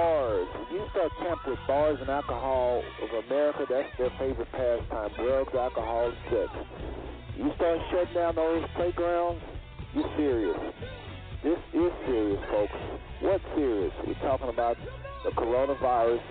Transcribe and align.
bars. 0.00 0.48
When 0.54 0.80
you 0.80 0.86
start 0.90 1.12
tampering 1.20 1.56
with 1.56 1.66
bars 1.66 1.98
and 2.00 2.08
alcohol 2.08 2.82
of 3.02 3.24
America, 3.26 3.66
that's 3.68 3.88
their 3.98 4.10
favorite 4.18 4.50
pastime. 4.52 5.10
Drugs, 5.16 5.52
alcohol, 5.54 6.12
sex. 6.30 6.48
You 7.36 7.52
start 7.56 7.78
shutting 7.90 8.14
down 8.14 8.34
those 8.34 8.64
playgrounds, 8.76 9.42
you're 9.94 10.10
serious. 10.16 10.56
This 11.44 11.58
is 11.74 11.92
serious, 12.06 12.40
folks. 12.50 12.72
What 13.20 13.40
serious? 13.54 13.92
We're 14.06 14.14
talking 14.24 14.48
about 14.48 14.76
the 15.24 15.32
coronavirus 15.32 16.22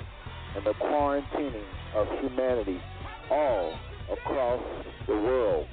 and 0.56 0.66
the 0.66 0.74
quarantining 0.74 1.70
of 1.94 2.08
humanity 2.22 2.82
all 3.30 3.74
across 4.12 4.62
the 5.06 5.14
world. 5.14 5.68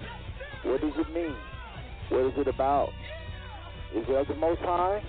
What 0.65 0.81
does 0.83 0.93
it 0.99 1.15
mean? 1.15 1.37
What 2.11 2.27
is 2.27 2.33
it 2.37 2.49
about? 2.49 2.91
Is 3.95 4.05
it 4.07 4.29
the 4.29 4.35
Most 4.35 4.61
High? 4.61 5.03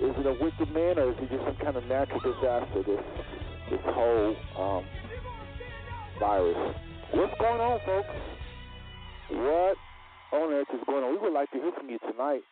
is 0.00 0.12
it 0.18 0.26
a 0.26 0.36
wicked 0.42 0.72
man 0.74 0.98
or 0.98 1.10
is 1.10 1.16
it 1.20 1.30
just 1.30 1.44
some 1.44 1.56
kind 1.56 1.76
of 1.76 1.84
natural 1.86 2.20
disaster? 2.20 2.82
This 2.82 3.00
this 3.70 3.80
whole 3.86 4.36
um, 4.58 4.84
virus. 6.20 6.76
What's 7.12 7.34
going 7.40 7.60
on, 7.60 7.80
folks? 7.86 8.08
What 9.30 9.76
on 10.32 10.52
earth 10.52 10.68
is 10.74 10.80
going 10.86 11.04
on? 11.04 11.12
We 11.12 11.18
would 11.18 11.32
like 11.32 11.50
to 11.52 11.58
hear 11.58 11.72
from 11.72 11.88
you 11.88 11.98
tonight. 12.10 12.42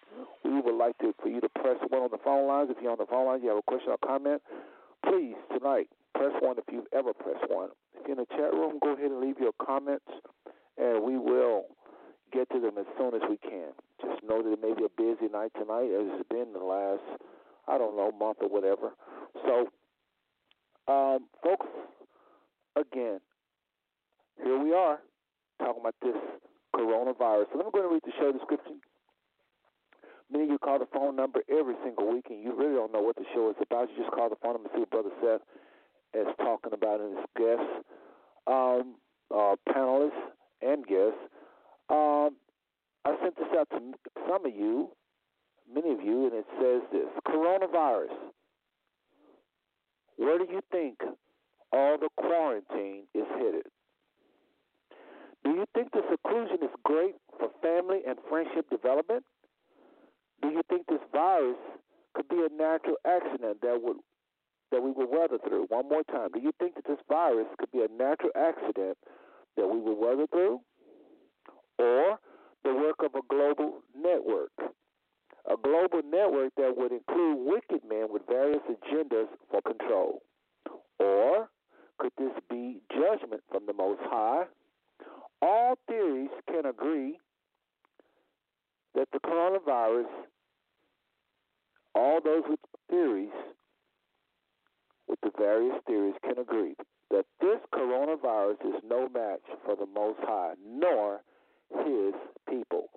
We 0.44 0.60
would 0.60 0.74
like 0.74 0.96
to 0.98 1.12
for 1.20 1.28
you 1.28 1.40
to 1.40 1.48
press 1.60 1.76
one 1.88 2.02
on 2.02 2.10
the 2.10 2.22
phone 2.24 2.48
lines. 2.48 2.70
If 2.70 2.82
you're 2.82 2.92
on 2.92 2.98
the 2.98 3.06
phone 3.06 3.26
lines, 3.26 3.42
you 3.42 3.50
have 3.50 3.58
a 3.58 3.62
question 3.62 3.90
or 3.90 3.98
comment. 3.98 4.42
Please 5.04 5.36
tonight 5.52 5.88
press 6.14 6.32
one 6.40 6.56
if 6.58 6.64
you've 6.72 6.88
ever 6.96 7.12
pressed 7.12 7.44
one. 7.50 7.70
If 7.94 8.08
you're 8.08 8.18
in 8.18 8.24
the 8.24 8.36
chat 8.36 8.52
room, 8.52 8.78
go 8.82 8.94
ahead 8.94 9.10
and 9.10 9.20
leave 9.20 9.38
your 9.38 9.52
comments, 9.60 10.08
and 10.78 11.02
we 11.04 11.18
will 11.18 11.66
get 12.34 12.50
to 12.50 12.58
them 12.58 12.76
as 12.78 12.86
soon 12.98 13.14
as 13.14 13.22
we 13.30 13.38
can. 13.38 13.70
Just 14.02 14.22
know 14.26 14.42
that 14.42 14.52
it 14.52 14.60
may 14.60 14.74
be 14.74 14.84
a 14.84 14.92
busy 14.98 15.30
night 15.32 15.52
tonight, 15.54 15.86
as 15.94 16.18
it's 16.18 16.28
been 16.28 16.52
the 16.52 16.58
last, 16.58 17.06
I 17.68 17.78
don't 17.78 17.96
know, 17.96 18.10
month 18.10 18.38
or 18.42 18.48
whatever. 18.48 18.90
So, 19.46 19.70
um, 20.90 21.30
folks, 21.42 21.66
again, 22.76 23.20
here 24.42 24.58
we 24.58 24.74
are 24.74 24.98
talking 25.60 25.80
about 25.80 25.94
this 26.02 26.18
coronavirus. 26.74 27.46
So 27.52 27.58
let 27.62 27.66
me 27.66 27.72
go 27.72 27.78
ahead 27.78 27.86
and 27.86 27.92
read 27.94 28.02
the 28.04 28.12
show 28.18 28.32
description. 28.32 28.80
Many 30.30 30.44
of 30.44 30.50
you 30.50 30.58
call 30.58 30.78
the 30.80 30.90
phone 30.92 31.14
number 31.14 31.40
every 31.48 31.74
single 31.84 32.10
week, 32.12 32.26
and 32.30 32.42
you 32.42 32.56
really 32.56 32.74
don't 32.74 32.92
know 32.92 33.02
what 33.02 33.14
the 33.16 33.24
show 33.32 33.50
is 33.50 33.56
about. 33.62 33.88
You 33.90 34.02
just 34.02 34.10
call 34.10 34.28
the 34.28 34.36
phone 34.42 34.54
number 34.54 34.68
and 34.72 34.76
see 34.76 34.80
what 34.80 34.90
Brother 34.90 35.14
Seth 35.22 35.46
is 36.14 36.26
talking 36.38 36.72
about 36.72 37.00
and 37.00 37.16
his 37.16 37.26
guests, 37.38 37.72
um, 38.46 38.94
uh, 39.30 39.54
panelists, 39.68 40.34
and 40.62 40.84
guests. 40.86 41.20
Um, 41.88 42.36
I 43.04 43.14
sent 43.22 43.36
this 43.36 43.48
out 43.56 43.68
to 43.70 43.80
some 44.28 44.46
of 44.46 44.54
you, 44.54 44.90
many 45.72 45.92
of 45.92 46.00
you, 46.00 46.26
and 46.26 46.34
it 46.34 46.46
says 46.58 46.82
this 46.92 47.08
Coronavirus. 47.26 48.14
Where 50.16 50.38
do 50.38 50.46
you 50.50 50.60
think 50.70 50.98
all 51.72 51.98
the 51.98 52.08
quarantine 52.16 53.04
is 53.14 53.24
headed? 53.36 53.66
Do 55.44 55.50
you 55.50 55.66
think 55.74 55.90
the 55.92 56.02
seclusion 56.10 56.58
is 56.62 56.70
great 56.84 57.16
for 57.38 57.50
family 57.60 58.00
and 58.06 58.16
friendship 58.28 58.70
development? 58.70 59.24
Do 60.40 60.48
you 60.48 60.62
think 60.68 60.86
this 60.86 61.00
virus 61.12 61.56
could 62.14 62.28
be 62.28 62.36
a 62.36 62.48
natural 62.56 62.96
accident 63.06 63.60
that 63.60 63.80
would 63.82 63.96
that 64.70 64.82
we 64.82 64.92
will 64.92 65.10
weather 65.10 65.38
through? 65.46 65.66
One 65.68 65.88
more 65.88 66.02
time. 66.04 66.30
Do 66.32 66.40
you 66.40 66.52
think 66.58 66.74
that 66.76 66.86
this 66.86 66.98
virus 67.08 67.46
could 67.58 67.70
be 67.70 67.80
a 67.80 67.88
natural 67.88 68.30
accident 68.34 68.96
that 69.56 69.68
we 69.68 69.78
will 69.78 69.96
weather 69.96 70.26
through? 70.26 70.60
Or 71.78 72.18
the 72.62 72.74
work 72.74 72.96
of 73.00 73.14
a 73.14 73.22
global 73.28 73.80
network? 73.96 74.52
A 75.46 75.56
global 75.62 76.00
network 76.02 76.54
that 76.56 76.76
would 76.76 76.92
include 76.92 77.46
wicked 77.46 77.82
men 77.88 78.06
with 78.10 78.22
various 78.26 78.62
agendas 78.68 79.28
for 79.50 79.60
control? 79.62 80.22
Or 80.98 81.50
could 81.98 82.12
this 82.18 82.32
be 82.48 82.80
judgment 82.90 83.42
from 83.50 83.66
the 83.66 83.72
Most 83.72 84.00
High? 84.04 84.44
All 85.42 85.76
theories 85.86 86.30
can 86.48 86.64
agree 86.66 87.18
that 88.94 89.08
the 89.12 89.18
coronavirus, 89.18 90.06
all 91.94 92.20
those 92.24 92.44
with 92.48 92.60
theories, 92.88 93.32
with 95.06 95.20
the 95.22 95.30
various 95.36 95.76
theories, 95.86 96.14
can 96.22 96.38
agree 96.38 96.74
that 97.10 97.26
this 97.40 97.58
coronavirus 97.72 98.60
is 98.64 98.82
no 98.88 99.08
match 99.08 99.42
for 99.64 99.76
the 99.76 99.86
Most 99.86 100.18
High, 100.22 100.54
nor 100.66 101.20
his 101.70 102.14
people. 102.48 102.88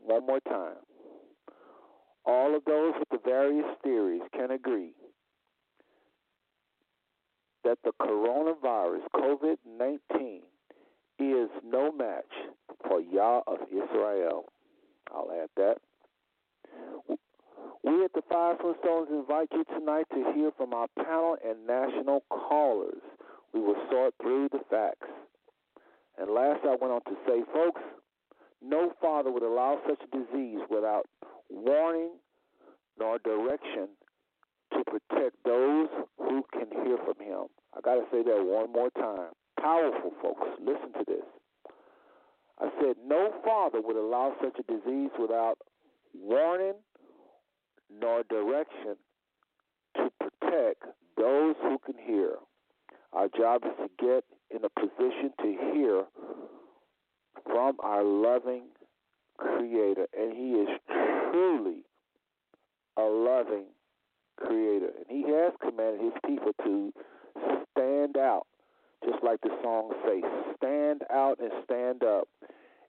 One 0.00 0.26
more 0.26 0.40
time. 0.40 0.76
All 2.26 2.56
of 2.56 2.64
those 2.64 2.94
with 2.98 3.08
the 3.10 3.28
various 3.28 3.66
theories 3.82 4.22
can 4.32 4.50
agree 4.50 4.92
that 7.64 7.78
the 7.84 7.92
coronavirus, 8.00 9.00
COVID 9.14 9.56
19, 9.78 10.40
is 11.18 11.48
no 11.64 11.90
match 11.92 12.24
for 12.86 13.00
Yah 13.00 13.40
of 13.46 13.58
Israel. 13.70 14.44
I'll 15.12 15.30
add 15.32 15.48
that. 15.56 15.76
We 17.82 18.04
at 18.04 18.12
the 18.14 18.22
Five 18.30 18.56
Stones 18.80 19.08
invite 19.10 19.48
you 19.52 19.64
tonight 19.64 20.06
to 20.10 20.32
hear 20.34 20.50
from 20.56 20.72
our 20.72 20.88
panel 20.96 21.36
and 21.46 21.66
national 21.66 22.24
callers. 22.30 23.02
We 23.52 23.60
will 23.60 23.76
sort 23.90 24.14
through 24.22 24.48
the 24.52 24.60
facts. 24.70 25.06
And 26.18 26.30
last, 26.30 26.60
I 26.64 26.76
went 26.80 26.92
on 26.92 27.02
to 27.04 27.16
say, 27.26 27.42
folks, 27.52 27.80
no 28.62 28.92
father 29.00 29.30
would 29.32 29.42
allow 29.42 29.80
such 29.88 30.00
a 30.00 30.16
disease 30.16 30.60
without 30.70 31.06
warning 31.50 32.12
nor 32.98 33.18
direction 33.18 33.88
to 34.72 34.82
protect 34.84 35.36
those 35.44 35.88
who 36.18 36.44
can 36.52 36.70
hear 36.84 36.96
from 36.98 37.24
him. 37.24 37.46
I 37.76 37.80
got 37.82 37.96
to 37.96 38.04
say 38.10 38.22
that 38.22 38.44
one 38.44 38.72
more 38.72 38.90
time. 38.90 39.32
Powerful, 39.60 40.12
folks. 40.22 40.46
Listen 40.60 40.92
to 40.92 41.04
this. 41.06 41.24
I 42.60 42.68
said, 42.80 42.96
no 43.04 43.32
father 43.44 43.80
would 43.80 43.96
allow 43.96 44.34
such 44.40 44.56
a 44.58 44.72
disease 44.72 45.10
without 45.18 45.58
warning 46.14 46.74
nor 47.90 48.22
direction 48.24 48.96
to 49.96 50.10
protect 50.20 50.84
those 51.16 51.54
who 51.62 51.78
can 51.84 51.94
hear. 52.04 52.36
Our 53.12 53.28
job 53.28 53.62
is 53.64 53.72
to 53.78 54.04
get 54.04 54.24
in 54.54 54.64
a 54.64 54.68
position 54.68 55.32
to 55.40 55.72
hear 55.72 56.04
from 57.44 57.76
our 57.80 58.02
loving 58.02 58.64
Creator, 59.36 60.06
and 60.16 60.32
He 60.32 60.52
is 60.52 60.68
truly 61.32 61.82
a 62.96 63.02
loving 63.02 63.66
Creator. 64.36 64.90
And 64.96 65.06
He 65.08 65.22
has 65.32 65.52
commanded 65.60 66.00
His 66.00 66.12
people 66.24 66.52
to 66.64 66.92
stand 67.72 68.16
out, 68.16 68.46
just 69.04 69.22
like 69.24 69.40
the 69.42 69.50
song 69.62 69.90
says 70.04 70.22
stand 70.56 71.02
out 71.12 71.38
and 71.40 71.50
stand 71.64 72.02
up. 72.04 72.28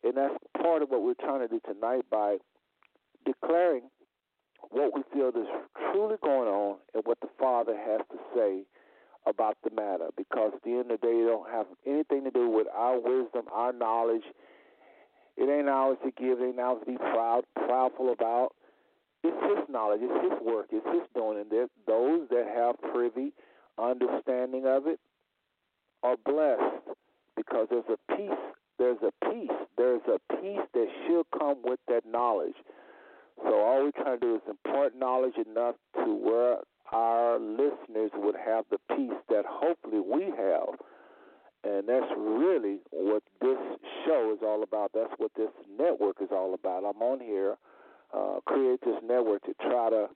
And 0.03 0.15
that's 0.15 0.35
part 0.61 0.83
of 0.83 0.89
what 0.89 1.01
we're 1.01 1.15
trying 1.15 1.41
to 1.41 1.47
do 1.47 1.59
tonight 1.65 2.05
by 2.11 2.37
declaring 3.25 3.89
what 4.69 4.93
we 4.95 5.01
feel 5.13 5.29
is 5.29 5.47
truly 5.91 6.15
going 6.21 6.47
on 6.47 6.77
and 6.93 7.03
what 7.05 7.19
the 7.21 7.29
Father 7.39 7.75
has 7.75 8.01
to 8.11 8.17
say 8.35 8.65
about 9.25 9.57
the 9.63 9.71
matter. 9.71 10.09
Because 10.17 10.51
at 10.55 10.63
the 10.63 10.71
end 10.71 10.91
of 10.91 11.01
the 11.01 11.07
day, 11.07 11.13
it 11.13 11.25
don't 11.25 11.49
have 11.49 11.67
anything 11.85 12.23
to 12.23 12.31
do 12.31 12.49
with 12.49 12.67
our 12.73 12.99
wisdom, 12.99 13.45
our 13.51 13.73
knowledge. 13.73 14.23
It 15.37 15.49
ain't 15.49 15.69
ours 15.69 15.97
to 16.03 16.11
give, 16.11 16.39
it 16.39 16.49
ain't 16.49 16.59
ours 16.59 16.79
to 16.85 16.91
be 16.91 16.97
proud, 16.97 17.43
proudful 17.57 18.11
about. 18.13 18.51
It's 19.23 19.35
His 19.43 19.69
knowledge, 19.69 20.01
it's 20.03 20.23
His 20.23 20.47
work, 20.47 20.67
it's 20.71 20.85
His 20.85 21.01
doing, 21.15 21.39
and 21.39 21.69
those 21.87 22.29
that 22.29 22.45
have 22.55 22.75
privy 22.93 23.33
understanding 23.77 24.65
of 24.65 24.87
it 24.87 24.99
are 26.03 26.15
blessed 26.23 26.85
because 27.35 27.67
there's 27.69 27.89
a 27.89 28.15
peace, 28.15 28.29
there's 28.77 28.99
a 29.01 29.11
peace, 29.25 29.57
there's 29.77 30.01
a 30.07 30.19
peace 30.35 30.61
that 30.73 30.87
should 31.05 31.25
come 31.37 31.57
with 31.63 31.79
that 31.87 32.05
knowledge. 32.05 32.55
So 33.43 33.53
all 33.59 33.83
we're 33.83 34.03
trying 34.03 34.19
to 34.19 34.25
do 34.25 34.35
is 34.35 34.41
impart 34.47 34.95
knowledge 34.97 35.35
enough 35.35 35.75
to 35.95 36.13
where 36.13 36.57
our 36.91 37.39
listeners 37.39 38.11
would 38.15 38.35
have 38.35 38.65
the 38.69 38.77
peace 38.95 39.19
that 39.29 39.45
hopefully 39.47 39.99
we 39.99 40.25
have. 40.25 40.75
And 41.63 41.89
that's 41.89 42.11
really 42.15 42.77
what 42.91 43.23
this 43.41 43.57
show 44.05 44.31
is 44.33 44.39
all 44.43 44.61
about. 44.61 44.91
That's 44.93 45.13
what 45.17 45.31
this 45.35 45.49
network 45.79 46.17
is 46.21 46.29
all 46.31 46.53
about. 46.53 46.83
I'm 46.85 47.01
on 47.01 47.19
here, 47.19 47.55
uh, 48.13 48.39
create 48.45 48.81
this 48.85 49.01
network 49.03 49.43
to 49.45 49.53
try 49.61 49.89
to 49.89 50.07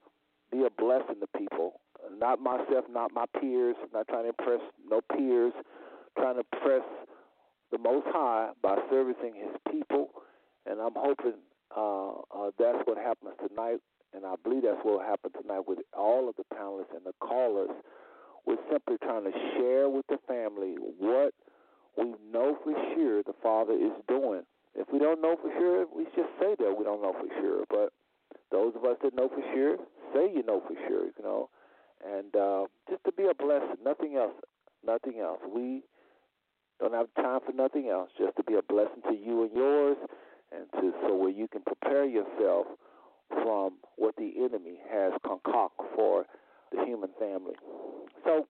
be 0.51 0.63
a 0.63 0.69
blessing 0.69 1.16
to 1.21 1.39
people. 1.39 1.81
Not 2.18 2.40
myself, 2.40 2.85
not 2.90 3.11
my 3.14 3.26
peers, 3.40 3.76
not 3.94 4.07
trying 4.07 4.23
to 4.23 4.30
impress 4.30 4.61
no 4.88 5.02
peers, 5.02 5.54
trying 6.18 6.35
to 6.35 6.44
impress 6.54 6.83
the 7.71 7.78
Most 7.78 8.06
High 8.09 8.49
by 8.61 8.78
servicing 8.90 9.33
His 9.35 9.56
people. 9.71 10.09
And 10.66 10.80
I'm 10.80 10.95
hoping 10.95 11.33
uh, 11.76 12.09
uh, 12.09 12.52
that's 12.57 12.80
what 12.85 12.97
happens 12.97 13.33
tonight, 13.47 13.80
and 14.13 14.25
I 14.25 14.35
believe 14.44 14.63
that's 14.63 14.83
what 14.83 14.99
will 14.99 15.06
happen 15.06 15.31
tonight 15.39 15.68
with 15.68 15.80
all 15.95 16.30
of 16.30 16.35
the 16.35 16.44
panelists 16.54 16.95
and 16.95 17.06
the 17.06 17.13
callers. 17.19 17.69
We're 18.45 18.57
simply 18.71 18.97
trying 19.04 19.25
to 19.25 19.35
share 19.56 19.89
with 19.89 20.06
the 20.07 20.18
family 20.28 20.75
what 20.97 21.33
we 21.97 22.16
know 22.31 22.57
for 22.63 22.73
sure 22.95 23.23
the 23.23 23.35
Father 23.44 23.73
is 23.73 23.94
doing. 24.07 24.44
If 24.75 24.87
we 24.92 24.99
don't 24.99 25.21
know 25.21 25.35
for 25.42 25.51
sure, 25.57 25.85
we 25.94 26.06
just 26.16 26.30
say 26.39 26.56
that 26.57 26.75
we 26.78 26.83
don't 26.83 27.01
know 27.01 27.13
for 27.13 27.28
sure. 27.42 27.66
But 27.69 27.94
those 28.51 28.73
of 28.75 28.85
us 28.85 28.97
that 29.04 29.16
know 29.16 29.30
for 29.30 29.44
sure, 29.54 29.78
say 30.13 30.31
you 30.33 30.44
know 30.44 30.61
for 30.68 30.75
sure, 30.87 31.06
you 31.06 31.23
know. 31.23 31.49
And 32.06 32.35
uh, 32.35 32.66
just 32.89 33.04
to 33.06 33.11
be 33.11 33.28
a 33.30 33.33
blessing, 33.33 33.78
nothing 33.83 34.16
else, 34.16 34.33
nothing 34.85 35.19
else. 35.19 35.39
We 35.54 35.83
don't 36.80 36.94
have 36.94 37.07
time 37.16 37.42
for 37.45 37.51
nothing 37.51 37.89
else, 37.89 38.09
just 38.18 38.37
to 38.37 38.44
be 38.44 38.56
a 38.56 38.61
blessing 38.61 39.01
to 39.09 39.16
you 39.16 39.44
and 39.44 39.51
yours 39.54 39.97
and 40.51 40.66
to 40.81 40.94
so 41.01 41.16
where 41.16 41.30
you 41.30 41.47
can 41.47 41.61
prepare 41.61 42.06
yourself 42.06 42.66
from 43.30 43.74
what 43.95 44.16
the 44.18 44.31
enemy 44.38 44.80
has 44.92 45.14
concocted 45.26 45.86
for 45.95 46.26
the 46.71 46.83
human 46.86 47.09
family. 47.19 47.56
So 48.24 48.48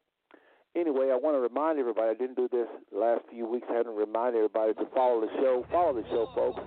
anyway, 0.76 1.10
I 1.12 1.18
want 1.18 1.36
to 1.36 1.40
remind 1.40 1.80
everybody, 1.80 2.10
I 2.10 2.14
didn't 2.14 2.36
do 2.36 2.48
this 2.52 2.68
last 2.92 3.22
few 3.32 3.48
weeks, 3.48 3.68
I 3.70 3.76
haven't 3.76 3.96
reminded 3.96 4.38
everybody 4.38 4.74
to 4.74 4.86
follow 4.96 5.22
the 5.22 5.32
show. 5.40 5.66
Follow 5.72 5.94
the 5.94 6.08
show, 6.10 6.28
folks. 6.36 6.60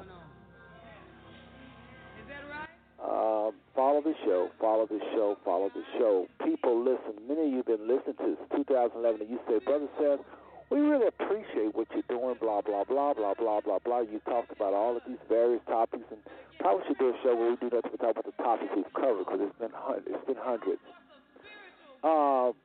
Um, 3.02 3.54
follow 3.74 4.00
the 4.00 4.14
show, 4.24 4.48
follow 4.60 4.86
the 4.86 5.00
show, 5.12 5.36
follow 5.44 5.68
the 5.74 5.82
show. 5.98 6.26
People, 6.44 6.84
listen. 6.84 7.18
Many 7.26 7.46
of 7.46 7.50
you 7.50 7.56
have 7.56 7.66
been 7.66 7.88
listening 7.88 8.14
to 8.18 8.36
this 8.38 8.58
2011, 8.62 9.22
and 9.22 9.30
you 9.30 9.40
say, 9.48 9.58
Brother 9.64 9.88
Seth, 9.98 10.20
we 10.72 10.80
really 10.80 11.06
appreciate 11.06 11.74
what 11.74 11.86
you're 11.92 12.08
doing, 12.08 12.36
blah, 12.40 12.62
blah, 12.62 12.84
blah, 12.84 13.12
blah, 13.12 13.34
blah, 13.34 13.60
blah, 13.60 13.78
blah. 13.84 14.00
You 14.00 14.20
talked 14.24 14.52
about 14.52 14.72
all 14.72 14.96
of 14.96 15.02
these 15.06 15.20
various 15.28 15.60
topics, 15.66 16.04
and 16.10 16.20
probably 16.60 16.84
should 16.88 16.98
do 16.98 17.10
a 17.10 17.16
show 17.22 17.36
where 17.36 17.50
we 17.50 17.56
do 17.56 17.68
nothing 17.68 17.90
but 17.92 18.00
talk 18.00 18.16
about 18.16 18.24
the 18.24 18.42
topics 18.42 18.72
we've 18.74 18.92
covered 18.94 19.24
because 19.24 19.40
it's 19.42 19.58
been 19.58 19.74
it's 20.06 20.26
been 20.26 20.40
hundreds. 20.40 20.80
Uh, 22.02 22.56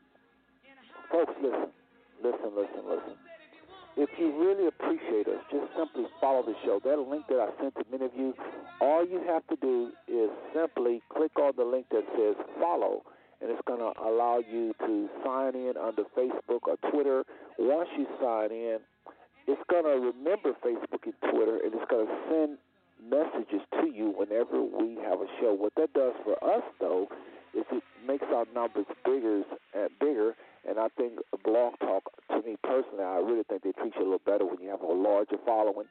folks, 1.12 1.34
listen, 1.44 1.68
listen, 2.24 2.50
listen, 2.56 2.82
listen. 2.88 3.16
if 3.98 4.10
you 4.18 4.32
really 4.40 4.68
appreciate 4.68 5.28
us, 5.28 5.44
just 5.52 5.68
simply 5.76 6.06
follow 6.22 6.44
the 6.46 6.56
show. 6.64 6.80
That 6.84 6.98
link 7.00 7.26
that 7.28 7.40
I 7.44 7.50
sent 7.60 7.76
to 7.76 7.84
many 7.92 8.06
of 8.06 8.12
you, 8.16 8.34
all 8.80 9.06
you 9.06 9.22
have 9.28 9.46
to 9.48 9.58
do 9.58 9.92
is 10.08 10.30
simply 10.56 11.02
click 11.10 11.38
on 11.38 11.54
the 11.58 11.66
link 11.66 11.88
that 11.92 12.06
says 12.16 12.36
follow, 12.62 13.04
and 13.42 13.52
it's 13.52 13.62
going 13.68 13.80
to 13.80 13.92
allow 14.00 14.40
you 14.40 14.74
to 14.80 15.10
sign 15.26 15.56
in 15.56 15.74
under 15.76 16.04
Facebook 16.16 16.64
or 16.64 16.78
Twitter. 16.90 17.26
Once 17.58 17.90
you 17.98 18.06
sign 18.22 18.52
in, 18.52 18.80
it's 19.48 19.62
going 19.70 19.84
to 19.84 19.98
remember 20.00 20.54
Facebook 20.64 21.06
and 21.06 21.14
Twitter, 21.32 21.58
and 21.64 21.74
it's 21.74 21.90
going 21.90 22.06
to 22.06 22.18
send 22.30 22.58
messages 23.02 23.62
to 23.80 23.88
you 23.88 24.14
whenever 24.18 24.62
we 24.62 24.96
have 25.04 25.22
a 25.22 25.28
show. 25.40 25.54
What 25.54 25.74
that 25.78 25.94
does 25.94 26.14
for 26.24 26.36
us, 26.44 26.64
though, 26.80 27.08
is 27.54 27.64
it 27.72 27.84
makes 28.06 28.26
our 28.34 28.46
numbers 28.54 28.86
bigger 29.06 29.44
and 29.74 29.90
bigger. 30.00 30.36
And 30.68 30.78
I 30.80 30.90
think 30.98 31.20
Blog 31.44 31.80
Talk, 31.80 32.12
to 32.30 32.42
me 32.42 32.58
personally, 32.62 33.04
I 33.04 33.18
really 33.18 33.44
think 33.44 33.64
they 33.64 33.72
treat 33.72 33.96
you 33.96 34.02
a 34.02 34.04
little 34.04 34.26
better 34.26 34.46
when 34.46 34.60
you 34.62 34.70
have 34.70 34.82
a 34.82 34.92
larger 34.92 35.38
following. 35.46 35.88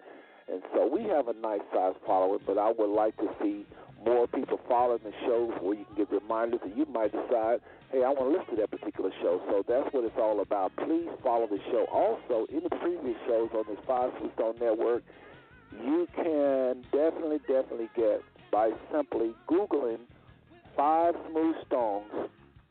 And 0.53 0.63
so 0.75 0.87
we 0.87 1.05
have 1.05 1.29
a 1.29 1.33
nice 1.33 1.63
sized 1.73 1.97
following, 2.07 2.41
but 2.47 2.59
I 2.59 2.71
would 2.71 2.95
like 2.95 3.17
to 3.17 3.29
see 3.43 3.65
more 4.05 4.29
people 4.29 4.61
following 4.69 5.01
the 5.03 5.13
shows 5.25 5.53
where 5.61 5.75
you 5.75 5.85
can 5.87 5.97
get 5.97 6.13
reminders, 6.13 6.61
and 6.63 6.77
you 6.77 6.87
might 6.87 7.11
decide, 7.11 7.61
hey, 7.91 8.05
I 8.05 8.11
want 8.11 8.31
to 8.31 8.39
listen 8.39 8.55
to 8.55 8.61
that 8.61 8.71
particular 8.71 9.11
show. 9.23 9.41
So 9.49 9.65
that's 9.67 9.93
what 9.93 10.05
it's 10.05 10.19
all 10.19 10.41
about. 10.41 10.77
Please 10.77 11.09
follow 11.25 11.49
the 11.49 11.59
show. 11.73 11.87
Also, 11.91 12.47
any 12.53 12.69
previous 12.69 13.17
shows 13.27 13.51
on 13.55 13.65
this 13.67 13.79
Five 13.87 14.13
Stone 14.35 14.57
Network, 14.61 15.03
you 15.73 16.07
can 16.15 16.83
definitely, 16.93 17.39
definitely 17.49 17.89
get 17.97 18.23
by 18.53 18.71
simply 18.93 19.33
Googling 19.49 20.01
Five 20.77 21.15
Smooth 21.31 21.57
Stones, 21.67 22.13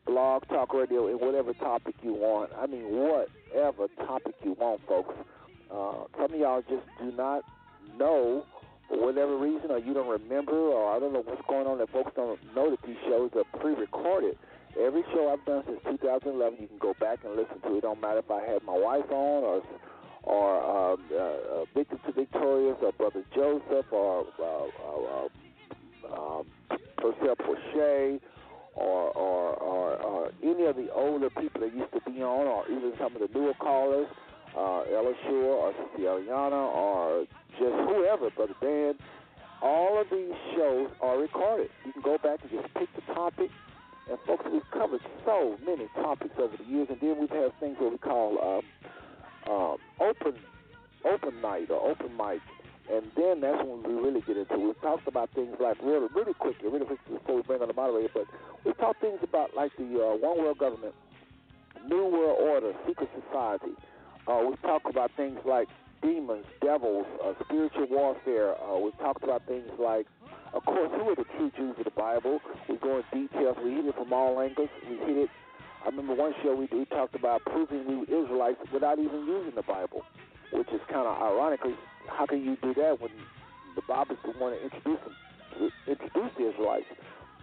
Blog 0.06 0.46
Talk 0.48 0.72
Radio, 0.72 1.08
and 1.08 1.20
whatever 1.20 1.52
topic 1.54 1.94
you 2.02 2.14
want. 2.14 2.50
I 2.56 2.66
mean, 2.66 2.84
whatever 2.84 3.88
topic 3.98 4.34
you 4.44 4.52
want, 4.52 4.80
folks. 4.86 5.14
Uh, 5.70 6.04
some 6.16 6.32
of 6.32 6.38
y'all 6.38 6.62
just 6.62 6.86
do 7.00 7.10
not 7.12 7.42
know 7.98 8.44
for 8.88 9.04
whatever 9.04 9.36
reason, 9.36 9.70
or 9.70 9.78
you 9.78 9.92
don't 9.92 10.08
remember, 10.08 10.52
or 10.52 10.94
I 10.94 11.00
don't 11.00 11.12
know 11.12 11.22
what's 11.22 11.42
going 11.48 11.66
on 11.66 11.78
that 11.78 11.90
folks 11.90 12.12
don't 12.14 12.38
know 12.54 12.70
that 12.70 12.80
these 12.86 12.96
shows 13.08 13.30
are 13.34 13.60
pre-recorded. 13.60 14.38
Every 14.78 15.02
show 15.12 15.32
I've 15.32 15.44
done 15.44 15.64
since 15.66 15.80
2011, 15.84 16.58
you 16.60 16.68
can 16.68 16.78
go 16.78 16.94
back 17.00 17.20
and 17.24 17.34
listen 17.34 17.60
to. 17.62 17.76
It 17.76 17.80
don't 17.80 18.00
matter 18.00 18.20
if 18.20 18.30
I 18.30 18.42
had 18.42 18.62
my 18.62 18.76
wife 18.76 19.10
on 19.10 19.42
or 19.42 19.62
or 20.22 20.92
um, 20.92 21.04
uh, 21.12 21.16
uh, 21.16 21.64
Victor 21.72 21.98
to 22.04 22.12
Victorious 22.12 22.76
or 22.82 22.92
Brother 22.92 23.22
Joseph 23.34 23.86
or 23.92 24.26
uh, 24.38 24.44
uh, 24.44 25.28
uh, 26.12 26.38
um, 26.38 26.46
Purcell 26.98 27.36
Porche 27.36 28.20
or, 28.76 29.10
or, 29.16 29.54
or, 29.54 29.96
or 29.96 30.32
any 30.42 30.66
of 30.66 30.76
the 30.76 30.92
older 30.92 31.30
people 31.30 31.60
that 31.62 31.74
used 31.74 31.92
to 31.92 32.10
be 32.10 32.22
on 32.22 32.46
or 32.46 32.64
even 32.68 32.92
some 32.98 33.16
of 33.16 33.20
the 33.20 33.38
newer 33.38 33.54
callers, 33.54 34.06
uh, 34.56 34.82
Ella 34.92 35.14
Shore 35.24 35.72
or 35.72 35.74
Eliana 35.98 36.74
or 36.74 37.24
just 37.58 37.74
whoever, 37.88 38.30
Brother 38.30 38.54
Dan. 38.60 38.94
All 39.62 40.00
of 40.00 40.06
these 40.10 40.34
shows 40.54 40.90
are 41.00 41.18
recorded. 41.18 41.70
You 41.84 41.92
can 41.92 42.02
go 42.02 42.18
back 42.18 42.40
and 42.42 42.50
just 42.50 42.72
pick 42.74 42.88
the 42.94 43.14
topic. 43.14 43.50
And 44.08 44.18
folks, 44.26 44.44
we've 44.52 44.70
covered 44.70 45.00
so 45.24 45.56
many 45.64 45.88
topics 45.94 46.34
over 46.38 46.56
the 46.56 46.64
years, 46.64 46.86
and 46.90 47.00
then 47.00 47.18
we've 47.18 47.30
had 47.30 47.58
things 47.58 47.76
what 47.80 47.90
we 47.90 47.98
call 47.98 48.62
um, 49.48 49.52
um, 49.52 49.76
open 50.00 50.34
open 51.04 51.40
night 51.40 51.70
or 51.70 51.90
open 51.90 52.16
mic, 52.16 52.40
and 52.92 53.04
then 53.16 53.40
that's 53.40 53.62
when 53.64 53.82
we 53.82 53.94
really 53.94 54.20
get 54.22 54.36
into. 54.36 54.54
it. 54.54 54.60
We've 54.60 54.80
talked 54.80 55.08
about 55.08 55.30
things 55.34 55.56
like 55.60 55.76
really, 55.82 56.08
really 56.14 56.34
quickly, 56.34 56.68
really 56.68 56.86
quickly 56.86 57.18
before 57.18 57.36
we 57.36 57.42
bring 57.42 57.62
on 57.62 57.68
the 57.68 57.74
moderator, 57.74 58.10
but 58.14 58.26
we 58.64 58.72
talked 58.74 59.00
things 59.00 59.18
about 59.22 59.54
like 59.54 59.72
the 59.76 59.84
uh, 59.84 60.16
one 60.16 60.38
world 60.38 60.58
government, 60.58 60.94
new 61.88 62.04
world 62.06 62.38
order, 62.40 62.72
secret 62.86 63.08
society. 63.26 63.72
Uh, 64.26 64.42
we've 64.48 64.60
talked 64.62 64.90
about 64.90 65.10
things 65.16 65.38
like 65.44 65.68
demons, 66.02 66.44
devils, 66.60 67.06
uh, 67.24 67.32
spiritual 67.44 67.86
warfare. 67.90 68.54
Uh, 68.60 68.78
we've 68.78 68.98
talked 68.98 69.22
about 69.22 69.46
things 69.46 69.68
like, 69.78 70.06
of 70.52 70.64
course, 70.64 70.90
who 70.92 71.10
are 71.10 71.16
the 71.16 71.24
true 71.36 71.50
Jews 71.56 71.74
of 71.78 71.84
the 71.84 71.90
Bible? 71.90 72.40
We 72.68 72.76
go 72.76 72.98
in 72.98 73.04
details. 73.12 73.56
We 73.62 73.72
hit 73.72 73.86
it 73.86 73.94
from 73.94 74.12
all 74.12 74.40
angles. 74.40 74.68
We 74.88 74.96
hit 74.96 75.16
it 75.16 75.30
I 75.86 75.90
remember 75.90 76.14
one 76.14 76.34
show 76.42 76.52
we, 76.52 76.68
we 76.76 76.84
talked 76.86 77.14
about 77.14 77.44
proving 77.44 77.86
we 77.86 77.94
were 77.94 78.24
Israelites 78.24 78.58
without 78.72 78.98
even 78.98 79.24
using 79.24 79.54
the 79.54 79.62
Bible, 79.62 80.02
which 80.52 80.66
is 80.70 80.80
kind 80.90 81.06
of 81.06 81.16
ironic. 81.22 81.60
How 82.16 82.24
can 82.24 82.42
you 82.42 82.56
do 82.62 82.72
that 82.80 82.98
when 83.00 83.10
the 83.74 83.82
Bible 83.86 84.16
is 84.16 84.22
the 84.24 84.38
one 84.40 84.52
to 84.52 84.62
introduce 84.64 85.00
them, 85.04 85.14
to 85.58 85.90
introduce 85.92 86.32
the 86.38 86.48
Israelites? 86.48 86.86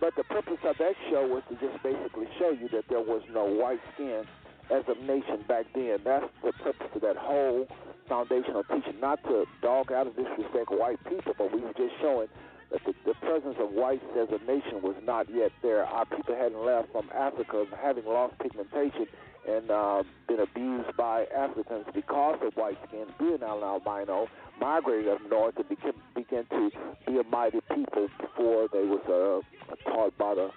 But 0.01 0.15
the 0.15 0.23
purpose 0.23 0.57
of 0.65 0.77
that 0.79 0.95
show 1.11 1.27
was 1.27 1.43
to 1.49 1.55
just 1.61 1.81
basically 1.83 2.27
show 2.39 2.49
you 2.49 2.67
that 2.69 2.85
there 2.89 2.99
was 2.99 3.21
no 3.31 3.45
white 3.45 3.79
skin 3.93 4.25
as 4.71 4.83
a 4.89 4.95
nation 5.05 5.45
back 5.47 5.65
then. 5.75 5.99
That's 6.03 6.25
the 6.43 6.53
purpose 6.53 6.89
of 6.95 7.01
that 7.01 7.17
whole 7.17 7.67
foundational 8.09 8.63
teaching, 8.63 8.99
not 8.99 9.23
to 9.25 9.45
dog 9.61 9.91
out 9.91 10.07
of 10.07 10.15
disrespect 10.15 10.71
white 10.71 10.97
people, 11.05 11.33
but 11.37 11.53
we 11.53 11.61
were 11.61 11.73
just 11.77 11.93
showing 12.01 12.27
that 12.71 12.81
the, 12.85 12.93
the 13.05 13.13
presence 13.21 13.55
of 13.59 13.69
whites 13.71 14.03
as 14.17 14.27
a 14.29 14.43
nation 14.49 14.81
was 14.81 14.95
not 15.03 15.29
yet 15.29 15.51
there. 15.61 15.85
Our 15.85 16.05
people 16.05 16.35
hadn't 16.35 16.65
left 16.65 16.91
from 16.91 17.09
Africa, 17.13 17.65
having 17.79 18.05
lost 18.05 18.39
pigmentation 18.39 19.05
and 19.47 19.69
uh, 19.69 20.03
been 20.27 20.39
abused 20.39 20.95
by 20.97 21.25
Africans 21.35 21.85
because 21.93 22.39
of 22.41 22.53
white 22.55 22.77
skin, 22.87 23.05
being 23.19 23.35
an 23.35 23.43
albino, 23.43 24.27
migrated 24.63 25.09
up 25.11 25.19
north 25.29 25.55
and 25.57 25.67
became, 25.67 25.91
began 26.15 26.45
to 26.49 26.71
be 27.05 27.19
a 27.19 27.23
mighty 27.23 27.59
people 27.75 28.07
before 28.17 28.69
they 28.71 28.87
was 28.87 29.03
uh, 29.11 29.89
taught 29.89 30.17
by 30.17 30.33
the 30.35 30.49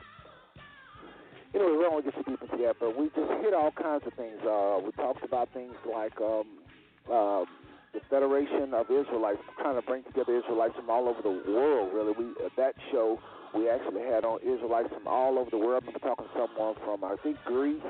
Anyway, 1.54 1.72
we 1.72 1.82
don't 1.82 2.04
get 2.04 2.14
too 2.14 2.22
deep 2.30 2.42
into 2.42 2.56
that, 2.62 2.76
but 2.78 2.96
we 2.98 3.06
just 3.16 3.30
hit 3.40 3.54
all 3.54 3.72
kinds 3.72 4.02
of 4.06 4.12
things. 4.12 4.36
Uh, 4.44 4.78
we 4.84 4.92
talked 4.92 5.24
about 5.24 5.48
things 5.54 5.72
like 5.90 6.12
um, 6.20 6.44
uh, 7.10 7.48
the 7.94 8.00
Federation 8.10 8.74
of 8.74 8.90
Israelites, 8.90 9.40
trying 9.58 9.74
to 9.74 9.82
bring 9.82 10.04
together 10.04 10.36
Israelites 10.36 10.74
from 10.76 10.90
all 10.90 11.08
over 11.08 11.22
the 11.22 11.32
world. 11.50 11.94
Really, 11.94 12.12
we 12.12 12.26
uh, 12.44 12.50
that 12.58 12.74
show 12.92 13.18
we 13.54 13.70
actually 13.70 14.02
had 14.02 14.24
on 14.24 14.38
Israelites 14.42 14.90
from 14.92 15.08
all 15.08 15.38
over 15.38 15.48
the 15.50 15.56
world. 15.56 15.82
I 15.82 15.86
remember 15.86 16.06
talking 16.06 16.26
to 16.26 16.32
someone 16.36 16.74
from 16.84 17.02
I 17.02 17.16
think 17.22 17.38
Greece, 17.46 17.80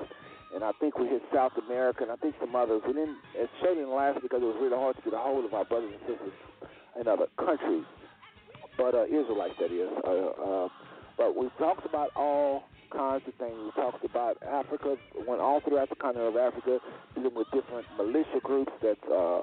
and 0.54 0.64
I 0.64 0.72
think 0.80 0.98
we 0.98 1.06
hit 1.08 1.22
South 1.34 1.52
America, 1.66 2.02
and 2.02 2.12
I 2.12 2.16
think 2.16 2.34
some 2.40 2.54
others. 2.54 2.82
We 2.86 2.92
didn't. 2.92 3.18
It 3.34 3.50
show 3.60 3.74
didn't 3.74 3.94
last 3.94 4.22
because 4.22 4.42
it 4.42 4.46
was 4.46 4.56
really 4.60 4.76
hard 4.76 4.96
to 4.96 5.02
get 5.02 5.14
a 5.14 5.18
hold 5.18 5.44
of 5.44 5.54
our 5.54 5.64
brothers 5.64 5.92
and 5.92 6.02
sisters 6.06 6.32
in 7.00 7.08
other 7.08 7.26
countries, 7.38 7.84
but 8.76 8.94
uh, 8.94 9.04
Israelites 9.04 9.54
that 9.60 9.72
is. 9.72 9.90
Uh, 10.04 10.10
uh, 10.10 10.68
but 11.18 11.36
we 11.36 11.48
talked 11.58 11.86
about 11.86 12.10
all 12.14 12.64
kinds 12.92 13.24
of 13.26 13.34
things. 13.34 13.56
We 13.56 13.70
talked 13.72 14.04
about 14.04 14.42
Africa, 14.42 14.96
went 15.26 15.40
all 15.40 15.60
throughout 15.60 15.88
the 15.88 15.96
continent 15.96 16.28
of 16.28 16.36
Africa, 16.36 16.78
dealing 17.14 17.34
with 17.34 17.48
different 17.52 17.86
militia 17.96 18.40
groups 18.42 18.72
that 18.82 18.98
uh, 19.10 19.42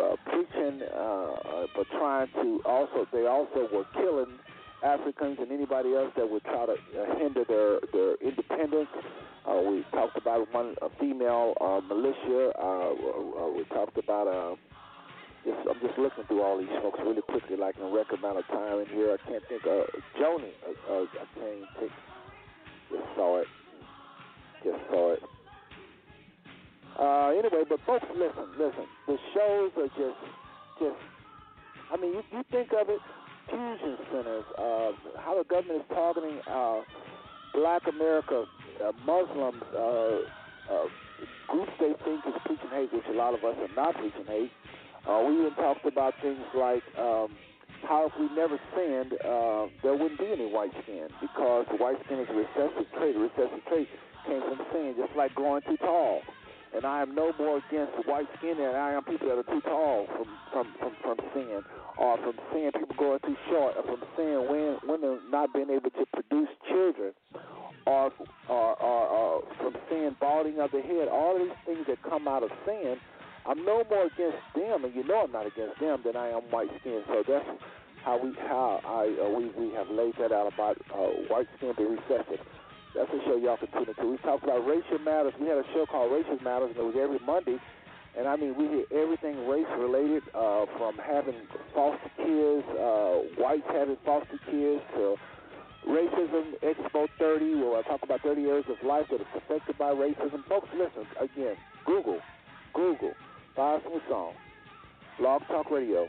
uh, 0.00 0.16
preaching, 0.26 0.82
uh, 0.82 0.96
uh, 0.96 1.66
but 1.76 1.86
trying 1.90 2.28
to 2.42 2.60
also, 2.64 3.06
they 3.12 3.26
also 3.26 3.68
were 3.72 3.84
killing 3.94 4.38
Africans 4.82 5.38
and 5.40 5.50
anybody 5.50 5.94
else 5.94 6.12
that 6.16 6.28
would 6.28 6.42
try 6.44 6.66
to 6.66 6.72
uh, 6.72 7.18
hinder 7.18 7.44
their, 7.46 7.78
their 7.92 8.14
independence. 8.16 8.88
Uh, 9.48 9.60
we 9.62 9.84
talked 9.92 10.16
about 10.16 10.52
one 10.52 10.74
a 10.82 10.88
female 11.00 11.54
uh, 11.60 11.80
militia. 11.86 12.52
Uh, 12.58 12.90
uh, 12.90 13.50
we 13.56 13.64
talked 13.64 13.98
about. 13.98 14.28
Uh, 14.28 14.56
just, 15.44 15.58
I'm 15.68 15.80
just 15.80 15.98
looking 15.98 16.22
through 16.28 16.42
all 16.42 16.56
these 16.58 16.70
folks 16.82 17.00
really 17.02 17.22
quickly, 17.22 17.56
like 17.56 17.76
in 17.76 17.82
a 17.82 17.90
record 17.90 18.20
amount 18.20 18.38
of 18.38 18.46
time 18.46 18.78
in 18.78 18.86
here. 18.86 19.18
I 19.18 19.28
can't 19.28 19.42
think. 19.48 19.62
of 19.66 19.86
Joni. 20.20 20.50
Uh, 20.62 20.92
uh, 20.92 21.02
I 21.02 21.26
can't 21.34 21.66
think. 21.80 21.92
Just 22.90 23.02
saw 23.16 23.40
it. 23.40 23.48
Just 24.62 24.78
saw 24.90 25.14
it. 25.14 25.22
Uh, 26.98 27.28
anyway, 27.30 27.64
but 27.68 27.80
folks, 27.86 28.04
listen, 28.14 28.46
listen. 28.58 28.84
The 29.08 29.16
shows 29.34 29.72
are 29.78 29.88
just, 29.98 30.20
just. 30.78 30.96
I 31.90 31.96
mean, 31.96 32.12
you, 32.12 32.22
you 32.32 32.44
think 32.50 32.68
of 32.78 32.88
it, 32.88 33.00
fusion 33.48 33.96
centers. 34.10 34.44
Uh, 34.58 34.92
how 35.18 35.36
the 35.38 35.44
government 35.48 35.82
is 35.82 35.88
targeting 35.94 36.40
uh, 36.46 36.80
Black 37.54 37.82
America, 37.88 38.44
uh, 38.82 38.92
Muslims, 39.04 39.62
uh, 39.74 39.82
uh, 40.72 40.86
groups 41.48 41.72
they 41.78 41.92
think 42.04 42.20
is 42.26 42.34
preaching 42.44 42.70
hate, 42.70 42.92
which 42.92 43.04
a 43.10 43.16
lot 43.16 43.34
of 43.34 43.44
us 43.44 43.56
are 43.58 43.74
not 43.76 43.94
preaching 43.94 44.26
hate. 44.26 44.52
Uh, 45.06 45.24
we 45.26 45.34
even 45.40 45.54
talked 45.54 45.84
about 45.86 46.14
things 46.22 46.40
like 46.54 46.82
um, 46.98 47.28
how 47.82 48.06
if 48.06 48.12
we 48.18 48.28
never 48.34 48.58
sinned, 48.74 49.12
uh, 49.24 49.66
there 49.82 49.94
wouldn't 49.94 50.18
be 50.18 50.30
any 50.30 50.46
white 50.46 50.72
skin 50.82 51.08
because 51.20 51.66
white 51.78 51.98
skin 52.06 52.20
is 52.20 52.28
a 52.30 52.34
recessive 52.34 52.86
trait. 52.96 53.16
A 53.16 53.18
recessive 53.18 53.62
trait 53.68 53.88
came 54.26 54.40
from 54.40 54.60
sin, 54.72 54.94
just 54.96 55.14
like 55.16 55.34
growing 55.34 55.62
too 55.62 55.76
tall 55.78 56.22
and 56.74 56.84
I 56.84 57.02
am 57.02 57.14
no 57.14 57.32
more 57.38 57.58
against 57.58 57.92
white 58.06 58.26
skin 58.38 58.56
than 58.58 58.74
I 58.74 58.92
am 58.92 59.04
people 59.04 59.28
that 59.28 59.38
are 59.38 59.42
too 59.42 59.60
tall 59.62 60.06
from 60.16 60.26
from 60.52 60.66
from, 60.78 60.92
from 61.02 61.16
sin, 61.34 61.62
or 61.98 62.16
from 62.18 62.34
seeing 62.52 62.72
people 62.72 62.96
going 62.98 63.20
too 63.26 63.36
short, 63.48 63.76
or 63.76 63.82
from 63.82 64.02
seeing 64.16 64.48
women, 64.48 64.78
women 64.84 65.20
not 65.30 65.52
being 65.52 65.70
able 65.70 65.90
to 65.90 66.06
produce 66.12 66.48
children, 66.68 67.12
or 67.86 68.12
or, 68.48 68.82
or, 68.82 69.06
or 69.08 69.42
from 69.58 69.76
seeing 69.90 70.16
balding 70.20 70.58
of 70.60 70.70
the 70.70 70.80
head. 70.80 71.08
All 71.08 71.38
these 71.38 71.56
things 71.66 71.86
that 71.88 72.02
come 72.02 72.26
out 72.26 72.42
of 72.42 72.50
sin, 72.64 72.96
I'm 73.46 73.64
no 73.64 73.84
more 73.90 74.06
against 74.06 74.42
them, 74.54 74.84
and 74.84 74.94
you 74.94 75.04
know 75.04 75.24
I'm 75.24 75.32
not 75.32 75.46
against 75.46 75.78
them 75.80 76.00
than 76.04 76.16
I 76.16 76.28
am 76.28 76.42
white 76.50 76.70
skin. 76.80 77.02
So 77.06 77.22
that's 77.26 77.46
how 78.04 78.18
we 78.18 78.32
how 78.48 78.80
I 78.84 79.24
uh, 79.24 79.28
we 79.28 79.50
we 79.56 79.74
have 79.74 79.88
laid 79.90 80.14
that 80.18 80.32
out 80.32 80.52
about 80.52 80.78
uh, 80.94 81.28
white 81.28 81.48
skin 81.56 81.74
being 81.76 81.96
recessive. 81.96 82.40
That's 82.94 83.10
a 83.10 83.24
show 83.24 83.36
y'all 83.36 83.56
can 83.56 83.68
tune 83.72 83.88
into. 83.88 84.10
We 84.10 84.18
talked 84.18 84.44
about 84.44 84.66
racial 84.66 84.98
matters. 84.98 85.32
We 85.40 85.48
had 85.48 85.58
a 85.58 85.64
show 85.72 85.86
called 85.86 86.12
Racial 86.12 86.38
Matters, 86.44 86.70
and 86.76 86.78
it 86.78 86.84
was 86.84 86.96
every 87.00 87.18
Monday. 87.24 87.58
And 88.18 88.28
I 88.28 88.36
mean, 88.36 88.54
we 88.54 88.68
hear 88.68 88.84
everything 88.92 89.48
race 89.48 89.66
related, 89.78 90.22
uh, 90.34 90.66
from 90.76 90.98
having 90.98 91.40
foster 91.74 92.10
kids, 92.18 92.66
uh, 92.76 93.24
whites 93.40 93.64
having 93.72 93.96
foster 94.04 94.38
kids, 94.50 94.82
to 94.92 95.16
Racism 95.88 96.52
Expo 96.60 97.08
30, 97.18 97.54
where 97.56 97.78
I 97.78 97.82
talk 97.88 98.02
about 98.02 98.20
30 98.20 98.44
areas 98.44 98.66
of 98.68 98.86
life 98.86 99.06
that 99.10 99.20
is 99.22 99.26
affected 99.34 99.78
by 99.78 99.90
racism. 99.90 100.44
Folks, 100.46 100.68
listen, 100.76 101.06
again, 101.18 101.56
Google, 101.86 102.20
Google, 102.74 103.12
Five 103.56 103.80
Smooth 103.88 104.02
Stones, 104.06 104.36
Blog 105.18 105.42
Talk 105.48 105.70
Radio, 105.70 106.06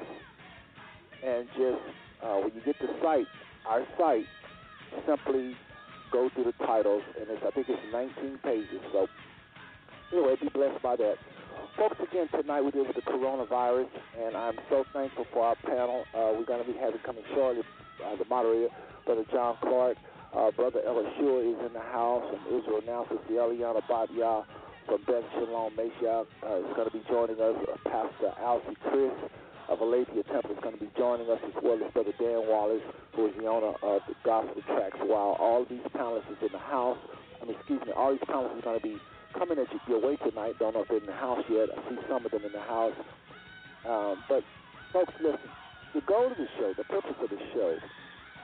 and 1.24 1.48
just 1.56 1.82
uh, 2.22 2.36
when 2.40 2.52
you 2.54 2.62
get 2.66 2.76
the 2.80 2.90
site, 3.02 3.28
our 3.66 3.88
site, 3.98 4.26
simply 5.08 5.56
go 6.14 6.30
through 6.30 6.46
the 6.46 6.66
titles, 6.66 7.02
and 7.20 7.26
it's, 7.28 7.42
I 7.42 7.50
think 7.50 7.68
it's 7.68 7.82
19 7.92 8.40
pages. 8.46 8.80
So, 8.94 9.08
anyway, 10.14 10.38
be 10.40 10.48
blessed 10.50 10.82
by 10.84 10.96
that. 10.96 11.18
Folks, 11.76 11.98
again, 12.00 12.30
tonight 12.30 12.62
we 12.62 12.70
deal 12.70 12.86
with 12.86 12.96
the 12.96 13.02
coronavirus, 13.02 13.90
and 14.22 14.38
I'm 14.38 14.56
so 14.70 14.86
thankful 14.94 15.26
for 15.34 15.44
our 15.44 15.56
panel. 15.66 16.06
Uh, 16.14 16.38
we're 16.38 16.46
going 16.46 16.64
to 16.64 16.72
be 16.72 16.78
having 16.78 17.02
coming 17.02 17.24
shortly, 17.34 17.64
uh, 18.06 18.16
the 18.16 18.26
moderator, 18.30 18.70
Brother 19.06 19.26
John 19.32 19.58
Clark. 19.60 19.98
Uh, 20.34 20.52
Brother 20.52 20.82
Elishua 20.86 21.42
is 21.42 21.66
in 21.66 21.74
the 21.74 21.82
house, 21.94 22.26
and 22.30 22.62
Israel 22.62 22.82
announces 22.84 23.18
the 23.28 23.36
Eliana 23.36 23.82
Badia 23.90 24.46
from 24.86 25.02
Beth 25.06 25.24
Shalom 25.34 25.76
Meshach 25.76 26.28
uh, 26.46 26.58
is 26.58 26.76
going 26.76 26.90
to 26.90 26.94
be 26.94 27.04
joining 27.10 27.40
us. 27.42 27.56
Uh, 27.66 27.90
Pastor 27.90 28.34
Alcy 28.42 28.76
Chris 28.90 29.14
of 29.70 29.80
Aletheia 29.82 30.24
Temple 30.24 30.52
is 30.52 30.60
going 30.62 30.76
to 30.78 30.84
be 30.84 30.90
joining 30.98 31.30
us, 31.30 31.40
as 31.46 31.54
well 31.64 31.80
as 31.84 31.92
Brother 31.94 32.14
Dan 32.20 32.48
Wallace, 32.48 32.84
who 33.16 33.28
is 33.28 33.34
the 33.38 33.48
owner 33.48 33.74
of 33.82 34.02
the 34.08 34.16
Gospel 34.24 34.62
Tracks. 34.68 34.98
While 35.00 35.38
all 35.40 35.66
these 35.70 35.86
panelists 35.96 36.32
is 36.32 36.38
in 36.42 36.52
the 36.52 36.60
house, 36.60 36.98
I 37.42 37.46
mean, 37.46 37.56
excuse 37.56 37.82
me, 37.86 37.92
all 37.92 38.12
these 38.12 38.28
panelists 38.28 38.60
are 38.60 38.62
going 38.62 38.80
to 38.80 38.84
be 38.84 38.98
coming 39.38 39.58
at 39.58 39.68
your 39.88 40.00
way 40.00 40.16
tonight. 40.18 40.56
Don't 40.60 40.74
know 40.74 40.82
if 40.82 40.88
they're 40.88 41.00
in 41.00 41.06
the 41.06 41.14
house 41.14 41.44
yet. 41.50 41.70
I 41.72 41.90
see 41.90 41.98
some 42.08 42.26
of 42.26 42.32
them 42.32 42.44
in 42.46 42.52
the 42.52 42.62
house. 42.62 42.94
Um, 43.88 44.24
but, 44.30 44.44
folks, 44.92 45.14
listen. 45.22 45.50
The 45.94 46.02
goal 46.02 46.32
of 46.32 46.38
the 46.38 46.48
show, 46.58 46.74
the 46.76 46.86
purpose 46.86 47.16
of 47.22 47.30
the 47.30 47.40
show, 47.54 47.78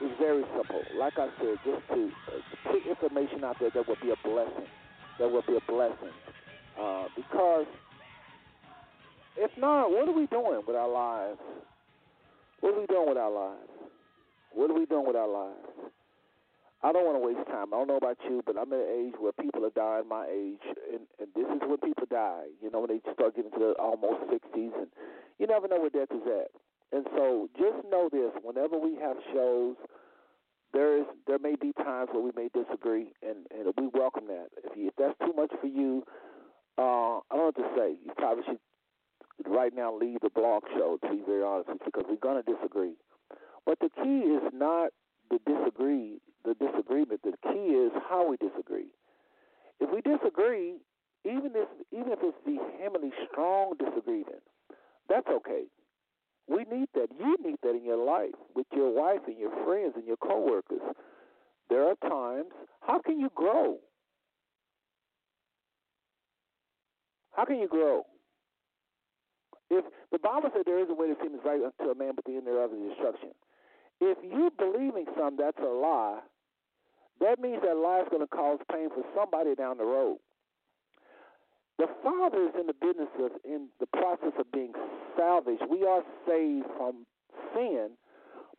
is 0.02 0.12
very 0.20 0.44
simple. 0.56 0.82
Like 0.98 1.18
I 1.18 1.30
said, 1.42 1.58
just 1.66 1.82
to, 1.90 2.12
uh, 2.30 2.72
put 2.72 2.86
information 2.86 3.44
out 3.44 3.58
there 3.60 3.72
that 3.72 3.88
will 3.88 3.98
be 4.02 4.12
a 4.12 4.20
blessing. 4.24 4.70
That 5.18 5.32
will 5.32 5.44
be 5.48 5.58
a 5.58 5.72
blessing. 5.72 6.14
Uh, 6.80 7.06
because 7.16 7.66
if 9.40 9.52
not, 9.58 9.90
what 9.90 10.08
are 10.08 10.16
we 10.16 10.28
doing 10.28 10.62
with 10.68 10.76
our 10.76 10.90
lives? 10.92 11.40
What 12.60 12.76
are 12.76 12.80
we 12.82 12.88
doing 12.88 13.08
with 13.08 13.18
our 13.18 13.32
lives? 13.32 13.72
What 14.52 14.70
are 14.70 14.78
we 14.78 14.86
doing 14.86 15.08
with 15.08 15.16
our 15.16 15.30
lives? 15.30 15.64
I 16.84 16.92
don't 16.92 17.04
want 17.04 17.16
to 17.16 17.24
waste 17.24 17.48
time. 17.48 17.74
I 17.74 17.78
don't 17.78 17.88
know 17.88 17.98
about 18.00 18.18
you, 18.28 18.42
but 18.46 18.56
I'm 18.60 18.72
at 18.72 18.80
an 18.80 18.92
age 18.92 19.16
where 19.20 19.32
people 19.32 19.66
are 19.66 19.76
dying 19.76 20.08
my 20.08 20.28
age, 20.28 20.64
and, 20.92 21.04
and 21.20 21.28
this 21.36 21.48
is 21.48 21.60
when 21.64 21.80
people 21.80 22.08
die. 22.10 22.52
You 22.62 22.72
know, 22.72 22.84
when 22.84 22.92
they 22.92 23.02
start 23.14 23.36
getting 23.36 23.52
to 23.52 23.60
the 23.60 23.72
almost 23.80 24.28
60s, 24.32 24.76
and 24.76 24.88
you 25.40 25.48
never 25.48 25.68
know 25.68 25.80
where 25.80 25.90
death 25.90 26.12
is 26.12 26.24
at. 26.28 26.52
And 26.92 27.06
so, 27.16 27.50
just 27.60 27.84
know 27.92 28.08
this: 28.12 28.32
whenever 28.44 28.78
we 28.80 28.96
have 28.96 29.18
shows, 29.34 29.76
there 30.72 30.98
is 30.98 31.06
there 31.28 31.40
may 31.40 31.56
be 31.56 31.74
times 31.74 32.10
where 32.12 32.24
we 32.24 32.32
may 32.36 32.48
disagree, 32.56 33.12
and 33.24 33.44
and 33.52 33.74
we 33.78 33.88
welcome 33.94 34.28
that. 34.28 34.48
If 34.64 34.76
you, 34.76 34.88
if 34.88 34.96
that's 34.96 35.20
too 35.20 35.34
much 35.36 35.52
for 35.60 35.68
you, 35.68 36.04
uh, 36.78 37.20
I 37.28 37.36
don't 37.36 37.40
know 37.40 37.52
what 37.52 37.60
to 37.60 37.70
say. 37.76 38.00
You 38.04 38.12
probably 38.16 38.44
should 38.48 38.60
right 39.48 39.74
now 39.76 39.96
leave 39.96 40.20
the 40.22 40.30
blog 40.30 40.64
show. 40.76 40.98
To 41.04 41.10
be 41.10 41.22
very 41.26 41.44
honest 41.44 41.70
with 41.70 41.80
you, 41.82 41.92
because 41.92 42.06
we're 42.10 42.18
going 42.18 42.44
to 42.44 42.54
disagree. 42.54 42.94
But 43.66 43.80
the 43.80 43.90
key 44.04 44.28
is 44.28 44.44
not 44.54 44.92
the 45.30 45.40
disagree 45.46 46.20
the 46.44 46.54
disagreement. 46.54 47.22
The 47.24 47.34
key 47.44 47.74
is 47.76 47.92
how 48.10 48.28
we 48.30 48.38
disagree. 48.38 48.88
If 49.80 49.90
we 49.92 50.02
disagree, 50.02 50.76
even 51.26 51.52
if 51.56 51.68
even 51.92 52.12
if 52.12 52.20
it's 52.22 52.38
vehemently 52.46 53.12
strong 53.32 53.74
disagreement, 53.78 54.44
that's 55.08 55.28
okay. 55.28 55.64
We 56.48 56.66
need 56.66 56.90
that. 56.96 57.10
You 57.20 57.38
need 57.44 57.58
that 57.62 57.76
in 57.76 57.86
your 57.86 58.04
life 58.04 58.36
with 58.56 58.68
your 58.74 58.92
wife 58.92 59.22
and 59.28 59.38
your 59.38 59.52
friends 59.66 59.94
and 59.96 60.06
your 60.06 60.18
coworkers. 60.18 60.82
There 61.70 61.88
are 61.88 61.96
times. 62.10 62.52
How 62.82 63.00
can 63.00 63.20
you 63.20 63.30
grow? 63.36 63.78
How 67.32 67.46
can 67.46 67.60
you 67.60 67.68
grow? 67.68 68.06
If 69.70 69.86
the 70.12 70.20
Bible 70.20 70.50
said 70.54 70.64
there 70.66 70.80
is 70.80 70.90
a 70.90 70.94
way 70.94 71.10
that 71.10 71.18
seems 71.22 71.40
right 71.46 71.62
unto 71.62 71.92
a 71.92 71.96
man, 71.96 72.14
but 72.16 72.26
the 72.26 72.36
end 72.36 72.48
thereof 72.48 72.72
is 72.74 72.90
destruction. 72.90 73.30
If 74.02 74.18
you 74.24 74.52
believing 74.58 75.06
something 75.18 75.38
that's 75.38 75.60
a 75.60 75.70
lie, 75.70 76.20
that 77.22 77.40
means 77.40 77.62
that 77.64 77.76
lie 77.76 78.02
is 78.02 78.08
going 78.10 78.24
to 78.26 78.28
cause 78.28 78.60
pain 78.72 78.90
for 78.90 79.04
somebody 79.16 79.56
down 79.56 79.78
the 79.78 79.84
road. 79.84 80.18
The 81.78 81.88
Father 82.04 82.44
is 82.44 82.54
in 82.60 82.68
the 82.68 82.74
business 82.74 83.08
of, 83.20 83.32
in 83.46 83.68
the 83.80 83.88
process 83.88 84.34
of 84.38 84.52
being 84.52 84.74
salvaged. 85.18 85.64
We 85.70 85.86
are 85.86 86.04
saved 86.28 86.66
from 86.78 87.06
sin, 87.56 87.92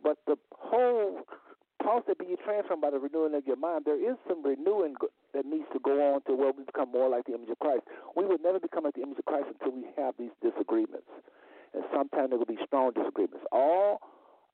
but 0.02 0.18
the 0.26 0.36
whole 0.52 1.20
of 1.98 2.18
being 2.18 2.36
transformed 2.44 2.82
by 2.82 2.90
the 2.90 2.98
renewing 2.98 3.34
of 3.34 3.46
your 3.46 3.56
mind, 3.56 3.84
there 3.84 3.98
is 3.98 4.16
some 4.28 4.42
renewing 4.44 4.94
that 5.34 5.46
needs 5.46 5.66
to 5.72 5.78
go 5.80 6.14
on 6.14 6.22
to 6.26 6.34
where 6.34 6.52
we 6.52 6.64
become 6.64 6.90
more 6.92 7.08
like 7.08 7.26
the 7.26 7.34
image 7.34 7.50
of 7.50 7.58
Christ. 7.58 7.82
We 8.16 8.24
would 8.26 8.42
never 8.42 8.60
become 8.60 8.84
like 8.84 8.94
the 8.94 9.02
image 9.02 9.18
of 9.18 9.24
Christ 9.24 9.46
until 9.48 9.76
we 9.76 9.86
have 9.96 10.14
these 10.18 10.30
disagreements. 10.42 11.08
And 11.74 11.84
sometimes 11.94 12.30
there 12.30 12.38
will 12.38 12.46
be 12.46 12.58
strong 12.66 12.92
disagreements. 12.92 13.44
All 13.52 14.00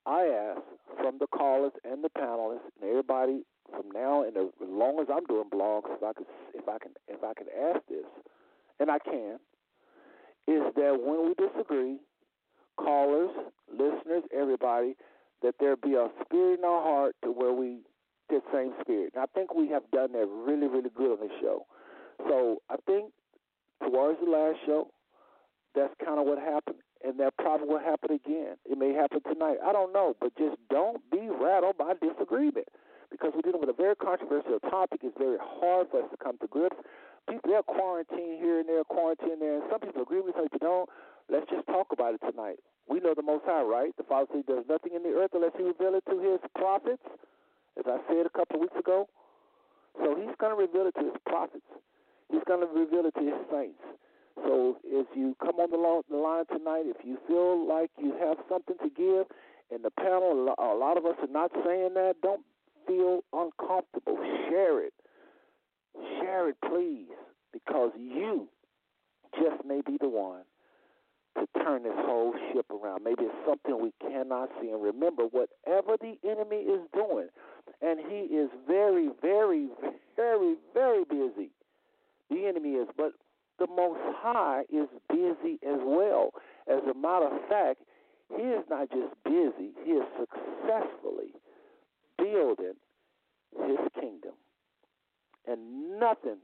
I 0.05 0.25
ask 0.25 0.61
from 1.01 1.17
the 1.19 1.27
callers 1.27 1.73
and 1.83 2.03
the 2.03 2.09
panelists 2.09 2.69
and 2.81 2.89
everybody 2.89 3.43
from 3.71 3.91
now 3.91 4.23
and 4.23 4.37
as 4.37 4.47
long 4.61 4.99
as 4.99 5.07
I'm 5.11 5.25
doing 5.25 5.49
blogs, 5.51 5.89
if 5.91 6.03
I 6.03 6.13
could, 6.13 6.27
if 6.53 6.67
I 6.67 6.77
can, 6.79 6.91
if 7.07 7.23
I 7.23 7.33
can 7.33 7.47
ask 7.51 7.85
this, 7.89 8.05
and 8.79 8.89
I 8.89 8.99
can, 8.99 9.39
is 10.47 10.63
that 10.75 10.95
when 11.01 11.27
we 11.27 11.33
disagree, 11.35 11.97
callers, 12.77 13.31
listeners, 13.71 14.23
everybody, 14.33 14.95
that 15.43 15.55
there 15.59 15.75
be 15.75 15.93
a 15.93 16.07
spirit 16.25 16.59
in 16.59 16.65
our 16.65 16.81
heart 16.81 17.15
to 17.23 17.31
where 17.31 17.53
we 17.53 17.79
that 18.29 18.41
same 18.53 18.73
spirit. 18.81 19.13
And 19.15 19.23
I 19.23 19.27
think 19.33 19.53
we 19.53 19.69
have 19.69 19.83
done 19.91 20.11
that 20.11 20.27
really, 20.27 20.67
really 20.67 20.89
good 20.93 21.11
on 21.11 21.19
this 21.21 21.37
show. 21.39 21.65
So 22.27 22.61
I 22.69 22.75
think 22.85 23.11
towards 23.81 24.19
the 24.19 24.29
last 24.29 24.57
show, 24.65 24.89
that's 25.75 25.93
kind 26.03 26.19
of 26.19 26.25
what 26.25 26.39
happened 26.39 26.79
and 27.03 27.19
that 27.19 27.37
probably 27.37 27.67
will 27.67 27.79
happen 27.79 28.11
again. 28.11 28.57
It 28.65 28.77
may 28.77 28.93
happen 28.93 29.21
tonight. 29.21 29.57
I 29.63 29.71
don't 29.71 29.93
know, 29.93 30.15
but 30.19 30.35
just 30.37 30.57
don't 30.69 31.01
be 31.11 31.29
rattled 31.29 31.77
by 31.77 31.93
disagreement 32.01 32.67
because 33.11 33.31
we're 33.35 33.45
dealing 33.45 33.61
with 33.61 33.69
a 33.69 33.77
very 33.77 33.95
controversial 33.95 34.59
topic. 34.59 35.01
It's 35.03 35.17
very 35.17 35.37
hard 35.39 35.87
for 35.91 36.03
us 36.03 36.09
to 36.11 36.17
come 36.17 36.37
to 36.39 36.47
grips. 36.47 36.75
People 37.29 37.51
they're 37.51 37.63
quarantined 37.63 38.39
here 38.39 38.59
and 38.59 38.67
there, 38.67 38.83
quarantined 38.83 39.41
there, 39.41 39.55
and 39.55 39.63
some 39.69 39.79
people 39.79 40.01
agree 40.01 40.21
with, 40.21 40.35
some 40.35 40.47
people 40.49 40.59
don't. 40.59 40.89
Let's 41.29 41.49
just 41.49 41.67
talk 41.67 41.87
about 41.91 42.15
it 42.15 42.21
tonight. 42.23 42.57
We 42.87 42.99
know 42.99 43.13
the 43.13 43.21
Most 43.21 43.43
High, 43.45 43.63
right? 43.63 43.95
The 43.97 44.03
Father 44.03 44.27
said 44.31 44.43
there's 44.47 44.67
nothing 44.69 44.93
in 44.95 45.03
the 45.03 45.11
earth 45.17 45.31
unless 45.33 45.51
He 45.57 45.63
reveal 45.63 45.95
it 45.95 46.03
to 46.09 46.19
His 46.19 46.39
prophets, 46.55 47.03
as 47.77 47.85
I 47.85 47.99
said 48.07 48.25
a 48.25 48.29
couple 48.29 48.57
of 48.57 48.61
weeks 48.61 48.79
ago. 48.79 49.07
So 49.99 50.15
He's 50.15 50.35
going 50.39 50.55
to 50.55 50.59
reveal 50.59 50.87
it 50.87 50.95
to 50.95 51.05
His 51.11 51.19
prophets. 51.25 51.67
He's 52.31 52.43
going 52.47 52.61
to 52.61 52.67
reveal 52.67 53.05
it 53.05 53.15
to 53.15 53.25
His 53.25 53.39
saints. 53.51 53.83
So 54.45 54.77
if 54.85 55.07
you 55.15 55.35
come 55.43 55.59
on 55.59 55.71
the 55.71 56.17
line 56.17 56.45
tonight, 56.47 56.85
if 56.87 57.03
you 57.03 57.17
feel 57.27 57.67
like 57.67 57.91
you 57.99 58.15
have 58.19 58.37
something 58.47 58.77
to 58.79 58.89
give, 58.89 59.27
in 59.69 59.81
the 59.81 59.91
panel, 59.91 60.55
a 60.57 60.75
lot 60.75 60.95
of 60.97 61.05
us 61.05 61.15
are 61.21 61.27
not 61.27 61.51
saying 61.65 61.93
that. 61.95 62.15
Don't 62.21 62.43
feel 62.87 63.21
uncomfortable. 63.33 64.15
Share 64.49 64.81
it. 64.81 64.93
Share 66.21 66.49
it, 66.49 66.55
please, 66.65 67.11
because 67.51 67.91
you 67.97 68.47
just 69.33 69.65
may 69.65 69.81
be 69.81 69.97
the 69.99 70.07
one 70.07 70.43
to 71.39 71.63
turn 71.63 71.83
this 71.83 71.93
whole 71.95 72.33
ship 72.51 72.65
around. 72.71 73.03
Maybe 73.03 73.23
it's 73.23 73.47
something 73.47 73.81
we 73.81 73.93
cannot 74.01 74.49
see. 74.61 74.69
And 74.69 74.81
remember, 74.81 75.23
whatever 75.23 75.97
the 75.99 76.17
enemy 76.27 76.57
is 76.57 76.81
doing, 76.93 77.27
and 77.81 77.99
he 77.99 78.33
is 78.35 78.49
very, 78.67 79.09
very, 79.21 79.69
very, 80.15 80.55
very 80.73 81.03
busy. 81.05 81.51
The 82.29 82.47
enemy 82.47 82.71
is, 82.71 82.87
but 82.97 83.13
the 83.59 83.67
Most 83.67 83.99
High 84.17 84.63
is 84.71 84.87
busy 85.09 85.59
as 85.65 85.79
well. 85.83 86.31
As 86.67 86.81
a 86.89 86.97
matter 86.97 87.27
of 87.27 87.47
fact, 87.47 87.81
he 88.35 88.43
is 88.43 88.63
not 88.69 88.89
just 88.89 89.13
busy, 89.23 89.71
he 89.83 89.91
is 89.91 90.05
successfully 90.19 91.31
building 92.17 92.73
his 93.65 93.77
kingdom. 93.99 94.33
And 95.47 95.99
nothing 95.99 96.37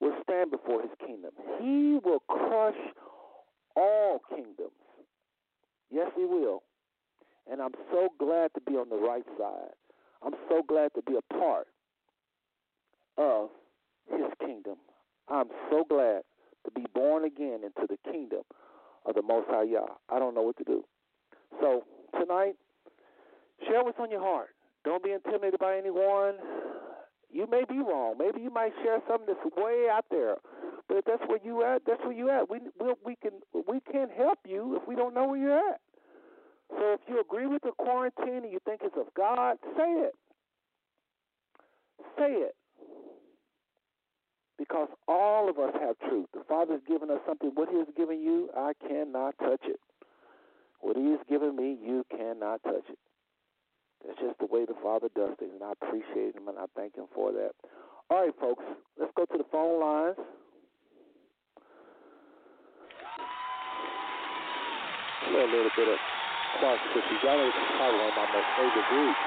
will 0.00 0.14
stand 0.22 0.50
before 0.50 0.82
his 0.82 0.90
kingdom. 1.06 1.30
He 1.60 1.98
will 2.04 2.20
crush 2.28 2.74
all 3.76 4.20
kingdoms. 4.28 4.70
Yes, 5.90 6.10
he 6.16 6.24
will. 6.24 6.62
And 7.50 7.60
I'm 7.60 7.74
so 7.92 8.08
glad 8.18 8.50
to 8.54 8.60
be 8.60 8.72
on 8.72 8.88
the 8.88 8.96
right 8.96 9.24
side. 9.38 9.74
I'm 10.24 10.34
so 10.48 10.62
glad 10.66 10.90
to 10.94 11.02
be 11.02 11.16
a 11.16 11.34
part 11.34 11.68
of 13.16 13.50
his 14.10 14.26
kingdom. 14.40 14.76
I'm 15.28 15.48
so 15.70 15.84
glad 15.88 16.22
to 16.64 16.70
be 16.74 16.86
born 16.94 17.24
again 17.24 17.60
into 17.64 17.86
the 17.88 17.98
kingdom 18.10 18.42
of 19.04 19.14
the 19.14 19.22
Most 19.22 19.46
High 19.48 19.64
Yah. 19.64 19.86
I 20.08 20.18
don't 20.18 20.34
know 20.34 20.42
what 20.42 20.56
to 20.58 20.64
do. 20.64 20.84
So 21.60 21.84
tonight, 22.18 22.54
share 23.68 23.84
what's 23.84 23.98
on 24.00 24.10
your 24.10 24.20
heart. 24.20 24.48
Don't 24.84 25.02
be 25.02 25.12
intimidated 25.12 25.60
by 25.60 25.76
anyone. 25.76 26.34
You 27.30 27.46
may 27.50 27.64
be 27.68 27.78
wrong. 27.78 28.16
Maybe 28.18 28.40
you 28.40 28.50
might 28.50 28.72
share 28.82 29.00
something 29.08 29.26
that's 29.26 29.56
way 29.56 29.88
out 29.90 30.06
there. 30.10 30.36
But 30.88 30.98
if 30.98 31.04
that's 31.04 31.22
where 31.26 31.40
you 31.44 31.64
at, 31.64 31.82
that's 31.86 32.00
where 32.02 32.12
you 32.12 32.30
at. 32.30 32.48
We 32.48 32.60
we 32.80 32.94
we 33.04 33.16
can 33.16 33.32
we 33.66 33.80
can't 33.92 34.10
help 34.10 34.38
you 34.46 34.76
if 34.80 34.86
we 34.86 34.94
don't 34.94 35.14
know 35.14 35.26
where 35.26 35.38
you're 35.38 35.58
at. 35.58 35.80
So 36.70 36.94
if 36.94 37.00
you 37.08 37.20
agree 37.20 37.46
with 37.46 37.62
the 37.62 37.72
quarantine 37.78 38.44
and 38.44 38.52
you 38.52 38.58
think 38.64 38.80
it's 38.84 38.96
of 38.96 39.12
God, 39.16 39.56
say 39.76 39.90
it. 40.06 40.12
Say 42.18 42.32
it. 42.32 42.54
Because 44.58 44.88
all 45.06 45.48
of 45.48 45.58
us 45.58 45.74
have 45.80 45.98
truth. 46.08 46.26
The 46.32 46.42
Father's 46.48 46.80
given 46.88 47.10
us 47.10 47.20
something. 47.26 47.50
What 47.54 47.68
He 47.68 47.76
has 47.76 47.88
given 47.96 48.20
you, 48.20 48.48
I 48.56 48.72
cannot 48.88 49.34
touch 49.38 49.60
it. 49.64 49.80
What 50.80 50.96
He 50.96 51.10
has 51.10 51.20
given 51.28 51.54
me, 51.56 51.76
you 51.82 52.04
cannot 52.10 52.62
touch 52.62 52.84
it. 52.88 52.98
That's 54.06 54.18
just 54.18 54.38
the 54.38 54.46
way 54.46 54.64
the 54.64 54.74
Father 54.82 55.08
does 55.14 55.36
things, 55.38 55.52
and 55.54 55.62
I 55.62 55.72
appreciate 55.72 56.36
Him 56.36 56.48
and 56.48 56.58
I 56.58 56.64
thank 56.74 56.96
Him 56.96 57.06
for 57.14 57.32
that. 57.32 57.52
All 58.08 58.24
right, 58.24 58.34
folks, 58.40 58.64
let's 58.98 59.12
go 59.16 59.24
to 59.24 59.38
the 59.38 59.44
phone 59.50 59.80
lines. 59.80 60.16
A 65.46 65.48
little, 65.48 65.70
bit 65.76 65.86
of 65.86 65.98
Clark 66.58 66.80
know 66.82 66.94
this 66.94 67.04
is 67.06 67.22
probably 67.22 67.98
one 68.02 68.10
of 68.10 68.16
my 68.18 68.26
most 68.34 68.50
favorite 68.58 68.88
groups. 68.90 69.22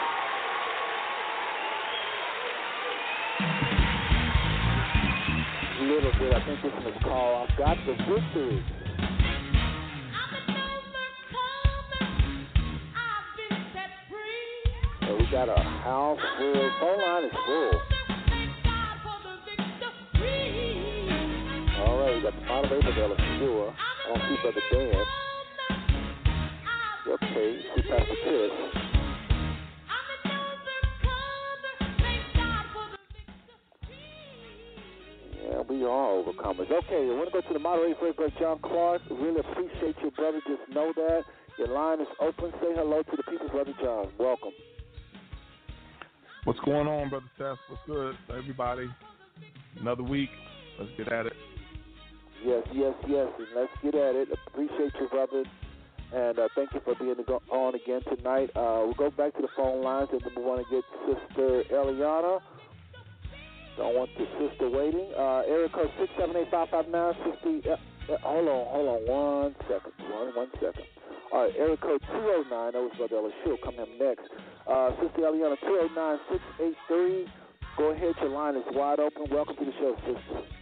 Little 5.79 6.11
bit, 6.19 6.33
I 6.35 6.45
think 6.45 6.59
this 6.61 6.73
one 6.73 6.91
is 6.91 7.03
called 7.03 7.47
I've 7.47 7.57
Got 7.57 7.77
the 7.85 7.93
Victory. 8.03 8.59
So 15.07 15.15
we 15.15 15.23
got 15.31 15.47
a 15.47 15.55
house 15.55 16.19
full. 16.37 16.71
Phone 16.81 16.99
line 16.99 17.23
is 17.23 17.31
full. 17.47 17.71
All 21.79 21.95
right, 21.97 22.11
we 22.13 22.21
got 22.21 22.35
the 22.35 22.45
moderator, 22.45 22.91
Bella 22.91 23.15
Shua. 23.39 23.71
I 23.71 24.09
don't 24.09 24.21
see 24.27 24.35
Brother 24.41 24.61
Dan. 24.69 25.28
Okay, 27.39 27.59
see 27.73 27.81
Pastor 27.83 28.15
Chris. 28.23 28.51
Yeah, 35.45 35.61
we 35.69 35.83
are 35.85 35.87
overcomers. 35.87 36.69
Okay, 36.69 37.07
I 37.07 37.15
want 37.15 37.31
to 37.31 37.41
go 37.41 37.47
to 37.47 37.53
the 37.53 37.59
moderator 37.59 37.95
first, 38.01 38.17
Brother 38.17 38.33
John 38.39 38.59
Clark. 38.61 39.01
Really 39.09 39.39
appreciate 39.39 39.95
you, 40.03 40.11
brother. 40.11 40.41
Just 40.47 40.69
know 40.73 40.91
that. 40.93 41.21
Your 41.57 41.69
line 41.69 42.01
is 42.01 42.07
open. 42.19 42.51
Say 42.59 42.75
hello 42.75 43.03
to 43.03 43.15
the 43.15 43.23
people, 43.23 43.47
Brother 43.47 43.73
John. 43.81 44.09
Welcome. 44.19 44.51
What's 46.43 46.59
going 46.61 46.87
on, 46.87 47.09
Brother 47.09 47.31
Seth? 47.37 47.57
What's 47.69 47.83
good, 47.87 48.15
everybody? 48.37 48.89
Another 49.79 50.03
week. 50.03 50.29
Let's 50.77 50.91
get 50.97 51.09
at 51.11 51.25
it. 51.25 51.33
Yes, 52.45 52.67
yes, 52.73 52.93
yes. 53.07 53.27
And 53.37 53.47
let's 53.55 53.71
get 53.81 53.95
at 53.95 54.15
it. 54.15 54.27
Appreciate 54.47 54.91
you, 54.99 55.07
brother. 55.09 55.45
And 56.13 56.39
uh, 56.39 56.47
thank 56.55 56.73
you 56.73 56.81
for 56.83 56.95
being 56.95 57.15
on 57.51 57.75
again 57.75 58.01
tonight. 58.15 58.49
Uh, 58.55 58.81
we'll 58.85 58.93
go 58.93 59.11
back 59.11 59.35
to 59.35 59.41
the 59.41 59.47
phone 59.55 59.83
lines 59.83 60.09
and 60.11 60.21
we 60.35 60.41
want 60.41 60.65
to 60.65 60.75
get 60.75 60.83
Sister 61.05 61.63
Eliana. 61.71 62.39
Don't 63.79 63.95
want 63.95 64.09
the 64.17 64.27
sister 64.35 64.69
waiting. 64.69 65.07
Uh, 65.17 65.47
area 65.47 65.69
code 65.69 65.87
678-559. 66.19 67.15
Sister, 67.23 67.71
uh, 67.71 68.13
uh, 68.13 68.17
hold 68.27 68.49
on, 68.49 68.67
hold 68.67 68.87
on 68.89 69.01
one 69.07 69.55
second. 69.69 69.93
One, 70.11 70.35
one 70.35 70.51
second. 70.55 70.83
All 71.31 71.45
right, 71.45 71.53
area 71.57 71.77
code 71.77 72.01
209. 72.11 72.73
That 72.73 72.81
was 72.81 72.91
Brother 72.97 73.15
Ella. 73.15 73.31
She'll 73.45 73.55
come 73.63 73.75
in 73.79 73.97
next. 73.97 74.27
Uh, 74.67 74.91
Sister 74.99 75.21
Eliana, 75.21 75.55
209-683. 76.91 77.27
Go 77.77 77.91
ahead. 77.91 78.15
Your 78.19 78.31
line 78.31 78.57
is 78.57 78.63
wide 78.71 78.99
open. 78.99 79.27
Welcome 79.31 79.55
to 79.55 79.63
the 79.63 79.71
show, 79.79 79.95
sister. 80.03 80.58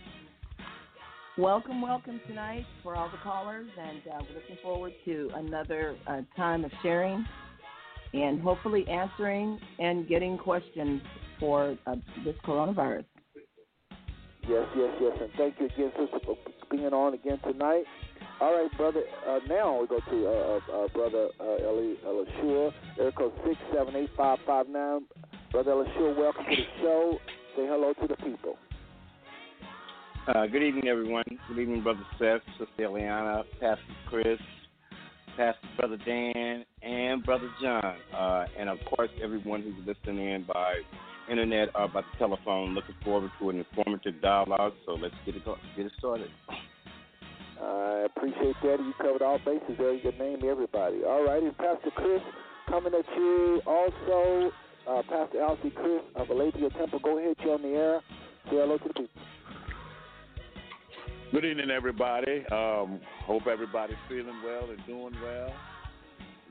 Welcome, 1.37 1.83
welcome 1.83 2.19
tonight 2.27 2.65
for 2.81 2.95
all 2.95 3.11
the 3.11 3.17
callers, 3.17 3.67
and 3.79 3.99
uh, 4.07 4.23
we're 4.27 4.41
looking 4.41 4.57
forward 4.63 4.91
to 5.05 5.29
another 5.35 5.95
uh, 6.07 6.21
time 6.35 6.65
of 6.65 6.71
sharing 6.81 7.23
and 8.11 8.41
hopefully 8.41 8.87
answering 8.87 9.59
and 9.77 10.07
getting 10.07 10.39
questions 10.39 10.99
for 11.39 11.77
uh, 11.85 11.95
this 12.25 12.33
coronavirus. 12.43 13.05
Yes, 14.49 14.65
yes, 14.75 14.95
yes, 14.99 15.17
and 15.21 15.29
thank 15.37 15.59
you 15.59 15.67
again, 15.67 15.91
sister, 15.99 16.17
for 16.25 16.37
being 16.71 16.85
on 16.85 17.13
again 17.13 17.37
tonight. 17.43 17.83
All 18.41 18.59
right, 18.59 18.75
brother. 18.75 19.03
Uh, 19.29 19.37
now 19.47 19.79
we 19.79 19.85
go 19.85 19.99
to 19.99 20.27
uh, 20.27 20.85
uh, 20.85 20.87
brother 20.87 21.27
uh, 21.39 21.69
Eli 21.69 21.93
Elishua, 22.03 22.73
area 22.97 23.11
code 23.11 23.33
six 23.45 23.57
seven 23.71 23.95
eight 23.95 24.09
five 24.17 24.39
five 24.47 24.67
nine. 24.69 25.01
Brother 25.51 25.73
Elishua, 25.73 26.17
welcome 26.17 26.45
to 26.45 26.55
the 26.55 26.63
show. 26.81 27.19
Say 27.55 27.67
hello 27.67 27.93
to 28.01 28.07
the 28.07 28.15
people. 28.15 28.57
Uh, 30.27 30.45
good 30.45 30.61
evening, 30.61 30.89
everyone. 30.89 31.23
Good 31.47 31.57
evening, 31.57 31.83
Brother 31.83 32.03
Seth, 32.19 32.41
Sister 32.59 32.89
Eliana, 32.89 33.45
Pastor 33.61 33.79
Chris, 34.09 34.39
Pastor 35.37 35.67
Brother 35.77 35.97
Dan, 36.05 36.65
and 36.81 37.23
Brother 37.23 37.49
John, 37.61 37.95
uh, 38.13 38.45
and 38.59 38.67
of 38.67 38.77
course, 38.93 39.09
everyone 39.23 39.61
who's 39.61 39.87
listening 39.87 40.27
in 40.27 40.43
by 40.43 40.81
internet 41.31 41.69
or 41.75 41.87
by 41.87 42.01
the 42.01 42.17
telephone. 42.19 42.75
Looking 42.75 42.95
forward 43.05 43.31
to 43.39 43.51
an 43.51 43.63
informative 43.63 44.21
dialogue. 44.21 44.73
So 44.85 44.95
let's 44.95 45.15
get 45.25 45.37
it 45.37 45.43
get 45.45 45.85
it 45.85 45.93
started. 45.97 46.29
I 47.61 48.07
appreciate 48.07 48.55
that. 48.63 48.79
You 48.79 48.93
covered 48.97 49.21
all 49.21 49.39
bases 49.45 49.77
there. 49.77 49.93
You 49.93 50.11
can 50.11 50.19
name 50.19 50.39
everybody. 50.45 51.05
All 51.05 51.25
righty, 51.25 51.51
Pastor 51.51 51.91
Chris 51.95 52.21
coming 52.67 52.93
at 52.93 53.05
you. 53.15 53.61
Also, 53.65 54.51
uh, 54.89 55.03
Pastor 55.03 55.37
Alcee 55.37 55.73
Chris 55.73 56.01
of 56.17 56.29
Alethea 56.29 56.69
Temple. 56.71 56.99
Go 57.01 57.17
ahead, 57.17 57.37
you're 57.45 57.53
on 57.53 57.61
the 57.61 57.69
air. 57.69 58.01
Say 58.49 58.57
hello 58.57 58.77
to 58.77 58.87
the 58.89 58.93
people. 58.93 59.21
Good 61.33 61.43
evening, 61.43 61.69
everybody. 61.69 62.45
Um, 62.53 63.01
hope 63.25 63.47
everybody's 63.47 63.97
feeling 64.07 64.41
well 64.45 64.69
and 64.69 64.79
doing 64.87 65.13
well. 65.21 65.53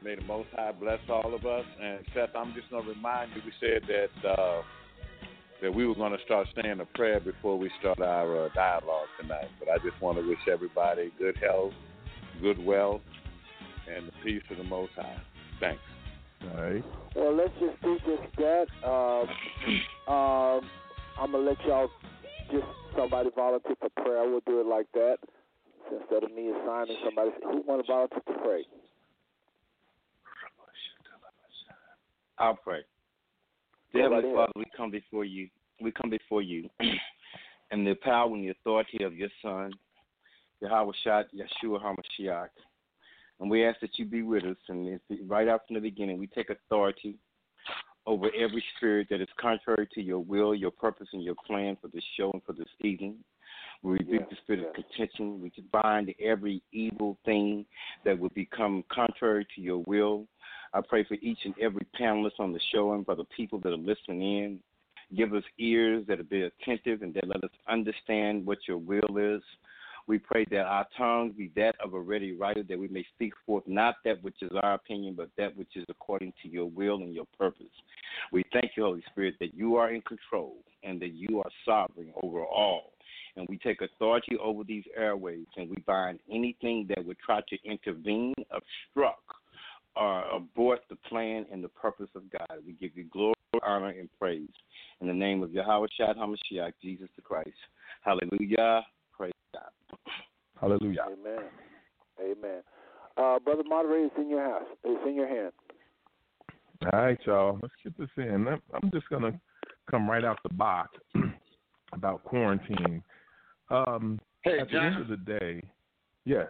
May 0.05 0.17
the 0.17 0.23
Most 0.23 0.49
High 0.55 0.73
bless 0.73 0.99
all 1.09 1.35
of 1.35 1.47
us. 1.47 1.65
And 1.83 2.01
Seth, 2.13 2.37
I'm 2.37 2.53
just 2.53 2.69
going 2.69 2.85
to 2.85 2.91
remind 2.91 3.31
you, 3.35 3.41
we 3.43 3.53
said 3.59 3.89
that 3.89 4.29
uh, 4.29 4.61
that 5.63 5.75
we 5.75 5.87
were 5.87 5.95
going 5.95 6.13
to 6.13 6.23
start 6.27 6.47
saying 6.61 6.79
a 6.81 6.85
prayer 6.95 7.21
before 7.21 7.59
we 7.59 7.71
start 7.81 8.01
our 8.01 8.45
uh, 8.45 8.49
dialogue 8.55 9.07
tonight. 9.19 9.49
But 9.59 9.71
I 9.71 9.79
just 9.79 10.01
want 10.03 10.19
to 10.19 10.29
wish 10.29 10.39
everybody 10.53 11.11
good 11.19 11.39
health, 11.39 11.73
good 12.43 12.63
wealth, 12.63 13.01
and 13.97 14.07
the 14.07 14.13
peace 14.23 14.43
of 14.51 14.59
the 14.59 14.65
Most 14.65 14.93
High. 14.95 15.23
Thanks. 15.59 15.81
All 16.43 16.63
right. 16.63 16.85
Well, 17.15 17.35
let's 17.35 17.55
just 17.59 17.81
do 17.81 17.97
just 18.01 18.37
that. 18.37 18.67
Um, 18.87 20.69
I'm 21.19 21.33
gonna 21.33 21.39
let 21.39 21.57
y'all 21.67 21.89
just 22.51 22.67
somebody 22.97 23.31
volunteer 23.35 23.77
for 23.81 23.91
prayer. 24.03 24.29
We'll 24.29 24.41
do 24.47 24.61
it 24.61 24.67
like 24.67 24.87
that. 24.95 25.19
So 25.89 25.99
instead 26.01 26.25
of 26.25 26.33
me 26.35 26.51
assigning 26.51 26.97
somebody, 27.05 27.31
who 27.43 27.63
want 27.63 27.85
to 27.85 27.87
volunteer 27.87 28.21
to 28.27 28.33
pray? 28.43 28.65
I'll 32.39 32.57
pray. 32.57 32.81
Dear 33.93 34.03
Heavenly. 34.05 34.35
Father, 34.35 34.53
we 34.57 34.65
come 34.77 34.91
before 34.91 35.25
you. 35.25 35.49
We 35.81 35.91
come 35.91 36.11
before 36.11 36.43
you 36.43 36.69
in 37.71 37.85
the 37.85 37.95
power 37.95 38.33
and 38.33 38.45
the 38.45 38.51
authority 38.51 39.05
of 39.05 39.15
your 39.15 39.29
Son, 39.43 39.73
Yahweh 40.61 40.93
Shad 41.03 41.27
Yeshua 41.35 41.81
HaMashiach. 41.83 42.49
And 43.41 43.51
we 43.51 43.65
ask 43.67 43.81
that 43.81 43.99
you 43.99 44.05
be 44.05 44.23
with 44.23 44.45
us. 44.45 44.57
And 44.69 44.99
right 45.27 45.49
out 45.49 45.63
from 45.67 45.75
the 45.75 45.81
beginning, 45.81 46.19
we 46.19 46.27
take 46.27 46.51
authority 46.51 47.17
over 48.07 48.31
every 48.39 48.63
spirit 48.77 49.09
that 49.11 49.21
is 49.21 49.29
contrary 49.41 49.89
to 49.95 50.01
your 50.01 50.21
will, 50.21 50.55
your 50.55 50.71
purpose, 50.71 51.09
and 51.13 51.23
your 51.23 51.35
plan 51.47 51.77
for 51.81 51.89
this 51.89 52.05
show 52.17 52.31
and 52.33 52.43
for 52.45 52.53
this 52.53 52.69
evening. 52.83 53.17
We 53.83 53.93
rebuke 53.93 54.23
Yes, 54.23 54.31
the 54.31 54.37
spirit 54.37 54.61
yes. 54.61 54.69
of 54.71 54.75
contention. 54.75 55.41
We 55.43 55.53
bind 55.73 56.15
every 56.21 56.63
evil 56.73 57.19
thing 57.25 57.67
that 58.05 58.19
would 58.19 58.35
become 58.35 58.85
contrary 58.91 59.47
to 59.55 59.61
your 59.61 59.79
will. 59.87 60.27
I 60.73 60.81
pray 60.81 61.05
for 61.05 61.15
each 61.15 61.39
and 61.45 61.55
every 61.61 61.87
panelist 61.99 62.39
on 62.39 62.53
the 62.53 62.61
show 62.73 62.93
and 62.95 63.05
for 63.05 63.15
the 63.15 63.25
people 63.37 63.61
that 63.61 63.73
are 63.73 63.77
listening 63.77 64.23
in. 64.23 64.61
Give 65.17 65.35
us 65.35 65.45
ears 65.59 66.05
that 66.09 66.19
will 66.19 66.25
be 66.25 66.43
attentive 66.43 67.03
and 67.03 67.15
that 67.15 67.29
let 67.29 67.45
us 67.45 67.51
understand 67.69 68.45
what 68.45 68.59
your 68.67 68.79
will 68.79 69.17
is. 69.19 69.43
We 70.07 70.19
pray 70.19 70.47
that 70.51 70.67
our 70.67 70.87
tongues 70.97 71.35
be 71.37 71.51
that 71.57 71.75
of 71.83 71.95
a 71.95 72.01
ready 72.01 72.33
writer, 72.33 72.63
that 72.63 72.79
we 72.79 72.89
may 72.89 73.05
speak 73.15 73.33
forth 73.45 73.65
not 73.67 73.97
that 74.05 74.23
which 74.23 74.37
is 74.41 74.53
our 74.63 74.75
opinion, 74.75 75.15
but 75.17 75.31
that 75.37 75.57
which 75.57 75.77
is 75.77 75.85
according 75.89 76.33
to 76.43 76.49
your 76.49 76.67
will 76.67 76.99
and 76.99 77.13
your 77.13 77.27
purpose. 77.37 77.67
We 78.33 78.45
thank 78.53 78.73
you, 78.77 78.85
Holy 78.85 79.03
Spirit, 79.11 79.35
that 79.41 79.55
you 79.55 79.77
are 79.77 79.93
in 79.93 80.03
control 80.03 80.57
and 80.85 81.01
that 81.01 81.13
you 81.13 81.41
are 81.41 81.51
sovereign 81.65 82.13
over 82.23 82.45
all. 82.45 82.93
And 83.37 83.47
we 83.49 83.59
take 83.59 83.83
authority 83.83 84.37
over 84.43 84.65
these 84.65 84.85
airways 84.97 85.47
and 85.57 85.69
we 85.69 85.77
bind 85.87 86.21
anything 86.31 86.87
that 86.89 87.05
would 87.05 87.19
try 87.19 87.41
to 87.49 87.57
intervene, 87.65 88.35
obstruct, 88.51 89.23
or 89.97 90.25
abort 90.31 90.81
the 90.89 90.97
plan 91.09 91.47
and 91.53 91.63
the 91.63 91.69
purpose 91.69 92.09
of 92.15 92.23
God. 92.31 92.59
We 92.65 92.75
give 92.75 92.97
you 92.97 93.05
glory, 93.05 93.35
honor, 93.63 93.89
and 93.89 94.09
praise. 94.19 94.49
In 95.01 95.09
the 95.09 95.13
name 95.13 95.43
of 95.43 95.53
Yahweh 95.53 95.89
Shad 95.99 96.17
HaMashiach, 96.17 96.73
Jesus 96.83 97.09
the 97.17 97.23
Christ. 97.23 97.51
Hallelujah. 98.03 98.83
Praise 99.59 100.61
Hallelujah. 100.61 101.07
Amen. 101.13 101.45
Amen. 102.21 102.63
Uh, 103.17 103.39
Brother 103.39 103.63
Moderator, 103.67 104.07
it's 104.07 104.15
in 104.19 104.29
your 104.31 104.43
house. 104.43 104.65
It's 104.85 105.07
in 105.09 105.15
your 105.15 105.29
hand. 105.29 105.53
All 106.93 107.01
right, 107.01 107.19
y'all. 107.27 107.59
Let's 107.63 107.75
get 107.83 107.97
this 107.99 108.09
in. 108.17 108.47
I'm- 108.49 108.63
I'm 108.75 108.91
just 108.91 109.09
gonna 109.09 109.39
come 109.91 110.09
right 110.09 110.25
out 110.25 110.39
the 110.43 110.55
box 110.55 110.91
about 111.93 112.25
quarantine. 112.25 113.03
Um, 113.71 114.21
Hey, 114.43 114.61
at 114.61 114.71
John. 114.71 114.81
the 114.81 114.87
end 114.87 115.03
of 115.03 115.09
the 115.09 115.39
day, 115.39 115.63
yes, 116.25 116.47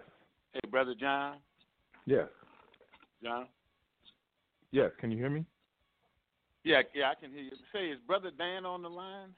Hey, 0.53 0.61
brother 0.71 0.95
John. 0.95 1.38
yes, 2.05 2.29
John. 3.23 3.47
yes. 4.71 4.90
Can 5.01 5.11
you 5.11 5.16
hear 5.16 5.31
me? 5.31 5.47
Yeah, 6.64 6.83
yeah, 6.95 7.11
I 7.11 7.14
can 7.14 7.31
hear 7.33 7.42
you. 7.42 7.53
Say, 7.73 7.87
is 7.90 7.99
brother 8.07 8.31
Dan 8.37 8.66
on 8.66 8.83
the 8.83 8.90
line? 8.90 9.31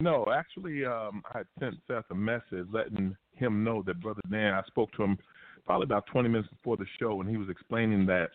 No, 0.00 0.26
actually, 0.34 0.84
um, 0.84 1.22
I 1.32 1.38
had 1.38 1.46
sent 1.60 1.74
Seth 1.86 2.04
a 2.10 2.14
message 2.14 2.66
letting 2.72 3.16
him 3.34 3.62
know 3.62 3.82
that 3.86 4.00
Brother 4.00 4.22
Dan, 4.30 4.54
I 4.54 4.62
spoke 4.66 4.90
to 4.92 5.02
him 5.02 5.18
probably 5.66 5.84
about 5.84 6.06
20 6.06 6.28
minutes 6.28 6.48
before 6.48 6.76
the 6.76 6.86
show, 6.98 7.20
and 7.20 7.28
he 7.28 7.36
was 7.36 7.48
explaining 7.48 8.06
that 8.06 8.30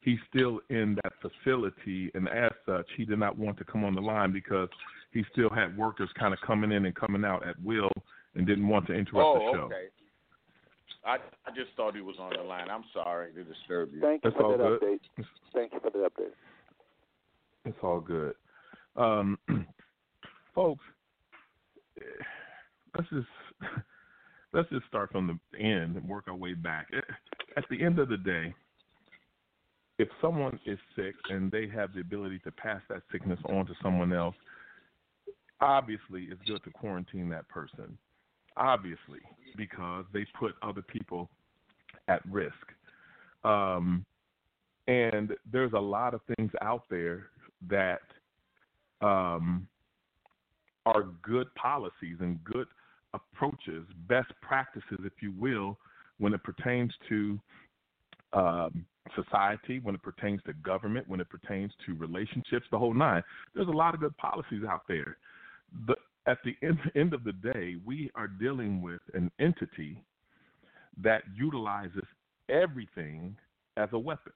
he's 0.00 0.18
still 0.28 0.60
in 0.70 0.98
that 1.02 1.12
facility, 1.20 2.10
and 2.14 2.28
as 2.28 2.50
such, 2.66 2.86
he 2.96 3.04
did 3.04 3.18
not 3.18 3.38
want 3.38 3.58
to 3.58 3.64
come 3.64 3.84
on 3.84 3.94
the 3.94 4.00
line 4.00 4.32
because 4.32 4.68
he 5.12 5.24
still 5.32 5.50
had 5.50 5.76
workers 5.76 6.08
kind 6.18 6.32
of 6.32 6.40
coming 6.40 6.72
in 6.72 6.86
and 6.86 6.94
coming 6.94 7.24
out 7.24 7.46
at 7.46 7.60
will 7.62 7.90
and 8.34 8.46
didn't 8.46 8.68
want 8.68 8.86
to 8.86 8.94
interrupt 8.94 9.26
oh, 9.26 9.34
the 9.34 9.58
show. 9.58 9.64
okay. 9.64 9.88
I 11.04 11.16
I 11.46 11.50
just 11.54 11.70
thought 11.76 11.94
he 11.96 12.00
was 12.00 12.16
on 12.18 12.32
the 12.36 12.42
line. 12.42 12.70
I'm 12.70 12.84
sorry 12.92 13.32
to 13.32 13.44
disturb 13.44 13.92
you. 13.92 14.00
Thank 14.00 14.24
you 14.24 14.30
That's 14.30 14.40
for 14.40 14.44
all 14.44 14.58
that 14.58 14.80
good. 14.80 15.00
update. 15.00 15.24
Thank 15.52 15.72
you 15.72 15.80
for 15.80 15.90
the 15.90 15.98
update. 16.08 16.32
It's 17.64 17.78
all 17.82 18.00
good. 18.00 18.34
Um, 18.96 19.38
folks, 20.54 20.84
let's 22.96 23.08
just 23.10 23.26
let's 24.52 24.68
just 24.70 24.86
start 24.86 25.10
from 25.10 25.26
the 25.26 25.58
end 25.58 25.96
and 25.96 26.08
work 26.08 26.24
our 26.28 26.34
way 26.34 26.54
back. 26.54 26.88
Eh, 26.92 27.00
At 27.56 27.64
the 27.70 27.82
end 27.82 27.98
of 27.98 28.08
the 28.08 28.16
day, 28.16 28.54
if 29.98 30.08
someone 30.20 30.58
is 30.66 30.78
sick 30.96 31.14
and 31.30 31.50
they 31.50 31.68
have 31.68 31.94
the 31.94 32.00
ability 32.00 32.40
to 32.40 32.50
pass 32.52 32.80
that 32.88 33.02
sickness 33.10 33.38
on 33.48 33.66
to 33.66 33.74
someone 33.82 34.12
else, 34.12 34.34
obviously 35.60 36.28
it's 36.30 36.40
good 36.46 36.62
to 36.64 36.70
quarantine 36.70 37.28
that 37.30 37.48
person. 37.48 37.96
Obviously, 38.56 39.20
because 39.56 40.04
they 40.12 40.26
put 40.38 40.54
other 40.62 40.82
people 40.82 41.30
at 42.08 42.20
risk. 42.30 42.54
Um, 43.44 44.04
and 44.88 45.32
there's 45.50 45.72
a 45.72 45.80
lot 45.80 46.12
of 46.12 46.20
things 46.36 46.50
out 46.60 46.82
there 46.90 47.28
that 47.68 48.00
um, 49.00 49.66
are 50.86 51.04
good 51.22 51.52
policies 51.54 52.16
and 52.20 52.42
good 52.44 52.66
approaches, 53.14 53.84
best 54.08 54.32
practices, 54.40 54.98
if 55.04 55.12
you 55.20 55.32
will, 55.38 55.78
when 56.18 56.34
it 56.34 56.42
pertains 56.42 56.92
to 57.08 57.38
um, 58.32 58.86
society, 59.14 59.80
when 59.80 59.94
it 59.94 60.02
pertains 60.02 60.40
to 60.46 60.52
government, 60.54 61.08
when 61.08 61.20
it 61.20 61.28
pertains 61.28 61.72
to 61.86 61.94
relationships, 61.94 62.66
the 62.70 62.78
whole 62.78 62.94
nine. 62.94 63.22
There's 63.54 63.68
a 63.68 63.72
lot 63.72 63.94
of 63.94 64.00
good 64.00 64.16
policies 64.16 64.62
out 64.68 64.82
there. 64.88 65.16
The, 65.86 65.94
at 66.26 66.38
the 66.44 66.54
end, 66.66 66.78
end 66.94 67.14
of 67.14 67.24
the 67.24 67.32
day, 67.32 67.76
we 67.84 68.10
are 68.14 68.28
dealing 68.28 68.80
with 68.80 69.00
an 69.14 69.30
entity 69.38 70.02
that 71.02 71.22
utilizes 71.34 72.04
everything 72.48 73.36
as 73.76 73.88
a 73.92 73.98
weapon 73.98 74.32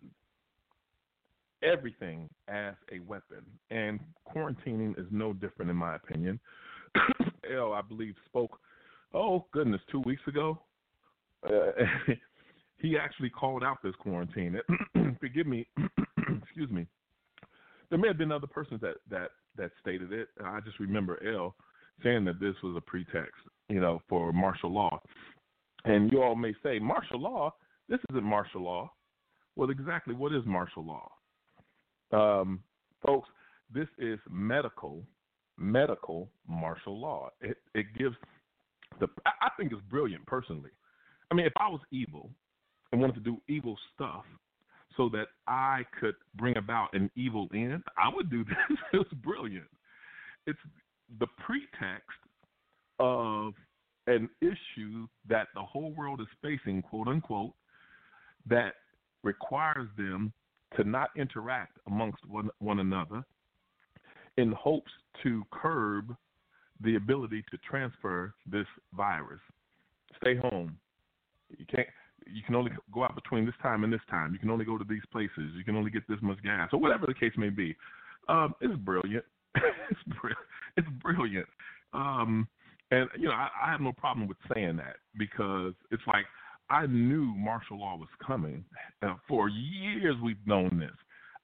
everything 1.67 2.29
as 2.49 2.75
a 2.93 3.01
weapon. 3.01 3.45
And 3.71 4.01
quarantining 4.27 4.99
is 4.99 5.07
no 5.11 5.33
different, 5.33 5.71
in 5.71 5.77
my 5.77 5.97
opinion. 5.97 6.39
L, 7.55 7.73
I 7.73 7.83
believe, 7.83 8.15
spoke, 8.27 8.59
oh, 9.13 9.47
goodness, 9.53 9.81
two 9.91 10.01
weeks 10.01 10.23
ago. 10.27 10.59
Uh, 11.45 11.73
he 12.79 12.97
actually 12.97 13.31
called 13.31 13.65
out 13.65 13.79
this 13.83 13.95
quarantine. 14.01 14.59
Forgive 15.21 15.47
me, 15.47 15.67
excuse 16.43 16.71
me. 16.71 16.87
There 17.91 17.99
may 17.99 18.09
have 18.09 18.19
been 18.19 18.33
other 18.33 18.49
persons 18.49 18.81
that, 18.81 18.97
that, 19.11 19.31
that 19.57 19.71
stated 19.81 20.13
it. 20.13 20.29
I 20.45 20.61
just 20.61 20.81
remember 20.81 21.23
L 21.27 21.55
saying 22.03 22.25
that 22.25 22.41
this 22.41 22.55
was 22.63 22.77
a 22.77 22.81
pretext, 22.81 23.41
you 23.69 23.81
know, 23.81 24.03
for 24.09 24.33
martial 24.33 24.73
law. 24.73 25.01
And 25.85 26.11
you 26.11 26.23
all 26.23 26.35
may 26.35 26.53
say, 26.63 26.79
martial 26.79 27.21
law? 27.21 27.55
This 27.89 28.01
isn't 28.11 28.25
martial 28.25 28.63
law. 28.63 28.91
Well, 29.55 29.71
exactly 29.71 30.15
what 30.15 30.35
is 30.35 30.43
martial 30.45 30.85
law? 30.85 31.11
Um, 32.13 32.61
folks, 33.05 33.29
this 33.73 33.89
is 33.99 34.19
medical, 34.31 35.03
medical 35.59 36.31
martial 36.49 37.01
law. 37.01 37.31
It, 37.41 37.57
it 37.75 37.87
gives 37.99 38.17
the. 39.01 39.09
I 39.27 39.49
think 39.59 39.73
it's 39.73 39.83
brilliant, 39.91 40.27
personally. 40.27 40.71
I 41.31 41.35
mean, 41.35 41.47
if 41.47 41.53
I 41.59 41.69
was 41.69 41.81
evil 41.91 42.31
and 42.93 43.01
wanted 43.01 43.15
to 43.15 43.21
do 43.21 43.39
evil 43.49 43.77
stuff 43.95 44.25
so 44.97 45.09
that 45.11 45.27
I 45.47 45.83
could 46.01 46.15
bring 46.37 46.57
about 46.57 46.95
an 46.95 47.11
evil 47.17 47.49
end, 47.53 47.83
I 47.99 48.15
would 48.15 48.31
do 48.31 48.45
this. 48.45 48.79
it's 48.93 49.13
brilliant. 49.15 49.67
It's 50.47 50.59
the 51.19 51.27
pretext 51.39 52.19
of 52.99 53.55
an 54.07 54.29
issue 54.41 55.07
that 55.29 55.49
the 55.55 55.61
whole 55.61 55.93
world 55.93 56.21
is 56.21 56.29
facing, 56.41 56.83
quote 56.83 57.09
unquote, 57.09 57.53
that 58.49 58.75
requires 59.25 59.89
them 59.97 60.33
to 60.77 60.85
not 60.85 61.11
interact 61.17 61.79
amongst 61.87 62.25
one, 62.29 62.51
one 62.59 62.81
another 62.81 63.25
in 64.37 64.53
hopes 64.53 64.91
to 65.23 65.43
curb 65.51 66.15
the 66.83 66.97
ability 66.97 67.43
to 67.51 67.59
transfer 67.69 68.35
this 68.51 68.67
virus. 68.95 69.41
Stay 70.21 70.37
home. 70.37 70.77
You 71.57 71.65
can't. 71.67 71.89
You 72.27 72.43
can 72.45 72.57
only 72.57 72.73
go 72.93 73.05
out 73.05 73.15
between 73.15 73.47
this 73.47 73.55
time 73.63 73.85
and 73.85 73.93
this 73.93 74.01
time. 74.11 74.33
You 74.33 74.39
can 74.39 74.51
only 74.51 74.65
go 74.65 74.77
to 74.77 74.85
these 74.85 75.03
places. 75.13 75.53
You 75.57 75.63
can 75.65 75.77
only 75.77 75.91
get 75.91 76.03
this 76.09 76.19
much 76.23 76.43
gas, 76.43 76.71
or 76.73 76.81
whatever 76.81 77.07
the 77.07 77.15
case 77.15 77.33
may 77.37 77.51
be. 77.51 77.77
Um, 78.29 78.55
it's 78.61 78.75
brilliant. 78.75 79.25
it's, 79.55 80.01
it's 80.77 80.89
brilliant. 81.01 81.47
Um, 81.93 82.49
and 82.91 83.09
you 83.17 83.29
know, 83.29 83.35
I, 83.35 83.49
I 83.65 83.71
have 83.71 83.81
no 83.81 83.93
problem 83.93 84.27
with 84.27 84.39
saying 84.53 84.77
that 84.79 84.97
because 85.17 85.73
it's 85.93 86.03
like 86.07 86.25
I 86.69 86.87
knew 86.87 87.25
martial 87.37 87.81
law 87.81 87.97
was 87.97 88.09
coming. 88.25 88.65
For 89.29 89.49
years, 89.49 90.17
we've 90.23 90.45
known 90.47 90.79
this. 90.79 90.97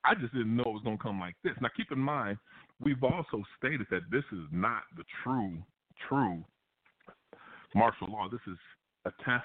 I 0.05 0.15
just 0.15 0.33
didn't 0.33 0.57
know 0.57 0.65
it 0.65 0.73
was 0.73 0.83
going 0.83 0.99
to 0.99 1.03
come 1.03 1.21
like 1.21 1.37
this. 1.45 1.53
Now, 1.61 1.69
keep 1.77 1.93
in 1.93 1.99
mind, 1.99 2.39
we've 2.81 3.03
also 3.05 3.43
stated 3.57 3.87
that 3.91 4.03
this 4.11 4.25
is 4.33 4.45
not 4.51 4.83
the 4.97 5.05
true, 5.23 5.57
true 6.09 6.43
martial 7.75 8.09
law. 8.11 8.29
This 8.31 8.41
is 8.49 8.59
a 9.05 9.13
test. 9.25 9.45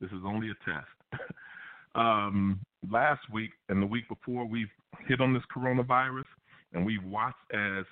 This 0.00 0.10
is 0.10 0.22
only 0.24 0.48
a 0.50 0.54
test. 0.64 1.22
um, 1.94 2.60
last 2.90 3.20
week 3.30 3.50
and 3.68 3.82
the 3.82 3.86
week 3.86 4.08
before, 4.08 4.46
we've 4.46 4.70
hit 5.06 5.20
on 5.20 5.34
this 5.34 5.42
coronavirus, 5.54 6.24
and 6.72 6.84
we've 6.86 7.04
watched 7.04 7.36
as 7.52 7.84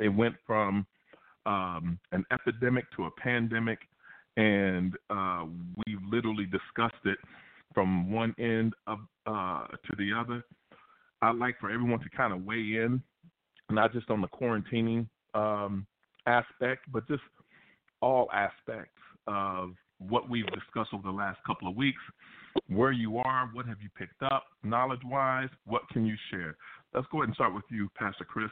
it 0.00 0.08
went 0.08 0.34
from 0.46 0.86
um, 1.46 1.98
an 2.12 2.24
epidemic 2.30 2.84
to 2.96 3.06
a 3.06 3.10
pandemic 3.12 3.78
and 4.36 4.94
uh, 5.10 5.44
literally 6.12 6.44
discussed 6.46 7.04
it 7.04 7.18
from 7.74 8.12
one 8.12 8.34
end 8.38 8.74
of 8.86 8.98
uh, 9.26 9.66
to 9.68 9.96
the 9.96 10.12
other. 10.12 10.44
I'd 11.22 11.36
like 11.36 11.58
for 11.60 11.70
everyone 11.70 12.00
to 12.00 12.10
kind 12.10 12.32
of 12.32 12.44
weigh 12.44 12.56
in, 12.56 13.02
not 13.70 13.92
just 13.92 14.10
on 14.10 14.20
the 14.20 14.28
quarantining 14.28 15.06
um, 15.34 15.86
aspect, 16.26 16.82
but 16.92 17.06
just 17.08 17.22
all 18.00 18.28
aspects 18.32 18.98
of 19.26 19.70
what 19.98 20.28
we've 20.28 20.46
discussed 20.46 20.92
over 20.92 21.04
the 21.04 21.10
last 21.10 21.38
couple 21.46 21.68
of 21.68 21.76
weeks. 21.76 22.00
Where 22.68 22.92
you 22.92 23.18
are, 23.18 23.48
what 23.52 23.66
have 23.66 23.80
you 23.80 23.88
picked 23.96 24.22
up, 24.22 24.44
knowledge-wise, 24.62 25.48
what 25.64 25.88
can 25.90 26.04
you 26.04 26.16
share? 26.30 26.56
Let's 26.92 27.06
go 27.10 27.18
ahead 27.18 27.28
and 27.28 27.34
start 27.34 27.54
with 27.54 27.64
you, 27.70 27.88
Pastor 27.96 28.24
Chris. 28.24 28.50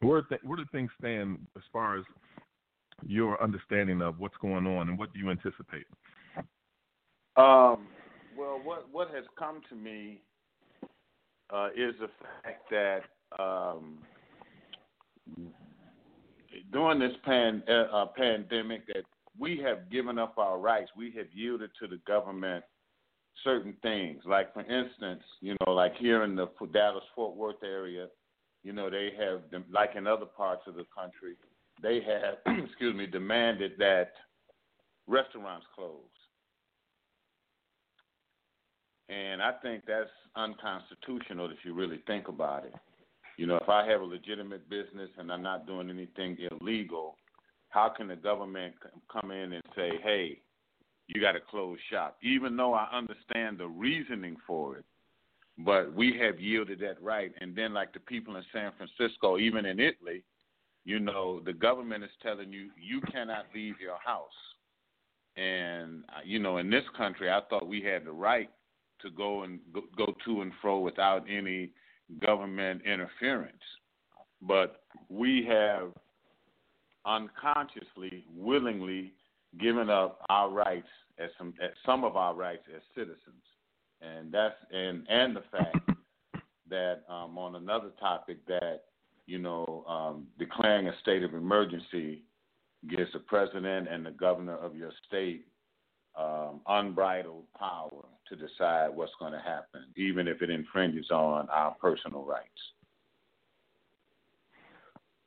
Where, 0.00 0.22
th- 0.22 0.40
where 0.44 0.56
do 0.56 0.64
things 0.72 0.90
stand 0.98 1.38
as 1.56 1.62
far 1.72 1.98
as 1.98 2.04
your 3.04 3.42
understanding 3.42 4.00
of 4.00 4.18
what's 4.18 4.36
going 4.40 4.66
on 4.66 4.88
and 4.88 4.98
what 4.98 5.12
do 5.12 5.18
you 5.18 5.30
anticipate? 5.30 5.84
Um, 7.36 7.88
well, 8.36 8.60
what 8.62 8.86
what 8.92 9.08
has 9.14 9.24
come 9.38 9.60
to 9.68 9.74
me 9.74 10.20
uh, 11.50 11.68
is 11.76 11.94
the 12.00 12.08
fact 12.42 12.70
that 12.70 13.02
um, 13.38 13.98
during 16.72 16.98
this 16.98 17.16
pan, 17.24 17.62
uh, 17.68 17.72
uh, 17.72 18.06
pandemic, 18.16 18.86
that 18.88 19.04
we 19.38 19.58
have 19.64 19.90
given 19.90 20.18
up 20.18 20.36
our 20.38 20.58
rights. 20.58 20.90
We 20.96 21.12
have 21.16 21.26
yielded 21.32 21.70
to 21.80 21.86
the 21.86 21.98
government 22.06 22.64
certain 23.44 23.74
things. 23.82 24.22
Like, 24.26 24.52
for 24.52 24.60
instance, 24.60 25.22
you 25.40 25.56
know, 25.60 25.72
like 25.72 25.96
here 25.96 26.24
in 26.24 26.36
the 26.36 26.48
Dallas 26.72 27.04
Fort 27.14 27.36
Worth 27.36 27.62
area, 27.64 28.08
you 28.62 28.72
know, 28.72 28.90
they 28.90 29.10
have, 29.18 29.40
like 29.72 29.96
in 29.96 30.06
other 30.06 30.26
parts 30.26 30.62
of 30.66 30.74
the 30.74 30.84
country, 30.96 31.34
they 31.82 32.00
have, 32.02 32.58
excuse 32.64 32.94
me, 32.94 33.06
demanded 33.06 33.72
that 33.78 34.12
restaurants 35.06 35.66
close. 35.74 36.11
And 39.08 39.42
I 39.42 39.52
think 39.62 39.84
that's 39.86 40.10
unconstitutional 40.36 41.50
if 41.50 41.58
you 41.64 41.74
really 41.74 42.00
think 42.06 42.28
about 42.28 42.64
it. 42.64 42.74
You 43.36 43.46
know, 43.46 43.56
if 43.56 43.68
I 43.68 43.86
have 43.86 44.00
a 44.00 44.04
legitimate 44.04 44.68
business 44.68 45.10
and 45.18 45.32
I'm 45.32 45.42
not 45.42 45.66
doing 45.66 45.90
anything 45.90 46.36
illegal, 46.50 47.16
how 47.70 47.88
can 47.88 48.08
the 48.08 48.16
government 48.16 48.74
come 49.10 49.30
in 49.30 49.54
and 49.54 49.62
say, 49.74 49.92
hey, 50.02 50.38
you 51.08 51.20
got 51.20 51.32
to 51.32 51.40
close 51.40 51.78
shop? 51.90 52.18
Even 52.22 52.56
though 52.56 52.74
I 52.74 52.88
understand 52.92 53.58
the 53.58 53.66
reasoning 53.66 54.36
for 54.46 54.76
it, 54.76 54.84
but 55.58 55.92
we 55.94 56.18
have 56.18 56.40
yielded 56.40 56.80
that 56.80 57.02
right. 57.02 57.32
And 57.40 57.54
then, 57.54 57.74
like 57.74 57.92
the 57.92 58.00
people 58.00 58.36
in 58.36 58.44
San 58.52 58.72
Francisco, 58.76 59.38
even 59.38 59.66
in 59.66 59.80
Italy, 59.80 60.24
you 60.84 60.98
know, 60.98 61.40
the 61.40 61.52
government 61.52 62.04
is 62.04 62.10
telling 62.22 62.52
you 62.52 62.70
you 62.80 63.00
cannot 63.12 63.46
leave 63.54 63.74
your 63.80 63.98
house. 64.04 64.30
And 65.36 66.04
uh, 66.08 66.20
you 66.24 66.38
know, 66.38 66.58
in 66.58 66.70
this 66.70 66.84
country, 66.96 67.30
I 67.30 67.40
thought 67.48 67.66
we 67.66 67.82
had 67.82 68.04
the 68.04 68.12
right 68.12 68.50
to 69.02 69.10
go 69.10 69.42
and 69.42 69.58
go, 69.72 69.82
go 69.96 70.14
to 70.24 70.42
and 70.42 70.52
fro 70.60 70.78
without 70.78 71.24
any 71.28 71.70
government 72.20 72.82
interference. 72.84 73.62
But 74.40 74.82
we 75.08 75.46
have 75.48 75.92
unconsciously, 77.04 78.24
willingly 78.34 79.12
given 79.60 79.90
up 79.90 80.24
our 80.28 80.50
rights 80.50 80.88
as 81.18 81.30
some 81.38 81.54
as 81.62 81.70
some 81.84 82.04
of 82.04 82.16
our 82.16 82.34
rights 82.34 82.64
as 82.74 82.82
citizens, 82.94 83.42
and 84.00 84.32
that's 84.32 84.56
and 84.72 85.06
and 85.08 85.36
the 85.36 85.42
fact 85.50 85.90
that 86.68 87.02
um, 87.08 87.36
on 87.36 87.56
another 87.56 87.90
topic 88.00 88.38
that 88.46 88.84
you 89.26 89.38
know 89.38 89.84
um, 89.88 90.26
declaring 90.38 90.88
a 90.88 90.98
state 91.00 91.22
of 91.22 91.34
emergency 91.34 92.22
gives 92.88 93.12
the 93.12 93.18
president 93.20 93.88
and 93.88 94.04
the 94.04 94.10
governor 94.10 94.56
of 94.56 94.74
your 94.74 94.90
state 95.06 95.44
um, 96.18 96.60
unbridled 96.66 97.44
power 97.58 98.04
to 98.28 98.36
decide 98.36 98.88
what's 98.94 99.12
going 99.18 99.32
to 99.32 99.38
happen, 99.38 99.84
even 99.96 100.28
if 100.28 100.42
it 100.42 100.50
infringes 100.50 101.10
on 101.10 101.48
our 101.50 101.74
personal 101.80 102.24
rights. 102.24 102.48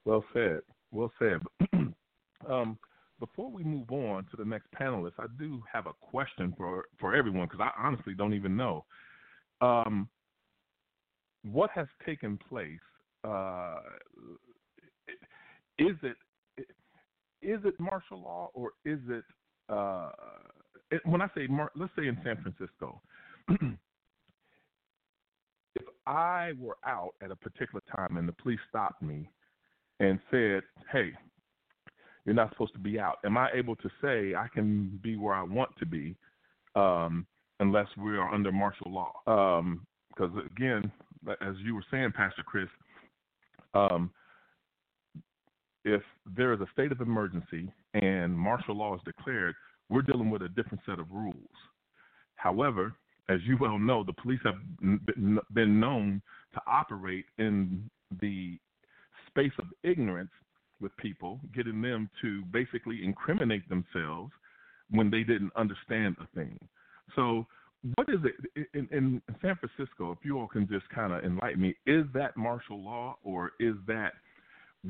Well 0.05 0.23
said. 0.33 0.61
Well 0.91 1.11
said. 1.19 1.39
um, 2.49 2.77
before 3.19 3.49
we 3.49 3.63
move 3.63 3.91
on 3.91 4.25
to 4.31 4.37
the 4.37 4.45
next 4.45 4.67
panelist, 4.71 5.13
I 5.19 5.25
do 5.39 5.63
have 5.71 5.87
a 5.87 5.93
question 5.93 6.53
for 6.57 6.85
for 6.99 7.15
everyone 7.15 7.47
because 7.49 7.61
I 7.61 7.71
honestly 7.81 8.13
don't 8.13 8.33
even 8.33 8.55
know. 8.55 8.85
Um, 9.61 10.09
what 11.43 11.69
has 11.71 11.87
taken 12.05 12.37
place? 12.49 12.79
Uh, 13.23 13.77
is 15.79 15.95
it 16.03 16.17
is 17.41 17.59
it 17.63 17.79
martial 17.79 18.21
law 18.21 18.49
or 18.53 18.71
is 18.83 18.99
it? 19.09 19.23
Uh, 19.69 20.09
when 21.05 21.21
I 21.21 21.27
say 21.35 21.47
let's 21.75 21.91
say 21.97 22.07
in 22.07 22.17
San 22.23 22.37
Francisco, 22.41 23.01
if 25.75 25.85
I 26.05 26.53
were 26.59 26.77
out 26.85 27.13
at 27.21 27.31
a 27.31 27.35
particular 27.35 27.81
time 27.93 28.17
and 28.17 28.27
the 28.27 28.33
police 28.33 28.59
stopped 28.69 29.01
me 29.01 29.29
and 29.99 30.19
said, 30.29 30.61
"Hey, 30.91 31.11
you're 32.25 32.35
not 32.35 32.49
supposed 32.51 32.73
to 32.73 32.79
be 32.79 32.99
out," 32.99 33.17
am 33.25 33.37
I 33.37 33.51
able 33.53 33.75
to 33.77 33.89
say 34.01 34.35
I 34.35 34.47
can 34.53 34.99
be 35.01 35.15
where 35.15 35.35
I 35.35 35.43
want 35.43 35.71
to 35.79 35.85
be, 35.85 36.15
um, 36.75 37.25
unless 37.59 37.87
we 37.97 38.17
are 38.17 38.33
under 38.33 38.51
martial 38.51 38.91
law? 38.91 39.11
Because 40.09 40.31
um, 40.31 40.49
again, 40.55 40.91
as 41.41 41.55
you 41.63 41.75
were 41.75 41.85
saying, 41.89 42.11
Pastor 42.15 42.43
Chris, 42.43 42.69
um, 43.73 44.11
if 45.83 46.01
there 46.35 46.53
is 46.53 46.59
a 46.61 46.67
state 46.73 46.91
of 46.91 47.01
emergency 47.01 47.71
and 47.93 48.37
martial 48.37 48.75
law 48.75 48.95
is 48.95 49.01
declared, 49.05 49.55
we're 49.89 50.01
dealing 50.01 50.29
with 50.29 50.41
a 50.41 50.49
different 50.49 50.81
set 50.85 50.99
of 50.99 51.11
rules. 51.11 51.35
However, 52.35 52.93
as 53.29 53.39
you 53.45 53.57
well 53.59 53.79
know, 53.79 54.03
the 54.03 54.13
police 54.13 54.39
have 54.43 54.55
been 55.53 55.79
known 55.79 56.21
to 56.53 56.61
operate 56.67 57.25
in 57.37 57.89
the 58.21 58.57
space 59.27 59.51
of 59.59 59.65
ignorance 59.83 60.31
with 60.81 60.95
people, 60.97 61.39
getting 61.55 61.81
them 61.81 62.09
to 62.21 62.43
basically 62.45 63.03
incriminate 63.03 63.67
themselves 63.69 64.31
when 64.91 65.09
they 65.09 65.23
didn't 65.23 65.51
understand 65.55 66.15
a 66.21 66.27
thing. 66.35 66.57
So, 67.15 67.45
what 67.95 68.09
is 68.09 68.19
it 68.23 68.67
in, 68.73 68.87
in 68.91 69.21
San 69.41 69.55
Francisco? 69.55 70.11
If 70.11 70.19
you 70.23 70.39
all 70.39 70.47
can 70.47 70.67
just 70.67 70.89
kind 70.89 71.13
of 71.13 71.23
enlighten 71.23 71.61
me, 71.61 71.75
is 71.85 72.05
that 72.13 72.35
martial 72.35 72.83
law 72.83 73.17
or 73.23 73.51
is 73.59 73.75
that 73.87 74.13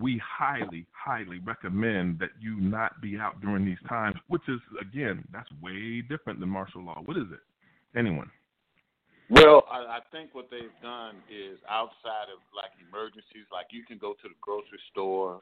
we 0.01 0.21
highly, 0.23 0.85
highly 0.91 1.39
recommend 1.39 2.19
that 2.19 2.31
you 2.39 2.59
not 2.59 3.01
be 3.01 3.17
out 3.17 3.41
during 3.41 3.65
these 3.65 3.81
times, 3.87 4.15
which 4.27 4.41
is, 4.47 4.59
again, 4.81 5.23
that's 5.31 5.49
way 5.61 6.01
different 6.01 6.39
than 6.39 6.49
martial 6.49 6.83
law. 6.83 7.01
What 7.05 7.17
is 7.17 7.27
it? 7.31 7.97
Anyone? 7.97 8.29
Well, 9.29 9.63
I, 9.71 9.77
I 9.77 9.99
think 10.11 10.35
what 10.35 10.49
they've 10.51 10.81
done 10.83 11.15
is 11.29 11.57
outside 11.69 12.29
of 12.29 12.39
like 12.55 12.71
emergencies, 12.87 13.49
like 13.51 13.67
you 13.71 13.83
can 13.83 13.97
go 13.97 14.13
to 14.13 14.29
the 14.29 14.35
grocery 14.39 14.79
store, 14.91 15.41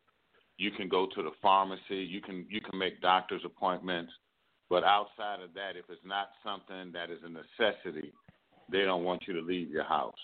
you 0.58 0.72
can 0.72 0.88
go 0.88 1.08
to 1.14 1.24
the 1.24 1.32
pharmacy, 1.42 1.98
you 1.98 2.22
can 2.22 2.46
you 2.50 2.62
can 2.62 2.80
make 2.80 3.02
doctor's 3.02 3.42
appointments, 3.44 4.14
but 4.70 4.84
outside 4.84 5.42
of 5.42 5.54
that, 5.56 5.76
if 5.76 5.86
it's 5.90 6.06
not 6.06 6.30
something 6.46 6.94
that 6.94 7.10
is 7.10 7.20
a 7.26 7.30
necessity, 7.30 8.14
they 8.72 8.86
don't 8.86 9.04
want 9.04 9.24
you 9.28 9.34
to 9.34 9.42
leave 9.42 9.70
your 9.70 9.84
house. 9.84 10.16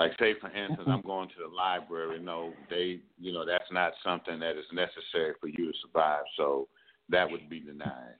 Like 0.00 0.12
say 0.18 0.32
for 0.40 0.46
instance, 0.46 0.80
mm-hmm. 0.80 0.90
I'm 0.90 1.02
going 1.02 1.28
to 1.28 1.34
the 1.46 1.54
library. 1.54 2.18
No, 2.20 2.54
they, 2.70 3.00
you 3.18 3.34
know, 3.34 3.44
that's 3.44 3.70
not 3.70 3.92
something 4.02 4.40
that 4.40 4.52
is 4.52 4.64
necessary 4.72 5.34
for 5.38 5.48
you 5.48 5.70
to 5.70 5.78
survive. 5.82 6.22
So 6.38 6.68
that 7.10 7.30
would 7.30 7.50
be 7.50 7.60
denied. 7.60 8.14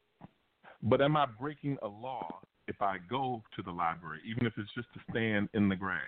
But 0.83 1.01
am 1.01 1.17
I 1.17 1.25
breaking 1.25 1.79
a 1.81 1.89
law 1.89 2.43
if 2.69 2.83
I 2.83 2.99
go 3.09 3.43
to 3.57 3.63
the 3.63 3.71
library, 3.71 4.21
even 4.29 4.45
if 4.45 4.53
it's 4.59 4.69
just 4.75 4.89
to 4.93 5.01
stand 5.11 5.49
in 5.55 5.71
the 5.71 5.77
grass? 5.77 6.03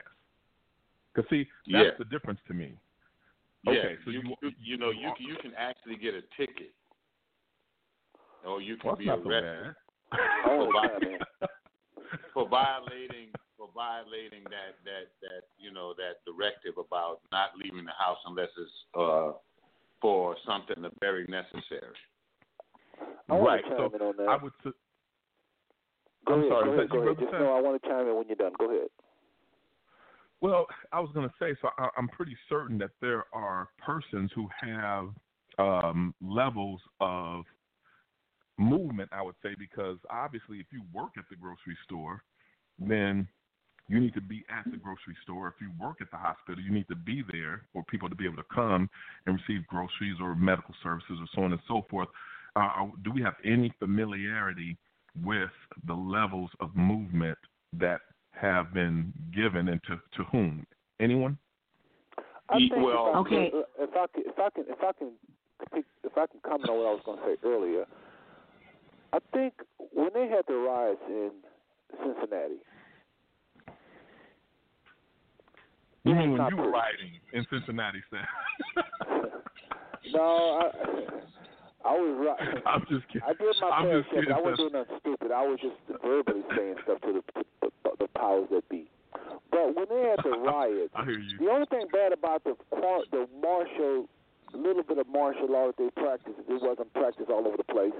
Because 1.14 1.30
see, 1.30 1.48
that's 1.72 1.85
yeah. 1.85 1.90
the 1.98 2.04
difference 2.04 2.40
to 2.48 2.54
me. 2.54 2.74
Yeah, 3.64 3.72
okay, 3.72 3.94
so 4.04 4.11
you, 4.11 4.22
you, 4.42 4.50
you, 4.62 4.76
know 4.76 4.90
you 4.90 5.11
you 5.20 5.37
can 5.40 5.52
actually 5.56 5.96
get 5.96 6.12
a 6.12 6.20
ticket, 6.37 6.74
or 8.46 8.61
you 8.61 8.76
can 8.76 8.88
well, 8.88 8.96
be 8.96 9.08
arrested 9.08 9.74
so 10.12 10.18
Oh, 10.44 10.68
for, 11.38 11.48
for 12.35 12.48
violating 12.48 13.30
for 13.32 13.41
violating 13.74 14.44
that 14.44 14.76
that 14.85 15.11
that 15.20 15.44
you 15.58 15.72
know 15.72 15.94
that 15.94 16.20
directive 16.28 16.74
about 16.78 17.20
not 17.32 17.50
leaving 17.56 17.85
the 17.85 17.96
house 17.98 18.18
unless 18.26 18.50
it's 18.56 18.72
uh 18.98 19.32
for 20.00 20.37
something 20.46 20.85
very 21.00 21.24
necessary. 21.28 21.94
I 23.28 23.35
want 23.35 23.46
right. 23.46 23.64
to 23.64 23.70
chime 23.70 23.90
So 23.90 23.96
in 23.96 24.02
on 24.02 24.16
that. 24.16 24.28
I 24.28 24.42
would. 24.42 24.52
Su- 24.62 24.74
go 26.26 26.35
I'm 26.35 26.40
ahead, 26.40 26.50
sorry, 26.50 26.64
go 26.64 26.72
ahead, 26.72 26.90
go 26.90 26.98
ahead. 27.02 27.18
Just 27.18 27.30
Sam? 27.30 27.40
know 27.40 27.56
I 27.56 27.61
want 27.61 27.82
to 27.82 27.88
chime 27.88 28.08
in 28.08 28.16
when 28.16 28.26
you're 28.26 28.37
done. 28.37 28.52
Go 28.58 28.70
ahead. 28.70 28.88
Well, 30.40 30.66
I 30.92 30.98
was 30.98 31.11
going 31.14 31.28
to 31.28 31.35
say, 31.38 31.56
so 31.62 31.68
I, 31.78 31.88
I'm 31.96 32.08
pretty 32.08 32.37
certain 32.48 32.76
that 32.78 32.90
there 33.00 33.24
are 33.32 33.68
persons 33.78 34.28
who 34.35 34.48
have 34.61 35.08
um, 35.58 36.14
levels 36.20 36.80
of 37.00 37.44
movement, 38.58 39.08
I 39.12 39.22
would 39.22 39.37
say, 39.40 39.50
because 39.56 39.98
obviously, 40.11 40.58
if 40.58 40.66
you 40.72 40.82
work 40.92 41.12
at 41.16 41.24
the 41.30 41.37
grocery 41.37 41.78
store, 41.85 42.24
then 42.78 43.28
you 43.88 44.00
need 44.00 44.14
to 44.14 44.20
be 44.20 44.44
at 44.48 44.70
the 44.70 44.76
grocery 44.76 45.16
store. 45.22 45.48
If 45.48 45.54
you 45.60 45.70
work 45.80 46.00
at 46.00 46.10
the 46.10 46.16
hospital, 46.16 46.62
you 46.62 46.72
need 46.72 46.88
to 46.88 46.96
be 46.96 47.22
there 47.30 47.62
for 47.72 47.82
people 47.84 48.08
to 48.08 48.14
be 48.14 48.24
able 48.24 48.36
to 48.36 48.48
come 48.54 48.88
and 49.26 49.38
receive 49.38 49.66
groceries 49.66 50.16
or 50.20 50.34
medical 50.34 50.74
services 50.82 51.18
or 51.20 51.26
so 51.34 51.42
on 51.42 51.52
and 51.52 51.60
so 51.68 51.84
forth. 51.90 52.08
Uh, 52.56 52.86
do 53.04 53.10
we 53.10 53.22
have 53.22 53.34
any 53.44 53.72
familiarity 53.78 54.76
with 55.22 55.50
the 55.86 55.94
levels 55.94 56.50
of 56.60 56.74
movement 56.76 57.38
that 57.72 58.00
have 58.32 58.72
been 58.72 59.12
given 59.34 59.68
and 59.68 59.80
to, 59.84 59.96
to 60.16 60.24
whom? 60.30 60.66
Anyone? 61.00 61.38
I 62.48 62.58
think 62.58 62.72
well- 62.76 63.08
if 63.08 63.16
I, 63.16 63.18
Okay. 63.20 63.50
If 63.78 63.96
I 63.96 64.06
can, 64.06 64.22
if 64.26 64.38
I 64.38 64.50
can, 64.50 64.64
if 64.68 64.82
I 64.82 64.92
can, 64.92 65.84
if 66.04 66.18
I 66.18 66.26
can 66.26 66.40
comment 66.44 66.70
on 66.70 66.76
what 66.78 66.86
I 66.86 66.92
was 66.92 67.02
going 67.04 67.18
to 67.18 67.24
say 67.24 67.36
earlier, 67.44 67.84
I 69.12 69.18
think 69.32 69.54
when 69.92 70.10
they 70.14 70.28
had 70.28 70.44
the 70.48 70.54
riots 70.54 71.00
in 71.08 71.30
Cincinnati, 72.02 72.56
You 76.04 76.14
mean 76.14 76.32
when 76.32 76.46
you 76.50 76.56
were 76.56 76.70
riding 76.70 77.12
in 77.32 77.46
Cincinnati, 77.50 78.02
Sam? 78.10 78.26
no, 80.12 80.58
I, 80.58 81.88
I 81.88 81.92
was 81.94 82.36
right. 82.38 82.62
I'm 82.66 82.80
just 82.90 83.06
kidding. 83.08 83.22
I 83.26 83.32
did 83.34 83.54
my 83.60 83.68
I'm 83.70 83.84
fair 83.86 84.00
just 84.02 84.10
share. 84.12 84.20
kidding. 84.22 84.34
I 84.34 84.40
wasn't 84.40 84.58
doing 84.58 84.72
nothing 84.72 84.98
stupid. 85.00 85.30
I 85.30 85.46
was 85.46 85.58
just 85.62 85.78
verbally 86.02 86.42
saying 86.56 86.74
stuff 86.84 87.00
to 87.02 87.22
the, 87.22 87.42
the, 87.62 87.90
the 88.00 88.08
powers 88.18 88.48
that 88.50 88.68
be. 88.68 88.90
But 89.50 89.74
when 89.76 89.86
they 89.88 90.10
had 90.10 90.18
the 90.24 90.38
riots, 90.42 90.90
I 90.96 91.04
hear 91.04 91.18
you. 91.18 91.38
the 91.38 91.50
only 91.50 91.66
thing 91.66 91.86
bad 91.92 92.12
about 92.12 92.42
the 92.44 92.56
the 93.12 93.28
martial, 93.40 94.08
little 94.54 94.82
bit 94.82 94.98
of 94.98 95.06
martial 95.08 95.46
law 95.50 95.66
that 95.68 95.76
they 95.78 95.90
practiced, 96.00 96.38
it 96.48 96.62
wasn't 96.62 96.92
practiced 96.94 97.30
all 97.30 97.46
over 97.46 97.56
the 97.56 97.64
place. 97.70 97.94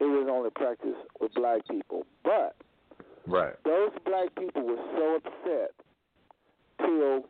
It 0.00 0.04
was 0.04 0.28
only 0.30 0.50
practiced 0.50 1.00
with 1.20 1.32
black 1.34 1.66
people. 1.68 2.04
But 2.24 2.56
Right. 3.26 3.54
those 3.64 3.90
black 4.06 4.34
people 4.36 4.62
were 4.62 4.80
so 4.96 5.16
upset 5.16 5.72
till 6.80 7.24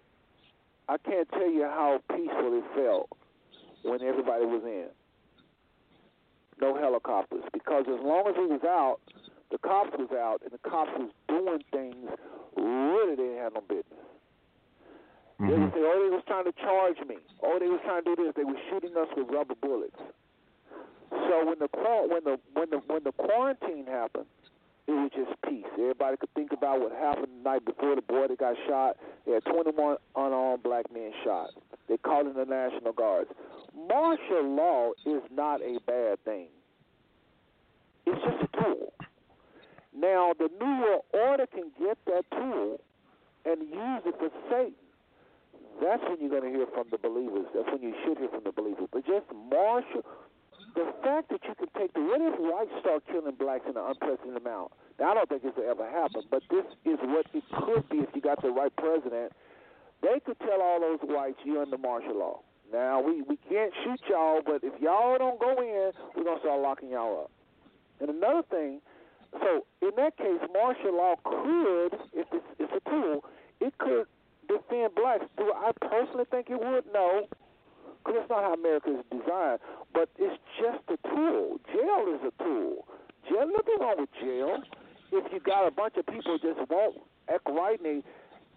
I 0.88 0.96
can't 0.98 1.28
tell 1.30 1.50
you 1.50 1.64
how 1.64 2.00
peaceful 2.10 2.58
it 2.58 2.64
felt 2.74 3.08
when 3.82 4.02
everybody 4.02 4.44
was 4.46 4.62
in. 4.64 4.88
No 6.60 6.74
helicopters. 6.74 7.44
Because 7.52 7.84
as 7.88 8.00
long 8.02 8.26
as 8.26 8.34
we 8.36 8.46
was 8.46 8.64
out, 8.64 8.98
the 9.50 9.58
cops 9.58 9.90
was 9.98 10.10
out 10.12 10.42
and 10.42 10.50
the 10.50 10.58
cops 10.68 10.90
was 10.98 11.10
doing 11.28 11.62
things 11.70 12.10
really 12.56 13.14
they 13.16 13.22
didn't 13.22 13.38
have 13.38 13.54
no 13.54 13.60
business. 13.62 13.84
They 15.38 15.46
Mhm. 15.46 15.60
would 15.64 15.72
say, 15.72 15.84
Oh, 15.84 16.02
they 16.02 16.10
was 16.10 16.24
trying 16.26 16.44
to 16.44 16.52
charge 16.52 16.98
me. 17.06 17.18
Oh, 17.42 17.58
they 17.58 17.68
was 17.68 17.80
trying 17.82 18.02
to 18.02 18.16
do 18.16 18.24
this. 18.24 18.34
They 18.34 18.44
were 18.44 18.58
shooting 18.70 18.96
us 18.96 19.08
with 19.14 19.30
rubber 19.30 19.54
bullets. 19.54 20.00
So 21.10 21.44
when 21.44 21.58
the 21.58 21.68
quar- 21.68 22.06
when 22.08 22.24
the 22.24 22.40
when 22.54 22.70
the 22.70 22.78
when 22.78 23.02
the 23.04 23.12
quarantine 23.12 23.86
happened, 23.86 24.26
it 24.88 24.92
was 24.92 25.10
just 25.14 25.40
peace. 25.46 25.66
Everybody 25.74 26.16
could 26.16 26.32
think 26.34 26.52
about 26.52 26.80
what 26.80 26.92
happened 26.92 27.28
the 27.44 27.50
night 27.50 27.64
before 27.64 27.94
the 27.94 28.00
boy 28.00 28.26
that 28.28 28.38
got 28.38 28.56
shot. 28.66 28.96
They 29.26 29.32
had 29.32 29.44
21 29.44 29.98
unarmed 30.16 30.62
black 30.62 30.86
men 30.92 31.12
shot. 31.22 31.50
They 31.88 31.98
called 31.98 32.26
in 32.26 32.32
the 32.32 32.46
National 32.46 32.92
Guards. 32.92 33.30
Martial 33.76 34.48
law 34.48 34.92
is 35.04 35.20
not 35.30 35.60
a 35.60 35.78
bad 35.86 36.24
thing. 36.24 36.48
It's 38.06 38.18
just 38.24 38.48
a 38.48 38.62
tool. 38.62 38.92
Now, 39.94 40.32
the 40.38 40.48
New 40.58 40.80
World 40.80 41.02
Order 41.12 41.46
can 41.46 41.70
get 41.78 41.98
that 42.06 42.24
tool 42.30 42.80
and 43.44 43.60
use 43.60 44.02
it 44.06 44.14
for 44.18 44.30
Satan. 44.48 44.72
That's 45.82 46.02
when 46.08 46.16
you're 46.20 46.30
going 46.30 46.50
to 46.50 46.58
hear 46.58 46.66
from 46.72 46.86
the 46.90 46.98
believers. 46.98 47.46
That's 47.54 47.68
when 47.68 47.82
you 47.82 47.94
should 48.04 48.16
hear 48.16 48.28
from 48.28 48.44
the 48.44 48.52
believers. 48.52 48.88
But 48.90 49.04
just 49.06 49.26
marshal 49.50 50.02
the 50.74 50.92
fact 51.02 51.30
that 51.30 51.40
you 51.44 51.54
can 51.54 51.68
take 51.78 51.92
the 51.94 52.00
what 52.00 52.20
if 52.20 52.34
whites 52.38 52.70
start 52.80 53.02
killing 53.06 53.34
blacks 53.34 53.64
in 53.68 53.76
an 53.76 53.84
unprecedented 53.86 54.42
amount? 54.42 54.72
Now 54.98 55.12
I 55.12 55.14
don't 55.14 55.28
think 55.28 55.42
this 55.42 55.52
will 55.56 55.70
ever 55.70 55.88
happen, 55.88 56.22
but 56.30 56.42
this 56.50 56.64
is 56.84 56.98
what 57.02 57.26
it 57.32 57.44
could 57.64 57.88
be 57.88 57.98
if 57.98 58.08
you 58.14 58.20
got 58.20 58.42
the 58.42 58.50
right 58.50 58.74
president. 58.76 59.32
They 60.02 60.20
could 60.24 60.38
tell 60.40 60.60
all 60.60 60.80
those 60.80 61.00
whites 61.02 61.38
you're 61.44 61.62
under 61.62 61.78
martial 61.78 62.18
law. 62.18 62.40
Now 62.72 63.00
we 63.00 63.22
we 63.22 63.38
can't 63.48 63.72
shoot 63.84 64.00
y'all, 64.08 64.42
but 64.44 64.62
if 64.62 64.80
y'all 64.80 65.18
don't 65.18 65.40
go 65.40 65.56
in, 65.60 65.92
we're 66.16 66.24
gonna 66.24 66.40
start 66.40 66.60
locking 66.60 66.90
y'all 66.90 67.24
up. 67.24 67.30
And 68.00 68.10
another 68.10 68.42
thing, 68.50 68.80
so 69.32 69.66
in 69.82 69.90
that 69.96 70.16
case, 70.16 70.40
martial 70.52 70.96
law 70.96 71.16
could, 71.24 71.98
if 72.12 72.26
it's, 72.32 72.46
it's 72.58 72.72
a 72.72 72.90
tool, 72.90 73.24
it 73.60 73.76
could 73.78 74.06
defend 74.48 74.94
blacks. 74.94 75.24
Do 75.36 75.52
I 75.54 75.72
personally 75.80 76.24
think 76.30 76.48
it 76.50 76.58
would? 76.58 76.84
No, 76.92 77.26
because 78.00 78.20
that's 78.20 78.30
not 78.30 78.42
how 78.44 78.54
America 78.54 78.90
is 78.98 79.04
designed. 79.10 79.60
But 79.92 80.08
it's 80.18 80.38
just 80.58 80.82
a 80.88 80.98
tool. 81.08 81.60
Jail 81.72 82.02
is 82.14 82.22
a 82.24 82.34
tool. 82.42 82.86
Jail, 83.28 83.46
nothing 83.46 83.78
wrong 83.80 83.96
with 83.98 84.12
jail. 84.20 84.62
If 85.12 85.32
you 85.32 85.40
got 85.40 85.66
a 85.66 85.70
bunch 85.70 85.96
of 85.96 86.06
people 86.06 86.38
just 86.38 86.60
won't 86.68 87.00
act 87.32 87.48
right, 87.48 87.80
and 87.80 87.86
they, 87.86 87.98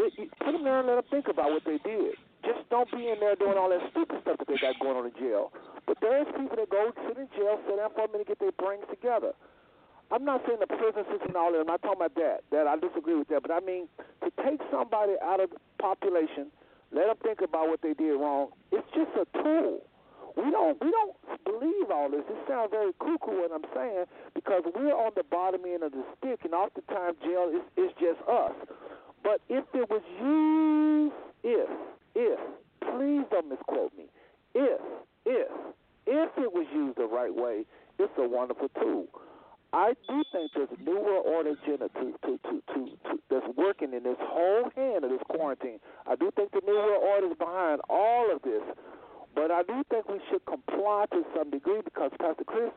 it, 0.03 0.11
it, 0.17 0.29
put 0.39 0.51
them 0.51 0.63
there 0.63 0.79
and 0.79 0.87
let 0.87 0.95
them 0.95 1.07
think 1.09 1.27
about 1.27 1.51
what 1.51 1.63
they 1.65 1.79
did. 1.83 2.15
Just 2.43 2.67
don't 2.69 2.89
be 2.91 3.07
in 3.07 3.19
there 3.19 3.35
doing 3.35 3.57
all 3.57 3.69
that 3.69 3.85
stupid 3.91 4.19
stuff 4.21 4.37
that 4.39 4.47
they 4.47 4.57
got 4.57 4.79
going 4.81 4.97
on 4.97 5.05
in 5.05 5.15
jail. 5.19 5.53
But 5.85 5.97
there's 6.01 6.27
people 6.33 6.57
that 6.57 6.69
go 6.69 6.91
sit 7.07 7.17
in 7.17 7.27
jail, 7.37 7.59
sit 7.67 7.77
down 7.77 7.91
for 7.93 8.05
a 8.05 8.11
minute, 8.11 8.27
get 8.27 8.39
their 8.39 8.55
brains 8.55 8.83
together. 8.89 9.33
I'm 10.11 10.25
not 10.25 10.43
saying 10.45 10.59
the 10.59 10.67
prison 10.67 11.07
system 11.07 11.31
and 11.31 11.37
all 11.37 11.51
that. 11.53 11.59
I'm 11.63 11.71
not 11.71 11.81
talking 11.81 12.03
about 12.03 12.15
that. 12.15 12.43
That 12.51 12.67
I 12.67 12.75
disagree 12.75 13.15
with 13.15 13.29
that. 13.29 13.41
But 13.41 13.51
I 13.51 13.61
mean 13.61 13.87
to 14.23 14.29
take 14.43 14.59
somebody 14.69 15.13
out 15.23 15.39
of 15.39 15.51
the 15.51 15.59
population, 15.79 16.51
let 16.91 17.07
them 17.07 17.17
think 17.23 17.41
about 17.41 17.67
what 17.69 17.81
they 17.81 17.93
did 17.93 18.13
wrong. 18.19 18.49
It's 18.71 18.87
just 18.93 19.11
a 19.15 19.25
tool. 19.41 19.81
We 20.35 20.49
don't 20.51 20.79
we 20.81 20.91
don't 20.91 21.15
believe 21.43 21.91
all 21.91 22.09
this. 22.09 22.23
It 22.29 22.37
sounds 22.47 22.71
very 22.71 22.91
cuckoo 22.99 23.41
what 23.41 23.51
I'm 23.51 23.65
saying 23.75 24.05
because 24.33 24.63
we're 24.75 24.95
on 24.95 25.11
the 25.15 25.23
bottom 25.23 25.61
end 25.65 25.83
of 25.83 25.91
the 25.91 26.03
stick, 26.17 26.39
and 26.43 26.53
oftentimes 26.53 27.17
jail 27.23 27.51
is 27.51 27.63
is 27.75 27.91
just 27.99 28.19
us. 28.29 28.53
But 29.23 29.41
if 29.49 29.65
it 29.73 29.89
was 29.89 30.01
used, 30.19 31.15
if 31.43 31.69
if 32.15 32.39
please 32.81 33.25
don't 33.29 33.49
misquote 33.49 33.91
me, 33.97 34.05
if 34.55 34.81
if 35.25 35.51
if 36.07 36.29
it 36.37 36.53
was 36.53 36.65
used 36.73 36.97
the 36.97 37.05
right 37.05 37.33
way, 37.33 37.65
it's 37.99 38.13
a 38.17 38.27
wonderful 38.27 38.69
tool. 38.79 39.07
I 39.73 39.93
do 40.07 40.23
think 40.31 40.51
there's 40.53 40.69
a 40.75 40.83
new 40.83 40.99
world 40.99 41.25
order 41.25 41.55
agenda 41.55 41.87
to, 41.95 42.11
to, 42.27 42.31
to, 42.43 42.53
to, 42.75 42.79
to 43.07 43.11
that's 43.29 43.47
working 43.55 43.93
in 43.93 44.03
this 44.03 44.19
whole 44.19 44.69
hand 44.75 45.05
of 45.05 45.11
this 45.11 45.23
quarantine. 45.29 45.79
I 46.05 46.15
do 46.15 46.29
think 46.35 46.51
the 46.51 46.59
new 46.67 46.75
world 46.75 47.03
order 47.03 47.27
is 47.31 47.37
behind 47.39 47.79
all 47.89 48.27
of 48.35 48.41
this, 48.41 48.61
but 49.33 49.49
I 49.49 49.63
do 49.63 49.79
think 49.89 50.09
we 50.09 50.19
should 50.29 50.43
comply 50.45 51.05
to 51.11 51.23
some 51.35 51.51
degree 51.51 51.79
because 51.85 52.11
Pastor 52.19 52.43
Chris, 52.43 52.71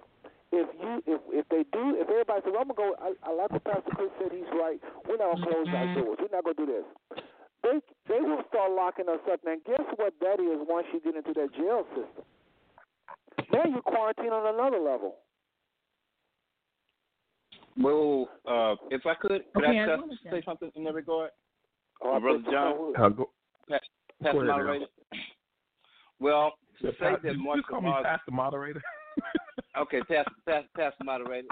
if 0.53 0.71
you 0.79 1.03
if 1.11 1.21
if 1.35 1.49
they 1.51 1.67
do, 1.75 1.99
if 1.99 2.07
everybody 2.07 2.47
says 2.47 2.55
I'm 2.55 2.71
gonna 2.71 2.79
go, 2.79 2.95
I, 3.03 3.11
I 3.27 3.35
like 3.35 3.51
what 3.51 3.65
Pastor 3.65 3.91
Chris 3.99 4.15
said. 4.23 4.31
He's 4.31 4.47
right. 4.55 4.79
We're 5.11 5.19
not 5.19 5.43
gonna 5.43 5.51
mm-hmm. 5.51 5.51
close 5.51 5.75
our 5.75 5.95
doors. 5.99 6.19
We're 6.23 6.31
not 6.31 6.47
gonna 6.47 6.63
do 6.63 6.71
this. 6.71 6.87
They 7.67 7.83
they 8.07 8.23
will 8.23 8.47
start 8.47 8.71
locking 8.71 9.11
us 9.11 9.19
up. 9.27 9.43
Now 9.43 9.59
guess 9.67 9.83
what 9.99 10.15
that 10.23 10.39
is 10.39 10.63
once 10.63 10.87
you 10.95 11.03
get 11.03 11.19
into 11.19 11.35
that 11.35 11.51
jail 11.59 11.83
system. 11.91 12.23
Now 13.51 13.67
you're 13.67 13.83
quarantined 13.83 14.31
on 14.31 14.47
another 14.47 14.79
level. 14.79 15.19
Well, 17.79 18.29
uh, 18.47 18.77
if 18.91 19.05
I 19.07 19.15
could, 19.15 19.43
could 19.55 19.65
Okay, 19.65 19.79
I 19.81 19.93
I 19.95 19.97
just 19.97 20.23
say 20.31 20.43
something 20.45 20.71
in 20.77 20.85
that 20.85 20.95
regard? 20.95 21.31
Oh, 22.03 22.15
I 22.15 22.19
Brother 22.21 22.43
John? 22.51 22.93
so. 22.97 23.03
Uh, 23.05 23.09
go, 23.09 23.31
Pass, 23.69 23.81
Go 24.23 24.27
pass 24.27 24.35
ahead, 24.35 24.47
moderator. 24.47 24.87
Well, 26.21 26.53
to 26.81 26.87
yeah, 26.87 26.91
say 26.93 26.97
Pat- 26.99 27.23
that 27.23 27.29
did 27.29 27.37
you 27.39 27.45
martial 27.45 27.63
just 27.63 27.69
call 27.69 27.81
me 27.81 27.89
law. 27.89 28.03
past 28.03 28.23
the 28.27 28.33
moderator? 28.33 28.83
Okay, 29.77 30.01
pass, 30.03 30.25
pass, 30.47 30.63
pass 30.77 30.93
moderator. 31.03 31.49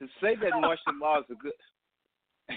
To 0.00 0.08
say 0.20 0.34
that 0.34 0.50
martial 0.60 0.92
law 1.00 1.18
is 1.20 1.24
a 1.30 1.34
good. 1.34 1.52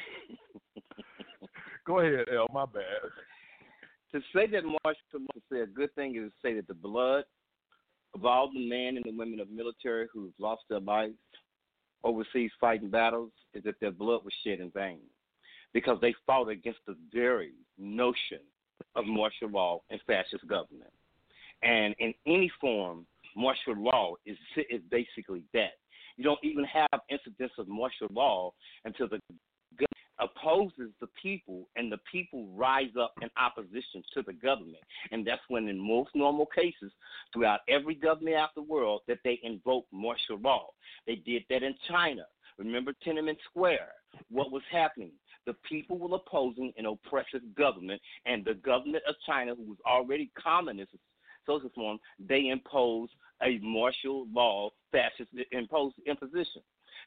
Go 1.86 2.00
ahead, 2.00 2.26
L. 2.34 2.48
My 2.52 2.66
bad. 2.66 2.82
to 4.12 4.20
say 4.36 4.48
that 4.48 4.64
martial 4.64 5.04
law 5.20 5.28
is 5.52 5.62
a 5.64 5.66
good 5.68 5.94
thing 5.94 6.16
is 6.16 6.32
to 6.32 6.34
say 6.42 6.56
that 6.56 6.68
the 6.68 6.74
blood 6.74 7.26
of 8.16 8.26
all 8.26 8.50
the 8.52 8.68
men 8.68 8.96
and 8.98 9.04
the 9.06 9.16
women 9.16 9.40
of 9.40 9.50
military 9.52 10.08
who've 10.12 10.34
lost 10.40 10.64
their 10.70 10.80
lives 10.80 11.14
overseas 12.04 12.52
fighting 12.60 12.90
battles 12.90 13.32
is 13.54 13.64
that 13.64 13.80
their 13.80 13.92
blood 13.92 14.24
was 14.24 14.34
shed 14.44 14.60
in 14.60 14.70
vain 14.72 15.00
because 15.74 15.98
they 16.02 16.14
fought 16.26 16.50
against 16.50 16.80
the 16.88 16.96
very 17.14 17.54
notion 17.78 18.40
of 18.96 19.06
martial 19.06 19.50
law 19.50 19.82
and 19.90 20.00
fascist 20.06 20.48
government. 20.48 20.92
And 21.64 21.96
in 22.00 22.14
any 22.26 22.52
form, 22.60 23.06
martial 23.36 23.76
law 23.76 24.16
is 24.26 24.38
is 24.70 24.82
basically 24.92 25.44
that. 25.54 25.74
You 26.18 26.24
don't 26.24 26.40
even 26.44 26.64
have 26.66 26.90
incidents 27.10 27.56
of 27.58 27.68
martial 27.68 28.08
law 28.12 28.54
until 28.86 29.08
the 29.08 29.20
opposes 30.20 30.92
the 31.00 31.08
people 31.22 31.68
and 31.76 31.92
the 31.92 32.00
people 32.12 32.48
rise 32.56 32.92
up 33.00 33.14
in 33.22 33.30
opposition 33.38 34.04
to 34.14 34.22
the 34.22 34.34
government. 34.34 34.84
And 35.12 35.26
that's 35.26 35.42
when, 35.48 35.68
in 35.68 35.78
most 35.78 36.12
normal 36.16 36.46
cases, 36.46 36.92
throughout 37.34 37.62
every 37.68 37.96
government 37.96 38.38
out 38.38 38.50
the 38.56 38.62
world, 38.62 39.02
that 39.08 39.20
they 39.24 39.40
invoke 39.44 39.86
martial 39.92 40.40
law. 40.40 40.68
They 41.08 41.16
did 41.16 41.44
that 41.50 41.64
in 41.64 41.76
China. 41.88 42.24
Remember 42.58 42.94
Tiananmen 43.06 43.38
Square? 43.50 43.90
What 44.30 44.52
was 44.52 44.62
happening? 44.72 45.12
The 45.46 45.56
people 45.68 45.98
were 45.98 46.16
opposing 46.16 46.72
an 46.78 46.86
oppressive 46.86 47.42
government, 47.58 48.02
and 48.26 48.46
the 48.46 48.54
government 48.54 49.04
of 49.08 49.16
China, 49.26 49.56
who 49.56 49.64
was 49.64 49.78
already 49.86 50.32
communist 50.42 50.92
social 51.46 51.70
form, 51.76 52.00
they 52.20 52.50
imposed 52.50 53.12
a 53.42 53.60
martial 53.62 54.28
law 54.34 54.70
fascist 54.92 55.30
imposed 55.52 55.96
imposition. 56.06 56.62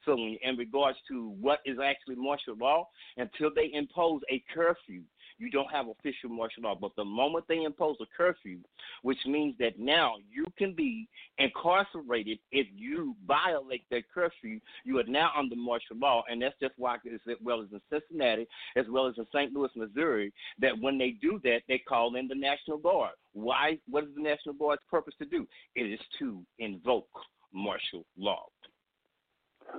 So, 0.05 0.17
in 0.17 0.57
regards 0.57 0.99
to 1.09 1.31
what 1.41 1.61
is 1.65 1.79
actually 1.83 2.17
martial 2.17 2.57
law, 2.57 2.89
until 3.17 3.51
they 3.55 3.71
impose 3.73 4.21
a 4.31 4.43
curfew, 4.55 5.03
you 5.39 5.51
don't 5.51 5.71
have 5.71 5.87
official 5.89 6.31
martial 6.31 6.63
law. 6.63 6.75
But 6.75 6.97
the 6.97 7.05
moment 7.05 7.45
they 7.49 7.63
impose 7.63 7.97
a 8.01 8.07
curfew, 8.17 8.59
which 9.03 9.19
means 9.27 9.55
that 9.59 9.79
now 9.79 10.15
you 10.31 10.47
can 10.57 10.75
be 10.75 11.09
incarcerated 11.39 12.39
if 12.53 12.67
you 12.75 13.15
violate 13.27 13.85
that 13.91 14.05
curfew, 14.13 14.61
you 14.85 14.99
are 14.99 15.05
now 15.05 15.31
under 15.37 15.57
martial 15.57 15.97
law. 15.99 16.23
And 16.31 16.41
that's 16.41 16.55
just 16.61 16.75
why, 16.79 16.97
as 16.97 17.37
well 17.43 17.61
as 17.61 17.69
in 17.73 17.81
Cincinnati, 17.91 18.47
as 18.77 18.87
well 18.89 19.07
as 19.07 19.15
in 19.19 19.27
St. 19.33 19.53
Louis, 19.53 19.71
Missouri, 19.77 20.33
that 20.59 20.79
when 20.81 20.99
they 20.99 21.11
do 21.11 21.41
that, 21.45 21.61
they 21.69 21.79
call 21.79 22.15
in 22.17 22.29
the 22.29 22.35
National 22.35 22.79
Guard. 22.79 23.13
Why? 23.33 23.79
What 23.89 24.05
is 24.05 24.11
the 24.15 24.23
National 24.23 24.55
Guard's 24.55 24.83
purpose 24.91 25.15
to 25.19 25.27
do? 25.27 25.47
It 25.75 25.83
is 25.83 26.01
to 26.19 26.43
invoke 26.59 27.09
martial 27.53 28.05
law. 28.17 28.47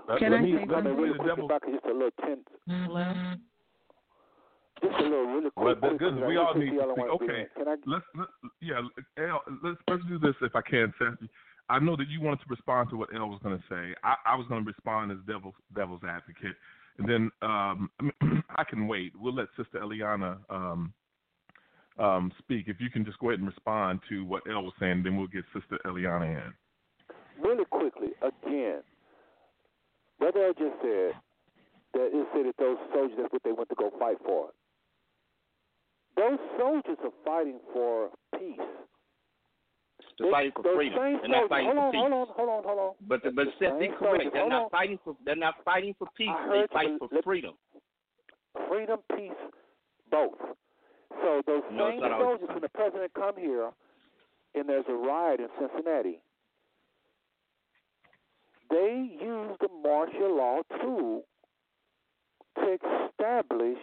Uh, 0.10 0.18
Can 0.18 0.32
let 0.32 0.40
I 0.40 0.44
me, 0.44 0.52
say 0.54 0.66
let 0.68 0.70
Let 0.70 0.84
me 0.86 0.92
me 0.92 0.98
really 0.98 1.14
the 1.14 1.18
quick, 1.20 1.28
devil. 1.36 1.46
if 1.46 1.52
I 1.52 1.60
could 1.60 1.74
just 1.74 1.86
a 1.86 1.94
little 1.94 2.12
ten, 2.22 2.38
Hello? 2.68 3.34
just 4.82 5.00
a 5.00 5.04
little 5.04 5.26
really 5.26 5.50
quick. 5.56 5.82
that 5.82 5.90
quick, 5.90 6.00
goodness, 6.00 6.24
because 6.24 6.30
we 6.30 6.38
all 6.38 6.54
need 6.56 6.70
to 6.70 6.76
y'all 6.76 6.94
speak. 6.96 7.30
Okay. 7.30 7.46
Can 7.58 7.68
I? 7.68 7.76
Let's, 7.86 8.06
let, 8.16 8.28
yeah, 8.62 8.82
L, 9.30 9.42
let's 9.64 9.78
let's 9.90 10.04
do 10.08 10.20
this 10.20 10.36
if 10.42 10.56
I 10.56 10.62
can, 10.62 10.94
Seth. 11.00 11.28
I 11.70 11.80
know 11.80 11.96
that 11.98 12.08
you 12.08 12.22
wanted 12.22 12.40
to 12.40 12.46
respond 12.50 12.90
to 12.92 12.96
what 12.98 13.10
L 13.14 13.28
was 13.28 13.40
going 13.44 13.58
to 13.58 13.64
say. 13.70 13.94
I, 14.04 14.16
I 14.26 14.36
was 14.36 14.48
going 14.48 14.64
to 14.64 14.68
respond 14.68 15.12
as 15.12 15.18
devil's 15.28 15.56
devil's 15.76 16.02
advocate, 16.08 16.56
and 16.98 17.10
then 17.10 17.32
um, 17.42 17.90
I 18.56 18.64
can 18.64 18.88
wait. 18.88 19.14
We'll 19.20 19.34
let 19.36 19.48
Sister 19.58 19.80
Eliana 19.80 20.38
um, 20.50 20.94
um, 22.00 22.32
speak. 22.40 22.66
If 22.68 22.80
you 22.80 22.90
can 22.90 23.04
just 23.04 23.20
go 23.20 23.30
ahead 23.30 23.40
and 23.40 23.48
respond 23.48 24.00
to 24.10 24.24
what 24.24 24.44
L 24.50 24.64
was 24.64 24.74
saying, 24.80 25.04
then 25.04 25.18
we'll 25.18 25.28
get 25.28 25.44
Sister 25.54 25.78
Eliana 25.86 26.46
in. 26.48 26.54
really 27.44 27.66
quickly, 27.66 28.10
again, 28.22 28.80
Brother 30.20 30.46
I 30.50 30.52
just 30.58 30.76
said 30.82 31.14
that 31.94 32.08
it 32.14 32.28
said 32.34 32.46
that 32.48 32.58
those 32.58 32.78
soldiers, 32.94 33.18
that's 33.22 33.34
what 33.34 33.44
they 33.44 33.52
went 33.52 33.70
to 33.70 33.76
go 33.76 33.92
fight 34.00 34.18
for. 34.26 34.50
Those 36.16 36.40
soldiers 36.58 36.98
are 37.04 37.14
fighting 37.24 37.60
for 37.74 38.10
peace. 38.38 38.58
They're 40.18 40.32
fighting 40.32 40.52
for 40.56 40.64
freedom. 40.74 40.98
They're 40.98 41.30
not 41.30 41.46
soldiers- 41.46 41.50
fighting 41.50 41.66
hold 41.78 41.78
for 41.78 41.86
on, 41.86 41.92
peace. 41.94 42.02
Hold 42.02 42.14
on, 42.14 42.28
hold 42.34 42.50
on, 42.50 42.64
hold 42.66 42.80
on. 42.80 42.94
But 43.08 43.22
The- 43.24 43.32
but 43.32 43.46
the 43.46 43.52
Seth, 43.60 43.78
same 43.80 43.94
correct. 43.94 44.00
soldiers- 44.02 44.34
They're 44.34 44.50
not 44.50 44.64
on. 44.64 44.70
fighting 44.72 44.98
for 45.04 45.16
they're 45.22 45.36
not 45.36 45.64
fighting 45.64 45.94
for 45.94 46.08
peace. 46.16 46.34
They 46.50 46.68
fight 46.68 46.90
you, 46.90 46.98
for 46.98 47.08
let- 47.12 47.24
freedom. 47.24 47.56
freedom, 48.68 49.04
peace, 49.16 49.38
both. 50.10 50.40
So 51.22 51.42
those 51.46 51.64
No, 51.72 51.90
same 51.92 52.00
soldiers, 52.02 52.50
when 52.50 52.62
the 52.62 52.70
president 52.70 53.14
come 53.14 53.36
here, 53.38 53.72
and 54.56 54.68
there's 54.68 54.88
a 54.88 54.96
riot 54.96 55.40
in 55.40 55.50
Cincinnati, 55.60 56.20
they 58.70 59.10
use 59.22 59.58
the 59.60 59.70
martial 59.84 60.38
law 60.38 60.62
tool 60.82 61.24
to 62.56 62.78
establish 63.06 63.78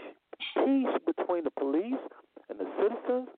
peace 0.54 0.86
between 1.06 1.44
the 1.44 1.50
police 1.50 2.00
and 2.48 2.58
the 2.58 2.66
citizens. 2.78 3.28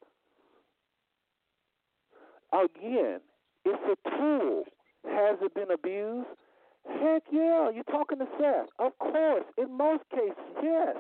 Again, 2.52 3.20
it's 3.64 3.82
a 3.84 4.10
tool. 4.16 4.64
Has 5.04 5.38
it 5.42 5.54
been 5.54 5.70
abused? 5.70 6.28
Heck 7.00 7.22
yeah, 7.32 7.70
you're 7.70 7.84
talking 7.84 8.18
to 8.18 8.26
Seth. 8.38 8.68
Of 8.78 8.98
course, 8.98 9.44
in 9.58 9.76
most 9.76 10.04
cases, 10.10 10.36
yes. 10.62 10.96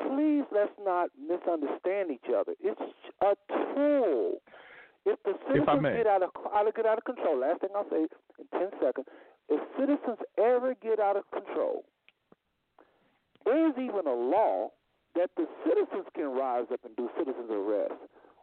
Please 0.00 0.44
let's 0.52 0.72
not 0.84 1.10
misunderstand 1.20 2.10
each 2.12 2.32
other. 2.34 2.54
It's 2.60 2.80
a 3.20 3.34
tool. 3.74 4.40
If 5.08 5.16
the 5.24 5.32
citizens 5.48 5.80
may. 5.80 5.96
get 5.96 6.06
out 6.06 6.22
of 6.22 6.30
get 6.76 6.84
out 6.84 6.98
of 6.98 7.04
control, 7.04 7.40
last 7.40 7.60
thing 7.60 7.70
I'll 7.74 7.88
say 7.88 8.04
in 8.04 8.46
ten 8.52 8.68
seconds, 8.76 9.08
if 9.48 9.60
citizens 9.80 10.20
ever 10.36 10.76
get 10.82 11.00
out 11.00 11.16
of 11.16 11.24
control, 11.32 11.84
there 13.44 13.68
is 13.68 13.74
even 13.80 14.04
a 14.04 14.12
law 14.12 14.68
that 15.16 15.30
the 15.36 15.48
citizens 15.64 16.04
can 16.14 16.28
rise 16.28 16.66
up 16.72 16.84
and 16.84 16.94
do 16.96 17.08
citizens 17.16 17.48
arrest. 17.48 17.96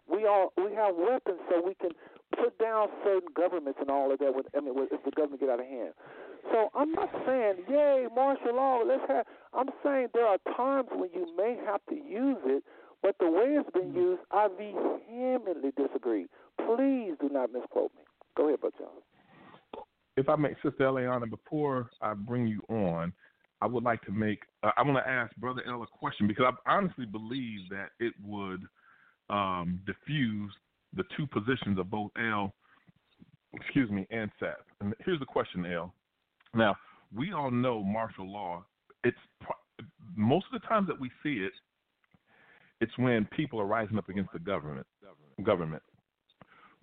We 0.10 0.26
all 0.26 0.54
we 0.58 0.74
have 0.74 0.96
weapons 0.98 1.38
so 1.50 1.62
we 1.62 1.76
can 1.76 1.92
put 2.34 2.58
down 2.58 2.90
certain 3.04 3.30
governments 3.36 3.78
and 3.80 3.90
all 3.90 4.12
of 4.12 4.18
that. 4.20 4.34
With, 4.34 4.48
I 4.58 4.62
mean, 4.62 4.74
if 4.92 5.04
the 5.06 5.12
government 5.12 5.42
get 5.42 5.50
out 5.50 5.60
of 5.60 5.68
hand. 5.68 5.94
So 6.52 6.70
I'm 6.76 6.92
not 6.92 7.10
saying, 7.26 7.66
yay, 7.70 8.08
martial 8.14 8.56
law. 8.56 8.82
Let's 8.86 9.04
have. 9.08 9.26
I'm 9.54 9.70
saying 9.84 10.10
there 10.14 10.26
are 10.26 10.38
times 10.58 10.90
when 10.92 11.10
you 11.14 11.30
may 11.38 11.58
have 11.66 11.82
to 11.90 11.96
use 11.96 12.42
it, 12.46 12.64
but 13.02 13.16
the 13.20 13.30
way 13.30 13.58
it's 13.58 13.70
been 13.72 13.94
mm-hmm. 13.94 14.18
used, 14.18 14.22
I 14.32 14.48
vehemently 14.50 15.72
disagree. 15.78 16.28
Please 16.58 17.14
do 17.22 17.30
not 17.32 17.52
misquote 17.52 17.92
me. 17.96 18.04
Go 18.38 18.48
ahead, 18.48 18.62
Brother 18.62 18.76
John. 18.80 19.84
if 20.18 20.30
I 20.30 20.36
may, 20.36 20.54
Sister 20.64 20.86
Eliana, 20.86 21.30
before 21.30 21.90
I 22.02 22.14
bring 22.14 22.48
you 22.48 22.62
on, 22.70 23.14
I 23.62 23.68
would 23.68 23.84
like 23.84 24.02
to 24.04 24.12
make, 24.12 24.40
uh, 24.64 24.72
I 24.78 24.84
want 24.84 24.98
to 24.98 25.10
ask 25.10 25.36
Brother 25.38 25.62
L 25.68 25.84
a 25.84 25.88
question 25.88 26.28
because 26.28 26.46
I 26.68 26.72
honestly 26.72 27.06
believe 27.06 27.70
that 27.70 27.90
it 28.00 28.14
would 28.24 28.64
um, 29.30 29.80
diffuse 29.86 30.52
the 30.96 31.04
two 31.18 31.26
positions 31.28 31.80
of 31.80 31.90
both 31.90 32.12
L, 32.18 32.54
excuse 33.54 33.90
me, 33.90 34.06
and 34.12 34.30
Seth. 34.40 34.56
And 34.82 34.94
here's 35.06 35.20
the 35.20 35.26
question, 35.26 35.66
L. 35.66 35.94
Now, 36.54 36.76
we 37.16 37.34
all 37.34 37.52
know 37.52 37.84
martial 37.84 38.32
law. 38.32 38.66
It's 39.04 39.18
most 40.16 40.46
of 40.54 40.62
the 40.62 40.68
times 40.68 40.88
that 40.88 41.00
we 41.00 41.10
see 41.24 41.36
it, 41.36 41.52
it's 42.82 42.98
when 42.98 43.26
people 43.36 43.60
are 43.60 43.66
rising 43.66 43.98
up 43.98 44.10
against 44.10 44.32
the 44.34 44.40
government. 44.40 44.86
Government. 45.44 45.84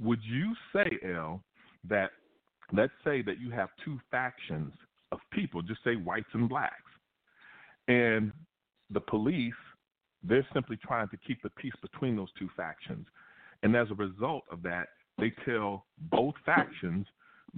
Would 0.03 0.21
you 0.23 0.55
say, 0.73 0.99
L, 1.15 1.43
that 1.89 2.11
let's 2.73 2.93
say 3.05 3.23
that 3.23 3.41
you 3.41 3.51
have 3.51 3.69
two 3.85 4.01
factions 4.11 4.73
of 5.13 5.19
people, 5.33 5.63
just 5.63 5.85
say 5.85 5.95
whites 5.95 6.29
and 6.33 6.49
blacks, 6.49 6.77
and 7.89 8.33
the 8.91 9.01
police, 9.01 9.55
they're 10.23 10.47
simply 10.53 10.77
trying 10.77 11.09
to 11.09 11.17
keep 11.27 11.43
the 11.43 11.51
peace 11.51 11.73
between 11.83 12.17
those 12.17 12.31
two 12.39 12.49
factions. 12.57 13.07
And 13.63 13.77
as 13.77 13.89
a 13.91 13.95
result 13.95 14.45
of 14.51 14.63
that, 14.63 14.89
they 15.19 15.33
tell 15.45 15.87
both 16.11 16.35
factions 16.45 17.07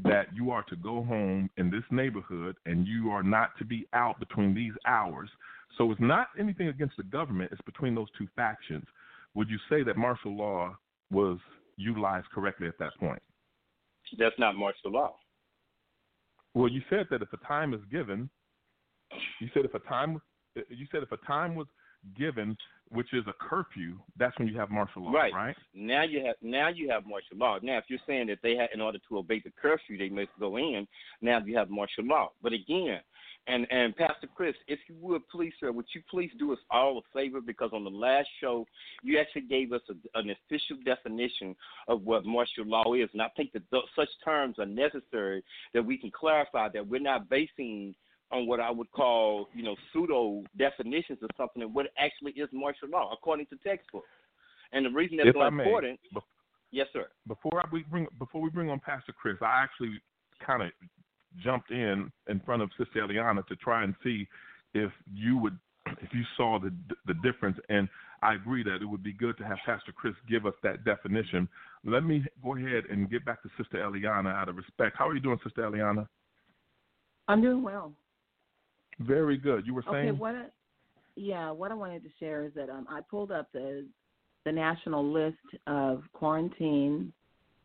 that 0.02 0.26
you 0.34 0.50
are 0.50 0.64
to 0.64 0.76
go 0.76 1.04
home 1.04 1.48
in 1.56 1.70
this 1.70 1.84
neighborhood 1.90 2.56
and 2.66 2.86
you 2.86 3.10
are 3.10 3.22
not 3.22 3.50
to 3.58 3.64
be 3.64 3.86
out 3.92 4.18
between 4.18 4.54
these 4.54 4.72
hours. 4.86 5.30
So 5.78 5.90
it's 5.92 6.00
not 6.00 6.28
anything 6.38 6.68
against 6.68 6.96
the 6.96 7.04
government, 7.04 7.52
it's 7.52 7.60
between 7.62 7.94
those 7.94 8.08
two 8.18 8.28
factions. 8.34 8.84
Would 9.34 9.48
you 9.48 9.58
say 9.68 9.82
that 9.82 9.96
martial 9.96 10.36
law 10.36 10.76
was 11.10 11.38
utilized 11.76 12.26
correctly 12.34 12.68
at 12.68 12.78
that 12.78 12.94
point? 12.98 13.22
That's 14.18 14.38
not 14.38 14.56
martial 14.56 14.92
law. 14.92 15.14
Well, 16.54 16.68
you 16.68 16.82
said 16.88 17.06
that 17.10 17.22
if 17.22 17.32
a 17.32 17.36
time 17.38 17.74
is 17.74 17.80
given, 17.90 18.30
you 19.40 19.48
said 19.52 19.64
if 19.64 19.74
a 19.74 19.80
time, 19.80 20.20
you 20.54 20.86
said 20.92 21.02
if 21.02 21.10
a 21.12 21.16
time 21.26 21.54
was 21.54 21.66
given, 22.16 22.56
which 22.90 23.12
is 23.12 23.24
a 23.26 23.32
curfew, 23.40 23.98
that's 24.18 24.38
when 24.38 24.46
you 24.46 24.58
have 24.58 24.70
martial 24.70 25.04
law, 25.04 25.12
Right. 25.12 25.32
right? 25.32 25.56
Now 25.74 26.02
you 26.04 26.24
have 26.24 26.36
now 26.42 26.68
you 26.68 26.88
have 26.90 27.06
martial 27.06 27.38
law. 27.38 27.58
Now, 27.62 27.78
if 27.78 27.84
you're 27.88 27.98
saying 28.06 28.28
that 28.28 28.38
they 28.42 28.56
had 28.56 28.68
in 28.74 28.80
order 28.80 28.98
to 29.08 29.18
obey 29.18 29.40
the 29.40 29.50
curfew 29.60 29.98
they 29.98 30.10
must 30.10 30.30
go 30.38 30.58
in, 30.58 30.86
now 31.20 31.40
you 31.44 31.56
have 31.56 31.70
martial 31.70 32.04
law. 32.04 32.30
But 32.42 32.52
again, 32.52 33.00
and 33.46 33.66
and 33.70 33.94
Pastor 33.96 34.26
Chris, 34.34 34.54
if 34.68 34.78
you 34.88 34.96
would 35.00 35.26
please, 35.28 35.52
sir, 35.60 35.70
would 35.70 35.86
you 35.94 36.02
please 36.10 36.30
do 36.38 36.52
us 36.52 36.58
all 36.70 36.98
a 36.98 37.18
favor 37.18 37.40
because 37.40 37.70
on 37.72 37.84
the 37.84 37.90
last 37.90 38.28
show 38.40 38.66
you 39.02 39.18
actually 39.18 39.42
gave 39.42 39.72
us 39.72 39.82
a, 39.90 40.18
an 40.18 40.30
official 40.30 40.76
definition 40.84 41.54
of 41.88 42.02
what 42.02 42.24
martial 42.24 42.64
law 42.64 42.94
is, 42.94 43.08
and 43.12 43.20
I 43.20 43.28
think 43.36 43.52
that 43.52 43.68
th- 43.70 43.84
such 43.94 44.08
terms 44.24 44.58
are 44.58 44.66
necessary 44.66 45.44
that 45.74 45.84
we 45.84 45.98
can 45.98 46.10
clarify 46.10 46.68
that 46.70 46.86
we're 46.86 47.00
not 47.00 47.28
basing 47.28 47.94
on 48.32 48.46
what 48.46 48.60
I 48.60 48.70
would 48.70 48.90
call, 48.92 49.48
you 49.54 49.62
know, 49.62 49.76
pseudo 49.92 50.42
definitions 50.56 51.18
of 51.22 51.28
something 51.36 51.62
and 51.62 51.74
what 51.74 51.86
actually 51.98 52.32
is 52.32 52.48
martial 52.52 52.88
law 52.88 53.12
according 53.12 53.46
to 53.46 53.56
textbooks. 53.56 54.08
And 54.72 54.86
the 54.86 54.90
reason 54.90 55.18
that's 55.18 55.28
If 55.28 55.34
so 55.34 55.46
important, 55.46 56.00
bef- 56.14 56.22
yes, 56.70 56.86
sir. 56.92 57.08
before 57.28 57.60
I 57.60 57.68
we 57.70 57.84
bring 57.84 58.06
before 58.18 58.40
we 58.40 58.50
bring 58.50 58.70
on 58.70 58.80
Pastor 58.80 59.12
Chris, 59.12 59.36
I 59.42 59.62
actually 59.62 60.00
kind 60.44 60.62
of 60.62 60.70
jumped 61.42 61.70
in 61.70 62.10
in 62.28 62.40
front 62.40 62.62
of 62.62 62.70
Sister 62.78 63.06
Eliana 63.06 63.46
to 63.46 63.56
try 63.56 63.84
and 63.84 63.94
see 64.02 64.26
if 64.74 64.90
you 65.12 65.38
would 65.38 65.58
if 66.02 66.12
you 66.12 66.22
saw 66.36 66.58
the 66.58 66.72
the 67.06 67.14
difference. 67.22 67.58
And 67.68 67.88
I 68.22 68.34
agree 68.34 68.62
that 68.64 68.78
it 68.80 68.86
would 68.86 69.02
be 69.02 69.12
good 69.12 69.36
to 69.38 69.44
have 69.44 69.58
Pastor 69.66 69.92
Chris 69.92 70.14
give 70.28 70.46
us 70.46 70.54
that 70.62 70.84
definition. 70.84 71.48
Let 71.84 72.04
me 72.04 72.24
go 72.42 72.56
ahead 72.56 72.84
and 72.90 73.10
get 73.10 73.24
back 73.24 73.42
to 73.42 73.50
Sister 73.58 73.78
Eliana 73.78 74.34
out 74.34 74.48
of 74.48 74.56
respect. 74.56 74.96
How 74.98 75.08
are 75.08 75.14
you 75.14 75.20
doing, 75.20 75.38
Sister 75.44 75.62
Eliana? 75.62 76.08
I'm 77.28 77.42
doing 77.42 77.62
well. 77.62 77.92
Very 79.00 79.36
good. 79.36 79.66
You 79.66 79.74
were 79.74 79.84
saying. 79.90 80.08
Okay, 80.08 80.18
what? 80.18 80.34
I, 80.34 80.44
yeah, 81.16 81.50
what 81.50 81.70
I 81.70 81.74
wanted 81.74 82.02
to 82.02 82.08
share 82.18 82.44
is 82.44 82.52
that 82.54 82.70
um, 82.70 82.86
I 82.88 83.00
pulled 83.00 83.30
up 83.30 83.48
the 83.52 83.86
the 84.44 84.52
national 84.52 85.10
list 85.10 85.36
of 85.66 86.02
quarantine 86.12 87.12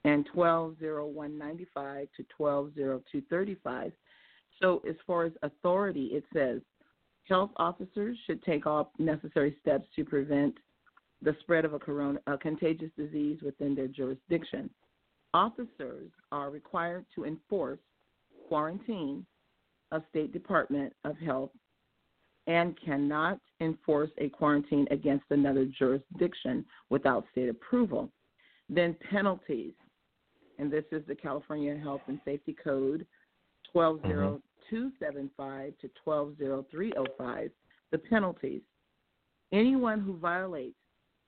and 0.05 0.25
120195 0.33 2.07
to 2.15 2.23
120235. 2.37 3.91
So, 4.61 4.81
as 4.87 4.95
far 5.07 5.25
as 5.25 5.33
authority, 5.43 6.05
it 6.07 6.23
says 6.33 6.61
health 7.23 7.51
officers 7.57 8.17
should 8.25 8.41
take 8.43 8.65
all 8.65 8.91
necessary 8.97 9.55
steps 9.61 9.87
to 9.95 10.03
prevent 10.03 10.55
the 11.21 11.35
spread 11.41 11.65
of 11.65 11.73
a, 11.73 11.79
corona, 11.79 12.19
a 12.27 12.37
contagious 12.37 12.91
disease 12.97 13.39
within 13.43 13.75
their 13.75 13.87
jurisdiction. 13.87 14.69
Officers 15.33 16.09
are 16.31 16.49
required 16.49 17.05
to 17.15 17.25
enforce 17.25 17.79
quarantine 18.47 19.25
of 19.91 20.03
State 20.09 20.31
Department 20.33 20.91
of 21.03 21.15
Health 21.17 21.51
and 22.47 22.75
cannot 22.83 23.39
enforce 23.61 24.09
a 24.17 24.29
quarantine 24.29 24.87
against 24.89 25.25
another 25.29 25.65
jurisdiction 25.65 26.65
without 26.89 27.25
state 27.31 27.49
approval. 27.49 28.09
Then 28.69 28.95
penalties, 29.09 29.73
and 30.57 30.71
this 30.71 30.85
is 30.91 31.03
the 31.07 31.13
California 31.13 31.77
Health 31.77 32.01
and 32.07 32.19
Safety 32.25 32.55
Code 32.63 33.05
120275 33.73 35.73
to 35.79 35.89
120305. 36.03 37.51
The 37.91 37.97
penalties. 37.97 38.61
Anyone 39.51 39.99
who 40.01 40.17
violates 40.17 40.75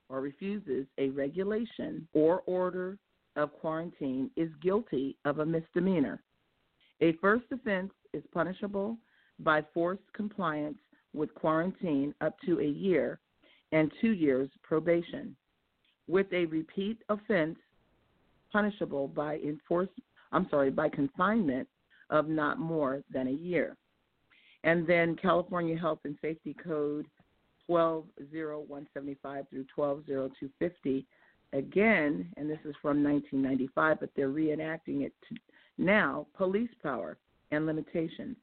or 0.09 0.21
refuses 0.21 0.87
a 0.97 1.09
regulation 1.09 2.07
or 2.13 2.41
order 2.45 2.97
of 3.35 3.53
quarantine 3.53 4.29
is 4.35 4.49
guilty 4.61 5.17
of 5.25 5.39
a 5.39 5.45
misdemeanor. 5.45 6.21
A 7.01 7.13
first 7.13 7.45
offense 7.51 7.91
is 8.13 8.23
punishable 8.33 8.97
by 9.39 9.65
forced 9.73 10.03
compliance 10.13 10.77
with 11.13 11.33
quarantine 11.33 12.13
up 12.21 12.35
to 12.45 12.59
a 12.59 12.65
year 12.65 13.19
and 13.71 13.91
two 14.01 14.11
years 14.11 14.49
probation. 14.63 15.35
With 16.07 16.27
a 16.33 16.45
repeat 16.45 17.01
offense, 17.09 17.57
punishable 18.51 19.07
by 19.07 19.37
enforce 19.37 19.89
I'm 20.31 20.47
sorry, 20.49 20.69
by 20.69 20.89
confinement 20.89 21.67
of 22.09 22.27
not 22.27 22.59
more 22.59 23.03
than 23.11 23.27
a 23.27 23.31
year. 23.31 23.77
And 24.63 24.85
then 24.87 25.15
California 25.15 25.77
Health 25.77 25.99
and 26.05 26.15
Safety 26.21 26.55
Code 26.63 27.07
120175 27.67 29.45
through 29.49 29.65
120250 29.75 31.05
again, 31.53 32.31
and 32.37 32.49
this 32.49 32.59
is 32.65 32.75
from 32.81 33.03
1995, 33.03 33.99
but 33.99 34.09
they're 34.15 34.29
reenacting 34.29 35.01
it 35.01 35.13
now, 35.77 36.27
police 36.35 36.69
power 36.81 37.17
and 37.51 37.65
limitations. 37.65 38.37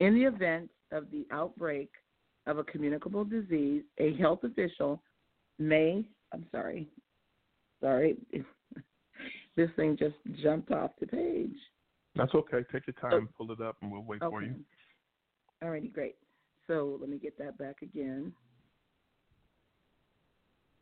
In 0.00 0.14
the 0.14 0.24
event 0.24 0.70
of 0.92 1.10
the 1.10 1.26
outbreak 1.30 1.90
of 2.46 2.58
a 2.58 2.64
communicable 2.64 3.24
disease, 3.24 3.82
a 3.98 4.14
health 4.16 4.44
official 4.44 5.02
may, 5.58 6.04
I'm 6.32 6.46
sorry, 6.52 6.86
sorry, 7.80 8.16
this 9.56 9.70
thing 9.76 9.96
just 9.98 10.14
jumped 10.42 10.70
off 10.70 10.90
the 11.00 11.06
page. 11.06 11.56
that's 12.14 12.34
okay. 12.34 12.58
Take 12.70 12.86
your 12.86 13.10
time, 13.10 13.28
oh. 13.30 13.34
pull 13.36 13.52
it 13.52 13.60
up, 13.60 13.76
and 13.82 13.90
we'll 13.90 14.02
wait 14.04 14.20
for 14.20 14.26
Okay. 14.38 14.46
you. 14.46 14.54
Alrighty, 15.64 15.92
great. 15.92 16.16
So 16.66 16.98
let 17.00 17.08
me 17.08 17.18
get 17.18 17.38
that 17.38 17.56
back 17.58 17.76
again. 17.82 18.32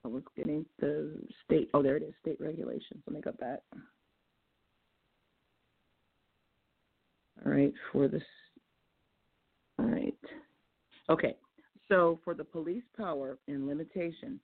I 0.04 0.08
was 0.08 0.22
getting 0.36 0.66
the 0.80 1.18
state. 1.44 1.70
Oh, 1.72 1.82
there 1.82 1.96
it 1.96 2.02
is. 2.02 2.14
State 2.20 2.40
regulations. 2.40 3.02
Let 3.06 3.14
me 3.14 3.20
go 3.20 3.32
back. 3.32 3.60
All 7.44 7.52
right, 7.52 7.72
for 7.92 8.08
this. 8.08 8.22
All 9.78 9.86
right. 9.86 10.14
Okay, 11.10 11.36
so 11.88 12.18
for 12.24 12.34
the 12.34 12.44
police 12.44 12.84
power 12.96 13.38
and 13.48 13.66
limitations, 13.66 14.40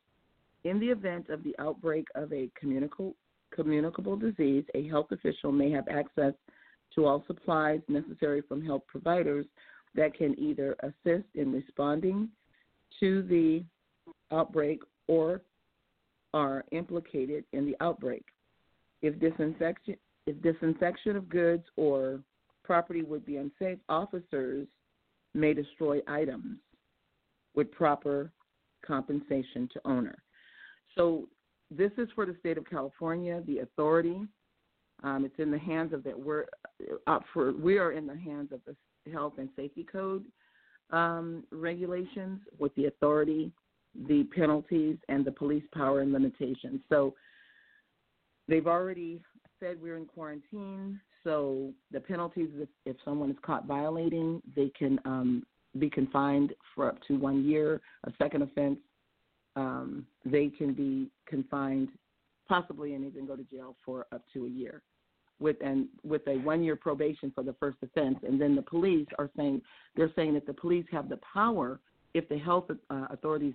in 0.64 0.78
the 0.78 0.88
event 0.88 1.30
of 1.30 1.42
the 1.42 1.54
outbreak 1.58 2.06
of 2.14 2.32
a 2.32 2.50
communicable, 2.58 3.14
communicable 3.54 4.16
disease, 4.16 4.64
a 4.74 4.86
health 4.88 5.06
official 5.12 5.52
may 5.52 5.70
have 5.70 5.88
access 5.88 6.34
to 6.94 7.06
all 7.06 7.24
supplies 7.26 7.80
necessary 7.88 8.42
from 8.42 8.64
health 8.64 8.82
providers 8.86 9.46
that 9.94 10.14
can 10.14 10.38
either 10.38 10.76
assist 10.82 11.26
in 11.34 11.52
responding 11.52 12.28
to 12.98 13.22
the 13.22 13.64
outbreak 14.32 14.80
or 15.06 15.40
are 16.34 16.64
implicated 16.72 17.44
in 17.52 17.66
the 17.66 17.76
outbreak. 17.80 18.24
If 19.02 19.18
disinfection, 19.18 19.96
if 20.26 20.40
disinfection 20.42 21.16
of 21.16 21.28
goods 21.28 21.64
or 21.76 22.20
property 22.64 23.02
would 23.02 23.24
be 23.24 23.36
unsafe, 23.36 23.78
officers 23.88 24.66
may 25.34 25.54
destroy 25.54 26.00
items 26.06 26.58
with 27.54 27.70
proper 27.72 28.30
compensation 28.86 29.68
to 29.72 29.80
owner. 29.84 30.16
So 30.94 31.28
this 31.70 31.92
is 31.98 32.08
for 32.14 32.26
the 32.26 32.36
state 32.40 32.58
of 32.58 32.68
California, 32.68 33.42
the 33.46 33.60
authority. 33.60 34.22
Um, 35.02 35.24
it's 35.24 35.38
in 35.38 35.50
the 35.50 35.58
hands 35.58 35.92
of 35.92 36.04
that. 36.04 36.18
We're 36.18 36.46
up 37.06 37.24
for. 37.32 37.52
We 37.52 37.78
are 37.78 37.92
in 37.92 38.06
the 38.06 38.16
hands 38.16 38.52
of 38.52 38.60
the 38.66 38.76
Health 39.10 39.34
and 39.38 39.48
Safety 39.56 39.86
Code 39.90 40.24
um, 40.90 41.44
regulations 41.50 42.40
with 42.58 42.74
the 42.74 42.86
authority, 42.86 43.52
the 44.06 44.24
penalties, 44.34 44.96
and 45.08 45.24
the 45.24 45.32
police 45.32 45.64
power 45.74 46.00
and 46.00 46.12
limitations. 46.12 46.80
So 46.88 47.14
they've 48.48 48.66
already 48.66 49.20
said 49.58 49.80
we're 49.80 49.96
in 49.96 50.06
quarantine. 50.06 51.00
So 51.24 51.72
the 51.90 52.00
penalties, 52.00 52.48
if, 52.54 52.68
if 52.86 52.96
someone 53.04 53.30
is 53.30 53.36
caught 53.42 53.66
violating, 53.66 54.42
they 54.56 54.70
can 54.78 54.98
um, 55.04 55.44
be 55.78 55.90
confined 55.90 56.54
for 56.74 56.88
up 56.88 56.98
to 57.08 57.18
one 57.18 57.44
year. 57.44 57.80
A 58.04 58.12
second 58.18 58.42
offense, 58.42 58.78
um, 59.56 60.06
they 60.24 60.48
can 60.48 60.72
be 60.72 61.10
confined, 61.26 61.88
possibly, 62.48 62.94
and 62.94 63.04
even 63.04 63.26
go 63.26 63.36
to 63.36 63.44
jail 63.44 63.76
for 63.84 64.06
up 64.12 64.22
to 64.32 64.46
a 64.46 64.48
year. 64.48 64.82
With 65.38 65.56
and 65.64 65.88
with 66.04 66.22
a 66.26 66.36
one 66.38 66.62
year 66.62 66.76
probation 66.76 67.32
for 67.34 67.42
the 67.42 67.54
first 67.54 67.78
offense, 67.82 68.18
and 68.26 68.38
then 68.40 68.54
the 68.54 68.62
police 68.62 69.06
are 69.18 69.30
saying 69.36 69.62
they're 69.96 70.12
saying 70.14 70.34
that 70.34 70.46
the 70.46 70.52
police 70.52 70.84
have 70.92 71.08
the 71.08 71.18
power, 71.32 71.80
if 72.12 72.28
the 72.28 72.36
health 72.36 72.66
uh, 72.70 73.06
authorities 73.08 73.54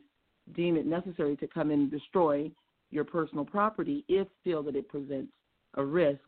deem 0.54 0.78
it 0.78 0.86
necessary, 0.86 1.36
to 1.38 1.48
come 1.48 1.72
and 1.72 1.90
destroy 1.90 2.52
your 2.92 3.04
personal 3.04 3.46
property 3.46 4.06
if 4.08 4.28
feel 4.44 4.62
that 4.64 4.76
it 4.76 4.88
presents 4.88 5.32
a 5.76 5.84
risk 5.84 6.20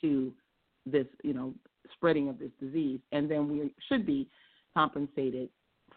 to 0.00 0.32
this, 0.86 1.06
you 1.22 1.34
know, 1.34 1.54
spreading 1.92 2.28
of 2.28 2.38
this 2.38 2.50
disease, 2.60 3.00
and 3.12 3.30
then 3.30 3.48
we 3.48 3.72
should 3.88 4.06
be 4.06 4.28
compensated 4.74 5.48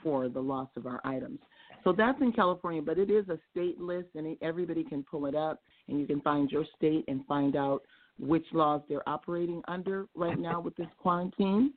for 0.02 0.28
the 0.28 0.40
loss 0.40 0.68
of 0.76 0.86
our 0.86 1.00
items. 1.06 1.40
So 1.84 1.94
that's 1.94 2.20
in 2.22 2.32
California, 2.32 2.82
but 2.82 2.98
it 2.98 3.10
is 3.10 3.28
a 3.30 3.38
state 3.52 3.80
list, 3.80 4.10
and 4.16 4.38
everybody 4.42 4.84
can 4.84 5.04
pull 5.04 5.26
it 5.26 5.36
up, 5.36 5.62
and 5.88 6.00
you 6.00 6.06
can 6.06 6.22
find 6.22 6.50
your 6.52 6.66
state 6.76 7.06
and 7.08 7.26
find 7.26 7.56
out 7.56 7.84
which 8.20 8.46
laws 8.54 8.82
they're 8.88 9.08
operating 9.08 9.62
under 9.68 10.08
right 10.16 10.40
now 10.40 10.60
with 10.60 10.76
this 10.76 10.88
quarantine, 10.98 11.74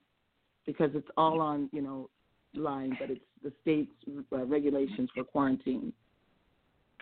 because 0.66 0.90
it's 0.94 1.08
all 1.16 1.40
on, 1.40 1.68
you 1.72 1.82
know, 1.82 2.10
line, 2.54 2.96
but 2.98 3.10
it's 3.10 3.24
the 3.46 3.52
state's 3.62 3.92
uh, 4.32 4.44
regulations 4.44 5.08
for 5.14 5.22
quarantine. 5.22 5.92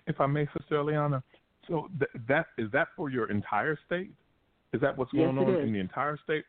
If 0.07 0.21
I 0.21 0.27
may, 0.27 0.47
Sister 0.59 0.77
Eliana, 0.77 1.23
so 1.67 1.89
th- 1.99 2.11
that 2.29 2.47
is 2.59 2.71
that 2.73 2.89
for 2.95 3.09
your 3.09 3.31
entire 3.31 3.79
state? 3.87 4.11
Is 4.75 4.81
that 4.83 4.99
what's 4.99 5.11
Yes, 5.15 5.23
going 5.23 5.39
on 5.39 5.55
in 5.63 5.73
the 5.73 5.79
entire 5.79 6.19
state? 6.23 6.45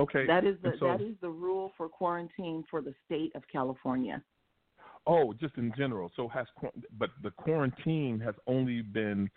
Okay. 0.00 0.26
That 0.26 0.44
is 0.44 0.56
the 0.62 0.72
so, 0.80 0.86
that 0.86 1.00
is 1.00 1.14
the 1.20 1.28
rule 1.28 1.72
for 1.76 1.88
quarantine 1.88 2.64
for 2.68 2.82
the 2.82 2.94
state 3.06 3.30
of 3.36 3.42
California. 3.52 4.20
Oh, 5.06 5.32
just 5.34 5.56
in 5.56 5.72
general. 5.76 6.10
So 6.16 6.26
has 6.28 6.46
but 6.98 7.10
the 7.22 7.30
quarantine 7.30 8.18
has 8.24 8.34
only 8.48 8.82
been 8.82 9.30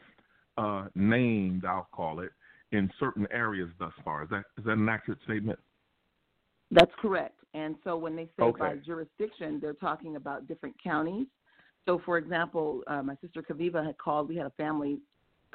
uh, 0.58 0.86
named, 0.96 1.66
I'll 1.66 1.90
call 1.92 2.22
it, 2.22 2.32
in 2.72 2.90
certain 3.00 3.28
areas 3.32 3.70
thus 3.78 3.94
far. 4.04 4.24
Is 4.24 4.30
that 4.32 4.46
is 4.58 4.66
that 4.66 4.72
an 4.72 4.90
accurate 4.90 5.20
statement? 5.26 5.60
That's 6.72 6.92
correct. 7.00 7.40
And 7.56 7.76
so 7.86 7.96
when 7.96 8.16
they 8.18 8.30
say 8.38 8.52
by 8.60 8.76
jurisdiction, 8.86 9.60
they're 9.62 9.74
talking 9.74 10.18
about 10.18 10.46
different 10.46 10.76
counties. 10.84 11.26
So, 11.86 12.02
for 12.06 12.18
example, 12.18 12.82
uh, 12.88 13.02
my 13.02 13.16
sister 13.22 13.42
Kaviva 13.42 13.86
had 13.86 13.98
called. 13.98 14.28
We 14.28 14.36
had 14.36 14.46
a 14.46 14.52
family 14.52 15.00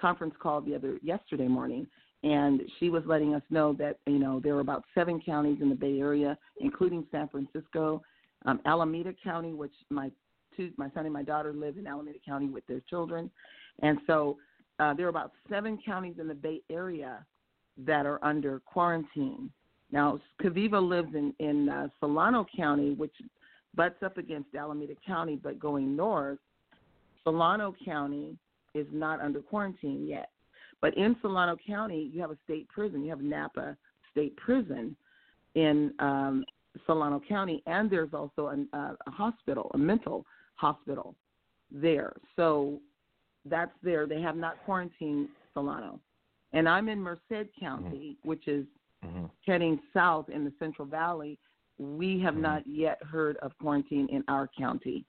conference 0.00 0.34
call 0.40 0.62
the 0.62 0.74
other 0.74 0.98
yesterday 1.02 1.46
morning, 1.46 1.86
and 2.22 2.62
she 2.78 2.88
was 2.88 3.02
letting 3.04 3.34
us 3.34 3.42
know 3.50 3.74
that 3.74 3.98
you 4.06 4.18
know 4.18 4.40
there 4.40 4.54
are 4.54 4.60
about 4.60 4.84
seven 4.94 5.20
counties 5.20 5.58
in 5.60 5.68
the 5.68 5.74
Bay 5.74 6.00
Area, 6.00 6.38
including 6.60 7.04
San 7.12 7.28
Francisco, 7.28 8.02
um, 8.46 8.60
Alameda 8.64 9.12
County, 9.22 9.52
which 9.52 9.74
my 9.90 10.10
two, 10.56 10.70
my 10.78 10.88
son 10.94 11.04
and 11.04 11.12
my 11.12 11.22
daughter 11.22 11.52
live 11.52 11.76
in 11.76 11.86
Alameda 11.86 12.18
County 12.24 12.48
with 12.48 12.66
their 12.66 12.80
children, 12.88 13.30
and 13.82 13.98
so 14.06 14.38
uh, 14.78 14.94
there 14.94 15.04
are 15.04 15.10
about 15.10 15.32
seven 15.50 15.78
counties 15.84 16.14
in 16.18 16.28
the 16.28 16.34
Bay 16.34 16.62
Area 16.70 17.26
that 17.76 18.06
are 18.06 18.24
under 18.24 18.60
quarantine. 18.60 19.50
Now, 19.92 20.20
Kaviva 20.42 20.80
lives 20.80 21.14
in 21.14 21.34
in 21.38 21.68
uh, 21.68 21.88
Solano 21.98 22.46
County, 22.56 22.94
which 22.94 23.14
butts 23.74 24.02
up 24.04 24.18
against 24.18 24.54
Alameda 24.54 24.94
County, 25.06 25.36
but 25.36 25.58
going 25.58 25.96
north, 25.96 26.38
Solano 27.24 27.74
County 27.84 28.36
is 28.74 28.86
not 28.92 29.20
under 29.20 29.40
quarantine 29.40 30.06
yet. 30.06 30.30
But 30.80 30.96
in 30.96 31.16
Solano 31.20 31.56
County, 31.66 32.10
you 32.12 32.20
have 32.20 32.30
a 32.30 32.38
state 32.44 32.68
prison. 32.68 33.02
You 33.02 33.10
have 33.10 33.20
Napa 33.20 33.76
State 34.10 34.36
Prison 34.36 34.96
in 35.54 35.92
um, 35.98 36.44
Solano 36.86 37.20
County, 37.28 37.62
and 37.66 37.90
there's 37.90 38.14
also 38.14 38.48
an, 38.48 38.68
uh, 38.72 38.94
a 39.06 39.10
hospital, 39.10 39.70
a 39.74 39.78
mental 39.78 40.24
hospital 40.54 41.14
there. 41.70 42.12
So 42.36 42.80
that's 43.44 43.72
there. 43.82 44.06
They 44.06 44.20
have 44.20 44.36
not 44.36 44.56
quarantined 44.64 45.28
Solano. 45.52 46.00
And 46.52 46.68
I'm 46.68 46.88
in 46.88 47.00
Merced 47.00 47.50
County, 47.58 48.16
which 48.22 48.48
is 48.48 48.64
Mm-hmm. 49.04 49.24
heading 49.46 49.80
south 49.94 50.28
in 50.28 50.44
the 50.44 50.52
Central 50.58 50.86
Valley. 50.86 51.38
We 51.78 52.20
have 52.20 52.36
not 52.36 52.66
yet 52.66 53.02
heard 53.02 53.38
of 53.38 53.56
quarantine 53.58 54.06
in 54.10 54.22
our 54.28 54.48
county. 54.58 55.06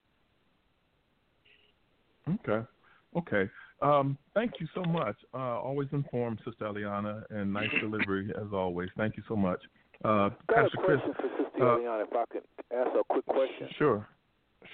Okay. 2.30 2.66
Okay. 3.18 3.50
Um, 3.82 4.18
thank 4.34 4.54
you 4.60 4.68
so 4.74 4.84
much. 4.84 5.18
Uh, 5.34 5.60
always 5.60 5.90
informed, 5.92 6.40
Sister 6.46 6.66
Eliana, 6.66 7.24
and 7.32 7.52
nice 7.52 7.70
delivery 7.82 8.32
as 8.40 8.54
always. 8.54 8.90
Thank 8.96 9.18
you 9.18 9.24
so 9.28 9.36
much. 9.36 9.60
Uh, 10.06 10.30
Got 10.48 10.60
a 10.60 10.64
Pastor 10.64 10.78
Chris. 10.86 11.00
question 11.02 11.14
for 11.16 11.44
Sister 11.44 11.64
uh, 11.64 11.78
Eliana, 11.78 12.04
if 12.04 12.14
I 12.14 12.24
could 12.32 12.44
ask 12.74 12.90
a 12.98 13.04
quick 13.10 13.26
question. 13.26 13.68
Sure. 13.78 14.08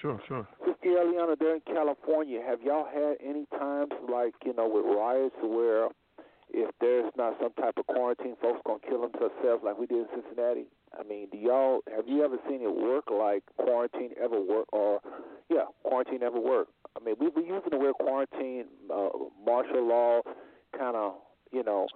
Sure, 0.00 0.20
sure. 0.28 0.46
Sister 0.64 0.88
Eliana, 0.90 1.36
there 1.38 1.56
in 1.56 1.62
California, 1.62 2.40
have 2.46 2.60
y'all 2.62 2.86
had 2.86 3.16
any 3.26 3.46
times 3.58 3.90
like, 4.12 4.34
you 4.44 4.54
know, 4.54 4.68
with 4.68 4.84
riots 4.84 5.34
where 5.42 5.88
if 6.50 6.70
there's 6.80 7.10
not 7.16 7.34
some 7.40 7.52
type 7.54 7.74
of 7.76 7.86
quarantine, 7.86 8.36
folks 8.40 8.60
gonna 8.64 8.78
kill 8.86 9.02
themselves 9.02 9.62
like 9.64 9.78
we 9.78 9.86
did 9.86 9.98
in 9.98 10.06
Cincinnati? 10.14 10.66
I 10.98 11.02
mean, 11.02 11.28
do 11.30 11.38
y'all 11.38 11.80
have 11.94 12.08
you 12.08 12.24
ever 12.24 12.36
seen 12.48 12.62
it 12.62 12.74
work 12.74 13.04
like 13.10 13.42
quarantine 13.58 14.10
ever 14.22 14.40
work 14.40 14.66
or 14.72 15.00
yeah, 15.50 15.64
quarantine 15.82 16.22
ever 16.22 16.40
work? 16.40 16.68
I 16.96 17.04
mean, 17.04 17.14
we've 17.20 17.34
been 17.34 17.46
using 17.46 17.70
the 17.70 17.78
word 17.78 17.94
quarantine, 18.00 18.64
uh, 18.92 19.08
martial 19.44 19.86
law, 19.86 20.20
kind 20.76 20.96
of, 20.96 21.14
you 21.52 21.62
know, 21.62 21.86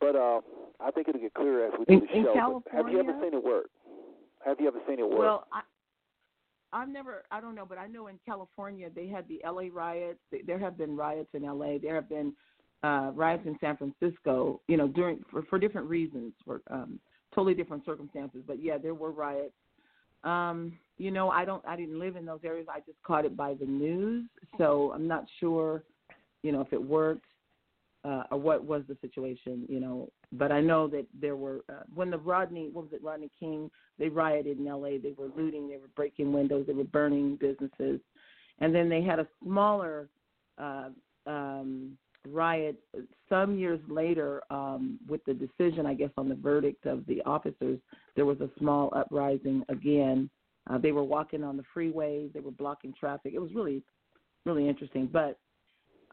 but 0.00 0.16
uh, 0.16 0.40
I 0.80 0.90
think 0.90 1.08
it'll 1.08 1.20
get 1.20 1.34
clearer 1.34 1.66
as 1.66 1.72
we 1.78 1.84
do 1.84 1.92
In- 1.94 2.00
the 2.00 2.16
in 2.18 2.24
show. 2.24 2.62
but 2.64 2.72
have 2.72 2.88
you 2.88 2.98
ever 3.00 3.12
seen 3.22 3.34
it 3.34 3.44
work? 3.44 3.66
Have 4.44 4.60
you 4.60 4.68
ever 4.68 4.78
seen 4.88 4.98
it 4.98 5.08
work? 5.08 5.18
Well, 5.18 5.46
I, 5.52 5.60
I've 6.72 6.88
never, 6.88 7.22
I 7.30 7.40
don't 7.40 7.54
know, 7.54 7.64
but 7.66 7.78
I 7.78 7.86
know 7.86 8.08
in 8.08 8.18
California 8.26 8.88
they 8.94 9.06
had 9.06 9.26
the 9.28 9.40
LA 9.44 9.64
riots. 9.72 10.18
Th- 10.30 10.44
There 10.46 10.58
have 10.58 10.76
been 10.76 10.96
riots 10.96 11.30
in 11.34 11.42
LA. 11.42 11.78
There 11.80 11.94
have 11.94 12.08
been 12.08 12.32
uh, 12.82 13.10
riots 13.14 13.46
in 13.46 13.56
San 13.60 13.76
Francisco. 13.76 14.60
You 14.68 14.76
know, 14.76 14.88
during 14.88 15.24
for, 15.30 15.42
for 15.44 15.58
different 15.58 15.88
reasons, 15.88 16.32
for 16.44 16.60
um, 16.70 16.98
totally 17.34 17.54
different 17.54 17.84
circumstances. 17.84 18.42
But 18.46 18.62
yeah, 18.62 18.78
there 18.78 18.94
were 18.94 19.10
riots. 19.10 19.54
Um, 20.24 20.72
you 20.98 21.10
know, 21.10 21.30
I 21.30 21.44
don't, 21.44 21.64
I 21.66 21.76
didn't 21.76 21.98
live 21.98 22.16
in 22.16 22.24
those 22.24 22.40
areas. 22.44 22.66
I 22.70 22.80
just 22.80 23.00
caught 23.06 23.24
it 23.24 23.36
by 23.36 23.54
the 23.54 23.66
news, 23.66 24.24
so 24.56 24.92
I'm 24.94 25.06
not 25.06 25.24
sure, 25.38 25.84
you 26.42 26.52
know, 26.52 26.62
if 26.62 26.72
it 26.72 26.82
worked 26.82 27.26
uh, 28.04 28.24
or 28.30 28.38
what 28.38 28.64
was 28.64 28.82
the 28.88 28.96
situation. 29.00 29.66
You 29.68 29.80
know, 29.80 30.08
but 30.32 30.52
I 30.52 30.60
know 30.60 30.88
that 30.88 31.06
there 31.20 31.36
were 31.36 31.60
uh, 31.68 31.82
when 31.94 32.10
the 32.10 32.18
Rodney, 32.18 32.70
what 32.72 32.84
was 32.84 32.92
it, 32.92 33.02
Rodney 33.02 33.30
King 33.38 33.70
they 33.98 34.08
rioted 34.08 34.58
in 34.58 34.64
LA. 34.64 34.98
They 35.02 35.14
were 35.16 35.30
looting, 35.36 35.68
they 35.68 35.76
were 35.76 35.88
breaking 35.94 36.32
windows, 36.32 36.66
they 36.66 36.74
were 36.74 36.84
burning 36.84 37.36
businesses. 37.36 38.00
And 38.58 38.74
then 38.74 38.88
they 38.88 39.02
had 39.02 39.18
a 39.18 39.26
smaller 39.42 40.08
uh, 40.58 40.90
um, 41.26 41.96
riot 42.32 42.76
some 43.28 43.58
years 43.58 43.80
later 43.88 44.42
um, 44.50 44.98
with 45.08 45.24
the 45.24 45.34
decision, 45.34 45.86
I 45.86 45.94
guess, 45.94 46.10
on 46.16 46.28
the 46.28 46.34
verdict 46.34 46.86
of 46.86 47.06
the 47.06 47.22
officers. 47.22 47.78
There 48.14 48.26
was 48.26 48.40
a 48.40 48.50
small 48.58 48.92
uprising 48.94 49.64
again. 49.68 50.30
Uh, 50.68 50.78
they 50.78 50.92
were 50.92 51.04
walking 51.04 51.44
on 51.44 51.56
the 51.56 51.64
freeways, 51.74 52.32
they 52.32 52.40
were 52.40 52.50
blocking 52.50 52.92
traffic. 52.98 53.32
It 53.34 53.38
was 53.38 53.52
really, 53.54 53.82
really 54.44 54.68
interesting. 54.68 55.08
But 55.12 55.38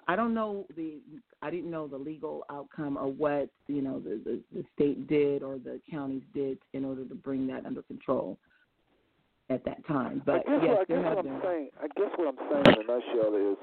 I 0.07 0.16
don't 0.16 0.34
know 0.34 0.66
the 0.76 0.99
I 1.41 1.49
didn't 1.49 1.72
know 1.72 1.88
the 1.88 1.97
legal 1.97 2.43
outcome 2.49 2.97
or 2.97 3.07
what 3.07 3.49
you 3.68 3.82
know 3.82 3.99
the, 3.99 4.22
the 4.24 4.41
the 4.53 4.64
state 4.76 5.07
did 5.07 5.43
or 5.43 5.57
the 5.57 5.80
counties 5.89 6.24
did 6.34 6.57
in 6.74 6.86
order 6.86 7.05
to 7.05 7.16
bring 7.16 7.47
that 7.47 7.66
under 7.66 7.82
control 7.84 8.38
at 9.49 9.64
that 9.66 9.86
time. 9.88 10.22
But 10.26 10.47
I 10.47 10.59
guess, 10.59 10.64
yes, 10.64 10.70
what, 10.70 10.80
I 10.80 10.86
guess 10.86 11.16
what 11.16 11.24
been. 11.24 11.34
I'm 11.34 11.41
saying, 11.41 11.70
I 11.82 11.88
guess 11.88 12.11
what 12.16 12.28
I'm 12.28 12.64
saying 12.64 12.78
in 12.78 12.84
a 12.84 12.93
nutshell 12.93 13.51
is 13.51 13.57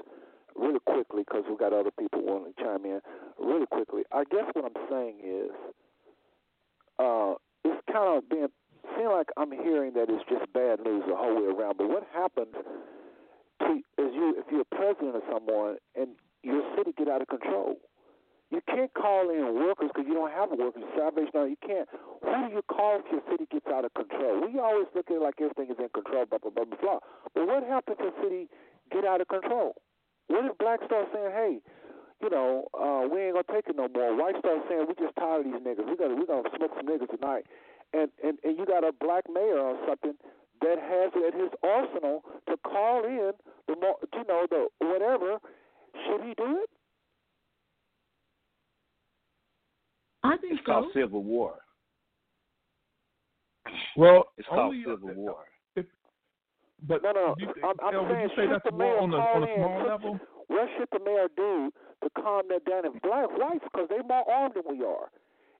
really 0.55 0.79
quickly 0.85 1.23
because 1.27 1.43
we've 1.49 1.59
got 1.59 1.73
other 1.73 1.91
people 1.91 2.21
wanting 2.23 2.53
to 2.53 2.63
chime 2.63 2.85
in. 2.85 3.01
Really 3.39 3.67
quickly, 3.67 4.03
I 4.11 4.23
guess 4.29 4.45
what 4.53 4.65
I'm 4.65 4.87
saying 4.89 5.17
is, 5.23 5.51
uh, 6.99 7.33
it's 7.63 7.81
kind 7.91 8.17
of 8.17 8.29
being 8.29 8.47
seem 8.97 9.09
like 9.09 9.29
I'm 9.37 9.51
hearing 9.51 9.93
that 9.93 10.09
it's 10.09 10.23
just 10.29 10.51
bad 10.53 10.79
news 10.83 11.03
the 11.07 11.15
whole 11.15 11.35
way 11.35 11.49
around. 11.49 11.77
But 11.77 11.89
what 11.89 12.07
happens 12.13 12.53
to 12.53 13.73
is 13.97 14.11
you 14.13 14.35
if 14.37 14.45
you're 14.51 14.65
president 14.65 15.15
of 15.15 15.23
someone 15.31 15.77
and 15.95 16.09
your 16.43 16.61
city 16.77 16.93
get 16.97 17.07
out 17.07 17.21
of 17.21 17.27
control? 17.27 17.77
You 18.51 18.59
can't 18.67 18.93
call 18.93 19.29
in 19.29 19.55
workers 19.55 19.91
because 19.93 20.07
you 20.07 20.13
don't 20.13 20.31
have 20.31 20.51
workers. 20.51 20.83
Salvation 20.97 21.31
Army, 21.35 21.55
you 21.55 21.61
can't. 21.63 21.87
Who 22.19 22.49
do 22.49 22.53
you 22.53 22.61
call 22.67 22.99
if 22.99 23.07
your 23.09 23.21
city 23.31 23.47
gets 23.49 23.67
out 23.67 23.85
of 23.85 23.93
control? 23.93 24.43
We 24.43 24.59
always 24.59 24.87
look 24.93 25.07
at 25.09 25.15
it 25.15 25.21
like 25.21 25.39
everything 25.39 25.71
is 25.71 25.79
in 25.79 25.87
control, 25.89 26.25
blah 26.25 26.39
blah 26.39 26.51
blah 26.51 26.65
blah 26.65 26.79
blah. 26.81 26.99
But 27.33 27.47
what 27.47 27.63
happens 27.63 27.97
if 28.01 28.13
a 28.13 28.21
city 28.21 28.49
get 28.91 29.05
out 29.05 29.21
of 29.21 29.29
control? 29.29 29.75
What 30.27 30.45
if 30.45 30.57
black 30.57 30.79
start 30.85 31.07
saying, 31.13 31.31
"Hey, 31.31 31.61
you 32.21 32.29
know, 32.29 32.67
uh, 32.73 33.07
we 33.07 33.21
ain't 33.21 33.33
gonna 33.33 33.51
take 33.51 33.67
it 33.67 33.75
no 33.75 33.87
more"? 33.89 34.15
White 34.15 34.37
start 34.39 34.59
saying, 34.69 34.85
"We 34.87 34.95
just 34.95 35.15
tired 35.15 35.45
of 35.45 35.51
these 35.51 35.61
niggas. 35.61 35.85
We 35.89 35.95
got 35.95 36.15
we 36.15 36.25
gonna 36.25 36.49
smoke 36.55 36.71
some 36.75 36.87
niggas 36.87 37.09
tonight." 37.09 37.45
And 37.93 38.11
and 38.23 38.39
and 38.43 38.57
you 38.57 38.65
got 38.65 38.83
a 38.83 38.91
black 38.93 39.25
mayor 39.29 39.59
or 39.59 39.77
something 39.87 40.15
that 40.61 40.77
has 40.79 41.11
it 41.15 41.33
at 41.33 41.39
his 41.39 41.51
arsenal 41.63 42.23
to 42.47 42.55
call 42.57 43.03
in 43.03 43.33
the 43.67 43.75
mo 43.75 43.99
you 44.13 44.23
know 44.25 44.47
the 44.49 44.67
whatever. 44.79 45.39
Should 46.05 46.21
he 46.23 46.33
do 46.35 46.57
it? 46.63 46.69
I 50.23 50.37
think 50.37 50.53
It's 50.53 50.61
so. 50.61 50.71
called 50.71 50.93
civil 50.93 51.23
war. 51.23 51.55
Well, 53.97 54.31
It's 54.37 54.47
called 54.47 54.75
civil 54.85 55.13
war. 55.15 55.45
But 56.87 57.03
No, 57.03 57.11
no, 57.11 57.35
you, 57.37 57.47
I'm, 57.63 57.75
I'm 57.83 57.93
El, 57.95 58.07
saying 58.09 58.29
say 58.35 58.35
should 58.43 58.51
that's 58.51 58.65
the 58.65 58.71
mayor 58.75 58.97
on 58.97 59.13
a 59.13 59.17
on 59.17 59.43
a 59.43 59.47
in? 59.47 59.55
small 59.57 59.79
Should- 59.79 59.87
level? 59.87 60.19
What 60.47 60.67
should 60.77 60.89
the 60.91 60.99
mayor 60.99 61.27
do 61.37 61.71
to 62.03 62.09
calm 62.21 62.43
that 62.49 62.65
down? 62.65 62.85
And 62.85 62.99
black 63.01 63.29
whites, 63.37 63.63
because 63.71 63.87
they're 63.89 64.03
more 64.03 64.25
armed 64.29 64.55
than 64.55 64.65
we 64.67 64.83
are. 64.83 65.07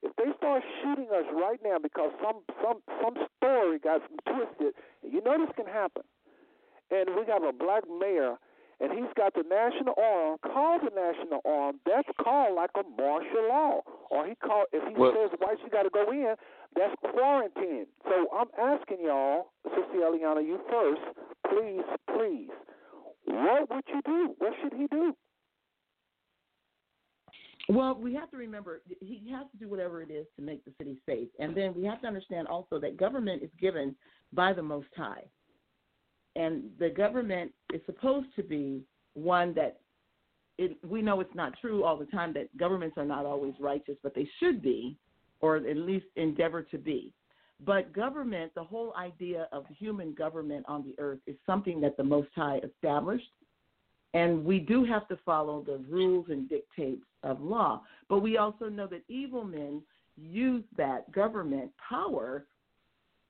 If 0.02 0.12
they 0.16 0.34
start 0.36 0.62
shooting 0.82 1.06
us 1.14 1.24
right 1.32 1.60
now 1.64 1.78
because 1.78 2.10
some 2.20 2.42
some 2.60 2.82
some 3.00 3.14
story 3.38 3.78
got 3.78 4.02
twisted, 4.28 4.74
you 5.06 5.22
know 5.22 5.38
this 5.38 5.54
can 5.56 5.66
happen. 5.66 6.02
And 6.90 7.08
we 7.16 7.24
have 7.30 7.42
a 7.44 7.52
black 7.54 7.84
mayor, 7.88 8.36
and 8.80 8.92
he's 8.92 9.08
got 9.16 9.32
the 9.32 9.44
national 9.48 9.94
arm. 9.96 10.36
Call 10.44 10.80
the 10.82 10.90
national 10.90 11.40
arm. 11.46 11.78
That's 11.86 12.08
called 12.20 12.54
like 12.56 12.70
a 12.74 12.82
martial 13.00 13.48
law. 13.48 13.80
Or 14.10 14.26
he 14.26 14.34
call 14.34 14.64
if 14.72 14.82
he 14.88 14.94
Well- 14.98 15.14
says 15.14 15.30
whites 15.40 15.60
you 15.64 15.70
got 15.70 15.84
to 15.84 15.90
go 15.90 16.10
in, 16.10 16.34
that's 16.76 16.94
quarantine. 17.12 17.86
So 18.04 18.26
I'm 18.34 18.48
asking 18.58 18.98
y'all, 19.04 19.52
Sister 19.64 20.00
Eliana, 20.00 20.44
you 20.46 20.60
first, 20.70 21.00
please, 21.48 21.84
please. 22.16 22.50
What 23.24 23.70
would 23.70 23.84
you 23.88 24.00
do? 24.04 24.34
What 24.38 24.52
should 24.62 24.72
he 24.72 24.86
do? 24.88 25.14
Well, 27.68 27.94
we 27.94 28.12
have 28.14 28.30
to 28.32 28.36
remember 28.36 28.82
he 29.00 29.30
has 29.32 29.46
to 29.52 29.56
do 29.56 29.68
whatever 29.68 30.02
it 30.02 30.10
is 30.10 30.26
to 30.36 30.42
make 30.42 30.64
the 30.64 30.72
city 30.78 30.96
safe, 31.06 31.28
and 31.38 31.56
then 31.56 31.74
we 31.74 31.84
have 31.84 32.00
to 32.02 32.08
understand 32.08 32.48
also 32.48 32.80
that 32.80 32.96
government 32.96 33.42
is 33.42 33.50
given 33.60 33.94
by 34.32 34.52
the 34.52 34.62
Most 34.62 34.88
High, 34.96 35.22
and 36.34 36.64
the 36.80 36.90
government 36.90 37.52
is 37.72 37.80
supposed 37.86 38.26
to 38.36 38.42
be 38.42 38.82
one 39.14 39.54
that 39.54 39.78
it, 40.58 40.76
we 40.86 41.02
know 41.02 41.20
it's 41.20 41.34
not 41.34 41.52
true 41.60 41.84
all 41.84 41.96
the 41.96 42.06
time 42.06 42.32
that 42.34 42.54
governments 42.56 42.96
are 42.98 43.04
not 43.04 43.26
always 43.26 43.54
righteous, 43.60 43.96
but 44.02 44.14
they 44.14 44.28
should 44.40 44.60
be, 44.60 44.96
or 45.42 45.56
at 45.56 45.76
least 45.76 46.06
endeavor 46.16 46.62
to 46.62 46.78
be. 46.78 47.12
But 47.64 47.92
government, 47.92 48.52
the 48.54 48.64
whole 48.64 48.92
idea 48.96 49.48
of 49.52 49.64
human 49.78 50.14
government 50.14 50.64
on 50.66 50.82
the 50.82 50.94
earth, 50.98 51.20
is 51.26 51.36
something 51.46 51.80
that 51.82 51.96
the 51.96 52.04
Most 52.04 52.30
High 52.34 52.60
established 52.64 53.28
and 54.14 54.44
we 54.44 54.58
do 54.58 54.84
have 54.84 55.08
to 55.08 55.18
follow 55.24 55.62
the 55.62 55.78
rules 55.88 56.26
and 56.28 56.48
dictates 56.48 57.04
of 57.22 57.40
law. 57.40 57.82
But 58.08 58.20
we 58.20 58.36
also 58.36 58.68
know 58.68 58.86
that 58.88 59.02
evil 59.08 59.44
men 59.44 59.82
use 60.16 60.64
that 60.76 61.10
government 61.12 61.70
power 61.88 62.46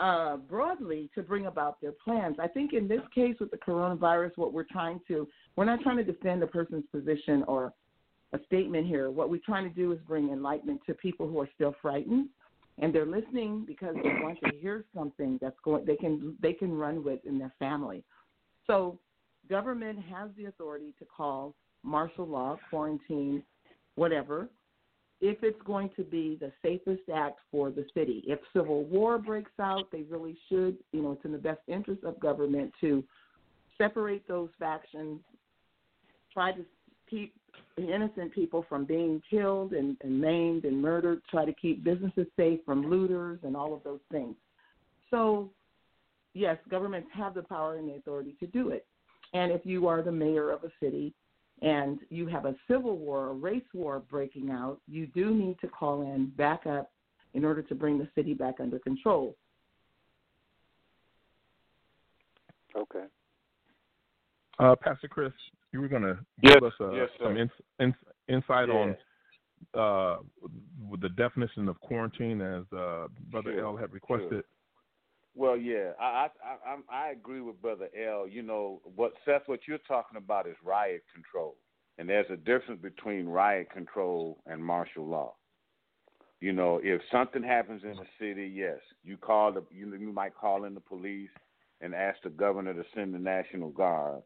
uh, 0.00 0.36
broadly 0.36 1.08
to 1.14 1.22
bring 1.22 1.46
about 1.46 1.80
their 1.80 1.92
plans. 1.92 2.36
I 2.40 2.48
think 2.48 2.72
in 2.72 2.88
this 2.88 3.02
case 3.14 3.36
with 3.38 3.52
the 3.52 3.58
coronavirus, 3.58 4.32
what 4.36 4.52
we're 4.52 4.64
trying 4.64 5.00
to, 5.06 5.28
we're 5.54 5.64
not 5.64 5.80
trying 5.82 5.98
to 5.98 6.04
defend 6.04 6.42
a 6.42 6.48
person's 6.48 6.84
position 6.90 7.44
or 7.46 7.72
a 8.32 8.38
statement 8.46 8.86
here. 8.86 9.10
What 9.10 9.30
we're 9.30 9.40
trying 9.44 9.68
to 9.68 9.74
do 9.74 9.92
is 9.92 9.98
bring 10.06 10.30
enlightenment 10.30 10.80
to 10.86 10.94
people 10.94 11.28
who 11.28 11.40
are 11.40 11.48
still 11.54 11.74
frightened. 11.82 12.28
And 12.78 12.94
they're 12.94 13.06
listening 13.06 13.64
because 13.66 13.94
they 14.02 14.08
want 14.08 14.38
to 14.44 14.56
hear 14.58 14.84
something 14.94 15.38
that's 15.42 15.56
going 15.62 15.84
they 15.84 15.96
can 15.96 16.36
they 16.40 16.54
can 16.54 16.72
run 16.72 17.04
with 17.04 17.20
in 17.26 17.38
their 17.38 17.52
family. 17.58 18.02
So 18.66 18.98
government 19.50 19.98
has 20.10 20.30
the 20.38 20.46
authority 20.46 20.94
to 20.98 21.04
call 21.04 21.54
martial 21.82 22.26
law, 22.26 22.56
quarantine, 22.70 23.42
whatever, 23.96 24.48
if 25.20 25.42
it's 25.42 25.60
going 25.66 25.90
to 25.96 26.02
be 26.02 26.38
the 26.40 26.50
safest 26.62 27.02
act 27.14 27.40
for 27.50 27.70
the 27.70 27.84
city. 27.94 28.24
If 28.26 28.40
civil 28.54 28.84
war 28.84 29.18
breaks 29.18 29.52
out, 29.60 29.90
they 29.92 30.02
really 30.02 30.36
should, 30.48 30.78
you 30.92 31.02
know, 31.02 31.12
it's 31.12 31.24
in 31.24 31.32
the 31.32 31.38
best 31.38 31.60
interest 31.68 32.04
of 32.04 32.18
government 32.20 32.72
to 32.80 33.04
separate 33.78 34.26
those 34.26 34.48
factions, 34.58 35.20
try 36.32 36.52
to 36.52 36.64
keep 37.08 37.34
innocent 37.76 38.32
people 38.32 38.64
from 38.68 38.84
being 38.84 39.22
killed 39.28 39.72
and, 39.72 39.96
and 40.02 40.20
maimed 40.20 40.64
and 40.64 40.80
murdered, 40.80 41.22
try 41.30 41.44
to 41.44 41.52
keep 41.52 41.82
businesses 41.84 42.26
safe 42.36 42.60
from 42.64 42.88
looters 42.88 43.38
and 43.42 43.56
all 43.56 43.74
of 43.74 43.82
those 43.82 44.00
things. 44.10 44.34
So, 45.10 45.50
yes, 46.34 46.58
governments 46.70 47.08
have 47.14 47.34
the 47.34 47.42
power 47.42 47.76
and 47.76 47.88
the 47.88 47.94
authority 47.94 48.34
to 48.40 48.46
do 48.46 48.70
it. 48.70 48.86
And 49.34 49.50
if 49.50 49.64
you 49.64 49.86
are 49.88 50.02
the 50.02 50.12
mayor 50.12 50.50
of 50.50 50.64
a 50.64 50.70
city 50.80 51.14
and 51.62 51.98
you 52.10 52.26
have 52.26 52.44
a 52.44 52.54
civil 52.68 52.96
war, 52.96 53.28
a 53.28 53.32
race 53.32 53.62
war 53.72 54.02
breaking 54.10 54.50
out, 54.50 54.78
you 54.88 55.06
do 55.06 55.34
need 55.34 55.58
to 55.60 55.68
call 55.68 56.02
in 56.02 56.32
backup 56.36 56.90
in 57.34 57.44
order 57.44 57.62
to 57.62 57.74
bring 57.74 57.98
the 57.98 58.08
city 58.14 58.34
back 58.34 58.56
under 58.60 58.78
control. 58.78 59.34
Okay. 62.76 63.04
Uh, 64.58 64.74
Pastor 64.76 65.08
Chris, 65.08 65.32
you 65.72 65.80
were 65.80 65.88
going 65.88 66.02
to 66.02 66.18
Yes, 66.42 66.54
give 66.54 66.64
us 66.64 66.72
uh, 66.80 66.92
yes, 66.92 67.08
some 67.22 67.36
ins- 67.36 67.50
ins- 67.80 67.94
insight 68.28 68.68
Yeah. 68.68 68.74
on 68.74 68.96
uh, 69.74 70.16
with 70.90 71.00
the 71.00 71.08
definition 71.10 71.68
of 71.68 71.80
quarantine, 71.80 72.40
as 72.40 72.64
uh, 72.76 73.08
Brother 73.30 73.52
Sure, 73.52 73.66
L 73.66 73.76
had 73.76 73.92
requested. 73.92 74.44
Well, 75.34 75.56
yeah, 75.56 75.92
I 76.00 76.28
I 76.44 76.56
I, 76.66 77.06
I 77.06 77.10
agree 77.10 77.40
with 77.40 77.62
Brother 77.62 77.88
L. 77.96 78.26
You 78.28 78.42
know 78.42 78.80
what, 78.96 79.12
Seth? 79.24 79.42
What 79.46 79.60
you're 79.66 79.78
talking 79.78 80.18
about 80.18 80.46
is 80.46 80.56
riot 80.64 81.04
control, 81.12 81.56
and 81.98 82.08
there's 82.08 82.30
a 82.30 82.36
difference 82.36 82.82
between 82.82 83.26
riot 83.26 83.70
control 83.70 84.38
and 84.46 84.62
martial 84.62 85.06
law. 85.06 85.34
You 86.40 86.52
know, 86.52 86.80
if 86.82 87.00
something 87.12 87.42
happens 87.42 87.82
in 87.84 87.96
the 87.96 88.06
city, 88.18 88.50
yes, 88.52 88.78
you 89.04 89.16
call 89.16 89.52
the 89.52 89.62
you, 89.70 89.94
you 89.94 90.12
might 90.12 90.36
call 90.36 90.64
in 90.64 90.74
the 90.74 90.80
police 90.80 91.30
and 91.80 91.94
ask 91.94 92.18
the 92.22 92.30
governor 92.30 92.74
to 92.74 92.84
send 92.94 93.14
the 93.14 93.18
national 93.18 93.70
guard. 93.70 94.22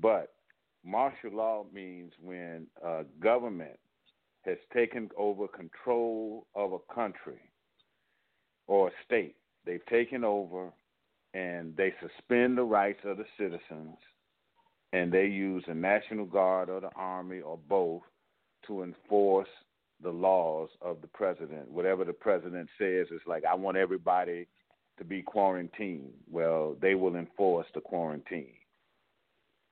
But 0.00 0.32
martial 0.84 1.32
law 1.32 1.64
means 1.72 2.12
when 2.22 2.66
a 2.84 3.04
government 3.20 3.78
has 4.42 4.58
taken 4.72 5.10
over 5.16 5.46
control 5.48 6.46
of 6.54 6.72
a 6.72 6.94
country 6.94 7.40
or 8.66 8.88
a 8.88 8.92
state. 9.04 9.36
They've 9.66 9.84
taken 9.86 10.24
over 10.24 10.72
and 11.34 11.76
they 11.76 11.92
suspend 12.00 12.56
the 12.56 12.62
rights 12.62 13.00
of 13.04 13.18
the 13.18 13.26
citizens 13.38 13.96
and 14.92 15.12
they 15.12 15.26
use 15.26 15.64
the 15.68 15.74
National 15.74 16.24
Guard 16.24 16.68
or 16.68 16.80
the 16.80 16.90
Army 16.96 17.40
or 17.40 17.58
both 17.68 18.02
to 18.66 18.82
enforce 18.82 19.48
the 20.02 20.10
laws 20.10 20.68
of 20.80 21.00
the 21.02 21.06
president. 21.08 21.70
Whatever 21.70 22.04
the 22.04 22.12
president 22.12 22.68
says 22.78 23.06
it's 23.10 23.26
like, 23.26 23.44
I 23.44 23.54
want 23.54 23.76
everybody 23.76 24.46
to 24.98 25.04
be 25.04 25.22
quarantined. 25.22 26.12
Well, 26.30 26.76
they 26.80 26.94
will 26.94 27.16
enforce 27.16 27.66
the 27.74 27.80
quarantine. 27.80 28.54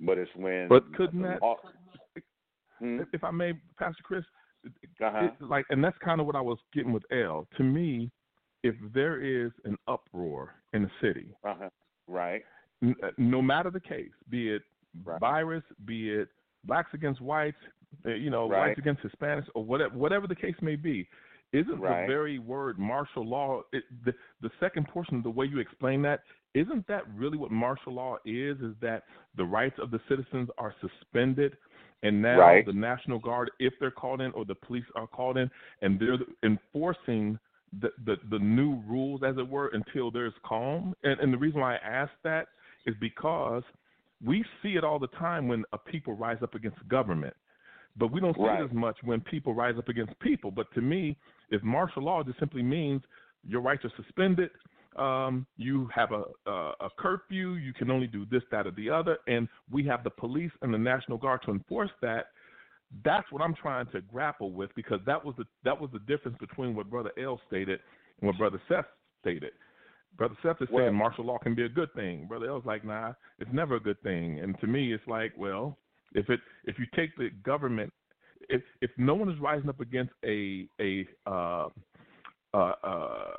But 0.01 0.19
it's 0.19 0.31
when. 0.37 0.69
But 0.69 0.93
couldn't 0.95 1.23
that- 1.23 1.43
law- 1.43 1.57
Hmm? 2.79 3.01
If 3.13 3.25
I 3.25 3.33
may, 3.33 3.55
Pastor 3.77 4.03
Chris, 4.05 4.25
Uh-huh. 5.01 5.25
it, 5.25 5.43
like, 5.43 5.67
and 5.71 5.83
that's 5.83 5.99
kind 5.99 6.21
of 6.21 6.27
what 6.29 6.37
I 6.37 6.41
was 6.41 6.59
getting 6.73 6.93
with 6.93 7.05
L. 7.11 7.49
To 7.57 7.65
me, 7.65 8.09
if 8.63 8.77
there 8.93 9.21
is 9.21 9.51
an 9.65 9.77
uproar 9.89 10.55
in 10.75 10.83
the 10.85 10.91
city, 11.01 11.35
Uh-huh. 11.43 11.71
Right. 12.07 12.45
n- 12.83 12.95
uh, 13.03 13.11
no 13.19 13.43
matter 13.43 13.71
the 13.71 13.81
case, 13.81 14.13
be 14.29 14.51
it 14.51 14.63
Right. 15.03 15.19
virus, 15.19 15.65
be 15.87 16.11
it 16.13 16.29
blacks 16.63 16.95
against 16.95 17.21
whites, 17.21 17.59
uh, 18.07 18.11
you 18.11 18.31
know, 18.31 18.49
Right. 18.49 18.69
whites 18.69 18.79
against 18.79 19.03
Hispanics, 19.03 19.49
or 19.57 19.65
whatever, 19.65 19.97
whatever 19.99 20.29
the 20.29 20.37
case 20.37 20.61
may 20.63 20.77
be, 20.77 21.09
isn't 21.53 21.81
Right. 21.81 22.03
the 22.03 22.13
very 22.13 22.39
word 22.39 22.79
martial 22.79 23.25
law? 23.27 23.65
It, 23.73 23.85
the 24.05 24.15
the 24.41 24.51
second 24.61 24.87
portion 24.87 25.17
of 25.17 25.25
the 25.25 25.31
way 25.33 25.47
you 25.47 25.59
explain 25.59 26.01
that 26.03 26.23
isn't 26.55 26.87
that 26.89 27.03
really 27.15 27.37
what 27.37 27.51
martial 27.51 27.95
law 27.95 28.17
is? 28.25 28.59
Is 28.61 28.75
that 28.81 29.05
the 29.37 29.45
rights 29.45 29.77
of 29.81 29.91
the 29.91 30.01
citizens 30.09 30.49
are 30.59 30.75
suspended 30.81 31.57
And 32.03 32.23
now 32.23 32.39
Right. 32.39 32.65
the 32.65 32.73
National 32.73 33.19
Guard, 33.19 33.51
if 33.59 33.73
they're 33.81 33.91
called 33.91 34.21
in 34.21 34.31
or 34.33 34.45
the 34.45 34.55
police 34.55 34.85
are 34.95 35.07
called 35.07 35.37
in, 35.37 35.51
and 35.83 35.99
they're 35.99 36.19
enforcing 36.45 37.39
the, 37.81 37.91
the, 38.05 38.17
the 38.31 38.39
new 38.39 38.81
rules, 38.87 39.23
as 39.27 39.37
it 39.37 39.49
were, 39.49 39.69
until 39.69 40.11
there's 40.11 40.33
calm. 40.45 40.95
And, 41.03 41.19
and 41.21 41.33
the 41.33 41.39
reason 41.39 41.61
why 41.61 41.75
I 41.75 41.79
ask 41.79 42.13
that 42.23 42.49
is 42.87 42.95
because 43.01 43.65
we 44.25 44.45
see 44.63 44.77
it 44.77 44.85
all 44.85 44.99
the 44.99 45.09
time 45.09 45.49
when 45.49 45.65
a 45.73 45.79
people 45.79 46.15
rise 46.15 46.39
up 46.43 46.55
against 46.55 46.87
government, 46.89 47.35
but 47.97 48.13
we 48.13 48.21
don't 48.21 48.37
see 48.37 48.43
Right. 48.43 48.61
it 48.61 48.65
as 48.65 48.73
much 48.73 48.97
when 49.03 49.21
people 49.21 49.55
rise 49.55 49.75
up 49.77 49.89
against 49.89 50.19
people. 50.21 50.51
But 50.51 50.73
to 50.75 50.81
me, 50.81 51.17
if 51.51 51.63
martial 51.63 52.03
law 52.05 52.23
just 52.23 52.39
simply 52.39 52.63
means 52.63 53.03
your 53.47 53.61
rights 53.61 53.85
are 53.85 53.93
suspended, 53.97 54.51
um, 54.97 55.47
you 55.57 55.89
have 55.95 56.13
a, 56.13 56.25
a 56.47 56.73
a 56.81 56.89
curfew, 56.99 57.55
you 57.55 57.73
can 57.73 57.91
only 57.91 58.07
do 58.07 58.27
this, 58.31 58.43
that, 58.51 58.67
or 58.67 58.73
the 58.73 58.91
other, 58.91 59.19
and 59.27 59.49
we 59.71 59.85
have 59.87 60.03
the 60.03 60.11
police 60.11 60.53
and 60.63 60.73
the 60.73 60.79
National 60.79 61.19
Guard 61.19 61.43
to 61.45 61.51
enforce 61.51 61.91
that. 62.03 62.27
That's 63.05 63.31
what 63.31 63.43
I'm 63.43 63.55
trying 63.55 63.87
to 63.93 64.01
grapple 64.01 64.53
with 64.53 64.71
because 64.75 65.01
that 65.05 65.23
was 65.23 65.35
the 65.37 65.45
that 65.65 65.79
was 65.79 65.91
the 65.93 65.99
difference 66.01 66.39
between 66.39 66.75
what 66.75 66.89
Brother 66.89 67.13
L 67.23 67.41
stated 67.47 67.81
and 68.21 68.29
what 68.29 68.39
Brother 68.39 68.61
Seth 68.69 68.87
stated. 69.21 69.53
Brother 70.17 70.37
Seth 70.43 70.61
is 70.63 70.69
Well- 70.71 70.85
saying 70.85 70.95
martial 70.95 71.25
law 71.25 71.39
can 71.39 71.55
be 71.55 71.65
a 71.65 71.69
good 71.69 71.93
thing. 71.95 72.27
Brother 72.27 72.47
L's 72.47 72.65
like, 72.65 72.85
nah, 72.85 73.13
it's 73.39 73.53
never 73.53 73.77
a 73.77 73.81
good 73.81 74.01
thing. 74.03 74.41
And 74.41 74.59
to 74.61 74.67
me, 74.67 74.93
it's 74.93 75.07
like, 75.07 75.33
well, 75.37 75.79
if 76.15 76.31
it 76.31 76.41
if 76.65 76.79
you 76.79 76.87
take 76.95 77.15
the 77.17 77.31
government, 77.45 77.93
if 78.49 78.63
if 78.81 78.91
no 78.97 79.15
one 79.15 79.31
is 79.31 79.39
rising 79.39 79.69
up 79.69 79.81
against 79.81 80.15
a 80.25 80.67
a 80.81 81.07
uh, 81.27 81.69
uh, 82.55 82.73
uh, 82.83 83.37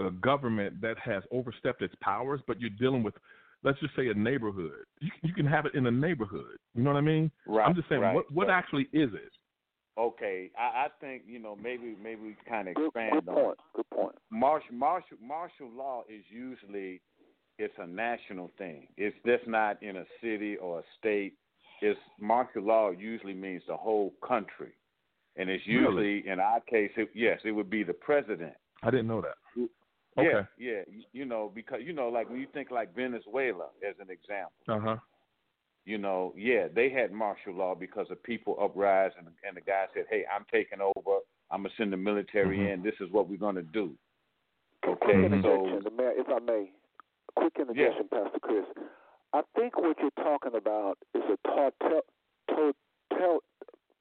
a 0.00 0.10
government 0.10 0.80
that 0.80 0.98
has 0.98 1.22
overstepped 1.30 1.82
its 1.82 1.94
powers, 2.00 2.40
but 2.46 2.60
you're 2.60 2.70
dealing 2.70 3.02
with, 3.02 3.14
let's 3.62 3.78
just 3.80 3.94
say, 3.96 4.08
a 4.08 4.14
neighborhood. 4.14 4.84
You 5.00 5.10
can, 5.10 5.28
you 5.28 5.34
can 5.34 5.46
have 5.46 5.66
it 5.66 5.74
in 5.74 5.86
a 5.86 5.90
neighborhood. 5.90 6.56
You 6.74 6.82
know 6.82 6.90
what 6.90 6.98
I 6.98 7.02
mean? 7.02 7.30
Right. 7.46 7.66
I'm 7.66 7.74
just 7.74 7.88
saying, 7.88 8.00
right. 8.00 8.14
what 8.14 8.30
what 8.32 8.46
But- 8.48 8.52
actually 8.54 8.88
is 8.92 9.10
it? 9.14 9.32
Okay, 9.98 10.50
I, 10.58 10.86
I 10.86 10.86
think 11.00 11.22
you 11.26 11.38
know 11.40 11.56
maybe 11.60 11.94
maybe 12.02 12.22
we 12.22 12.36
kind 12.48 12.68
of 12.68 12.74
Good, 12.74 12.86
expand 12.86 13.12
good 13.12 13.28
on 13.28 13.34
point. 13.34 13.58
Good 13.74 13.90
point. 13.92 14.14
martial 14.30 14.72
martial 14.74 15.16
martial 15.22 15.68
law 15.76 16.04
is 16.08 16.22
usually 16.30 17.02
it's 17.58 17.74
a 17.78 17.86
national 17.86 18.50
thing. 18.56 18.86
It's 18.96 19.16
just 19.26 19.46
not 19.46 19.82
in 19.82 19.96
a 19.96 20.04
city 20.22 20.56
or 20.56 20.78
a 20.78 20.82
state. 20.98 21.34
It's 21.82 21.98
martial 22.18 22.62
law 22.62 22.90
usually 22.92 23.34
means 23.34 23.62
the 23.68 23.76
whole 23.76 24.14
country, 24.26 24.72
and 25.36 25.50
it's 25.50 25.66
Really? 25.66 25.80
usually 26.12 26.28
in 26.32 26.40
our 26.40 26.60
case, 26.60 26.92
it, 26.96 27.10
yes, 27.14 27.40
it 27.44 27.50
would 27.52 27.68
be 27.68 27.82
the 27.82 27.92
president. 27.92 28.54
I 28.82 28.90
didn't 28.90 29.08
know 29.08 29.20
that. 29.20 29.34
Yeah, 29.56 29.66
Okay. 30.20 30.48
yeah, 30.58 30.82
you- 30.90 31.04
you 31.12 31.24
know 31.24 31.50
because 31.54 31.80
you 31.82 31.92
know 31.92 32.08
like 32.08 32.28
when 32.30 32.40
you 32.40 32.46
think 32.52 32.70
like 32.70 32.94
Venezuela 32.94 33.68
as 33.88 33.94
an 34.00 34.10
example. 34.10 34.52
Uh 34.68 34.78
huh. 34.80 34.96
you 35.86 35.96
know, 35.98 36.32
yeah, 36.36 36.68
they 36.72 36.90
had 36.90 37.10
martial 37.10 37.54
law 37.54 37.74
because 37.74 38.06
of 38.10 38.22
people 38.22 38.54
uprise, 38.60 39.12
and, 39.18 39.26
and 39.46 39.56
the 39.56 39.62
guy 39.62 39.86
said, 39.94 40.04
"Hey, 40.10 40.24
I'm 40.32 40.44
taking 40.52 40.78
over. 40.80 41.20
I'm 41.50 41.62
gonna 41.62 41.74
send 41.76 41.90
the 41.92 41.96
military 41.96 42.58
Mhm. 42.58 42.74
in. 42.74 42.82
This 42.82 42.94
is 43.00 43.10
what 43.10 43.28
we're 43.28 43.38
gonna 43.38 43.62
do." 43.62 43.96
Quick 44.82 44.98
Okay, 45.02 45.14
Mhm. 45.14 45.42
so 45.42 45.66
if 46.16 46.28
I 46.28 46.38
may. 46.40 46.70
Quick 47.36 47.58
interjection, 47.58 48.08
Pastor 48.08 48.38
Chris. 48.40 48.66
I 49.32 49.42
think 49.56 49.78
what 49.78 49.98
you're 50.00 50.10
talking 50.22 50.54
about 50.54 50.98
is 51.14 51.22
a 51.24 51.36
total, 51.48 52.02
total, 52.48 52.72
total, 53.10 53.42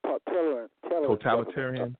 Totalitarian. 0.03 1.95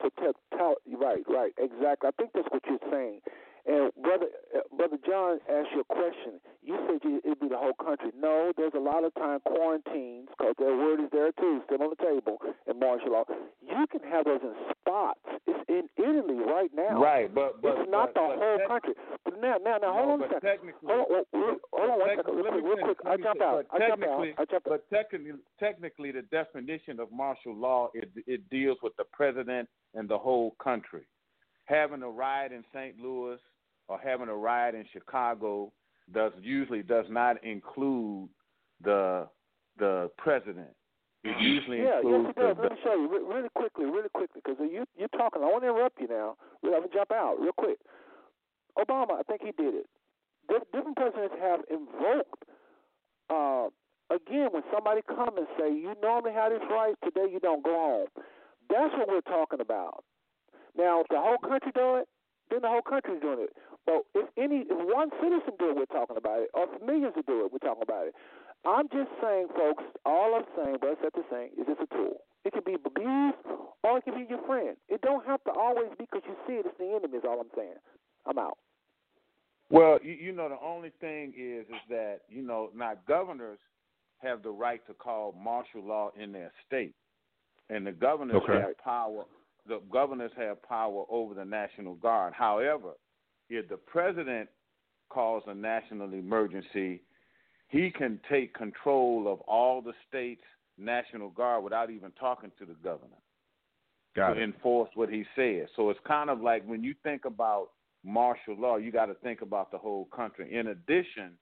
Total, 0.00 0.32
total, 0.52 0.76
right, 0.98 1.22
right, 1.28 1.52
exactly. 1.58 2.08
I 2.08 2.12
think 2.12 2.32
that's 2.32 2.48
what 2.50 2.62
you're 2.66 2.90
saying. 2.90 3.20
And 3.66 3.92
brother, 4.02 4.26
uh, 4.56 4.60
brother 4.76 4.96
John 5.06 5.38
asked 5.48 5.68
you 5.74 5.80
a 5.80 5.84
question. 5.84 6.40
You 6.62 6.76
said 6.88 7.00
you, 7.04 7.20
it'd 7.24 7.40
be 7.40 7.48
the 7.48 7.58
whole 7.58 7.74
country. 7.74 8.10
No, 8.18 8.52
there's 8.56 8.72
a 8.74 8.80
lot 8.80 9.04
of 9.04 9.14
time 9.14 9.40
quarantines 9.44 10.28
because 10.36 10.54
that 10.58 10.64
word 10.64 11.00
is 11.00 11.08
there 11.12 11.32
too, 11.32 11.60
still 11.66 11.82
on 11.82 11.90
the 11.90 12.02
table 12.04 12.38
in 12.68 12.78
martial 12.78 13.12
law. 13.12 13.24
You 13.60 13.86
can 13.90 14.00
have 14.10 14.24
those 14.24 14.40
in 14.42 14.54
spots. 14.80 15.20
It's 15.46 15.60
in 15.68 15.88
Italy 15.96 16.40
right 16.40 16.70
now. 16.74 17.00
right, 17.00 17.32
but 17.32 17.60
but 17.62 17.78
it's 17.78 17.90
not 17.90 18.14
but, 18.14 18.20
the 18.20 18.34
but 18.34 18.38
whole 18.38 18.68
country. 18.68 18.94
But 19.24 19.40
now, 19.40 19.56
now, 19.62 19.76
now, 19.76 19.78
no, 19.78 19.92
hold 19.92 20.08
on 20.10 20.22
a 20.22 20.28
second. 20.28 20.40
Technically, 20.40 20.88
Hold 20.88 21.00
on, 21.00 21.06
hold 21.06 21.24
on, 21.24 21.54
but- 21.54 21.78
hold 21.78 21.90
on 21.90 21.98
one 22.00 22.16
but 22.16 22.34
real 22.34 22.44
let 22.44 22.52
quick, 22.52 22.64
me 22.64 22.70
real 22.70 22.84
quick. 22.84 22.98
I 23.06 23.16
jump 23.16 23.40
out. 23.40 23.66
I 23.72 23.78
jump 23.88 24.02
out. 24.02 24.26
I 24.38 24.44
jump 24.44 24.66
out. 24.66 24.70
But 24.70 24.90
technically, 24.90 25.32
technically, 25.58 26.10
the 26.12 26.22
definition 26.22 26.98
of 27.00 27.12
martial 27.12 27.54
law 27.54 27.90
it 27.94 28.10
it 28.26 28.48
deals 28.50 28.78
with 28.82 28.96
the 28.96 29.04
president 29.12 29.68
and 29.94 30.08
the 30.08 30.18
whole 30.18 30.56
country. 30.62 31.06
Having 31.70 32.02
a 32.02 32.08
riot 32.10 32.50
in 32.50 32.64
St. 32.74 32.98
Louis 33.00 33.38
or 33.86 33.98
having 34.02 34.28
a 34.28 34.34
riot 34.34 34.74
in 34.74 34.84
Chicago 34.92 35.72
does 36.12 36.32
usually 36.42 36.82
does 36.82 37.06
not 37.08 37.42
include 37.44 38.28
the 38.82 39.28
the 39.78 40.10
president. 40.18 40.74
It 41.22 41.36
usually 41.40 41.78
Yeah, 41.78 42.00
yes, 42.02 42.04
includes 42.04 42.28
it 42.30 42.36
does. 42.40 42.56
the, 42.56 42.62
Let 42.62 42.72
me 42.72 42.78
show 42.82 42.94
you 42.94 43.08
re- 43.08 43.34
really 43.36 43.48
quickly, 43.54 43.84
really 43.84 44.08
quickly, 44.08 44.40
because 44.44 44.56
you 44.60 44.84
you're 44.98 45.08
talking. 45.14 45.42
I 45.42 45.46
want 45.46 45.62
to 45.62 45.68
interrupt 45.70 46.00
you 46.00 46.08
now. 46.08 46.36
We'll 46.62 46.74
have 46.74 46.82
to 46.82 46.92
jump 46.92 47.12
out 47.12 47.36
real 47.38 47.52
quick. 47.52 47.78
Obama, 48.76 49.20
I 49.20 49.22
think 49.22 49.42
he 49.42 49.52
did 49.52 49.74
it. 49.74 49.86
Di- 50.48 50.66
different 50.72 50.96
presidents 50.96 51.34
have 51.40 51.60
invoked. 51.70 52.42
Uh, 53.30 53.68
again, 54.10 54.48
when 54.50 54.64
somebody 54.74 55.02
come 55.06 55.36
and 55.38 55.46
say, 55.58 55.70
"You 55.72 55.94
normally 56.02 56.32
have 56.32 56.50
this 56.50 56.62
right, 56.68 56.94
today 57.04 57.30
you 57.30 57.38
don't 57.38 57.62
go 57.62 57.74
home," 57.76 58.08
that's 58.68 58.92
what 58.96 59.06
we're 59.08 59.20
talking 59.20 59.60
about. 59.60 60.02
Now, 60.76 61.00
if 61.00 61.08
the 61.08 61.20
whole 61.20 61.38
country 61.38 61.72
do 61.74 61.96
it, 61.96 62.08
then 62.50 62.62
the 62.62 62.68
whole 62.68 62.82
country's 62.82 63.20
doing 63.20 63.46
it. 63.46 63.54
But 63.86 64.02
if 64.14 64.28
any, 64.36 64.66
if 64.68 64.78
one 64.90 65.10
citizen 65.22 65.54
do 65.58 65.70
it, 65.70 65.76
we're 65.76 65.90
talking 65.90 66.16
about 66.16 66.40
it, 66.40 66.50
or 66.54 66.66
if 66.66 66.82
millions 66.82 67.14
to 67.14 67.22
do 67.22 67.44
it, 67.46 67.52
we're 67.52 67.62
talking 67.62 67.82
about 67.82 68.08
it. 68.08 68.14
I'm 68.66 68.88
just 68.88 69.08
saying, 69.22 69.48
folks, 69.56 69.84
all 70.04 70.34
I'm 70.34 70.44
saying, 70.56 70.76
but 70.80 70.90
I 70.90 70.94
said 71.00 71.12
the 71.14 71.24
saying, 71.30 71.50
is 71.56 71.64
it's 71.68 71.80
a 71.80 71.94
tool. 71.94 72.20
It 72.44 72.52
can 72.52 72.62
be 72.64 72.74
abused 72.74 73.40
or 73.82 73.98
it 73.98 74.04
can 74.04 74.14
be 74.14 74.26
your 74.28 74.44
friend. 74.46 74.76
It 74.88 75.00
don't 75.00 75.24
have 75.26 75.42
to 75.44 75.50
always 75.52 75.88
be 75.98 76.04
because 76.04 76.22
you 76.26 76.36
see 76.46 76.54
it, 76.54 76.66
it's 76.66 76.76
the 76.78 76.92
enemy, 76.92 77.18
is 77.18 77.24
all 77.26 77.40
I'm 77.40 77.50
saying. 77.56 77.80
I'm 78.26 78.38
out. 78.38 78.58
Well, 79.70 79.98
you, 80.02 80.12
you 80.12 80.32
know, 80.32 80.48
the 80.48 80.58
only 80.62 80.90
thing 81.00 81.32
is, 81.38 81.64
is 81.68 81.80
that 81.88 82.20
you 82.28 82.42
know, 82.42 82.70
now 82.74 82.94
governors 83.06 83.58
have 84.18 84.42
the 84.42 84.50
right 84.50 84.84
to 84.86 84.94
call 84.94 85.34
martial 85.42 85.82
law 85.82 86.10
in 86.20 86.32
their 86.32 86.52
state, 86.66 86.94
and 87.70 87.86
the 87.86 87.92
governors 87.92 88.42
Okay. 88.44 88.60
have 88.60 88.78
power. 88.84 89.24
The 89.70 89.80
governors 89.92 90.32
have 90.36 90.60
power 90.64 91.04
over 91.08 91.32
the 91.32 91.44
National 91.44 91.94
Guard. 91.94 92.34
However, 92.36 92.94
if 93.48 93.68
the 93.68 93.76
president 93.76 94.48
calls 95.10 95.44
a 95.46 95.54
national 95.54 96.12
emergency, 96.12 97.02
he 97.68 97.92
can 97.92 98.18
take 98.28 98.52
control 98.52 99.32
of 99.32 99.40
all 99.42 99.80
the 99.80 99.92
state's 100.08 100.42
National 100.76 101.30
Guard 101.30 101.62
without 101.62 101.88
even 101.88 102.10
talking 102.18 102.50
to 102.58 102.66
the 102.66 102.74
governor 102.82 103.22
Got 104.16 104.34
to 104.34 104.40
it. 104.40 104.42
enforce 104.42 104.90
what 104.94 105.08
he 105.08 105.24
says. 105.36 105.68
So 105.76 105.88
it's 105.90 106.00
kind 106.04 106.30
of 106.30 106.40
like 106.40 106.66
when 106.66 106.82
you 106.82 106.94
think 107.04 107.24
about 107.24 107.68
martial 108.04 108.56
law, 108.58 108.76
you 108.76 108.90
got 108.90 109.06
to 109.06 109.14
think 109.14 109.40
about 109.40 109.70
the 109.70 109.78
whole 109.78 110.06
country. 110.06 110.52
In 110.52 110.66
addition, 110.66 111.38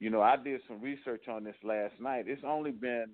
you 0.00 0.10
know, 0.10 0.20
I 0.20 0.36
did 0.36 0.60
some 0.68 0.82
research 0.82 1.28
on 1.28 1.44
this 1.44 1.56
last 1.64 1.94
night. 1.98 2.26
It's 2.26 2.42
only 2.44 2.72
been 2.72 3.06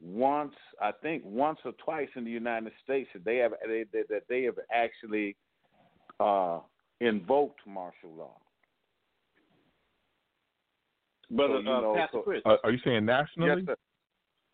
once, 0.00 0.54
I 0.80 0.92
think, 1.02 1.22
once 1.24 1.58
or 1.64 1.72
twice 1.84 2.08
in 2.16 2.24
the 2.24 2.30
United 2.30 2.72
States 2.84 3.08
that 3.14 3.24
they 3.24 3.36
have 3.38 3.52
they, 3.66 3.84
that 3.92 4.08
that 4.08 4.22
they 4.28 4.42
have 4.44 4.58
actually 4.72 5.36
uh, 6.20 6.60
invoked 7.00 7.60
martial 7.66 8.12
law. 8.16 8.36
Brother 11.30 11.54
So, 11.54 11.60
you 11.60 11.70
uh, 11.70 11.80
know, 11.80 11.94
Pastor 11.94 12.18
so- 12.18 12.22
Chris. 12.22 12.42
Uh, 12.46 12.56
are 12.64 12.70
you 12.70 12.78
saying 12.84 13.04
nationally? 13.04 13.62
Yes, 13.62 13.66
sir. 13.66 13.76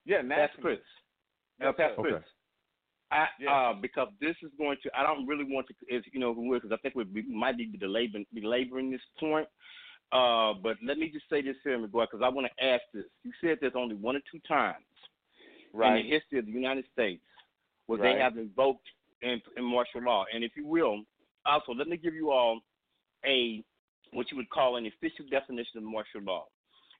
Yeah, 0.06 0.16
Pastor 0.16 0.28
nationally. 0.28 0.62
Chris. 0.62 0.78
Yes, 1.60 1.74
Pastor. 1.76 2.02
Chris. 2.02 2.14
Okay. 2.14 2.24
I, 3.10 3.26
Yeah. 3.38 3.52
uh, 3.70 3.72
because 3.80 4.08
this 4.20 4.34
is 4.42 4.50
going 4.58 4.76
to, 4.82 4.90
I 4.98 5.04
don't 5.04 5.26
really 5.26 5.44
want 5.44 5.68
to, 5.68 5.94
is 5.94 6.02
you 6.12 6.18
know, 6.18 6.34
because 6.34 6.72
I 6.72 6.76
think 6.78 6.94
we, 6.96 7.04
we 7.04 7.22
might 7.22 7.56
be 7.56 7.66
belaboring, 7.78 8.26
belaboring 8.34 8.90
this 8.90 9.00
point. 9.20 9.46
Uh, 10.10 10.54
but 10.62 10.76
let 10.84 10.98
me 10.98 11.10
just 11.10 11.28
say 11.30 11.42
this 11.42 11.56
here, 11.62 11.78
McGuire, 11.78 12.06
because 12.10 12.22
I 12.24 12.28
want 12.28 12.46
to 12.46 12.64
ask 12.64 12.82
this. 12.92 13.04
You 13.22 13.32
said 13.40 13.58
there's 13.60 13.74
only 13.76 13.94
one 13.94 14.16
or 14.16 14.20
two 14.30 14.40
times 14.46 14.84
Right. 15.74 16.00
in 16.00 16.06
the 16.06 16.10
history 16.10 16.38
of 16.38 16.46
the 16.46 16.52
United 16.52 16.84
States 16.92 17.22
where 17.86 17.98
Right. 17.98 18.14
they 18.14 18.20
have 18.20 18.38
invoked 18.38 18.86
in, 19.22 19.42
in 19.56 19.64
martial 19.64 20.02
law. 20.02 20.24
And 20.32 20.44
if 20.44 20.52
you 20.56 20.66
will, 20.66 21.02
also 21.44 21.72
let 21.72 21.88
me 21.88 21.96
give 21.96 22.14
you 22.14 22.30
all 22.30 22.60
a 23.26 23.62
what 24.12 24.30
you 24.30 24.36
would 24.36 24.50
call 24.50 24.76
an 24.76 24.86
official 24.86 25.26
definition 25.28 25.78
of 25.78 25.82
martial 25.82 26.20
law. 26.22 26.46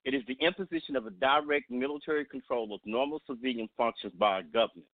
It 0.05 0.14
is 0.14 0.22
the 0.27 0.37
imposition 0.41 0.97
of 0.97 1.07
a 1.07 1.11
direct 1.11 1.70
military 1.70 2.25
control 2.25 2.75
of 2.75 2.81
normal 2.85 3.22
civilian 3.27 3.68
functions 3.77 4.12
by 4.18 4.41
a 4.41 4.43
government, 4.43 4.89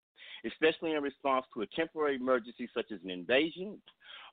especially 0.46 0.92
in 0.92 1.02
response 1.02 1.46
to 1.54 1.62
a 1.62 1.68
temporary 1.68 2.18
emergency 2.18 2.70
such 2.74 2.92
as 2.92 3.00
an 3.04 3.10
invasion 3.10 3.82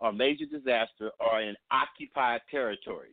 or 0.00 0.12
major 0.12 0.44
disaster 0.44 1.12
or 1.20 1.40
an 1.40 1.54
occupied 1.70 2.40
territory. 2.50 3.10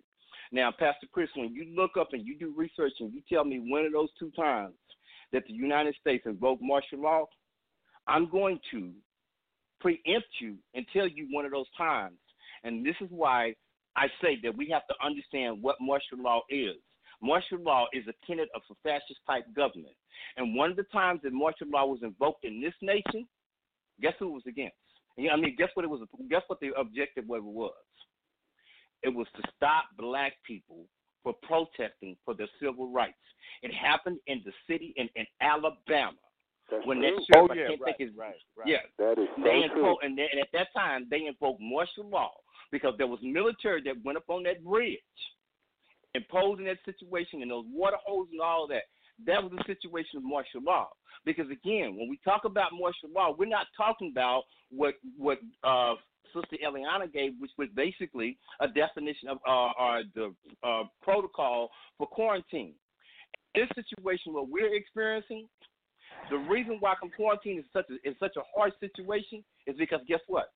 Now, 0.52 0.72
Pastor 0.72 1.08
Chris, 1.12 1.30
when 1.36 1.54
you 1.54 1.66
look 1.76 1.98
up 1.98 2.14
and 2.14 2.26
you 2.26 2.38
do 2.38 2.54
research 2.56 2.94
and 3.00 3.14
you 3.14 3.22
tell 3.30 3.46
me 3.46 3.60
one 3.60 3.86
of 3.86 3.94
those 3.94 4.10
two 4.20 4.32
times 4.32 4.74
that 5.34 5.44
the 5.48 5.54
United 5.54 5.96
States 6.00 6.24
invoked 6.26 6.62
martial 6.64 7.02
law, 7.02 7.26
I'm 8.08 8.30
going 8.30 8.60
to 8.72 8.92
preempt 9.82 10.28
you 10.40 10.56
and 10.74 10.86
tell 10.94 11.08
you 11.08 11.28
one 11.32 11.46
of 11.46 11.52
those 11.52 11.66
times. 11.78 12.18
And 12.64 12.86
this 12.86 12.96
is 13.02 13.10
why 13.12 13.54
I 13.98 14.08
say 14.22 14.38
that 14.44 14.56
we 14.56 14.70
have 14.70 14.88
to 14.88 14.96
understand 15.06 15.62
what 15.62 15.76
martial 15.82 16.20
law 16.20 16.42
is. 16.50 16.78
martial 17.22 17.60
law 17.60 17.88
is 17.94 18.04
a 18.08 18.14
tenet 18.28 18.50
of 18.56 18.62
a 18.70 18.76
fascist 18.84 19.20
type 19.28 19.46
government. 19.56 19.96
And 20.38 20.56
one 20.56 20.70
of 20.70 20.78
the 20.78 20.84
times 20.84 21.22
that 21.24 21.34
martial 21.34 21.68
law 21.70 21.86
was 21.86 22.00
invoked 22.04 22.46
in 22.46 22.62
this 22.62 22.74
nation, 22.82 23.28
guess 24.02 24.14
who 24.20 24.28
it 24.28 24.34
was 24.34 24.44
against? 24.48 24.76
I 25.18 25.36
mean, 25.38 25.56
guess 25.58 25.70
what 25.74 25.86
it 25.86 25.90
was? 25.90 26.02
Guess 26.30 26.42
what 26.48 26.60
the 26.60 26.72
objective 26.78 27.26
was? 27.28 27.74
It 29.04 29.10
was 29.10 29.28
to 29.36 29.42
stop 29.56 29.86
black 29.98 30.34
people 30.46 30.86
for 31.24 31.34
protesting 31.44 32.16
for 32.26 32.34
their 32.34 32.50
civil 32.62 32.92
rights. 32.92 33.18
It 33.62 33.74
happened 33.74 34.20
in 34.28 34.42
the 34.46 34.52
city 34.70 34.94
in, 34.98 35.10
in 35.16 35.26
Alabama 35.42 36.18
That's 36.70 36.86
when 36.86 36.98
true. 37.00 37.16
that 37.16 37.26
sheriff, 37.34 37.52
Oh, 37.52 37.54
yeah, 37.54 37.64
I 37.64 37.68
can't 37.68 37.82
right, 37.82 37.96
think 37.98 38.10
his 38.10 38.18
right, 38.18 38.36
right. 38.58 38.68
yeah, 38.68 38.78
That 39.00 39.20
is 39.22 39.28
so 39.38 39.44
they 39.44 39.68
true. 39.68 39.78
invoked, 39.78 40.04
and, 40.04 40.18
they, 40.18 40.28
and 40.32 40.42
at 40.42 40.50
that 40.54 40.68
time 40.76 41.08
they 41.10 41.26
invoked 41.26 41.62
martial 41.62 42.10
law 42.10 42.32
because 42.72 42.94
there 42.98 43.08
was 43.08 43.20
military 43.24 43.82
that 43.84 43.96
went 44.04 44.18
up 44.18 44.26
on 44.28 44.44
that 44.44 44.64
bridge, 44.64 45.00
imposing 46.14 46.66
that 46.66 46.78
situation 46.86 47.42
and 47.42 47.52
those 47.52 47.66
water 47.72 47.98
holes 48.06 48.28
and 48.32 48.42
all 48.42 48.68
that. 48.68 48.84
That 49.26 49.44
was 49.44 49.52
the 49.52 49.64
situation 49.66 50.18
of 50.18 50.24
martial 50.24 50.62
law. 50.62 50.90
Because 51.26 51.46
again, 51.50 51.96
when 51.96 52.10
we 52.10 52.20
talk 52.24 52.42
about 52.46 52.72
martial 52.74 53.10
law, 53.16 53.34
we're 53.38 53.46
not 53.46 53.68
talking 53.78 54.12
about 54.12 54.44
what 54.70 54.96
what 55.18 55.40
uh, 55.64 55.96
Sister 56.34 56.58
Eliana 56.66 57.12
gave, 57.12 57.34
which 57.40 57.52
was 57.58 57.70
basically 57.76 58.38
a 58.60 58.68
definition 58.68 59.30
of 59.30 59.38
uh, 59.48 60.00
the 60.16 60.34
uh, 60.64 60.84
protocol 61.02 61.70
for 61.98 62.08
quarantine. 62.08 62.74
This 63.56 63.68
situation, 63.76 64.34
what 64.34 64.50
we're 64.50 64.76
experiencing, 64.76 65.48
the 66.30 66.38
reason 66.38 66.78
why 66.80 66.96
quarantine 67.16 67.60
is 67.60 67.66
such 67.72 67.86
a 67.90 68.08
is 68.08 68.16
such 68.20 68.36
a 68.38 68.42
hard 68.56 68.74
situation 68.80 69.44
is 69.68 69.76
because 69.78 70.00
guess 70.08 70.22
what? 70.28 70.52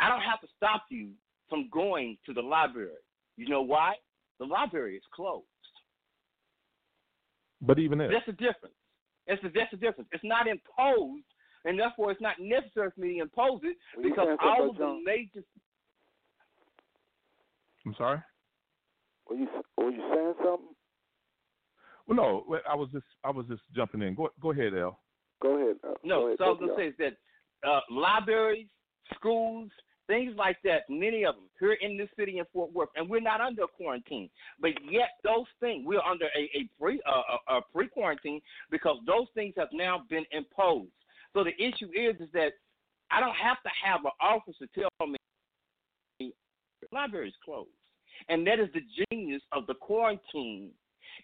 I 0.00 0.08
don't 0.08 0.22
have 0.22 0.40
to 0.40 0.48
stop 0.56 0.84
you 0.90 1.10
from 1.48 1.68
going 1.70 2.16
to 2.26 2.32
the 2.32 2.40
library. 2.40 3.02
You 3.36 3.48
know 3.48 3.62
why? 3.62 3.94
The 4.40 4.46
library 4.46 4.96
is 4.96 5.02
closed. 5.14 5.46
But 7.62 7.78
even 7.78 8.00
if 8.00 8.10
That's 8.10 8.26
the 8.26 8.32
difference. 8.32 8.74
That's 9.28 9.40
the, 9.42 9.50
that's 9.54 9.70
the 9.70 9.76
difference. 9.76 10.08
It's 10.12 10.24
not 10.24 10.46
imposed, 10.48 11.24
and 11.64 11.78
therefore 11.78 12.10
it's 12.10 12.20
not 12.20 12.36
necessary 12.40 12.90
for 12.92 13.00
me 13.00 13.14
to 13.14 13.22
impose 13.22 13.60
it 13.62 13.76
Were 13.96 14.02
you 14.02 14.10
because 14.10 14.36
all 14.42 14.70
of 14.70 14.76
the 14.76 14.82
Jones? 14.82 15.02
major. 15.06 15.46
I'm 17.86 17.94
sorry. 17.96 18.20
Were 19.28 19.36
you 19.36 19.48
were 19.78 19.90
you 19.90 20.02
saying 20.12 20.34
something? 20.38 20.74
Well, 22.08 22.16
no, 22.16 22.58
I 22.68 22.74
was 22.74 22.88
just 22.92 23.04
I 23.24 23.30
was 23.30 23.46
just 23.46 23.62
jumping 23.74 24.02
in. 24.02 24.14
Go 24.16 24.28
go 24.40 24.50
ahead, 24.50 24.74
L. 24.76 24.98
Go 25.40 25.56
ahead. 25.56 25.76
Uh, 25.84 25.88
go 25.90 25.96
No, 26.02 26.26
ahead, 26.26 26.38
so 26.38 26.44
I 26.44 26.48
was 26.48 26.58
both 26.58 26.68
gonna 26.70 26.80
say 26.80 26.88
is 26.88 26.94
that 26.98 27.68
uh, 27.68 27.80
libraries, 27.90 28.66
schools, 29.14 29.70
things 30.06 30.34
like 30.36 30.56
that, 30.64 30.82
many 30.88 31.24
of 31.24 31.34
them 31.36 31.44
here 31.58 31.74
in 31.74 31.96
this 31.96 32.08
city 32.18 32.38
in 32.38 32.44
Fort 32.52 32.72
Worth, 32.72 32.88
and 32.96 33.08
we're 33.08 33.20
not 33.20 33.40
under 33.40 33.66
quarantine, 33.66 34.28
but 34.60 34.70
yet 34.90 35.10
those 35.24 35.46
things 35.60 35.84
we're 35.86 36.00
under 36.00 36.26
a, 36.36 36.50
a 36.58 36.68
pre 36.78 37.00
a, 37.06 37.54
a 37.54 37.60
pre 37.72 37.88
quarantine 37.88 38.40
because 38.70 38.98
those 39.06 39.26
things 39.34 39.54
have 39.56 39.68
now 39.72 40.02
been 40.08 40.24
imposed. 40.32 40.90
So 41.32 41.44
the 41.44 41.54
issue 41.62 41.88
is 41.94 42.20
is 42.20 42.28
that 42.32 42.52
I 43.10 43.20
don't 43.20 43.36
have 43.36 43.62
to 43.62 43.70
have 43.84 44.00
an 44.04 44.12
officer 44.20 44.66
tell 44.74 45.06
me 45.06 45.16
the 46.18 46.32
library 46.92 47.28
is 47.28 47.34
closed, 47.44 47.70
and 48.28 48.46
that 48.46 48.58
is 48.58 48.68
the 48.74 48.82
genius 49.10 49.42
of 49.52 49.66
the 49.66 49.74
quarantine. 49.74 50.70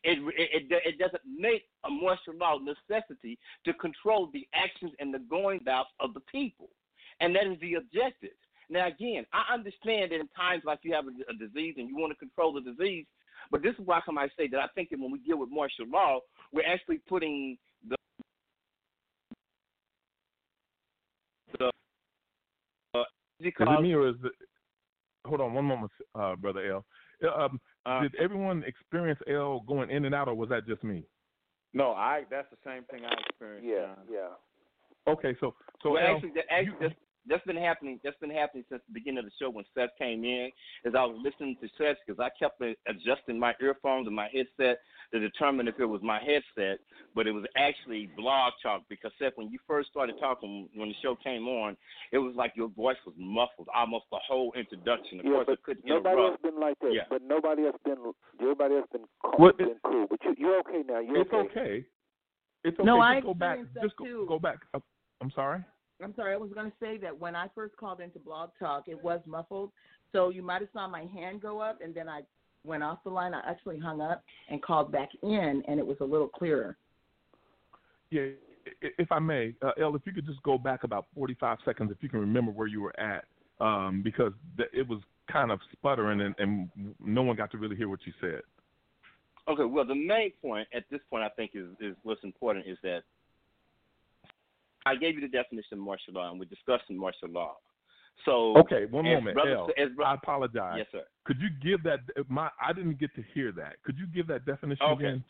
It, 0.04 0.18
it, 0.36 0.70
it, 0.70 0.82
it 0.84 0.98
doesn't 0.98 1.22
make 1.26 1.64
a 1.84 1.90
martial 1.90 2.34
law 2.38 2.58
necessity 2.58 3.38
to 3.64 3.72
control 3.74 4.28
the 4.32 4.46
actions 4.54 4.92
and 5.00 5.12
the 5.12 5.18
going 5.18 5.60
about 5.60 5.86
of 5.98 6.14
the 6.14 6.20
people. 6.20 6.68
And 7.20 7.34
that 7.34 7.46
is 7.46 7.58
the 7.60 7.74
objective. 7.74 8.36
Now, 8.70 8.86
again, 8.86 9.24
I 9.32 9.54
understand 9.54 10.12
that 10.12 10.20
in 10.20 10.28
times 10.28 10.62
like 10.64 10.80
you 10.82 10.92
have 10.94 11.06
a, 11.06 11.10
a 11.30 11.34
disease 11.36 11.74
and 11.78 11.88
you 11.88 11.96
want 11.96 12.12
to 12.12 12.18
control 12.18 12.52
the 12.52 12.60
disease, 12.60 13.06
but 13.50 13.62
this 13.62 13.74
is 13.78 13.86
why 13.86 14.00
come 14.04 14.18
I 14.18 14.28
say 14.36 14.46
that 14.48 14.60
I 14.60 14.66
think 14.74 14.90
that 14.90 15.00
when 15.00 15.10
we 15.10 15.18
deal 15.20 15.38
with 15.38 15.50
martial 15.50 15.86
law, 15.88 16.20
we're 16.52 16.66
actually 16.66 16.98
putting 17.08 17.56
the 17.88 17.96
the 21.58 21.70
uh, 22.94 23.04
Is 23.40 23.52
it 23.58 23.80
me 23.82 23.94
or 23.94 24.08
is 24.08 24.16
it? 24.22 24.32
Hold 25.24 25.40
on 25.40 25.54
one 25.54 25.64
moment, 25.64 25.92
uh, 26.14 26.36
brother 26.36 26.64
L. 26.72 26.84
Uh, 27.22 27.44
Um, 27.44 27.60
Uh, 27.86 28.02
did 28.02 28.14
everyone 28.16 28.62
experience 28.64 29.18
L 29.26 29.60
going 29.66 29.88
in 29.90 30.04
and 30.04 30.14
out, 30.14 30.28
or 30.28 30.34
was 30.34 30.48
that 30.50 30.66
just 30.66 30.84
me? 30.84 31.04
no, 31.72 31.92
I. 31.92 32.24
That's 32.30 32.48
the 32.50 32.58
same 32.64 32.84
thing 32.84 33.04
I 33.04 33.14
experienced. 33.28 33.66
Yeah, 33.66 33.94
John. 33.94 34.06
yeah. 34.10 35.12
Okay, 35.12 35.34
so 35.40 35.54
so 35.82 35.92
well, 35.92 36.06
L, 36.06 36.14
actually, 36.16 36.32
that, 36.32 36.44
actually 36.50 36.86
you- 36.88 36.94
that's, 37.28 37.38
that's 37.38 37.46
been 37.46 37.62
happening. 37.62 38.00
That's 38.02 38.16
been 38.18 38.30
happening 38.30 38.64
since 38.68 38.82
the 38.88 38.94
beginning 38.94 39.18
of 39.18 39.24
the 39.24 39.30
show 39.40 39.50
when 39.50 39.64
Seth 39.74 39.90
came 39.98 40.24
in. 40.24 40.50
As 40.86 40.94
I 40.96 41.04
was 41.04 41.18
listening 41.22 41.56
to 41.60 41.68
Seth, 41.78 41.96
because 42.06 42.20
I 42.20 42.30
kept 42.38 42.62
adjusting 42.86 43.38
my 43.38 43.54
earphones 43.60 44.06
and 44.06 44.16
my 44.16 44.28
headset 44.32 44.80
to 45.12 45.18
determine 45.18 45.68
if 45.68 45.78
it 45.78 45.86
was 45.86 46.02
my 46.02 46.20
headset, 46.20 46.80
but 47.14 47.26
it 47.26 47.32
was 47.32 47.44
actually 47.56 48.10
Blog 48.16 48.52
Talk. 48.62 48.82
Because 48.88 49.12
Seth, 49.18 49.32
when 49.36 49.50
you 49.50 49.58
first 49.66 49.90
started 49.90 50.16
talking, 50.20 50.68
when 50.74 50.88
the 50.88 50.94
show 51.02 51.16
came 51.22 51.46
on, 51.48 51.76
it 52.12 52.18
was 52.18 52.34
like 52.36 52.52
your 52.56 52.68
voice 52.68 52.96
was 53.06 53.14
muffled 53.18 53.68
almost 53.74 54.04
the 54.10 54.18
whole 54.26 54.52
introduction. 54.56 55.20
Of 55.20 55.26
yeah, 55.26 55.32
course, 55.32 55.46
but 55.46 55.52
I 55.52 55.62
couldn't 55.64 55.86
nobody 55.86 56.16
interrupt. 56.16 56.44
else 56.44 56.52
been 56.52 56.60
like 56.60 56.78
that. 56.80 56.92
Yeah. 56.92 57.02
But 57.10 57.22
nobody 57.22 57.66
else 57.66 57.76
been. 57.84 57.98
Everybody 58.40 58.74
else 58.76 58.86
been, 58.92 59.04
co- 59.24 59.36
Well, 59.38 59.52
been 59.56 59.76
cool. 59.84 60.06
But 60.08 60.20
you, 60.24 60.34
you're 60.38 60.58
okay 60.60 60.82
now. 60.86 61.00
You're 61.00 61.22
it's 61.22 61.32
okay. 61.32 61.86
It's 62.64 62.78
okay. 62.78 62.86
No, 62.86 62.96
just 62.96 63.04
I 63.04 63.20
go 63.20 63.34
back. 63.34 63.58
Just 63.82 63.96
go, 63.96 64.04
too. 64.04 64.24
go 64.28 64.38
back. 64.38 64.58
Uh, 64.74 64.80
I'm 65.20 65.30
sorry. 65.34 65.64
I'm 66.03 66.14
sorry, 66.14 66.34
I 66.34 66.36
was 66.36 66.51
going 66.53 66.70
to 66.70 66.76
say 66.80 66.96
that 66.99 67.18
when 67.18 67.34
I 67.34 67.49
first 67.55 67.76
called 67.76 68.01
into 68.01 68.18
Blog 68.18 68.51
Talk, 68.59 68.84
it 68.86 69.03
was 69.03 69.20
muffled. 69.26 69.72
So 70.12 70.30
you 70.30 70.42
might 70.42 70.61
have 70.61 70.70
saw 70.72 70.88
my 70.88 71.05
hand 71.12 71.42
go 71.42 71.61
up, 71.61 71.80
and 71.82 71.94
then 71.94 72.09
I 72.09 72.20
went 72.64 72.82
off 72.82 72.99
the 73.05 73.11
line. 73.11 73.34
I 73.34 73.40
actually 73.49 73.78
hung 73.78 74.01
up 74.01 74.22
and 74.49 74.62
called 74.62 74.92
back 74.92 75.11
in, 75.22 75.62
and 75.66 75.78
it 75.78 75.86
was 75.86 75.96
a 76.01 76.05
little 76.05 76.28
clearer. 76.28 76.76
Yeah, 78.11 78.28
if 78.80 79.11
I 79.11 79.18
may, 79.18 79.55
uh, 79.62 79.72
L, 79.80 79.94
if 79.96 80.03
you 80.07 80.12
could 80.12 80.26
just 80.26 80.42
go 80.42 80.57
back 80.57 80.84
about 80.84 81.07
45 81.14 81.59
seconds, 81.64 81.90
if 81.90 82.03
you 82.03 82.09
can 82.09 82.20
remember 82.20 82.51
where 82.51 82.66
you 82.66 82.80
were 82.80 82.99
at, 82.99 83.24
um, 83.61 84.03
because 84.03 84.32
th- 84.57 84.70
it 84.72 84.86
was 84.86 85.01
kind 85.30 85.51
of 85.51 85.59
sputtering 85.72 86.20
and, 86.20 86.34
and 86.38 86.70
no 87.05 87.22
one 87.22 87.36
got 87.36 87.51
to 87.51 87.59
really 87.59 87.76
hear 87.76 87.88
what 87.88 88.01
you 88.07 88.12
said. 88.20 88.40
Okay, 89.49 89.64
well, 89.64 89.84
the 89.84 89.94
main 89.94 90.32
point 90.42 90.68
at 90.74 90.84
this 90.90 91.01
point, 91.11 91.24
I 91.24 91.28
think, 91.30 91.53
is, 91.55 91.66
is 91.80 91.96
what's 92.03 92.22
important 92.22 92.66
is 92.66 92.78
that 92.82 93.03
I 94.89 94.97
gave 94.97 95.14
you 95.16 95.20
the 95.20 95.28
definition 95.28 95.74
of 95.74 95.78
martial 95.80 96.14
law, 96.14 96.30
and 96.30 96.39
we're 96.39 96.47
discussing 96.47 96.97
martial 96.99 97.28
law. 97.28 97.57
So, 98.24 98.57
Okay, 98.59 98.86
one 98.86 99.05
moment, 99.05 99.34
brother- 99.34 99.53
L. 99.53 99.70
as 99.76 99.91
I 100.05 100.14
apologize. 100.14 100.78
yes, 100.78 100.86
sir. 100.91 101.07
Could 101.24 101.41
you 101.41 101.51
give 101.61 101.82
that? 101.84 102.01
My 102.28 102.51
I 102.61 102.72
didn't 102.72 102.99
get 102.99 103.14
to 103.14 103.22
hear 103.34 103.53
that. 103.53 103.80
Could 103.82 103.99
you 103.99 104.07
give 104.07 104.26
that 104.28 104.45
definition 104.45 104.84
Okay. 104.86 105.05
again? 105.07 105.24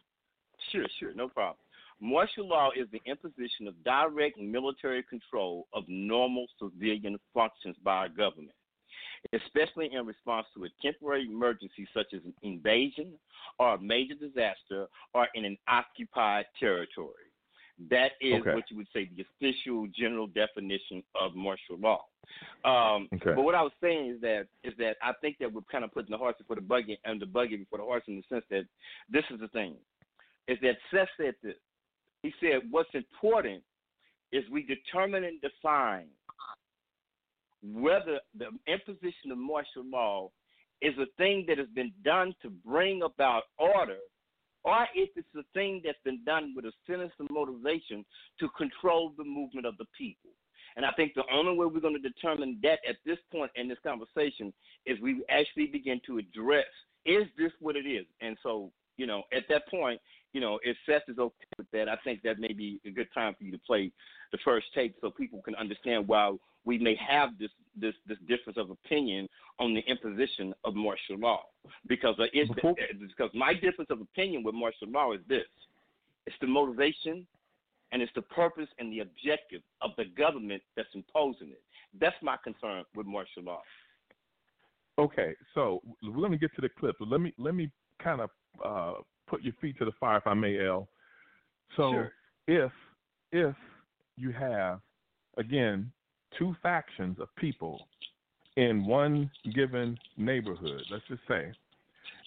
Sure, 0.70 0.86
sure, 0.98 1.12
no 1.14 1.28
problem. 1.28 1.58
Martial 2.00 2.46
law 2.46 2.70
is 2.76 2.88
the 2.90 3.02
imposition 3.04 3.66
of 3.66 3.74
direct 3.84 4.38
military 4.38 5.02
control 5.02 5.66
of 5.72 5.86
normal 5.88 6.46
civilian 6.58 7.18
functions 7.34 7.76
by 7.78 8.06
a 8.06 8.08
government, 8.08 8.54
especially 9.32 9.92
in 9.92 10.06
response 10.06 10.46
to 10.54 10.64
a 10.64 10.68
temporary 10.80 11.26
emergency 11.26 11.86
such 11.92 12.14
as 12.14 12.24
an 12.24 12.34
invasion 12.42 13.18
or 13.58 13.74
a 13.74 13.78
major 13.80 14.14
disaster 14.14 14.88
or 15.12 15.28
in 15.34 15.44
an 15.44 15.58
occupied 15.66 16.46
territory. 16.58 17.24
That 17.90 18.12
is 18.20 18.40
Okay. 18.40 18.54
what 18.54 18.70
you 18.70 18.76
would 18.76 18.88
say 18.92 19.08
the 19.16 19.22
official 19.22 19.86
general 19.88 20.26
definition 20.26 21.02
of 21.14 21.34
martial 21.36 21.76
law. 21.78 22.04
Um, 22.64 23.08
Okay. 23.14 23.34
But 23.34 23.42
what 23.42 23.54
I 23.54 23.62
was 23.62 23.72
saying 23.80 24.10
is 24.10 24.20
that 24.20 24.48
is 24.64 24.74
that 24.78 24.96
I 25.00 25.12
think 25.20 25.38
that 25.38 25.52
we're 25.52 25.62
kind 25.62 25.84
of 25.84 25.92
putting 25.92 26.10
the 26.10 26.18
horse 26.18 26.36
before 26.38 26.56
the 26.56 26.62
buggy 26.62 26.98
and 27.04 27.20
the 27.20 27.26
buggy 27.26 27.56
before 27.56 27.78
the 27.78 27.84
horse 27.84 28.02
in 28.08 28.16
the 28.16 28.22
sense 28.28 28.44
that 28.50 28.66
this 29.08 29.24
is 29.30 29.40
the 29.40 29.48
thing 29.48 29.76
is 30.48 30.58
that 30.62 30.76
Seth 30.90 31.08
said 31.16 31.34
this. 31.42 31.56
He 32.22 32.34
said, 32.40 32.62
What's 32.70 32.92
important 32.94 33.62
is 34.32 34.44
we 34.50 34.62
determine 34.62 35.24
and 35.24 35.40
define 35.40 36.08
whether 37.62 38.20
the 38.36 38.48
imposition 38.66 39.30
of 39.30 39.38
martial 39.38 39.84
law 39.84 40.30
is 40.80 40.94
a 40.98 41.06
thing 41.16 41.44
that 41.48 41.58
has 41.58 41.68
been 41.74 41.92
done 42.04 42.34
to 42.42 42.50
bring 42.50 43.02
about 43.02 43.44
order 43.58 43.98
or 44.64 44.86
if 44.94 45.10
it's 45.16 45.34
a 45.36 45.44
thing 45.54 45.80
that's 45.84 45.98
been 46.04 46.24
done 46.24 46.52
with 46.54 46.64
a 46.64 46.72
sinister 46.88 47.24
motivation 47.30 48.04
to 48.40 48.48
control 48.50 49.12
the 49.16 49.24
movement 49.24 49.66
of 49.66 49.76
the 49.78 49.86
people. 49.96 50.30
And 50.76 50.84
I 50.84 50.92
think 50.92 51.14
the 51.14 51.24
only 51.32 51.56
way 51.56 51.66
we're 51.66 51.80
going 51.80 52.00
to 52.00 52.08
determine 52.08 52.58
that 52.62 52.78
at 52.88 52.96
this 53.04 53.18
point 53.32 53.50
in 53.56 53.68
this 53.68 53.78
conversation 53.82 54.52
is 54.86 55.00
we 55.00 55.22
actually 55.28 55.66
begin 55.66 56.00
to 56.06 56.18
address 56.18 56.66
is 57.04 57.24
this 57.38 57.52
what 57.60 57.76
it 57.76 57.86
is? 57.86 58.04
And 58.20 58.36
so, 58.42 58.70
you 58.96 59.06
know, 59.06 59.22
at 59.32 59.44
that 59.48 59.68
point, 59.68 60.00
you 60.32 60.40
know, 60.40 60.58
if 60.62 60.76
Seth 60.84 61.02
is 61.08 61.18
okay 61.18 61.46
with 61.56 61.70
that, 61.72 61.88
I 61.88 61.96
think 62.04 62.22
that 62.22 62.38
may 62.38 62.52
be 62.52 62.80
a 62.84 62.90
good 62.90 63.08
time 63.14 63.34
for 63.36 63.44
you 63.44 63.52
to 63.52 63.58
play 63.66 63.90
the 64.30 64.38
first 64.44 64.66
tape 64.74 64.94
so 65.00 65.10
people 65.10 65.40
can 65.42 65.54
understand 65.54 66.06
why 66.06 66.34
we 66.68 66.76
may 66.76 66.94
have 66.96 67.30
this 67.38 67.50
this 67.80 67.94
this 68.06 68.18
difference 68.28 68.58
of 68.58 68.68
opinion 68.70 69.26
on 69.58 69.72
the 69.72 69.80
imposition 69.92 70.52
of 70.64 70.74
martial 70.74 71.18
law. 71.18 71.40
Because 71.86 72.14
uh, 72.20 72.24
it's, 72.34 72.50
because 73.00 73.30
my 73.34 73.54
difference 73.54 73.90
of 73.90 74.02
opinion 74.02 74.42
with 74.44 74.54
martial 74.54 74.88
law 74.90 75.12
is 75.12 75.20
this: 75.28 75.48
it's 76.26 76.36
the 76.42 76.46
motivation 76.46 77.26
and 77.90 78.02
it's 78.02 78.12
the 78.14 78.22
purpose 78.22 78.68
and 78.78 78.92
the 78.92 79.00
objective 79.00 79.62
of 79.80 79.92
the 79.96 80.04
government 80.04 80.62
that's 80.76 80.94
imposing 80.94 81.48
it. 81.48 81.62
That's 81.98 82.16
my 82.22 82.36
concern 82.44 82.84
with 82.94 83.06
martial 83.06 83.44
law. 83.44 83.62
Okay, 84.98 85.34
so 85.54 85.80
we're 86.02 86.12
going 86.12 86.32
to 86.32 86.38
get 86.38 86.54
to 86.56 86.60
the 86.60 86.68
clip, 86.78 86.96
but 86.98 87.08
let 87.08 87.20
me 87.22 87.32
let 87.38 87.54
me 87.54 87.70
kind 87.98 88.20
of 88.20 88.30
uh, 88.62 88.94
put 89.26 89.42
your 89.42 89.54
feet 89.60 89.78
to 89.78 89.86
the 89.86 89.92
fire, 89.98 90.18
if 90.18 90.26
I 90.26 90.34
may, 90.34 90.54
L. 90.66 90.86
So 91.76 91.92
Sure. 91.92 92.12
if 92.46 92.72
if 93.32 93.56
you 94.16 94.32
have 94.32 94.80
again 95.38 95.92
two 96.38 96.54
factions 96.62 97.18
of 97.20 97.34
people 97.36 97.88
in 98.56 98.84
one 98.86 99.30
given 99.54 99.98
neighborhood, 100.16 100.84
let's 100.90 101.06
just 101.08 101.22
say, 101.28 101.52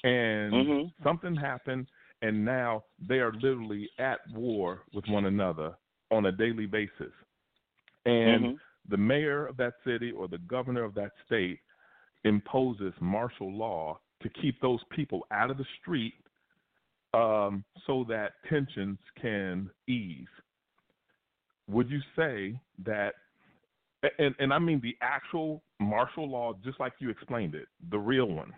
and 0.03 0.53
Mhm. 0.53 0.93
something 1.03 1.35
happened, 1.35 1.87
and 2.21 2.45
now 2.45 2.83
they 2.99 3.19
are 3.19 3.33
literally 3.33 3.89
at 3.97 4.19
war 4.29 4.83
with 4.93 5.07
one 5.07 5.25
another 5.25 5.75
on 6.09 6.25
a 6.25 6.31
daily 6.31 6.65
basis, 6.65 7.13
and 8.05 8.45
Mhm. 8.45 8.59
the 8.87 8.97
mayor 8.97 9.45
of 9.45 9.57
that 9.57 9.73
city 9.83 10.11
or 10.11 10.27
the 10.27 10.37
governor 10.39 10.83
of 10.83 10.93
that 10.95 11.11
state 11.25 11.59
imposes 12.23 12.93
martial 12.99 13.51
law 13.51 13.99
to 14.21 14.29
keep 14.29 14.59
those 14.61 14.83
people 14.91 15.25
out 15.31 15.49
of 15.49 15.57
the 15.57 15.65
street 15.79 16.13
um, 17.13 17.65
so 17.85 18.05
that 18.05 18.33
tensions 18.47 18.97
can 19.19 19.69
ease. 19.87 20.29
Would 21.67 21.89
you 21.89 22.01
say 22.15 22.57
that, 22.79 23.15
and, 24.19 24.35
and 24.39 24.53
I 24.53 24.59
mean 24.59 24.79
the 24.81 24.97
actual 25.01 25.63
martial 25.79 26.29
law, 26.29 26.53
just 26.63 26.79
like 26.79 26.93
you 26.99 27.09
explained 27.09 27.55
it, 27.55 27.67
the 27.89 27.99
real 27.99 28.25
one, 28.25 28.53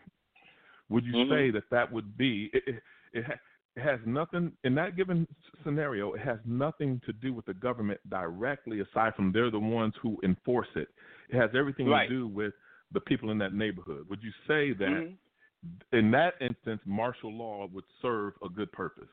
would 0.89 1.05
you 1.05 1.13
Mhm. 1.13 1.29
say 1.29 1.51
that 1.51 1.69
that 1.71 1.91
would 1.91 2.17
be, 2.17 2.49
it, 2.53 2.63
it, 2.67 2.83
it, 3.13 3.39
it 3.75 3.81
has 3.81 3.99
nothing, 4.05 4.51
in 4.63 4.75
that 4.75 4.95
given 4.95 5.27
scenario, 5.63 6.13
it 6.13 6.21
has 6.21 6.39
nothing 6.45 7.01
to 7.05 7.13
do 7.13 7.33
with 7.33 7.45
the 7.45 7.53
government 7.55 7.99
directly 8.09 8.81
aside 8.81 9.15
from 9.15 9.31
they're 9.31 9.49
the 9.49 9.59
ones 9.59 9.93
who 10.01 10.19
enforce 10.23 10.67
it. 10.75 10.89
It 11.29 11.37
has 11.37 11.49
everything 11.55 11.87
Right. 11.87 12.07
to 12.07 12.13
do 12.13 12.27
with 12.27 12.53
the 12.91 12.99
people 12.99 13.31
in 13.31 13.37
that 13.39 13.53
neighborhood. 13.53 14.07
Would 14.09 14.21
you 14.23 14.31
say 14.47 14.73
that 14.73 14.87
Mhm. 14.89 15.17
in 15.93 16.11
that 16.11 16.35
instance, 16.41 16.81
martial 16.85 17.31
law 17.31 17.65
would 17.67 17.85
serve 18.01 18.33
a 18.43 18.49
good 18.49 18.71
purpose? 18.71 19.09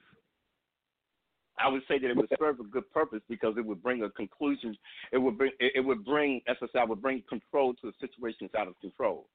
I 1.62 1.68
would 1.68 1.82
say 1.88 1.98
that 1.98 2.10
it 2.10 2.16
would 2.16 2.30
serve 2.38 2.60
a 2.60 2.64
good 2.64 2.90
purpose 2.92 3.20
because 3.28 3.54
it 3.56 3.64
would 3.64 3.82
bring 3.82 4.02
a 4.02 4.10
conclusion. 4.10 4.76
It 5.12 5.18
would 5.18 5.38
bring 5.38 5.52
it 5.60 5.84
would 5.84 6.04
bring 6.04 6.40
SSI 6.48 6.88
would 6.88 7.02
bring 7.02 7.22
control 7.28 7.74
to 7.74 7.88
a 7.88 7.92
situation 8.00 8.38
that's 8.42 8.54
out 8.54 8.68
of 8.68 8.80
control. 8.80 9.28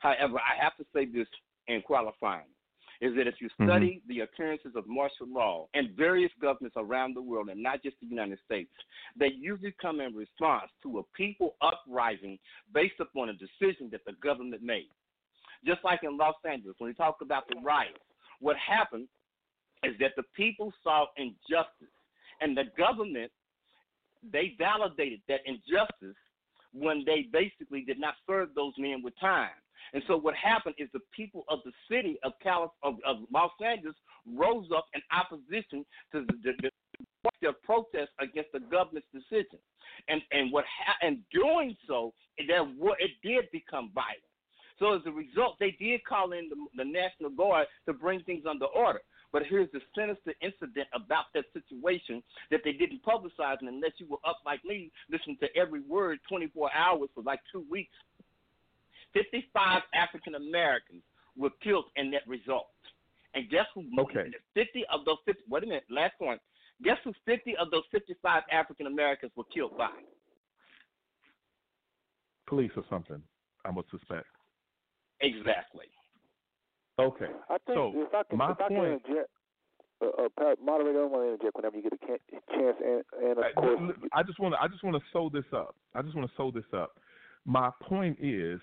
However, 0.00 0.38
I 0.38 0.62
have 0.62 0.76
to 0.76 0.86
say 0.94 1.06
this 1.06 1.28
in 1.66 1.82
qualifying 1.82 2.46
is 3.00 3.14
that 3.14 3.28
if 3.28 3.40
you 3.40 3.48
Mhm. 3.50 3.64
study 3.64 4.02
the 4.06 4.20
occurrences 4.20 4.74
of 4.74 4.86
martial 4.88 5.28
law 5.28 5.68
in 5.74 5.94
various 5.94 6.32
governments 6.40 6.76
around 6.76 7.14
the 7.14 7.22
world 7.22 7.48
and 7.48 7.62
not 7.62 7.80
just 7.82 7.98
the 8.00 8.06
United 8.06 8.40
States, 8.40 8.72
they 9.14 9.28
usually 9.28 9.72
come 9.72 10.00
in 10.00 10.14
response 10.16 10.72
to 10.82 10.98
a 10.98 11.04
people 11.14 11.56
uprising 11.60 12.38
based 12.72 12.98
upon 12.98 13.28
a 13.28 13.34
decision 13.34 13.88
that 13.90 14.04
the 14.04 14.12
government 14.14 14.62
made. 14.62 14.90
Just 15.64 15.82
like 15.84 16.02
in 16.02 16.16
Los 16.16 16.36
Angeles, 16.44 16.78
when 16.78 16.88
we 16.88 16.94
talk 16.94 17.20
about 17.20 17.46
the 17.48 17.60
riots, 17.60 18.02
what 18.40 18.56
happened 18.56 19.08
is 19.84 19.94
that 20.00 20.12
the 20.16 20.24
people 20.36 20.72
saw 20.82 21.06
injustice, 21.16 21.94
and 22.40 22.56
the 22.56 22.64
government 22.76 23.30
they 24.32 24.54
validated 24.58 25.20
that 25.28 25.40
injustice 25.46 26.16
when 26.72 27.04
they 27.06 27.28
basically 27.32 27.82
did 27.82 28.00
not 28.00 28.14
serve 28.26 28.48
those 28.54 28.72
men 28.76 29.00
with 29.02 29.14
time. 29.20 29.50
And 29.94 30.02
so 30.06 30.16
what 30.16 30.34
happened 30.34 30.74
is 30.78 30.88
the 30.92 31.00
people 31.14 31.44
of 31.48 31.60
the 31.64 31.72
city 31.90 32.18
of 32.24 32.32
Calif- 32.42 32.70
of, 32.82 32.96
of 33.06 33.18
Los 33.32 33.52
Angeles 33.64 33.94
rose 34.26 34.66
up 34.76 34.86
in 34.94 35.00
opposition 35.12 35.86
to 36.12 36.26
the, 36.26 36.34
the, 36.42 36.52
the 36.62 36.70
their 37.40 37.52
protest 37.52 38.10
against 38.20 38.50
the 38.52 38.60
government's 38.60 39.08
decision. 39.12 39.58
And 40.08 40.20
and 40.32 40.52
what 40.52 40.64
ha- 40.64 40.98
and 41.02 41.18
doing 41.32 41.76
so, 41.86 42.12
there 42.46 42.64
wa- 42.64 42.96
it 42.98 43.12
did 43.22 43.50
become 43.52 43.90
violent. 43.94 44.18
So 44.78 44.94
as 44.94 45.02
a 45.06 45.10
result, 45.10 45.56
they 45.58 45.72
did 45.80 46.04
call 46.04 46.32
in 46.32 46.48
the, 46.48 46.56
the 46.76 46.84
National 46.84 47.30
Guard 47.30 47.66
to 47.86 47.92
bring 47.92 48.20
things 48.22 48.44
under 48.48 48.66
order. 48.66 49.00
But 49.32 49.42
here's 49.48 49.70
the 49.72 49.80
sinister 49.96 50.32
incident 50.40 50.88
about 50.94 51.26
that 51.34 51.44
situation 51.52 52.22
that 52.50 52.60
they 52.64 52.72
didn't 52.72 53.02
publicize, 53.04 53.60
and 53.60 53.68
unless 53.68 53.92
you 53.98 54.06
were 54.08 54.18
up 54.26 54.38
like 54.46 54.64
me, 54.64 54.90
listening 55.10 55.36
to 55.40 55.48
every 55.54 55.80
word 55.80 56.18
24 56.28 56.70
hours 56.74 57.10
for 57.14 57.22
like 57.22 57.40
two 57.52 57.64
weeks, 57.70 57.92
55 59.12 59.82
African 59.94 60.34
Americans 60.34 61.02
were 61.36 61.50
killed 61.62 61.86
in 61.96 62.10
that 62.12 62.26
result. 62.26 62.68
And 63.34 63.50
guess 63.50 63.66
who? 63.74 63.84
Okay. 63.98 64.30
50 64.54 64.84
of 64.92 65.04
those 65.04 65.18
50. 65.26 65.42
Wait 65.48 65.62
a 65.62 65.66
minute. 65.66 65.84
Last 65.90 66.18
point. 66.18 66.40
Guess 66.82 66.96
who? 67.04 67.12
50 67.26 67.56
of 67.56 67.70
those 67.70 67.84
55 67.92 68.42
African 68.50 68.86
Americans 68.86 69.32
were 69.36 69.44
killed 69.52 69.76
by? 69.76 69.90
Police 72.46 72.70
or 72.76 72.84
something, 72.88 73.22
I 73.64 73.70
would 73.70 73.84
suspect. 73.90 74.26
Exactly. 75.20 75.86
Okay. 76.98 77.26
I 77.48 77.58
think 77.66 77.76
So, 77.76 77.92
if 77.94 78.12
I 78.14 78.22
can, 78.24 78.38
my 78.38 78.50
if 78.52 78.60
I 78.60 78.68
can 78.68 78.76
point- 78.76 78.92
interject, 79.04 79.30
uh, 80.02 80.06
uh, 80.24 80.28
Pat, 80.38 80.58
moderator, 80.62 81.02
I 81.02 81.06
want 81.06 81.22
to 81.24 81.32
interject 81.34 81.56
whenever 81.56 81.76
you 81.76 81.82
get 81.82 81.92
a 81.92 82.06
chance, 82.06 82.76
and, 82.84 83.04
and 83.22 83.38
of 83.38 83.44
I- 83.44 83.52
course, 83.52 83.80
I 84.12 84.22
just 84.22 84.38
want 84.40 84.54
to. 84.54 84.62
I 84.62 84.68
just 84.68 84.82
want 84.84 84.96
to 84.96 85.02
sew 85.12 85.28
this 85.32 85.44
up. 85.52 85.74
I 85.94 86.02
just 86.02 86.14
want 86.16 86.28
to 86.28 86.36
sew 86.36 86.50
this 86.50 86.64
up. 86.72 86.92
My 87.44 87.70
point 87.82 88.18
is, 88.20 88.60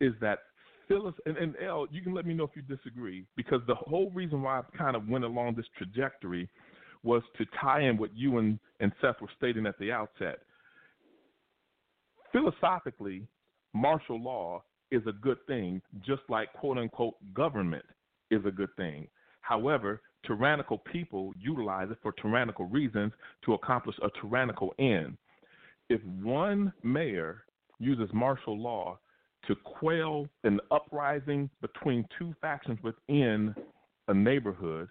is 0.00 0.12
that 0.20 0.40
Phyllis 0.88 1.14
and, 1.26 1.36
and 1.36 1.54
L. 1.64 1.86
You 1.90 2.02
can 2.02 2.14
let 2.14 2.26
me 2.26 2.34
know 2.34 2.44
if 2.44 2.50
you 2.54 2.62
disagree 2.62 3.24
because 3.36 3.60
the 3.66 3.74
whole 3.74 4.10
reason 4.10 4.42
why 4.42 4.58
I 4.60 4.62
kind 4.76 4.94
of 4.96 5.08
went 5.08 5.24
along 5.24 5.54
this 5.56 5.66
trajectory 5.76 6.48
was 7.02 7.22
to 7.38 7.44
tie 7.60 7.80
in 7.82 7.96
what 7.98 8.16
you 8.16 8.38
and, 8.38 8.58
and 8.80 8.92
Seth 9.00 9.20
were 9.20 9.30
stating 9.36 9.66
at 9.66 9.78
the 9.78 9.90
outset. 9.92 10.38
Philosophically, 12.32 13.26
martial 13.72 14.20
law 14.22 14.62
is 14.90 15.02
a 15.06 15.12
good 15.12 15.38
thing, 15.46 15.80
just 16.04 16.22
like 16.28 16.52
quote 16.52 16.78
unquote 16.78 17.14
government 17.34 17.84
is 18.30 18.44
a 18.46 18.50
good 18.50 18.74
thing. 18.76 19.06
However, 19.40 20.00
tyrannical 20.26 20.78
people 20.78 21.32
utilize 21.38 21.88
it 21.90 21.98
for 22.02 22.12
tyrannical 22.12 22.66
reasons 22.66 23.12
to 23.44 23.54
accomplish 23.54 23.96
a 24.02 24.08
tyrannical 24.20 24.74
end. 24.78 25.16
If 25.88 26.00
one 26.22 26.72
mayor 26.82 27.44
uses 27.78 28.08
martial 28.12 28.60
law 28.60 28.98
to 29.46 29.54
quell 29.64 30.26
an 30.44 30.60
uprising 30.70 31.48
between 31.60 32.06
two 32.18 32.34
factions 32.40 32.78
within 32.82 33.54
a 34.08 34.14
neighborhood, 34.14 34.88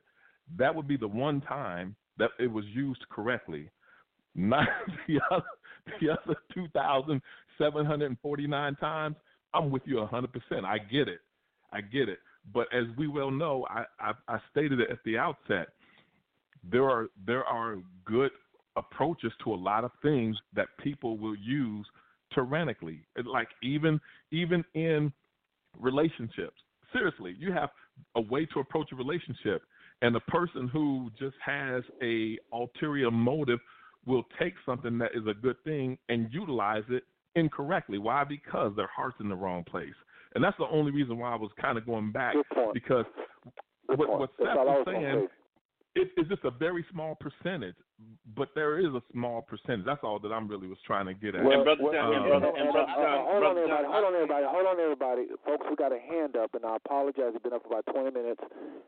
that 0.58 0.74
would 0.74 0.88
be 0.88 0.98
the 0.98 1.08
one 1.08 1.42
time 1.42 1.96
that 2.18 2.32
it 2.40 2.48
was 2.48 2.66
used 2.66 3.04
correctly. 3.10 3.70
Not 4.36 4.68
the 5.08 5.20
other, 5.32 5.44
the 6.00 6.12
other 6.12 6.36
2,749 6.54 8.76
times. 8.76 9.16
I'm 9.56 9.72
with 9.72 9.84
you 9.86 9.96
100%. 9.96 10.30
I 10.66 10.78
get 10.78 11.08
it. 11.08 11.22
I 11.72 11.82
get 11.82 12.10
it. 12.10 12.20
But 12.54 12.68
as 12.74 12.86
we 12.98 13.08
well 13.08 13.32
know, 13.32 13.66
I, 13.70 13.86
I, 14.00 14.12
I 14.28 14.40
stated 14.52 14.80
it 14.80 14.90
at 14.92 15.00
the 15.06 15.18
outset. 15.18 15.70
There 16.70 16.90
are 16.90 17.08
there 17.26 17.44
are 17.44 17.78
good 18.06 18.32
approaches 18.76 19.32
to 19.44 19.54
a 19.54 19.56
lot 19.56 19.84
of 19.84 19.92
things 20.02 20.36
that 20.56 20.68
people 20.84 21.18
will 21.18 21.36
use 21.36 21.86
tyrannically. 22.34 23.02
Like 23.24 23.50
even 23.64 24.00
even 24.32 24.64
in 24.74 25.12
relationships. 25.80 26.58
Seriously, 26.94 27.36
you 27.40 27.52
have 27.52 27.70
a 28.16 28.22
way 28.22 28.46
to 28.48 28.60
approach 28.60 28.92
a 28.92 28.96
relationship, 28.96 29.64
and 30.02 30.14
the 30.14 30.22
person 30.22 30.68
who 30.68 31.10
just 31.20 31.36
has 31.44 31.84
a 32.02 32.38
ulterior 32.54 33.12
motive 33.12 33.60
will 34.06 34.24
take 34.40 34.54
something 34.66 34.98
that 35.00 35.12
is 35.16 35.26
a 35.28 35.34
good 35.34 35.58
thing 35.64 35.98
and 36.10 36.32
utilize 36.32 36.84
it 36.90 37.04
incorrectly. 37.36 37.98
Why? 37.98 38.24
Because 38.24 38.74
their 38.76 38.90
heart's 38.96 39.18
in 39.20 39.30
the 39.30 39.36
wrong 39.36 39.64
place. 39.64 39.94
And 40.36 40.44
that's 40.44 40.58
the 40.58 40.68
only 40.68 40.92
reason 40.92 41.18
why 41.18 41.32
I 41.32 41.36
was 41.36 41.52
kind 41.60 41.78
of 41.78 41.86
going 41.86 42.12
back 42.12 42.34
Good 42.34 42.50
point. 42.54 42.74
because 42.74 43.06
Good 43.88 44.00
what, 44.00 44.08
point. 44.10 44.20
what 44.20 44.30
That's 44.40 44.50
Seth 44.52 44.58
I 44.58 44.64
was 44.64 44.84
was 44.86 44.88
saying, 44.92 45.28
say. 45.96 46.02
it, 46.02 46.08
it's 46.18 46.28
just 46.30 46.44
a 46.44 46.52
very 46.52 46.84
small 46.92 47.16
percentage, 47.16 47.76
but 48.36 48.50
there 48.56 48.80
is 48.80 48.92
a 48.92 49.02
small 49.14 49.42
percentage. 49.44 49.86
That's 49.86 50.04
all 50.04 50.20
that 50.20 50.32
I'm 50.34 50.48
really 50.48 50.68
was 50.68 50.78
trying 50.86 51.06
to 51.06 51.14
get 51.14 51.36
at. 51.36 51.46
And 51.46 51.64
Brother 51.64 51.80
well, 51.84 51.94
John, 51.94 52.14
and 52.16 52.26
Brother- 52.28 52.52
and 52.52 52.72
Brother 52.74 52.92
uh, 52.92 53.24
hold 53.32 53.44
on, 53.48 53.56
everybody. 53.56 53.88
Hold 53.88 54.04
on, 54.04 54.14
everybody. 54.16 54.46
Hold 54.50 54.68
on, 54.68 54.80
everybody. 54.80 55.24
Folks, 55.46 55.66
we 55.70 55.76
got 55.78 55.94
a 55.96 56.00
hand 56.04 56.36
up, 56.36 56.52
and 56.54 56.66
I 56.66 56.76
apologize. 56.76 57.32
It's 57.32 57.44
been 57.44 57.54
up 57.54 57.64
for 57.64 57.80
about 57.80 57.88
20 57.96 58.12
minutes, 58.12 58.42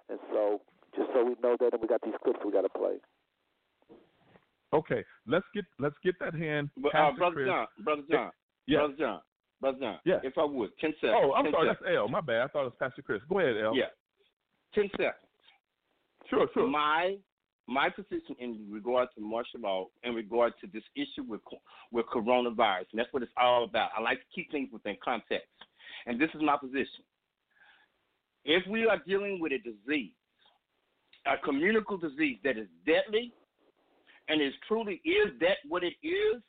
and 0.10 0.20
so 0.34 0.60
just 1.00 1.08
so 1.16 1.24
we 1.24 1.36
know 1.42 1.56
that, 1.64 1.72
and 1.72 1.82
we 1.82 1.88
got 1.88 2.02
these 2.04 2.18
clips 2.24 2.40
we 2.44 2.52
got 2.52 2.68
to 2.68 2.74
play. 2.76 3.00
Okay, 4.74 5.04
let's 5.26 5.46
get 5.54 5.66
let's 5.80 5.96
get 6.04 6.16
that 6.20 6.34
hand. 6.34 6.70
But, 6.78 6.94
uh, 6.94 7.12
Brother 7.14 7.34
Chris. 7.36 7.48
John, 7.48 7.68
Brother 7.84 8.02
John, 8.12 8.32
Yes. 8.68 8.80
Brother 8.80 8.94
John, 9.00 9.22
Brother 9.62 9.78
John. 9.80 10.00
Yes. 10.04 10.20
If 10.24 10.38
I 10.38 10.44
would, 10.44 10.78
10 10.80 10.94
seconds. 11.00 11.14
Oh, 11.24 11.34
I'm 11.34 11.46
10 11.46 11.54
sorry. 11.54 11.68
seconds. 11.70 11.84
That's 11.86 11.96
L. 11.98 12.08
My 12.10 12.22
bad. 12.22 12.42
I 12.42 12.48
thought 12.48 12.62
it 12.62 12.66
was 12.66 12.74
Pastor 12.80 13.02
Chris. 13.02 13.22
Go 13.30 13.40
ahead, 13.40 13.56
L. 13.64 13.76
Yeah. 13.76 13.86
10 14.76 14.90
seconds. 14.98 15.14
Sure, 16.30 16.48
sure. 16.54 16.68
My 16.68 17.16
my 17.70 17.90
position 17.90 18.36
in 18.40 18.66
regard 18.70 19.10
to 19.16 19.22
martial 19.22 19.60
law, 19.62 19.88
in 20.04 20.14
regard 20.16 20.54
to 20.62 20.68
this 20.68 20.84
issue 20.96 21.24
with 21.28 21.42
with 21.92 22.06
coronavirus, 22.08 22.86
and 22.92 23.00
that's 23.00 23.12
what 23.14 23.24
it's 23.24 23.32
all 23.38 23.64
about. 23.64 23.92
I 23.98 24.02
like 24.02 24.20
to 24.20 24.26
keep 24.36 24.52
things 24.52 24.70
within 24.74 24.98
context, 25.04 25.48
and 26.06 26.20
this 26.20 26.30
is 26.36 26.42
my 26.42 26.58
position. 26.58 27.04
If 28.44 28.66
we 28.68 28.86
are 28.88 28.98
dealing 29.06 29.40
with 29.42 29.52
a 29.54 29.58
disease, 29.60 30.12
a 31.26 31.38
communicable 31.44 31.98
disease 31.98 32.38
that 32.44 32.58
is 32.58 32.68
deadly, 32.86 33.34
and 34.30 34.42
is 34.42 34.54
truly 34.68 35.02
is 35.06 35.32
that 35.40 35.58
what 35.68 35.84
it 35.84 35.94
is, 36.04 36.42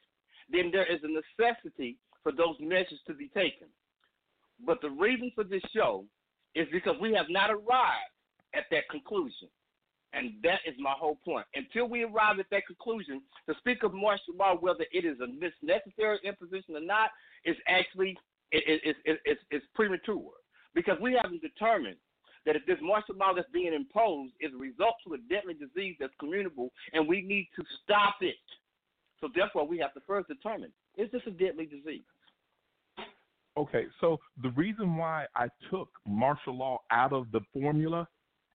then 0.50 0.70
there 0.72 0.86
is 0.90 1.00
a 1.02 1.09
necessity 1.09 1.96
for 2.22 2.32
those 2.32 2.56
measures 2.60 3.00
to 3.06 3.14
be 3.14 3.28
taken. 3.28 3.68
But 4.64 4.80
the 4.80 4.90
reason 4.90 5.30
for 5.34 5.44
this 5.44 5.62
show 5.74 6.05
is 6.55 6.66
because 6.72 6.96
we 7.00 7.12
have 7.14 7.26
not 7.28 7.50
arrived 7.50 8.12
at 8.55 8.64
that 8.70 8.88
conclusion. 8.90 9.48
And 10.14 10.32
that 10.42 10.60
is 10.66 10.74
my 10.78 10.94
whole 10.98 11.18
point. 11.24 11.46
Until 11.55 11.86
we 11.86 12.02
arrive 12.02 12.38
at 12.40 12.46
that 12.50 12.66
conclusion, 12.66 13.20
to 13.46 13.55
speak 13.59 13.82
of 13.82 13.92
martial 13.92 14.34
law, 14.38 14.56
whether 14.59 14.86
it 14.90 15.05
is 15.05 15.18
a 15.20 15.28
necessary 15.64 16.18
imposition 16.24 16.76
or 16.76 16.80
not, 16.80 17.10
is 17.44 17.56
actually 17.68 18.16
it, 18.50 18.64
it, 18.66 18.96
it, 19.05 19.20
it, 19.26 19.38
it's 19.50 19.66
premature 19.74 20.32
because 20.74 20.96
we 21.00 21.18
haven't 21.20 21.42
determined 21.42 21.96
that 22.48 22.56
if 22.56 22.64
this 22.64 22.78
martial 22.80 23.14
law 23.14 23.34
that's 23.36 23.46
being 23.52 23.74
imposed 23.74 24.32
is 24.40 24.54
a 24.54 24.56
result 24.56 24.94
to 25.06 25.12
a 25.12 25.18
deadly 25.28 25.52
disease 25.52 25.96
that's 26.00 26.14
communicable, 26.18 26.72
and 26.94 27.06
we 27.06 27.20
need 27.20 27.46
to 27.54 27.62
stop 27.84 28.14
it. 28.22 28.36
So 29.20 29.28
therefore, 29.34 29.68
we 29.68 29.76
have 29.78 29.92
to 29.92 30.00
first 30.06 30.28
determine 30.28 30.72
is 30.96 31.10
this 31.12 31.20
a 31.26 31.30
deadly 31.30 31.66
disease? 31.66 32.02
Okay, 33.58 33.84
so 34.00 34.18
the 34.42 34.48
reason 34.50 34.96
why 34.96 35.26
I 35.36 35.48
took 35.70 35.90
martial 36.06 36.56
law 36.56 36.78
out 36.90 37.12
of 37.12 37.30
the 37.32 37.40
formula 37.52 38.08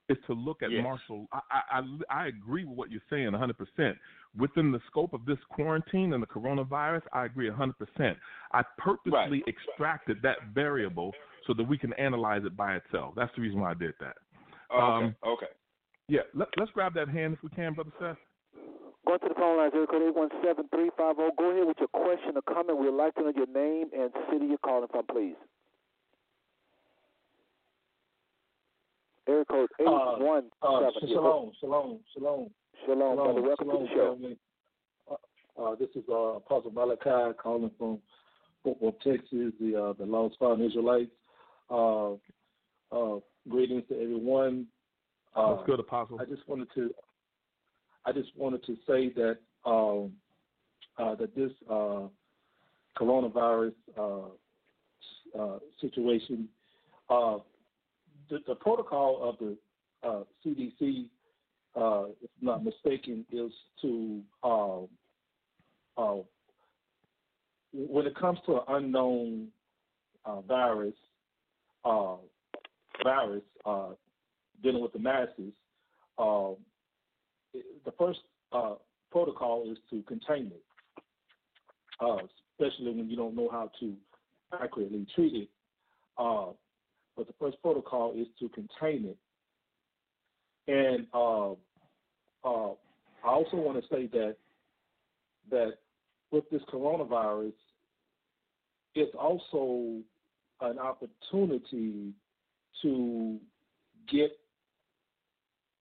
is 0.09 0.17
to 0.25 0.33
look 0.33 0.63
at 0.63 0.71
Yes. 0.71 0.81
martial. 0.81 1.27
I, 1.31 1.41
I 1.51 1.61
I 1.79 2.23
I 2.23 2.27
agree 2.27 2.65
with 2.65 2.75
what 2.75 2.89
you're 2.89 3.01
saying 3.11 3.31
100 3.31 3.55
percent. 3.55 3.95
Within 4.35 4.71
the 4.71 4.81
scope 4.87 5.13
of 5.13 5.23
this 5.25 5.37
quarantine 5.51 6.13
and 6.13 6.23
the 6.23 6.27
coronavirus, 6.27 7.03
I 7.13 7.25
agree 7.25 7.47
100 7.47 7.77
percent. 7.77 8.17
I 8.53 8.63
purposely 8.79 9.43
extracted 9.47 10.17
that 10.23 10.37
variable 10.55 11.13
so 11.47 11.53
that 11.53 11.63
we 11.67 11.77
can 11.77 11.93
analyze 11.93 12.43
it 12.45 12.55
by 12.55 12.75
itself. 12.75 13.13
That's 13.15 13.31
the 13.35 13.41
reason 13.41 13.59
why 13.59 13.71
I 13.71 13.73
did 13.73 13.93
that. 13.99 14.15
Okay. 14.73 14.81
Um, 15.05 15.15
okay. 15.25 15.47
Yeah, 16.07 16.21
let, 16.33 16.49
let's 16.57 16.71
grab 16.71 16.93
that 16.95 17.09
hand 17.09 17.33
if 17.33 17.43
we 17.43 17.49
can, 17.49 17.73
brother 17.73 17.91
Seth. 17.99 18.17
Going 19.05 19.19
to 19.19 19.29
the 19.29 19.35
phone 19.35 19.57
lines, 19.57 19.73
area 19.75 19.87
code 19.87 20.15
817-350. 20.15 21.37
Go 21.37 21.51
ahead 21.51 21.67
with 21.67 21.77
your 21.79 21.87
question 21.89 22.33
or 22.35 22.41
comment. 22.53 22.77
We'd 22.77 22.91
like 22.91 23.13
to 23.15 23.21
know 23.21 23.33
your 23.35 23.47
name 23.47 23.87
and 23.97 24.11
city 24.31 24.45
you're 24.47 24.57
calling 24.59 24.87
from, 24.91 25.05
please. 25.07 25.35
Area 29.27 29.45
code 29.45 29.69
Uh, 29.79 29.83
817. 29.83 30.51
Uh, 30.61 30.91
shalom, 31.07 31.51
shalom, 31.59 31.99
shalom, 32.13 32.49
Shalom, 32.85 33.15
brother. 33.15 33.41
Welcome 33.41 33.67
shalom, 33.67 33.83
to 33.83 33.89
the 33.89 33.95
show. 33.95 34.13
family. 34.15 34.37
Uh, 35.09 35.61
uh, 35.63 35.75
this 35.75 35.89
is 35.95 36.03
uh, 36.09 36.35
Apostle 36.39 36.71
Malachi 36.71 37.33
calling 37.41 37.71
from 37.77 37.99
Fort 38.63 38.81
Worth, 38.81 38.95
Texas, 39.03 39.53
the 39.61 39.75
uh, 39.75 39.93
the 39.97 40.05
Lost 40.05 40.35
Found 40.39 40.61
Israelites. 40.61 41.11
Uh, 41.73 42.13
uh, 42.91 43.19
greetings 43.49 43.81
to 43.89 43.95
everyone. 43.95 44.67
Uh, 45.35 45.55
That's 45.55 45.65
good, 45.65 45.79
Apostle. 45.79 46.19
I 46.21 46.25
just 46.25 46.47
wanted 46.47 46.67
to, 46.75 46.93
I 48.05 48.11
just 48.11 48.29
wanted 48.37 48.63
to 48.65 48.75
say 48.85 49.09
that 49.15 49.39
um, 49.65 50.11
uh, 50.99 51.15
that 51.15 51.35
this 51.35 51.49
uh, 51.67 52.01
coronavirus 52.95 53.73
uh, 53.97 55.39
uh, 55.39 55.59
situation, 55.81 56.47
uh, 57.09 57.37
the, 58.29 58.37
the 58.47 58.53
protocol 58.53 59.27
of 59.27 59.37
the 59.39 59.57
uh, 60.07 60.23
CDC, 60.45 61.05
uh, 61.75 62.09
if 62.21 62.29
I'm 62.39 62.45
not 62.45 62.63
mistaken, 62.63 63.25
is 63.31 63.51
to 63.81 64.21
um, 64.43 64.87
uh, 65.97 66.17
when 67.73 68.05
it 68.05 68.15
comes 68.15 68.37
to 68.45 68.57
an 68.57 68.61
unknown 68.67 69.47
uh, 70.25 70.41
virus, 70.41 70.93
uh, 71.85 72.15
virus 73.03 73.43
uh, 73.65 73.89
dealing 74.61 74.81
with 74.81 74.93
the 74.93 74.99
masses, 74.99 75.53
uh, 76.18 76.51
the 77.85 77.91
first 77.97 78.19
uh, 78.51 78.76
protocol 79.11 79.69
is 79.69 79.77
to 79.89 80.01
contain 80.03 80.47
it, 80.47 80.64
uh, 81.99 82.18
especially 82.51 82.93
when 82.93 83.10
you 83.10 83.15
don't 83.15 83.35
know 83.35 83.49
how 83.51 83.69
to 83.80 83.93
accurately 84.61 85.05
treat 85.15 85.34
it. 85.34 85.49
Uh, 86.18 86.47
but 87.15 87.27
the 87.27 87.34
first 87.39 87.61
protocol 87.61 88.14
is 88.15 88.27
to 88.39 88.49
contain 88.49 89.05
it. 89.05 89.18
And 90.68 91.07
I 91.14 91.55
also 93.23 93.57
want 93.57 93.81
to 93.81 93.88
say 93.93 94.07
that 94.07 94.35
that 95.51 95.73
with 96.31 96.49
this 96.49 96.61
coronavirus, 96.72 97.53
it's 98.95 99.14
also 99.15 99.99
an 100.64 100.80
opportunity 100.80 102.14
to 102.81 103.40
get 104.11 104.31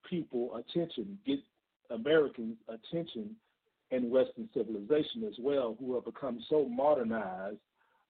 people 0.09 0.57
attention, 0.57 1.19
get 1.27 1.39
Americans 1.91 2.57
attention 2.69 3.35
in 3.91 4.11
Western 4.11 4.49
civilization 4.55 5.25
as 5.27 5.35
well, 5.39 5.77
who 5.79 5.95
have 5.95 6.05
become 6.05 6.41
so 6.49 6.67
modernized 6.69 7.59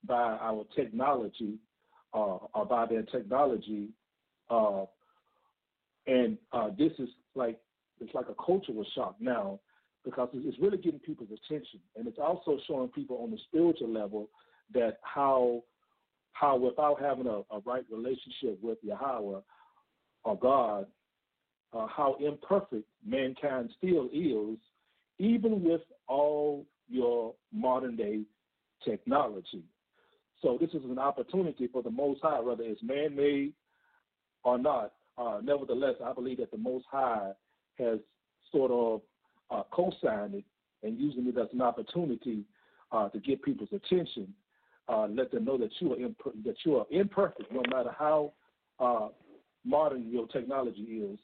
by 0.05 0.37
our 0.41 0.65
technology, 0.75 1.59
uh, 2.15 2.39
or 2.55 2.67
by 2.69 2.87
their 2.87 3.03
technology, 3.03 3.89
uh, 4.51 4.85
and 6.07 6.37
uh, 6.53 6.69
this 6.77 6.93
is 6.99 7.09
like 7.35 7.61
it's 8.01 8.15
like 8.15 8.27
a 8.29 8.45
cultural 8.45 8.85
shock 8.95 9.15
now 9.21 9.61
because 10.05 10.29
it's 10.35 10.59
really 10.59 10.79
getting 10.79 10.99
people's 10.99 11.31
attention, 11.31 11.81
and 11.97 12.09
it's 12.09 12.19
also 12.19 12.59
showing 12.67 12.89
people 12.89 13.19
on 13.23 13.31
the 13.31 13.39
spiritual 13.49 13.93
level 13.93 14.29
that 14.75 14.99
how 15.03 15.63
how 16.33 16.57
without 16.57 17.01
having 17.01 17.27
a, 17.27 17.41
a 17.55 17.61
right 17.65 17.85
relationship 17.91 18.59
with 18.63 18.79
Yahweh 18.83 19.41
or 20.25 20.39
God, 20.39 20.87
uh, 21.73 21.87
how 21.87 22.17
imperfect 22.21 22.85
mankind 23.07 23.71
still 23.79 24.09
is, 24.13 24.59
even 25.19 25.63
with 25.63 25.81
all 26.09 26.67
your 26.89 27.35
modern 27.53 27.97
day 27.97 28.23
technology. 28.85 29.63
So 30.43 30.59
this 30.61 30.71
is 30.71 30.85
an 30.85 30.99
opportunity 30.99 31.69
for 31.69 31.83
the 31.83 31.91
Most 31.91 32.21
High, 32.23 32.41
whether 32.41 32.65
it's 32.65 32.83
man-made 32.83 33.53
or 34.43 34.59
not. 34.59 34.93
Uh, 35.17 35.39
nevertheless, 35.43 35.95
I 36.05 36.13
believe 36.13 36.39
that 36.39 36.51
the 36.51 36.59
Most 36.59 36.85
High 36.91 37.31
has 37.79 37.99
sort 38.51 38.71
of 38.71 39.01
uh, 39.51 39.63
co-signed 39.71 40.35
it 40.35 40.45
and 40.83 40.99
using 40.99 41.27
it 41.29 41.39
as 41.39 41.49
an 41.53 41.63
opportunity 41.63 42.45
uh, 42.91 43.09
to 43.11 43.21
get 43.21 43.43
people's 43.43 43.69
attention, 43.73 44.35
uh, 44.89 45.07
let 45.07 45.31
them 45.31 45.45
know 45.45 45.59
that 45.59 45.71
you 45.81 45.93
are 45.93 46.01
imp- 46.01 46.45
that 46.45 46.57
you 46.65 46.77
are 46.77 46.87
imperfect, 46.91 47.53
no 47.53 47.63
matter 47.71 47.95
how 47.97 48.33
uh, 48.81 49.09
modern 49.65 50.11
your 50.11 50.27
technology 50.29 50.83
is, 50.83 51.19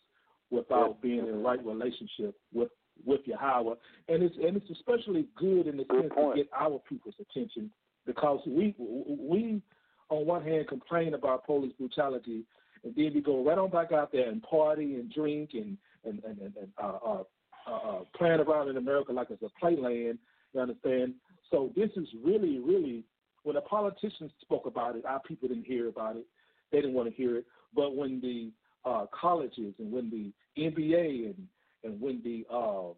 without 0.50 1.00
being 1.02 1.20
in 1.20 1.26
the 1.26 1.38
right 1.38 1.64
relationship 1.64 2.34
with 2.52 2.70
with 3.04 3.20
your 3.24 3.38
higher. 3.38 3.74
And 4.08 4.22
it's 4.22 4.36
and 4.36 4.56
it's 4.56 4.70
especially 4.70 5.26
good 5.36 5.66
in 5.66 5.76
the 5.76 5.84
Good 5.84 6.02
sense 6.02 6.12
point. 6.14 6.36
to 6.36 6.42
get 6.42 6.50
our 6.58 6.80
people's 6.88 7.14
attention 7.20 7.70
because 8.06 8.40
we 8.46 8.74
we 8.78 9.62
on 10.08 10.26
one 10.26 10.42
hand 10.42 10.68
complain 10.68 11.14
about 11.14 11.44
police 11.44 11.72
brutality, 11.78 12.44
and 12.84 12.94
then 12.96 13.12
we 13.14 13.20
go 13.20 13.44
right 13.44 13.58
on 13.58 13.70
back 13.70 13.92
out 13.92 14.12
there 14.12 14.28
and 14.28 14.42
party 14.42 14.94
and 14.94 15.12
drink 15.12 15.50
and 15.54 15.76
and 16.04 16.22
and, 16.24 16.38
and, 16.38 16.56
and 16.56 16.68
uh, 16.82 16.98
uh, 17.04 17.22
uh, 17.66 17.70
uh, 17.70 17.98
playing 18.16 18.40
around 18.40 18.68
in 18.68 18.76
America 18.76 19.12
like 19.12 19.28
it's 19.30 19.42
a 19.42 19.64
playland. 19.64 20.18
You 20.54 20.60
understand? 20.60 21.14
So 21.50 21.70
this 21.76 21.90
is 21.96 22.08
really, 22.24 22.58
really 22.58 23.04
when 23.42 23.54
the 23.54 23.60
politicians 23.62 24.30
spoke 24.40 24.66
about 24.66 24.96
it, 24.96 25.04
our 25.04 25.20
people 25.20 25.48
didn't 25.48 25.66
hear 25.66 25.88
about 25.88 26.16
it. 26.16 26.26
They 26.70 26.78
didn't 26.78 26.94
want 26.94 27.08
to 27.08 27.14
hear 27.14 27.36
it. 27.36 27.46
But 27.74 27.96
when 27.96 28.20
the 28.20 28.50
uh, 28.84 29.06
colleges 29.18 29.74
and 29.78 29.92
when 29.92 30.10
the 30.10 30.32
NBA 30.60 31.26
and 31.26 31.48
and 31.84 32.00
when 32.00 32.20
the 32.24 32.44
uh, 32.52 32.92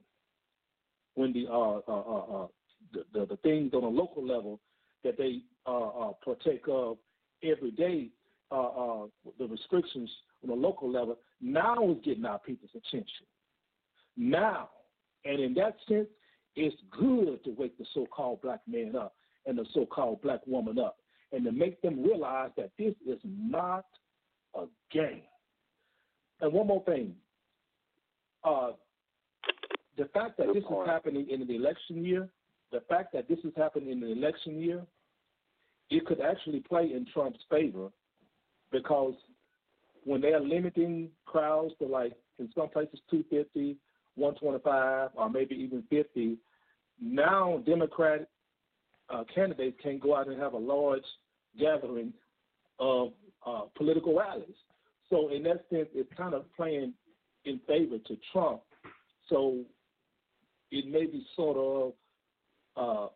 when 1.15 1.33
the 1.33 1.47
uh, 1.49 1.81
uh, 1.87 2.01
uh, 2.01 2.43
uh, 2.43 2.47
the, 2.93 3.05
the 3.13 3.27
the 3.27 3.37
things 3.39 3.73
on 3.75 3.85
a 3.85 3.89
local 3.89 4.27
level 4.27 4.61
that 5.05 5.17
they 5.17 5.43
partake 6.25 6.65
of 6.69 6.99
every 7.43 7.71
day, 7.71 8.09
the 8.51 9.47
restrictions 9.49 10.11
on 10.43 10.51
a 10.51 10.55
local 10.55 10.91
level 10.91 11.19
now 11.41 11.91
is 11.91 11.99
getting 12.05 12.25
our 12.25 12.39
people's 12.39 12.71
attention. 12.75 13.27
Now, 14.17 14.71
and 15.25 15.41
in 15.41 15.55
that 15.55 15.77
sense, 15.89 16.09
it's 16.57 16.77
good 16.91 17.43
to 17.45 17.51
wake 17.57 17.79
the 17.79 17.87
so-called 17.95 18.43
black 18.43 18.61
man 18.67 18.97
up 18.97 19.15
and 19.47 19.59
the 19.59 19.67
so-called 19.75 20.23
black 20.23 20.41
woman 20.47 20.79
up, 20.79 20.97
and 21.33 21.45
to 21.45 21.53
make 21.53 21.81
them 21.83 22.03
realize 22.03 22.51
that 22.57 22.71
this 22.79 22.95
is 23.07 23.19
not 23.25 23.87
a 24.55 24.65
game. 24.93 25.23
And 26.41 26.53
one 26.53 26.67
more 26.67 26.83
thing, 26.85 27.15
uh, 28.45 28.73
the 29.97 30.07
fact 30.07 30.39
that 30.39 30.47
Good 30.47 30.57
this 30.57 30.65
point. 30.65 30.89
is 30.89 30.93
happening 30.93 31.27
in 31.31 31.43
an 31.43 31.51
election 31.51 32.05
year, 32.05 32.29
the 32.73 32.81
fact 32.89 33.13
that 33.13 33.29
this 33.29 33.39
is 33.45 33.53
happening 33.57 33.91
in 33.91 34.03
an 34.03 34.11
election 34.11 34.61
year, 34.61 34.83
it 35.91 36.07
could 36.07 36.21
actually 36.21 36.61
play 36.61 36.93
in 36.95 37.05
Trump's 37.13 37.41
favor 37.51 37.89
because 38.71 39.15
when 40.05 40.21
they're 40.21 40.41
limiting 40.41 41.11
crowds 41.27 41.75
to 41.81 41.87
like 41.87 42.13
in 42.39 42.49
some 42.57 42.69
places 42.69 43.01
250, 43.11 43.77
125, 44.15 45.11
or 45.15 45.31
maybe 45.31 45.55
even 45.55 45.83
50, 45.91 46.39
now 47.01 47.63
Democratic 47.67 48.29
uh, 49.13 49.25
candidates 49.35 49.77
can 49.83 49.99
go 49.99 50.17
out 50.17 50.29
and 50.29 50.41
have 50.41 50.53
a 50.53 50.59
large 50.59 51.05
gathering 51.59 52.13
of 52.79 53.13
uh, 53.47 53.63
political 53.77 54.17
rallies. 54.17 54.55
So 55.09 55.31
in 55.33 55.43
that 55.45 55.65
sense, 55.71 55.89
it's 55.95 56.11
kind 56.17 56.35
of 56.35 56.45
playing 56.55 56.95
in 57.45 57.61
favor 57.67 57.99
to 57.99 58.17
Trump. 58.33 58.61
So 59.29 59.61
it 60.71 60.87
may 60.87 61.07
be 61.07 61.25
sort 61.37 61.57
of 61.57 61.93
uh, 62.77 63.09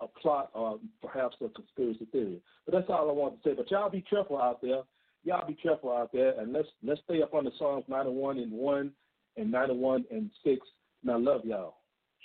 a 0.00 0.08
plot 0.20 0.50
or 0.54 0.78
perhaps 1.02 1.36
a 1.44 1.48
conspiracy 1.48 2.06
theory. 2.12 2.40
But 2.64 2.74
that's 2.74 2.88
all 2.88 3.08
I 3.08 3.12
want 3.12 3.42
to 3.42 3.48
say. 3.48 3.54
But 3.56 3.70
y'all 3.70 3.90
be 3.90 4.04
careful 4.08 4.40
out 4.40 4.62
there. 4.62 4.82
y'all 5.24 5.46
be 5.46 5.54
careful 5.54 5.90
out 5.90 6.10
there, 6.12 6.38
and 6.38 6.52
let's 6.52 6.68
let's 6.82 7.00
stay 7.04 7.22
up 7.22 7.34
on 7.34 7.44
the 7.44 7.50
Psalms 7.58 7.84
91 7.88 8.38
and 8.38 8.52
one 8.52 8.92
and 9.36 9.50
91 9.50 10.04
and 10.10 10.30
six. 10.44 10.66
And 11.02 11.10
I 11.10 11.16
love 11.16 11.44
y'all. 11.44 11.76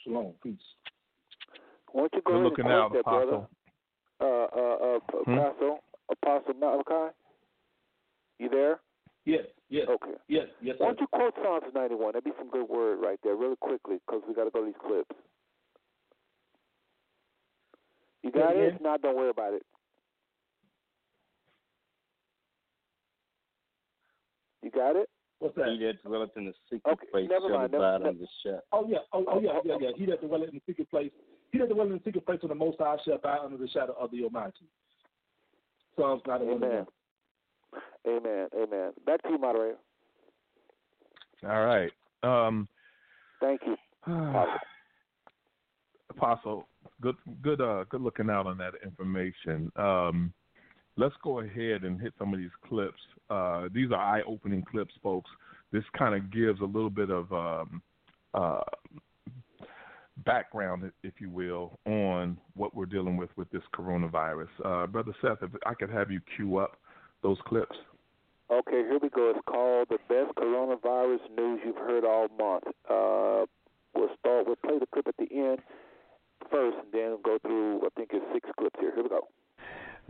Shalom, 0.04 0.34
peace. 0.44 0.58
Why 1.94 2.02
don't 2.02 2.14
you 2.16 2.22
go 2.26 2.32
Good 2.32 2.34
ahead 2.34 2.44
looking 2.50 2.66
and 2.66 2.74
out, 2.74 2.92
quote 2.92 3.06
that, 3.06 3.06
brother? 3.06 3.36
Apostle. 3.38 3.50
Uh, 4.20 4.26
uh, 4.26 4.98
uh, 4.98 5.00
Hmm? 5.26 5.38
Apostle, 5.38 5.80
Apostle 6.12 6.54
Malachi. 6.56 7.14
You 8.40 8.50
there? 8.50 8.80
Yes, 9.26 9.46
yes, 9.70 9.88
Okay. 9.88 10.16
yes, 10.28 10.48
yes. 10.62 10.76
Why 10.80 10.88
don't 10.88 11.00
you 11.00 11.08
quote 11.08 11.34
Psalms 11.42 11.74
91? 11.74 12.12
That'd 12.14 12.26
be 12.26 12.32
some 12.38 12.50
good 12.50 12.68
word 12.68 13.00
right 13.00 13.20
there, 13.24 13.36
really 13.36 13.56
quickly, 13.62 14.00
because 14.06 14.22
we 14.28 14.34
got 14.34 14.44
to 14.46 14.52
go 14.52 14.60
to 14.60 14.66
these 14.66 14.82
clips. 14.86 15.16
You 18.24 18.32
got 18.32 18.56
it 18.56 18.58
it? 18.58 18.60
again? 18.66 18.76
If 18.76 18.82
not, 18.82 19.02
don't 19.02 19.16
worry 19.16 19.30
about 19.30 19.54
it. 19.54 19.64
You 24.62 24.72
got 24.72 24.96
it? 24.96 25.10
What's 25.44 25.56
that? 25.58 25.68
He 25.78 25.86
that 25.86 26.02
dwelleth 26.04 26.32
in 26.38 26.46
the 26.46 26.54
secret 26.70 26.92
Okay, 26.94 27.08
place 27.12 27.28
never 27.30 27.48
shall 27.50 27.58
mind, 27.58 27.72
never- 27.74 27.84
abide 27.84 27.98
never- 28.00 28.08
under 28.10 28.20
the 28.22 28.28
shadow. 28.42 28.62
Oh 28.72 28.86
yeah, 28.88 28.98
oh, 29.12 29.26
oh 29.28 29.40
yeah, 29.42 29.60
yeah, 29.66 29.76
yeah. 29.82 29.90
He 29.96 30.06
that 30.06 30.22
dwelleth 30.26 30.50
in 30.50 30.56
the 30.56 30.62
secret 30.66 30.90
place. 30.90 31.12
He 31.52 31.58
that 31.60 31.68
dwelleth 31.70 31.92
in 31.92 31.98
the 31.98 32.04
secret 32.06 32.26
place 32.26 32.40
of 32.44 32.50
the 32.50 32.56
Most 32.56 32.78
High 32.80 32.96
shall 33.04 33.16
abide 33.16 33.40
under 33.44 33.58
the 33.58 33.68
shadow 33.68 33.94
of 34.00 34.10
the 34.12 34.24
Almighty. 34.24 34.66
Psalms 35.98 36.22
91. 36.26 36.64
Amen. 36.64 36.86
Amen. 38.08 38.48
Amen. 38.56 38.92
Back 39.06 39.22
to 39.24 39.30
you, 39.30 39.38
moderator. 39.38 39.78
All 41.44 41.66
right. 41.66 41.92
Um, 42.24 42.68
Thank 43.42 43.62
you. 43.66 43.76
Apostle. 44.08 44.58
Apostle, 46.10 46.68
good, 47.02 47.16
good, 47.42 47.60
uh, 47.62 47.84
good 47.90 48.02
looking 48.02 48.30
out 48.30 48.48
on 48.48 48.58
that 48.60 48.74
information. 48.84 49.72
Um, 49.76 50.34
let's 50.98 51.16
go 51.24 51.40
ahead 51.40 51.84
and 51.84 52.00
hit 52.00 52.14
some 52.18 52.34
of 52.34 52.40
these 52.40 52.50
clips. 52.68 53.00
Uh, 53.30 53.68
these 53.74 53.92
are 53.92 54.00
eye-opening 54.00 54.64
clips, 54.64 54.94
folks. 55.02 55.30
This 55.72 55.84
kind 55.98 56.16
of 56.16 56.32
gives 56.32 56.62
a 56.62 56.66
little 56.66 56.90
bit 56.90 57.10
of 57.10 57.32
um, 57.32 57.82
uh, 58.34 58.62
background, 60.26 60.92
if 61.04 61.14
you 61.20 61.30
will, 61.30 61.80
on 61.86 62.38
what 62.56 62.76
we're 62.76 62.86
dealing 62.86 63.18
with 63.18 63.30
with 63.36 63.50
this 63.52 63.64
coronavirus. 63.76 64.50
Uh, 64.64 64.88
Brother 64.88 65.14
Seth, 65.22 65.40
if 65.42 65.50
I 65.66 65.74
could 65.74 65.90
have 65.90 66.12
you 66.12 66.22
cue 66.36 66.58
up 66.58 66.78
those 67.24 67.38
clips. 67.48 67.76
Okay, 68.52 68.84
here 68.84 69.00
we 69.02 69.10
go. 69.10 69.32
It's 69.36 69.46
called 69.48 69.88
the 69.90 69.98
best 70.08 70.36
coronavirus 70.36 71.22
news 71.36 71.62
you've 71.66 71.78
heard 71.78 72.04
all 72.04 72.28
month. 72.38 72.66
Uh, 72.88 73.46
we'll 73.96 74.14
start. 74.20 74.46
We'll 74.46 74.58
play 74.58 74.78
the 74.80 74.86
clip 74.94 75.08
at 75.08 75.16
the 75.18 75.34
end 75.34 75.60
first, 76.52 76.78
and 76.78 76.92
then 76.92 77.18
go 77.24 77.40
through. 77.42 77.80
I 77.80 77.88
think 77.96 78.10
it's 78.14 78.26
six 78.34 78.48
clips 78.60 78.76
here. 78.80 78.92
Here 78.94 79.04
we 79.04 79.10
go. 79.10 79.28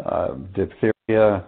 Uh, 0.04 0.36
diphtheria. 0.56 1.46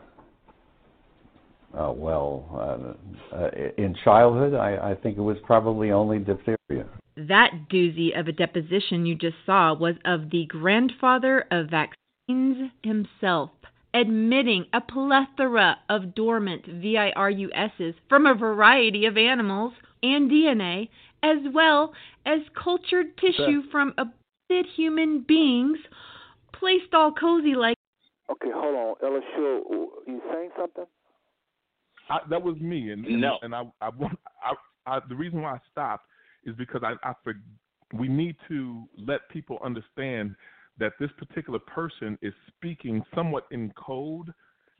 Uh, 1.78 1.92
well, 1.92 2.96
uh, 3.34 3.50
in 3.78 3.96
childhood, 4.04 4.54
I, 4.54 4.92
I 4.92 4.96
think 4.96 5.18
it 5.18 5.22
was 5.22 5.38
probably 5.46 5.92
only 5.92 6.20
diphtheria. 6.20 6.86
That 7.18 7.52
doozy 7.72 8.18
of 8.18 8.28
a 8.28 8.32
deposition 8.32 9.06
you 9.06 9.16
just 9.16 9.36
saw 9.46 9.74
was 9.74 9.96
of 10.06 10.30
the 10.30 10.46
grandfather 10.46 11.46
of 11.52 11.70
vaccines 11.70 12.72
himself, 12.84 13.52
admitting 13.94 14.66
a 14.74 14.82
plethora 14.82 15.78
of 15.90 16.16
dormant 16.16 16.66
VIRUSs 16.66 17.96
from 18.08 18.26
a 18.26 18.36
variety 18.36 19.06
of 19.06 19.18
animals 19.18 19.74
and 20.02 20.30
DNA, 20.30 20.90
as 21.24 21.38
well 21.54 21.94
as 22.26 22.40
cultured 22.62 23.18
tissue 23.18 23.64
from 23.72 23.94
abducted 23.98 24.66
human 24.76 25.26
beings, 25.28 25.78
placed 26.54 26.94
all 26.94 27.12
cozy 27.12 27.56
like. 27.56 27.75
Okay, 28.32 28.50
hold 28.54 28.76
on. 28.76 28.96
El 29.04 29.20
Yeshua, 29.22 29.88
you 30.08 30.22
saying 30.34 30.50
something? 30.58 30.86
I, 32.10 32.20
that 32.30 32.42
was 32.42 32.56
me, 32.58 32.92
and 32.92 33.06
and, 33.06 33.22
No. 33.22 33.38
and 33.42 33.54
I, 33.56 33.64
I, 33.82 33.90
want- 33.90 34.20
I, 34.44 34.54
I, 34.96 35.00
the 35.10 35.16
reason 35.16 35.42
why 35.42 35.54
I 35.54 35.60
stopped 35.72 36.06
is 36.44 36.56
because 36.56 36.82
I, 36.84 36.94
I, 37.08 37.14
for, 37.24 37.34
we 37.94 38.08
need 38.08 38.36
to 38.48 38.84
let 38.98 39.28
people 39.30 39.60
understand 39.64 40.36
that 40.78 40.94
this 41.00 41.10
particular 41.18 41.60
person 41.60 42.18
is 42.22 42.34
speaking 42.56 43.04
somewhat 43.14 43.46
in 43.52 43.72
code, 43.78 44.34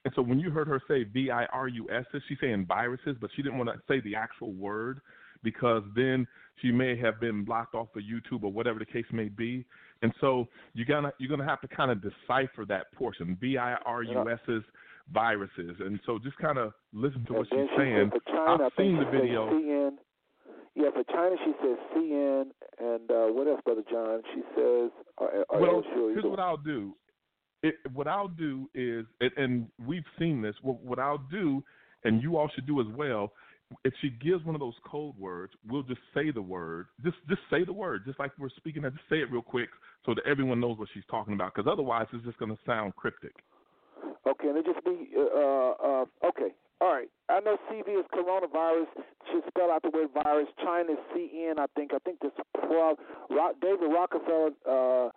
and 0.04 0.14
so 0.16 0.22
when 0.22 0.40
you 0.40 0.52
heard 0.52 0.68
her 0.68 0.82
say 0.88 1.04
V 1.04 1.32
I 1.32 1.46
R 1.46 1.68
U 1.68 1.88
S, 1.92 2.06
she's 2.28 2.38
saying 2.40 2.66
viruses, 2.68 3.16
but 3.20 3.30
she 3.36 3.42
didn't 3.42 3.58
want 3.58 3.70
to 3.70 3.76
say 3.88 4.02
the 4.02 4.16
actual 4.16 4.54
word 4.54 5.00
because 5.46 5.84
then 5.96 6.28
she 6.62 6.72
may 6.72 6.98
have 6.98 7.22
been 7.22 7.46
blocked 7.46 7.76
off 7.76 7.88
of 7.96 8.02
YouTube 8.02 8.44
or 8.44 8.52
whatever 8.52 8.80
the 8.80 8.86
case 8.86 9.06
may 9.14 9.30
be. 9.30 9.64
And 10.02 10.12
so 10.20 10.48
you're 10.74 10.86
gonna 10.86 11.14
you're 11.20 11.30
gonna 11.30 11.48
have 11.48 11.62
to 11.62 11.70
kind 11.70 11.92
of 11.92 12.02
decipher 12.02 12.66
that 12.68 12.92
portion. 12.94 13.38
V 13.40 13.58
I 13.58 13.76
R 13.86 14.04
U 14.04 14.30
S's 14.30 14.64
viruses. 15.14 15.78
And 15.80 16.00
so 16.06 16.20
just 16.20 16.38
kind 16.38 16.58
of 16.58 16.74
listen 16.92 17.24
to 17.28 17.34
what 17.34 17.48
she's 17.50 17.60
she 17.60 17.78
saying. 17.78 18.10
said 18.12 18.22
China, 18.28 18.64
I 18.64 18.66
I've 18.66 18.72
seen 18.78 18.98
the 18.98 19.06
video. 19.06 19.50
CN. 19.50 19.92
Yeah, 20.76 20.90
for 20.94 21.04
China, 21.06 21.36
she 21.46 21.54
says 21.62 21.78
CN, 21.96 22.48
and 22.80 23.10
uh, 23.10 23.32
what 23.32 23.48
else, 23.48 23.62
Brother 23.64 23.84
John? 23.90 24.22
She 24.34 24.42
says, 24.56 24.92
or, 25.18 25.46
or 25.48 25.62
well, 25.62 25.72
El 25.76 25.82
Yeshua, 25.84 25.96
you 25.96 26.10
here's 26.14 26.26
what 26.26 26.40
I'll 26.40 26.58
do. 26.58 26.94
It, 27.64 27.76
what 27.94 28.10
I'll 28.10 28.28
do 28.28 28.70
is, 28.76 29.06
and, 29.22 29.32
and 29.38 29.68
we've 29.88 30.04
seen 30.20 30.42
this. 30.42 30.54
What, 30.62 30.82
what 30.82 31.00
I'll 31.00 31.26
do, 31.32 31.64
and 32.04 32.22
you 32.22 32.36
all 32.36 32.50
should 32.54 32.68
do 32.68 32.82
as 32.82 32.88
well. 32.94 33.32
If 33.84 33.94
she 34.02 34.10
gives 34.10 34.46
one 34.46 34.56
of 34.56 34.62
those 34.62 34.76
code 34.86 35.18
words, 35.18 35.54
we'll 35.68 35.84
just 35.84 36.02
say 36.14 36.32
the 36.32 36.42
word. 36.42 36.88
Just 37.04 37.18
just 37.28 37.42
say 37.50 37.64
the 37.64 37.74
word, 37.74 38.04
just 38.06 38.20
like 38.20 38.32
we're 38.38 38.50
speaking. 38.50 38.84
Just 38.84 38.96
say 39.10 39.18
it 39.18 39.32
real 39.32 39.42
quick 39.42 39.70
so 40.06 40.14
that 40.14 40.26
everyone 40.26 40.60
knows 40.60 40.78
what 40.78 40.88
she's 40.94 41.04
talking 41.10 41.34
about. 41.34 41.54
Because 41.54 41.70
otherwise, 41.72 42.06
it's 42.14 42.24
just 42.26 42.38
going 42.38 42.52
to 42.52 42.60
sound 42.66 42.96
cryptic. 42.96 43.34
Okay, 44.28 44.50
and 44.50 44.58
it 44.58 44.66
just 44.66 44.84
be 44.86 45.10
uh, 45.18 45.72
uh, 45.82 46.06
okay. 46.26 46.54
All 46.82 46.94
right. 46.94 47.10
I 47.30 47.40
know 47.40 47.58
CV 47.72 48.00
is 48.00 48.06
coronavirus. 48.14 48.88
Should 49.32 49.44
spell 49.48 49.72
out 49.72 49.82
the 49.82 49.90
word 49.90 50.10
virus. 50.14 50.48
China 50.64 50.92
is 50.92 51.00
CN. 51.16 51.58
I 51.58 51.66
think. 51.76 51.92
I 51.94 52.00
think 52.00 52.20
this 52.20 52.32
prob. 52.54 52.98
Rock, 53.30 53.56
David 53.62 53.90
Rockefeller. 53.90 54.52
Uh, 54.68 55.10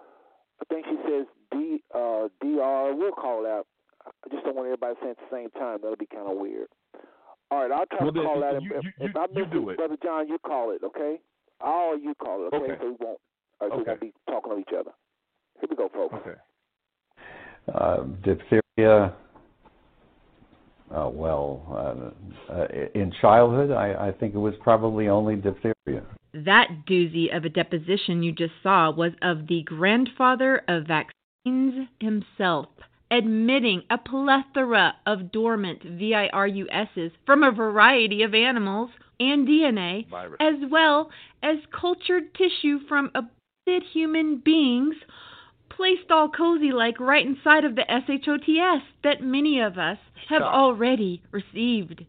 I 0.61 0.65
think 0.69 0.87
she 0.87 0.97
says 1.05 1.27
D 1.51 1.83
uh, 1.95 2.29
DR. 2.41 2.95
We'll 2.97 3.12
call 3.12 3.45
it 3.45 3.49
out. 3.49 3.66
I 4.07 4.29
just 4.31 4.45
don't 4.45 4.57
want 4.57 4.66
everybody 4.66 4.95
saying 5.01 5.16
at 5.19 5.19
the 5.19 5.37
same 5.37 5.51
time. 5.51 5.79
That'll 5.83 5.97
be 5.97 6.07
kind 6.07 6.31
of 6.31 6.39
weird. 6.39 6.69
All 7.51 7.62
right, 7.62 7.73
I'll 7.73 7.87
try 7.87 7.99
Well, 8.03 8.12
to 8.12 8.19
then 8.20 8.27
call 8.27 8.41
that. 8.41 8.62
you- 8.62 8.75
if 8.77 8.85
you- 8.85 8.93
if 9.01 9.15
you- 9.15 9.20
I 9.20 9.27
you 9.33 9.35
miss 9.45 9.51
do 9.53 9.69
it, 9.69 9.73
it. 9.73 9.77
brother 9.79 9.97
John, 10.03 10.29
you 10.29 10.39
call 10.41 10.70
it. 10.73 10.83
Okay. 10.83 11.20
I'll 11.61 11.99
you 11.99 12.15
call 12.16 12.45
it. 12.47 12.53
Okay. 12.53 12.73
Okay. 12.73 12.79
So 12.81 12.85
we 12.91 12.97
won't. 13.01 13.20
All 13.61 13.69
right, 13.69 13.70
so 13.73 13.77
we 13.79 13.85
won't 13.85 14.01
be 14.01 14.12
talking 14.29 14.53
to 14.53 14.59
each 14.59 14.73
other. 14.79 14.93
Here 15.61 15.69
we 15.70 15.77
go, 15.77 15.89
folks. 15.89 16.15
Okay. 16.15 16.39
Uh, 17.75 18.03
diphtheria. 18.23 19.15
Uh, 20.91 21.11
well, 21.12 22.12
uh, 22.49 22.53
uh, 22.53 22.66
in 22.95 23.11
childhood, 23.20 23.70
I, 23.73 24.09
I 24.09 24.12
think 24.12 24.35
it 24.35 24.39
was 24.39 24.55
probably 24.62 25.09
only 25.09 25.37
diphtheria. 25.37 26.03
That 26.33 26.69
doozy 26.87 27.35
of 27.37 27.45
a 27.45 27.49
deposition 27.51 28.23
you 28.23 28.33
just 28.33 28.55
saw 28.62 28.91
was 28.91 29.12
of 29.20 29.47
the 29.49 29.62
grandfather 29.65 30.62
of 30.69 30.85
vaccines 30.87 31.89
himself, 32.01 32.69
admitting 33.10 33.82
a 33.90 33.98
plethora 33.98 34.94
of 35.06 35.32
dormant 35.32 35.82
VIRUSs 35.82 37.12
from 37.24 37.43
a 37.43 37.51
variety 37.52 38.22
of 38.22 38.35
animals 38.35 38.90
and 39.20 39.48
DNA, 39.48 40.09
Virus. 40.09 40.36
as 40.40 40.55
well 40.70 41.10
as 41.43 41.56
cultured 41.72 42.35
tissue 42.35 42.78
from 42.89 43.10
abducted 43.14 43.82
human 43.93 44.39
beings, 44.44 44.94
placed 45.70 46.10
all 46.10 46.28
cozy 46.28 46.72
like 46.72 46.98
right 47.01 47.24
inside 47.26 47.64
of 47.64 47.76
the 47.76 47.85
SHOTS 47.89 48.82
that 49.05 49.22
many 49.22 49.60
of 49.60 49.78
us 49.78 49.98
have 50.28 50.40
Stop. 50.40 50.55
already 50.55 51.22
received. 51.30 52.05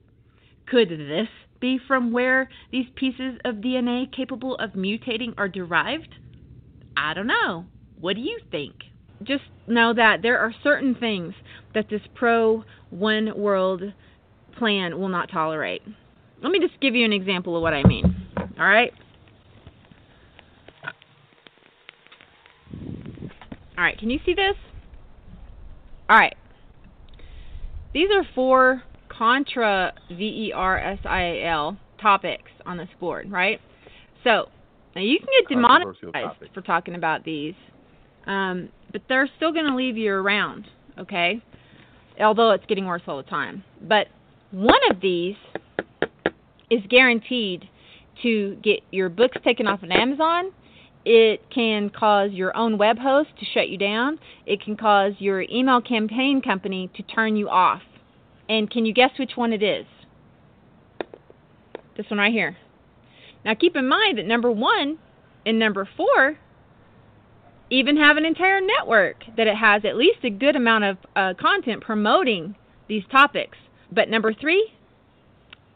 Could 0.68 0.90
this 0.90 1.30
be 1.60 1.80
from 1.88 2.12
where 2.12 2.50
these 2.72 2.88
pieces 2.96 3.40
of 3.46 3.56
DNA 3.56 4.12
capable 4.12 4.56
of 4.56 4.72
mutating 4.72 5.34
are 5.38 5.50
derived? 5.50 6.16
I 6.96 7.14
don't 7.14 7.28
know. 7.28 7.66
What 8.00 8.16
do 8.16 8.22
you 8.22 8.40
think? 8.52 8.76
Just 9.24 9.44
know 9.68 9.94
that 9.94 10.22
there 10.22 10.40
are 10.40 10.54
certain 10.64 10.96
things 10.96 11.34
that 11.74 11.90
this 11.90 12.02
pro 12.16 12.64
one 12.90 13.38
world 13.38 13.84
plan 14.58 15.00
will 15.00 15.10
not 15.10 15.30
tolerate. 15.32 15.82
Let 16.42 16.52
me 16.52 16.60
just 16.60 16.80
give 16.80 16.96
you 16.96 17.06
an 17.06 17.14
example 17.14 17.56
of 17.56 17.62
what 17.62 17.74
I 17.74 17.84
mean. 17.84 18.16
All 18.58 18.66
right? 18.66 18.94
All 23.78 23.86
right, 23.86 23.98
can 23.98 24.10
you 24.10 24.20
see 24.26 24.34
this? 24.34 24.56
All 26.10 26.18
right. 26.18 26.36
These 27.94 28.10
are 28.14 28.24
four 28.36 28.84
contra 29.08 29.94
V 30.10 30.48
E 30.48 30.54
R 30.54 30.78
S 30.78 31.00
I 31.06 31.22
A 31.22 31.46
L 31.46 31.78
topics 32.02 32.52
on 32.66 32.78
this 32.78 32.90
board, 33.00 33.32
right? 33.32 33.60
So 34.24 34.46
now 34.96 35.02
you 35.02 35.18
can 35.20 35.28
get 35.40 35.50
demonetized 35.50 36.54
for 36.54 36.62
talking 36.62 36.96
about 36.96 37.24
these, 37.24 37.54
um, 38.28 38.70
but 38.92 39.02
they're 39.08 39.30
still 39.38 39.52
going 39.52 39.66
to 39.66 39.76
leave 39.76 39.98
you 39.98 40.12
around, 40.12 40.68
okay? 40.98 41.42
Although 42.20 42.52
it's 42.52 42.66
getting 42.66 42.86
worse 42.86 43.02
all 43.08 43.18
the 43.18 43.30
time. 43.30 43.64
But 43.82 44.08
one 44.52 44.80
of 44.90 45.02
these 45.02 45.36
is 46.70 46.82
guaranteed 46.90 47.68
to 48.24 48.58
get 48.64 48.82
your 48.92 49.10
books 49.10 49.38
taken 49.44 49.68
off 49.68 49.84
of 49.84 49.92
Amazon. 49.92 50.52
It 51.06 51.42
can 51.54 51.90
cause 51.90 52.32
your 52.32 52.56
own 52.56 52.78
web 52.78 52.98
host 53.00 53.30
to 53.40 53.46
shut 53.54 53.70
you 53.70 53.78
down. 53.78 54.20
It 54.46 54.62
can 54.62 54.76
cause 54.76 55.14
your 55.20 55.42
email 55.42 55.82
campaign 55.82 56.42
company 56.42 56.92
to 56.96 57.04
turn 57.04 57.36
you 57.36 57.50
off. 57.50 57.82
And 58.50 58.70
can 58.70 58.86
you 58.86 58.94
guess 58.94 59.12
which 59.18 59.32
one 59.36 59.54
it 59.54 59.64
is? 59.64 59.86
This 61.96 62.06
one 62.10 62.20
right 62.20 62.34
here. 62.34 62.58
Now 63.46 63.54
keep 63.54 63.76
in 63.76 63.88
mind 63.88 64.18
that 64.18 64.26
number 64.26 64.52
one 64.52 64.98
and 65.46 65.58
number 65.58 65.88
four 65.96 66.38
even 67.70 67.98
have 67.98 68.18
an 68.18 68.26
entire 68.26 68.60
network 68.62 69.18
that 69.38 69.48
it 69.48 69.56
has 69.56 69.84
at 69.86 69.96
least 69.96 70.20
a 70.24 70.30
good 70.30 70.56
amount 70.56 70.84
of 70.84 70.98
uh, 71.16 71.34
content 71.40 71.84
promoting 71.84 72.56
these 72.88 73.04
topics. 73.12 73.58
But 73.92 74.10
number 74.10 74.34
three, 74.34 74.72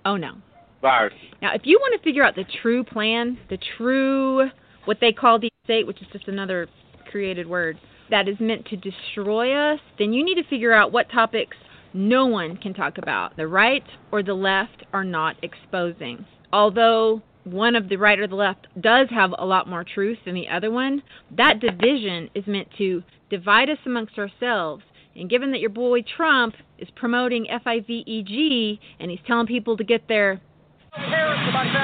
oh 0.05 0.17
no. 0.17 0.33
Virus. 0.81 1.13
Now, 1.41 1.53
if 1.53 1.61
you 1.63 1.79
want 1.79 1.99
to 1.99 2.03
figure 2.03 2.23
out 2.23 2.35
the 2.35 2.45
true 2.61 2.83
plan, 2.83 3.37
the 3.49 3.57
true, 3.77 4.49
what 4.83 4.97
they 4.99 5.13
call 5.13 5.39
the 5.39 5.49
state, 5.63 5.87
which 5.87 6.01
is 6.01 6.07
just 6.11 6.27
another 6.27 6.67
created 7.09 7.47
word, 7.47 7.77
that 8.09 8.27
is 8.27 8.35
meant 8.39 8.65
to 8.65 8.75
destroy 8.75 9.55
us, 9.55 9.79
then 9.97 10.11
you 10.11 10.25
need 10.25 10.35
to 10.35 10.43
figure 10.49 10.73
out 10.73 10.91
what 10.91 11.09
topics 11.09 11.55
no 11.93 12.25
one 12.25 12.57
can 12.57 12.73
talk 12.73 12.97
about. 12.97 13.37
The 13.37 13.47
right 13.47 13.83
or 14.11 14.23
the 14.23 14.33
left 14.33 14.83
are 14.91 15.05
not 15.05 15.37
exposing. 15.41 16.25
Although 16.51 17.21
one 17.43 17.75
of 17.75 17.89
the 17.89 17.97
right 17.97 18.19
or 18.19 18.27
the 18.27 18.35
left 18.35 18.67
does 18.79 19.07
have 19.09 19.33
a 19.37 19.45
lot 19.45 19.67
more 19.67 19.83
truth 19.83 20.17
than 20.25 20.35
the 20.35 20.47
other 20.47 20.71
one, 20.71 21.03
that 21.35 21.59
division 21.59 22.29
is 22.33 22.45
meant 22.47 22.69
to 22.77 23.03
divide 23.29 23.69
us 23.69 23.77
amongst 23.85 24.17
ourselves. 24.17 24.83
And 25.15 25.29
given 25.29 25.51
that 25.51 25.59
your 25.59 25.69
boy 25.69 26.01
Trump 26.01 26.55
is 26.79 26.87
promoting 26.95 27.45
FIVEG 27.45 28.79
and 28.99 29.11
he's 29.11 29.19
telling 29.27 29.47
people 29.47 29.77
to 29.77 29.83
get 29.83 30.07
their 30.07 30.41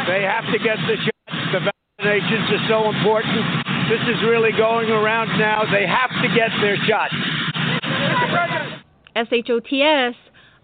They 0.08 0.24
have 0.24 0.46
to 0.52 0.60
get 0.60 0.78
the 0.88 0.96
shot. 0.98 1.14
The 1.52 1.72
vaccinations 2.02 2.50
are 2.52 2.68
so 2.68 2.90
important. 2.90 3.46
This 3.90 4.02
is 4.16 4.22
really 4.24 4.52
going 4.52 4.90
around 4.90 5.38
now. 5.40 5.64
They 5.72 5.86
have 5.86 6.10
to 6.22 6.28
get 6.36 6.50
their 6.62 6.78
shot. 6.88 7.10
SHOTS, 9.16 10.16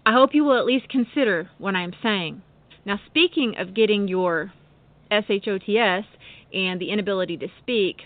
I 0.06 0.12
hope 0.12 0.30
you 0.32 0.44
will 0.44 0.58
at 0.58 0.64
least 0.64 0.88
consider 0.88 1.50
what 1.58 1.74
I'm 1.74 1.92
saying. 2.02 2.42
Now, 2.84 3.00
speaking 3.06 3.56
of 3.58 3.74
getting 3.74 4.06
your 4.06 4.52
SHOTS 5.10 6.06
and 6.52 6.80
the 6.80 6.90
inability 6.90 7.36
to 7.38 7.48
speak, 7.62 8.02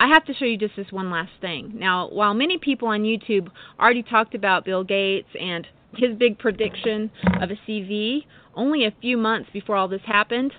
I 0.00 0.08
have 0.08 0.24
to 0.26 0.34
show 0.34 0.44
you 0.44 0.56
just 0.56 0.76
this 0.76 0.92
one 0.92 1.10
last 1.10 1.32
thing. 1.40 1.72
Now, 1.74 2.08
while 2.10 2.34
many 2.34 2.58
people 2.58 2.88
on 2.88 3.02
YouTube 3.02 3.48
already 3.80 4.02
talked 4.02 4.34
about 4.34 4.64
Bill 4.64 4.84
Gates 4.84 5.28
and 5.38 5.66
his 5.96 6.16
big 6.16 6.38
prediction 6.38 7.10
of 7.40 7.50
a 7.50 7.58
CV, 7.68 8.24
only 8.54 8.84
a 8.84 8.94
few 9.00 9.16
months 9.16 9.50
before 9.52 9.76
all 9.76 9.88
this 9.88 10.02
happened, 10.06 10.52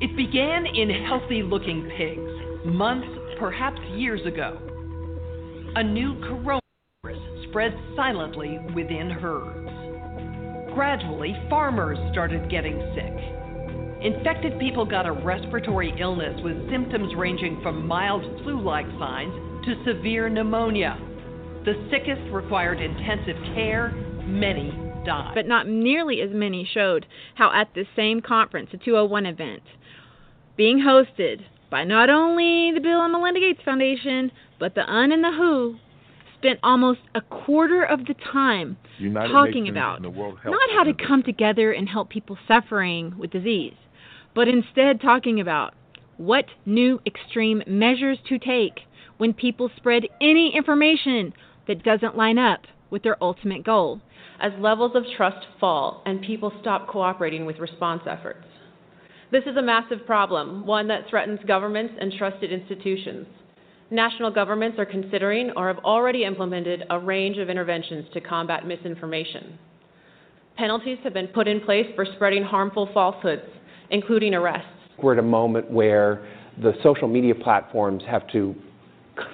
It 0.00 0.16
began 0.16 0.64
in 0.66 0.88
healthy 1.04 1.42
looking 1.42 1.90
pigs, 1.96 2.66
months, 2.66 3.08
perhaps 3.38 3.80
years 3.94 4.24
ago. 4.26 4.58
A 5.76 5.82
new 5.82 6.14
coronavirus 6.14 7.48
spread 7.48 7.74
silently 7.94 8.58
within 8.74 9.10
herds. 9.10 10.72
Gradually, 10.74 11.34
farmers 11.50 11.98
started 12.12 12.50
getting 12.50 12.78
sick. 12.94 13.35
Infected 14.02 14.58
people 14.60 14.84
got 14.84 15.06
a 15.06 15.12
respiratory 15.12 15.94
illness 15.98 16.38
with 16.44 16.70
symptoms 16.70 17.14
ranging 17.16 17.60
from 17.62 17.86
mild 17.86 18.22
flu 18.42 18.60
like 18.60 18.86
signs 18.98 19.32
to 19.64 19.82
severe 19.84 20.28
pneumonia. 20.28 20.98
The 21.64 21.74
sickest 21.90 22.30
required 22.30 22.80
intensive 22.80 23.36
care, 23.54 23.90
many 24.26 24.70
died. 25.04 25.34
but 25.34 25.46
not 25.46 25.66
nearly 25.66 26.20
as 26.20 26.30
many 26.32 26.68
showed 26.72 27.06
how 27.36 27.52
at 27.52 27.72
this 27.74 27.86
same 27.96 28.20
conference, 28.20 28.68
the 28.70 28.78
201 28.78 29.24
event, 29.26 29.62
being 30.56 30.78
hosted 30.78 31.40
by 31.70 31.84
not 31.84 32.10
only 32.10 32.72
the 32.74 32.80
Bill 32.80 33.02
and 33.02 33.12
Melinda 33.12 33.40
Gates 33.40 33.60
Foundation, 33.64 34.30
but 34.58 34.74
the 34.74 34.84
UN 34.86 35.12
and 35.12 35.24
the 35.24 35.32
WHO, 35.32 35.76
spent 36.38 36.60
almost 36.62 37.00
a 37.14 37.20
quarter 37.22 37.82
of 37.82 38.00
the 38.06 38.14
time 38.32 38.76
United 38.98 39.32
talking 39.32 39.64
Nations 39.64 39.70
about 39.70 40.02
the 40.02 40.10
World 40.10 40.38
not 40.44 40.70
how 40.74 40.84
to 40.84 40.92
come 40.92 41.22
together 41.22 41.72
and 41.72 41.88
help 41.88 42.10
people 42.10 42.36
suffering 42.46 43.14
with 43.18 43.30
disease, 43.30 43.74
but 44.36 44.46
instead 44.46 45.00
talking 45.00 45.40
about 45.40 45.74
what 46.18 46.44
new 46.66 47.00
extreme 47.06 47.62
measures 47.66 48.18
to 48.28 48.38
take 48.38 48.80
when 49.16 49.32
people 49.32 49.70
spread 49.76 50.02
any 50.20 50.54
information 50.54 51.32
that 51.66 51.82
doesn't 51.82 52.16
line 52.16 52.38
up 52.38 52.60
with 52.90 53.02
their 53.02 53.22
ultimate 53.24 53.64
goal. 53.64 54.00
as 54.38 54.52
levels 54.60 54.92
of 54.94 55.02
trust 55.16 55.46
fall 55.58 56.02
and 56.04 56.20
people 56.20 56.52
stop 56.60 56.86
cooperating 56.86 57.46
with 57.46 57.58
response 57.58 58.02
efforts. 58.06 58.44
This 59.32 59.44
is 59.46 59.56
a 59.56 59.62
massive 59.62 60.04
problem, 60.06 60.66
one 60.66 60.86
that 60.88 61.08
threatens 61.08 61.40
governments 61.48 61.94
and 61.98 62.12
trusted 62.12 62.52
institutions. 62.52 63.26
National 63.90 64.30
governments 64.30 64.78
are 64.78 64.84
considering 64.84 65.52
or 65.56 65.68
have 65.68 65.82
already 65.84 66.24
implemented 66.24 66.84
a 66.90 66.98
range 66.98 67.38
of 67.38 67.48
interventions 67.48 68.04
to 68.12 68.20
combat 68.20 68.66
misinformation. 68.66 69.58
Penalties 70.56 70.98
have 71.02 71.14
been 71.14 71.28
put 71.28 71.48
in 71.48 71.60
place 71.60 71.86
for 71.94 72.04
spreading 72.14 72.42
harmful 72.42 72.90
falsehoods, 72.92 73.48
including 73.90 74.34
arrests. 74.34 74.68
We're 75.02 75.14
at 75.14 75.18
a 75.18 75.22
moment 75.22 75.70
where 75.70 76.26
the 76.62 76.72
social 76.82 77.08
media 77.08 77.34
platforms 77.34 78.02
have 78.08 78.26
to 78.32 78.54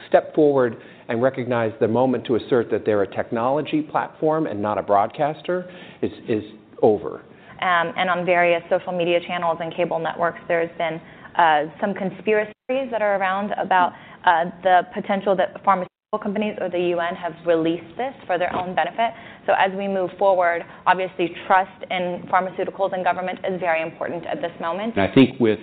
step 0.08 0.34
forward 0.34 0.76
and 1.08 1.22
recognize 1.22 1.72
the 1.80 1.88
moment 1.88 2.24
to 2.26 2.36
assert 2.36 2.70
that 2.70 2.84
they're 2.84 3.02
a 3.02 3.14
technology 3.14 3.82
platform 3.82 4.46
and 4.46 4.60
not 4.60 4.78
a 4.78 4.82
broadcaster 4.82 5.70
is, 6.02 6.12
is 6.28 6.44
over. 6.82 7.22
um, 7.62 7.92
and 7.96 8.10
on 8.10 8.26
various 8.26 8.62
social 8.68 8.92
media 8.92 9.20
channels 9.26 9.58
and 9.60 9.74
cable 9.74 9.98
networks, 9.98 10.40
there's 10.48 10.70
been 10.78 11.00
uh, 11.36 11.64
some 11.80 11.94
conspiracies 11.94 12.54
that 12.90 13.00
are 13.02 13.16
around 13.16 13.52
about 13.52 13.92
uh, 14.24 14.44
the 14.62 14.82
potential 14.94 15.36
that 15.36 15.52
pharmaceutical 15.64 15.88
companies 16.20 16.54
or 16.60 16.68
the 16.68 16.90
UN 16.90 17.14
have 17.14 17.32
released 17.46 17.96
this 17.96 18.12
for 18.26 18.36
their 18.36 18.54
own 18.54 18.74
benefit. 18.74 19.14
So 19.46 19.54
as 19.58 19.72
we 19.74 19.88
move 19.88 20.10
forward, 20.18 20.62
obviously 20.86 21.34
trust 21.46 21.70
in 21.90 22.28
pharmaceuticals 22.30 22.92
and 22.92 23.02
government 23.02 23.38
is 23.50 23.58
very 23.58 23.80
important 23.80 24.26
at 24.26 24.42
this 24.42 24.52
moment. 24.60 24.98
I 24.98 25.10
think 25.10 25.40
with 25.40 25.58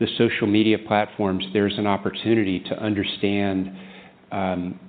the 0.00 0.06
social 0.16 0.46
media 0.46 0.78
platforms, 0.78 1.44
there's 1.52 1.76
an 1.76 1.86
opportunity 1.86 2.58
to 2.60 2.82
understand 2.82 3.70
um, 4.32 4.80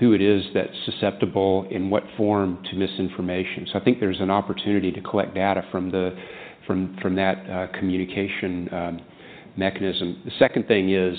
who 0.00 0.12
it 0.12 0.20
is 0.20 0.42
that's 0.52 0.74
susceptible 0.86 1.68
in 1.70 1.88
what 1.88 2.02
form 2.16 2.60
to 2.68 2.76
misinformation. 2.76 3.68
So 3.72 3.78
I 3.78 3.84
think 3.84 4.00
there's 4.00 4.20
an 4.20 4.30
opportunity 4.30 4.90
to 4.90 5.00
collect 5.02 5.36
data 5.36 5.62
from 5.70 5.92
the 5.92 6.18
from 6.66 6.96
from 7.00 7.14
that 7.14 7.48
uh, 7.48 7.78
communication 7.78 8.68
um, 8.74 9.00
mechanism. 9.56 10.20
The 10.24 10.32
second 10.40 10.66
thing 10.66 10.92
is 10.92 11.16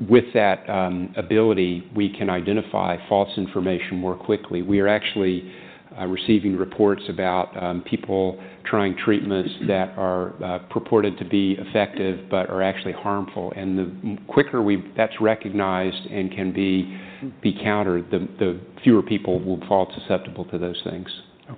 with 0.00 0.24
that 0.34 0.68
um, 0.70 1.12
ability, 1.16 1.88
we 1.94 2.08
can 2.08 2.30
identify 2.30 2.96
false 3.08 3.30
information 3.36 3.96
more 3.98 4.14
quickly. 4.14 4.62
We 4.62 4.80
are 4.80 4.88
actually 4.88 5.52
uh, 5.98 6.06
receiving 6.06 6.56
reports 6.56 7.02
about 7.08 7.60
um, 7.60 7.82
people 7.82 8.40
trying 8.64 8.96
treatments 8.96 9.50
that 9.66 9.94
are 9.96 10.42
uh, 10.44 10.58
purported 10.70 11.18
to 11.18 11.24
be 11.24 11.56
effective 11.58 12.28
but 12.30 12.48
are 12.50 12.62
actually 12.62 12.92
harmful. 12.92 13.52
And 13.56 13.78
the 13.78 14.18
quicker 14.28 14.62
we 14.62 14.84
that's 14.96 15.20
recognized 15.20 16.06
and 16.10 16.30
can 16.30 16.52
be 16.52 16.96
be 17.42 17.58
countered, 17.60 18.10
the, 18.10 18.60
fewer 18.84 19.02
people 19.02 19.42
will 19.42 19.58
fall 19.66 19.92
susceptible 19.98 20.44
to 20.46 20.58
those 20.58 20.80
things. 20.84 21.08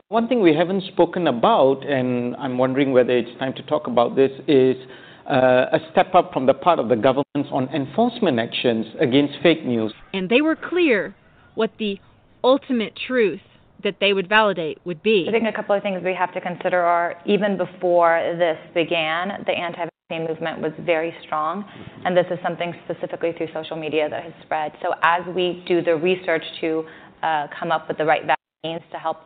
One 0.08 0.28
thing 0.28 0.40
we 0.40 0.54
haven't 0.54 0.84
spoken 0.84 1.26
about, 1.26 1.84
and 1.84 2.34
I'm 2.36 2.56
wondering 2.56 2.92
whether 2.92 3.10
it's 3.10 3.38
time 3.38 3.52
to 3.54 3.62
talk 3.64 3.88
about 3.88 4.16
this, 4.16 4.30
is 4.48 4.76
a 5.30 5.78
step 5.92 6.14
up 6.14 6.32
from 6.32 6.46
the 6.46 6.54
part 6.54 6.78
of 6.78 6.88
the 6.88 6.96
governments 6.96 7.50
on 7.52 7.68
enforcement 7.74 8.38
actions 8.38 8.86
against 9.00 9.34
fake 9.42 9.64
news. 9.64 9.92
And 10.12 10.28
they 10.28 10.40
were 10.40 10.56
clear 10.56 11.14
what 11.54 11.70
the 11.78 11.98
ultimate 12.42 12.94
truth 13.06 13.40
that 13.82 13.96
they 14.00 14.12
would 14.12 14.28
validate 14.28 14.78
would 14.84 15.02
be. 15.02 15.26
I 15.28 15.32
think 15.32 15.46
a 15.46 15.52
couple 15.52 15.74
of 15.74 15.82
things 15.82 16.02
we 16.04 16.14
have 16.14 16.32
to 16.34 16.40
consider 16.40 16.80
are 16.80 17.16
even 17.26 17.56
before 17.56 18.36
this 18.38 18.58
began, 18.74 19.44
the 19.46 19.52
anti-vaccine 19.52 20.26
movement 20.28 20.60
was 20.60 20.72
very 20.80 21.14
strong, 21.24 21.64
and 22.04 22.16
this 22.16 22.26
is 22.30 22.38
something 22.42 22.74
specifically 22.84 23.32
through 23.36 23.48
social 23.54 23.76
media 23.76 24.08
that 24.08 24.22
has 24.22 24.32
spread. 24.42 24.72
So 24.82 24.92
as 25.02 25.22
we 25.34 25.64
do 25.66 25.82
the 25.82 25.96
research 25.96 26.44
to 26.60 26.84
uh, 27.22 27.46
come 27.58 27.72
up 27.72 27.88
with 27.88 27.96
the 27.96 28.04
right 28.04 28.22
vaccines 28.26 28.82
to 28.92 28.98
help 28.98 29.18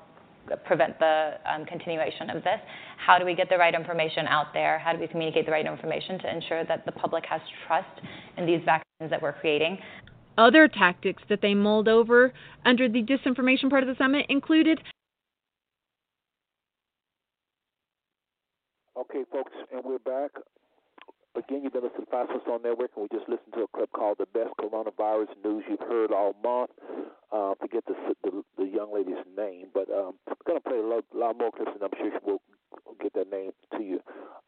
prevent 0.64 0.98
the 0.98 1.34
um, 1.50 1.64
continuation 1.66 2.30
of 2.30 2.42
this, 2.42 2.60
how 3.04 3.18
do 3.18 3.24
we 3.24 3.34
get 3.34 3.48
the 3.48 3.56
right 3.56 3.74
information 3.74 4.26
out 4.26 4.52
there? 4.52 4.78
How 4.78 4.92
do 4.92 4.98
we 4.98 5.06
communicate 5.06 5.46
the 5.46 5.52
right 5.52 5.66
information 5.66 6.18
to 6.20 6.34
ensure 6.34 6.64
that 6.64 6.84
the 6.86 6.92
public 6.92 7.24
has 7.26 7.40
trust 7.66 8.00
in 8.36 8.46
these 8.46 8.60
vaccines 8.64 9.10
that 9.10 9.20
we're 9.20 9.32
creating? 9.32 9.78
Other 10.36 10.66
tactics 10.66 11.22
that 11.28 11.40
they 11.40 11.54
mulled 11.54 11.88
over 11.88 12.32
under 12.64 12.88
the 12.88 13.02
disinformation 13.02 13.70
part 13.70 13.82
of 13.82 13.88
the 13.88 13.96
summit 13.96 14.26
included 14.28 14.80
Okay, 18.96 19.24
folks, 19.30 19.52
and 19.72 19.82
we're 19.84 19.98
back. 19.98 20.30
Again, 21.36 21.62
you've 21.64 21.72
been 21.72 21.82
listening 21.82 22.06
to 22.06 22.10
Five 22.10 22.28
on 22.46 22.62
Network, 22.62 22.90
and 22.96 23.08
we 23.10 23.18
just 23.18 23.28
listened 23.28 23.54
to 23.54 23.62
a 23.62 23.68
clip 23.68 23.90
called 23.92 24.18
"The 24.18 24.26
Best 24.26 24.54
Coronavirus 24.60 25.34
News 25.44 25.64
You've 25.68 25.80
Heard 25.80 26.12
All 26.12 26.34
Month." 26.42 26.70
Uh, 27.32 27.54
forget 27.60 27.82
the, 27.86 27.94
the 28.22 28.42
the 28.56 28.64
young 28.64 28.94
lady's 28.94 29.24
name, 29.36 29.66
but 29.74 29.90
um, 29.90 30.14
I'm 30.28 30.36
gonna 30.46 30.60
play 30.60 30.78
a 30.78 30.82
lot, 30.82 31.04
lot 31.12 31.36
more 31.36 31.50
clips, 31.50 31.72
and 31.74 31.82
I'm 31.82 31.90
sure 31.98 32.10
she 32.12 32.30
will 32.30 32.42
get 33.00 33.12
that 33.14 33.30
name 33.30 33.50
to 33.76 33.82
you. 33.82 34.00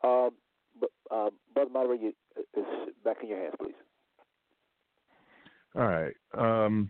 Um, 0.05 0.31
but 0.79 0.91
uh, 1.11 1.31
Brother 1.55 1.71
Moderator, 1.71 2.13
is 2.57 2.65
back 3.05 3.17
in 3.23 3.31
your 3.31 3.39
hands, 3.41 3.55
please. 3.61 3.75
All 5.75 5.89
right. 5.89 6.15
Um, 6.35 6.89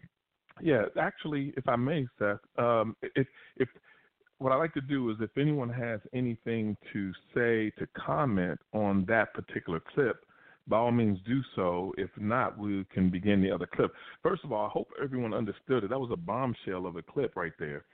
yeah, 0.61 0.85
actually, 1.01 1.53
if 1.57 1.69
I 1.69 1.77
may, 1.77 2.07
Seth, 2.19 2.39
um, 2.59 2.97
if 3.03 3.27
if 3.57 3.69
what 4.39 4.53
I 4.53 4.57
like 4.57 4.75
to 4.75 4.81
do 4.81 5.11
is 5.11 5.17
if 5.21 5.37
anyone 5.39 5.71
has 5.71 6.01
anything 6.13 6.77
to 6.93 7.13
say 7.35 7.71
to 7.79 7.87
comment 7.97 8.59
on 8.73 9.05
that 9.07 9.33
particular 9.35 9.81
clip, 9.95 10.25
by 10.69 10.79
all 10.79 10.91
means 10.91 11.19
do 11.27 11.41
so. 11.55 11.95
If 11.97 12.11
not, 12.19 12.59
we 12.59 12.85
can 12.93 13.09
begin 13.09 13.41
the 13.41 13.53
other 13.53 13.69
clip. 13.73 13.93
First 14.23 14.45
of 14.45 14.53
all, 14.53 14.67
I 14.67 14.69
hope 14.69 14.89
everyone 15.03 15.33
understood 15.33 15.85
it. 15.85 15.91
That 15.91 16.01
was 16.01 16.11
a 16.13 16.17
bombshell 16.17 16.87
of 16.87 16.97
a 16.97 17.03
clip 17.03 17.37
right 17.37 17.53
there. 17.59 17.85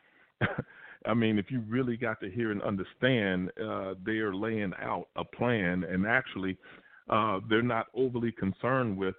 I 1.07 1.15
mean, 1.15 1.39
if 1.39 1.51
you 1.51 1.61
really 1.69 1.97
got 1.97 2.21
to 2.21 2.31
hear 2.31 2.51
and 2.51 2.63
understand, 2.63 3.51
uh, 3.63 3.95
they 4.05 4.19
are 4.19 4.35
laying 4.35 4.73
out 4.81 5.09
a 5.17 5.25
plan, 5.25 5.85
and 5.85 6.07
actually, 6.07 6.57
uh, 7.11 7.41
they're 7.51 7.63
not 7.63 7.89
overly 7.95 8.33
concerned 8.33 8.97
with 8.97 9.17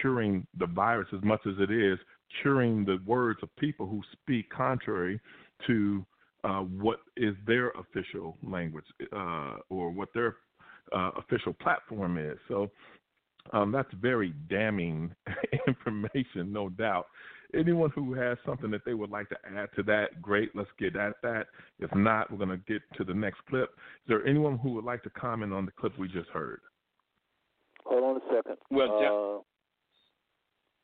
curing 0.00 0.46
the 0.58 0.66
virus 0.66 1.08
as 1.14 1.22
much 1.22 1.40
as 1.46 1.54
it 1.58 1.70
is 1.70 1.98
curing 2.42 2.84
the 2.84 2.98
words 3.06 3.38
of 3.42 3.56
people 3.56 3.86
who 3.86 4.02
speak 4.12 4.48
contrary 4.50 5.20
to 5.66 6.04
uh, 6.44 6.60
what 6.60 7.00
is 7.16 7.34
their 7.46 7.70
official 7.70 8.36
language 8.42 8.84
uh, 9.12 9.56
or 9.70 9.90
what 9.90 10.08
their 10.14 10.36
uh, 10.94 11.10
official 11.16 11.52
platform 11.54 12.18
is. 12.18 12.38
So 12.48 12.70
um, 13.52 13.72
that's 13.72 13.88
very 14.00 14.34
damning 14.48 15.14
information, 15.66 16.52
no 16.52 16.68
doubt. 16.68 17.06
Anyone 17.54 17.90
who 17.94 18.14
has 18.14 18.36
something 18.44 18.70
that 18.72 18.84
they 18.84 18.94
would 18.94 19.10
like 19.10 19.28
to 19.28 19.36
add 19.56 19.68
to 19.76 19.82
that, 19.84 20.20
great. 20.20 20.50
Let's 20.54 20.68
get 20.78 20.96
at 20.96 21.14
that. 21.22 21.46
If 21.78 21.94
not, 21.94 22.30
we're 22.30 22.38
going 22.44 22.48
to 22.50 22.64
get 22.70 22.82
to 22.98 23.04
the 23.04 23.14
next 23.14 23.38
clip. 23.48 23.70
Is 23.70 24.08
there 24.08 24.26
anyone 24.26 24.58
who 24.58 24.72
would 24.74 24.84
like 24.84 25.02
to 25.04 25.10
comment 25.10 25.52
on 25.52 25.64
the 25.64 25.72
clip 25.72 25.96
we 25.98 26.08
just 26.08 26.28
heard? 26.30 26.60
Hold 27.84 28.02
on 28.02 28.16
a 28.16 28.34
second. 28.34 28.56
Well, 28.70 29.44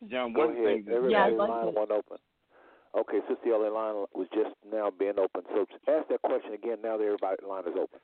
uh, 0.03 0.07
John, 0.09 0.33
go 0.33 0.47
one 0.47 0.53
ahead. 0.57 0.65
thing 0.65 0.85
that 0.87 1.11
Yeah, 1.11 1.25
I'd 1.25 1.33
line 1.35 1.49
like 1.67 1.75
to- 1.89 1.95
open. 1.95 2.17
Okay, 2.99 3.19
Sister 3.29 3.51
LA 3.57 3.69
line 3.69 4.05
was 4.15 4.27
just 4.35 4.51
now 4.71 4.91
being 4.91 5.19
open. 5.19 5.43
So 5.55 5.65
ask 5.89 6.09
that 6.09 6.23
question 6.23 6.55
again 6.55 6.79
now 6.83 6.97
that 6.97 7.05
everybody 7.05 7.37
line 7.49 7.63
is 7.67 7.75
open. 7.81 8.01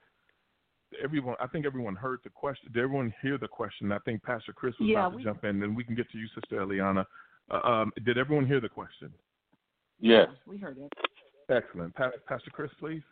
Everyone, 1.03 1.35
I 1.41 1.49
think 1.49 1.67
everyone 1.67 1.97
heard 1.97 2.21
the 2.23 2.31
question. 2.31 2.71
Did 2.73 2.85
everyone 2.85 3.13
hear 3.21 3.37
the 3.39 3.49
question? 3.49 3.91
I 3.91 3.99
think 4.01 4.23
Pastor 4.23 4.53
Chris 4.53 4.75
was 4.79 4.89
Yeah, 4.89 5.01
about 5.01 5.11
to 5.11 5.17
we- 5.17 5.25
jump 5.25 5.45
in, 5.45 5.61
and 5.63 5.77
we 5.77 5.83
can 5.83 5.97
get 5.97 6.09
to 6.13 6.19
you, 6.19 6.29
Sister 6.29 6.61
Eliana. 6.61 7.05
Uh, 7.51 7.61
um, 7.69 7.93
did 8.05 8.17
everyone 8.19 8.47
hear 8.47 8.61
the 8.61 8.69
question? 8.69 9.13
Yes. 9.99 10.29
We 10.47 10.59
heard 10.59 10.79
it. 10.79 10.93
Excellent. 11.49 11.95
Pa- 11.97 12.13
Pastor 12.29 12.51
Chris, 12.51 12.71
please. 12.79 13.03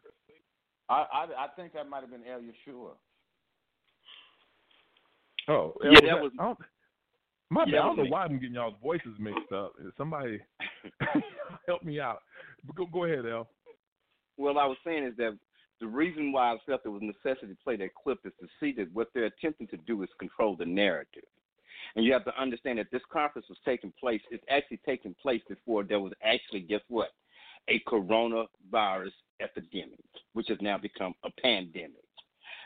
I, 0.89 1.07
I 1.13 1.45
I 1.45 1.49
think 1.57 1.73
that 1.73 1.89
might 1.89 2.03
have 2.03 2.11
been 2.11 2.25
El 2.27 2.41
Yeshua. 2.41 2.91
Oh, 5.49 5.75
Yeah, 5.83 5.91
was 5.91 6.01
that 6.03 6.23
was- 6.23 6.33
I 6.39 6.45
don't, 6.45 6.59
my 7.51 7.65
Yeah, 7.66 7.73
bad. 7.73 7.79
I 7.79 7.83
don't 7.87 7.97
know 7.97 8.05
why 8.05 8.25
I'm 8.25 8.39
getting 8.39 8.55
y'all's 8.55 8.75
voices 8.83 9.16
mixed 9.19 9.53
up. 9.53 9.73
Somebody 9.97 10.41
help 11.66 11.83
me 11.83 12.01
out. 12.01 12.21
Go, 12.75 12.87
go 12.87 13.05
ahead, 13.05 13.27
El. 13.27 13.49
Well, 14.37 14.59
I 14.59 14.66
was 14.66 14.79
saying 14.85 15.05
is 15.05 15.16
that 15.19 15.39
the 15.81 15.87
reason 15.87 16.33
why 16.33 16.53
I 16.53 16.57
felt 16.66 16.83
there 16.83 16.93
was 16.93 17.03
necessity 17.03 17.49
to 17.49 17.59
play 17.62 17.77
that 17.77 17.95
clip 17.95 18.19
is 18.25 18.33
to 18.41 18.47
see 18.61 18.73
that 18.79 18.93
what 18.93 19.09
they're 19.15 19.27
attempting 19.27 19.66
to 19.69 19.77
do 19.77 20.03
is 20.03 20.09
control 20.19 20.57
the 20.57 20.65
narrative. 20.65 21.25
And 21.97 22.05
you 22.05 22.12
have 22.12 22.25
to 22.25 22.41
understand 22.41 22.79
that 22.79 22.91
this 22.91 23.03
conference 23.12 23.49
was 23.49 23.59
taking 23.65 23.93
place, 24.01 24.21
it's 24.31 24.45
actually 24.51 24.81
taking 24.85 25.15
place 25.21 25.43
before 25.49 25.85
there 25.85 26.01
was 26.01 26.12
actually, 26.23 26.61
guess 26.61 26.81
what? 26.89 27.11
A 27.69 27.81
coronavirus 27.87 29.12
epidemic, 29.41 29.99
which 30.33 30.49
has 30.49 30.59
now 30.61 30.79
become 30.79 31.15
a 31.25 31.31
pandemic. 31.41 32.05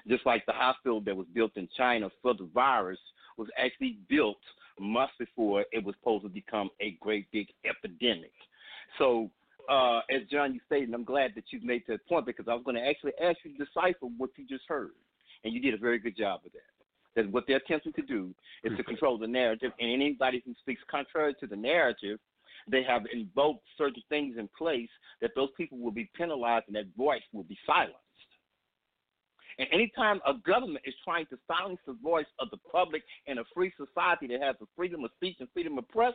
Just 0.07 0.25
like 0.25 0.47
the 0.47 0.53
hospital 0.53 1.01
that 1.03 1.17
was 1.17 1.27
built 1.35 1.57
in 1.57 1.69
China 1.77 2.09
for 2.23 2.35
the 2.35 2.49
virus 2.55 2.99
was 3.37 3.49
actually 3.59 3.99
built 4.09 4.39
months 4.81 5.15
before 5.19 5.65
it 5.73 5.85
was 5.85 5.95
supposed 6.01 6.25
to 6.25 6.29
become 6.29 6.71
a 6.81 6.97
great 7.01 7.31
big 7.33 7.49
epidemic. 7.65 8.33
So, 8.99 9.31
uh, 9.69 10.01
as 10.11 10.23
John, 10.31 10.55
you 10.55 10.61
stated, 10.67 10.93
I'm 10.95 11.05
glad 11.05 11.33
that 11.35 11.45
you 11.51 11.61
made 11.63 11.83
that 11.89 12.07
point 12.09 12.27
because 12.27 12.47
I 12.49 12.55
was 12.55 12.63
going 12.65 12.77
to 12.77 12.87
actually 12.87 13.13
ask 13.23 13.39
you 13.45 13.57
to 13.57 13.65
decipher 13.65 14.07
what 14.17 14.31
you 14.37 14.47
just 14.47 14.65
heard, 14.67 14.93
and 15.45 15.53
you 15.53 15.61
did 15.61 15.75
a 15.75 15.79
very 15.79 15.99
good 15.99 16.17
job 16.17 16.41
of 16.47 16.53
that. 16.53 16.61
That 17.17 17.33
what 17.33 17.45
they're 17.47 17.57
attempting 17.57 17.93
to 17.95 18.03
do 18.03 18.35
is 18.65 18.77
to 18.77 18.85
control 18.85 19.19
the 19.19 19.27
narrative, 19.27 19.73
and 19.79 19.91
anybody 19.91 20.43
who 20.45 20.55
speaks 20.61 20.81
contrary 20.91 21.35
to 21.41 21.47
the 21.47 21.57
narrative, 21.57 22.19
they 22.71 22.83
have 22.83 23.03
invoked 23.13 23.65
certain 23.77 24.03
things 24.09 24.37
in 24.39 24.49
place 24.57 24.91
that 25.21 25.31
those 25.35 25.49
people 25.57 25.79
will 25.79 25.91
be 25.91 26.11
penalized 26.17 26.65
and 26.67 26.77
that 26.77 26.87
voice 26.97 27.23
will 27.33 27.45
be 27.45 27.59
silenced. 27.67 27.97
And 29.59 29.69
anytime 29.73 30.21
a 30.27 30.35
government 30.35 30.85
is 30.85 30.95
trying 31.05 31.27
to 31.27 31.39
silence 31.47 31.81
the 31.87 31.97
voice 32.03 32.27
of 32.39 32.49
the 32.51 32.59
public 32.71 33.03
in 33.27 33.39
a 33.39 33.45
free 33.55 33.73
society 33.77 34.29
that 34.29 34.41
has 34.41 34.57
the 34.61 34.67
freedom 34.77 35.05
of 35.05 35.11
speech 35.17 35.37
and 35.41 35.49
freedom 35.53 35.79
of 35.79 35.89
press, 35.89 36.15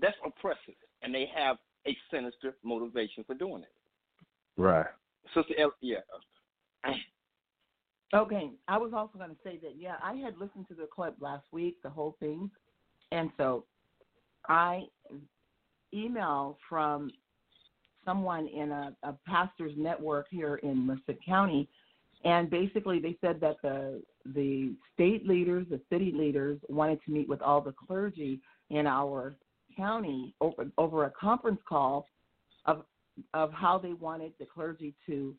that's 0.00 0.16
oppressive, 0.26 0.74
and 1.02 1.14
they 1.14 1.28
have 1.34 1.56
a 1.86 1.96
sinister 2.10 2.56
motivation 2.64 3.24
for 3.24 3.34
doing 3.34 3.62
it. 3.62 4.60
Right. 4.60 4.86
Sister, 5.34 5.54
El- 5.58 5.74
yeah, 5.80 5.98
Okay, 8.14 8.50
I 8.68 8.76
was 8.76 8.92
also 8.94 9.16
going 9.16 9.30
to 9.30 9.36
say 9.42 9.58
that 9.62 9.72
yeah, 9.78 9.94
I 10.02 10.14
had 10.16 10.36
listened 10.38 10.68
to 10.68 10.74
the 10.74 10.86
clip 10.94 11.14
last 11.20 11.46
week, 11.50 11.76
the 11.82 11.88
whole 11.88 12.16
thing, 12.20 12.50
and 13.10 13.30
so 13.38 13.64
I 14.48 14.82
emailed 15.94 16.56
from 16.68 17.10
someone 18.04 18.48
in 18.48 18.70
a, 18.70 18.94
a 19.02 19.14
pastor's 19.26 19.72
network 19.78 20.26
here 20.30 20.56
in 20.56 20.86
Merced 20.86 21.24
County, 21.24 21.68
and 22.24 22.50
basically 22.50 23.00
they 23.00 23.16
said 23.20 23.40
that 23.40 23.56
the 23.62 24.02
the 24.34 24.74
state 24.94 25.26
leaders, 25.26 25.66
the 25.70 25.80
city 25.90 26.12
leaders, 26.14 26.58
wanted 26.68 27.00
to 27.04 27.10
meet 27.10 27.28
with 27.28 27.42
all 27.42 27.60
the 27.60 27.72
clergy 27.72 28.40
in 28.70 28.86
our 28.86 29.34
county 29.76 30.34
over 30.40 30.66
over 30.78 31.04
a 31.04 31.10
conference 31.10 31.60
call 31.68 32.06
of 32.66 32.84
of 33.34 33.52
how 33.52 33.78
they 33.78 33.92
wanted 33.92 34.32
the 34.38 34.46
clergy 34.46 34.94
to 35.06 35.34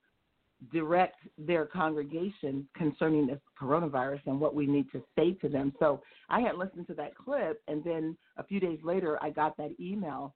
direct 0.72 1.18
their 1.38 1.66
congregation 1.66 2.68
concerning 2.76 3.28
this 3.28 3.40
coronavirus 3.60 4.22
and 4.28 4.40
what 4.40 4.56
we 4.56 4.66
need 4.66 4.90
to 4.92 5.04
say 5.18 5.34
to 5.34 5.50
them. 5.50 5.74
So 5.80 6.02
I 6.30 6.40
had 6.40 6.56
listened 6.56 6.88
to 6.88 6.94
that 6.96 7.16
clip, 7.16 7.62
and 7.68 7.84
then 7.84 8.16
a 8.38 8.44
few 8.44 8.60
days 8.60 8.80
later, 8.84 9.18
I 9.22 9.30
got 9.30 9.58
that 9.58 9.72
email. 9.80 10.34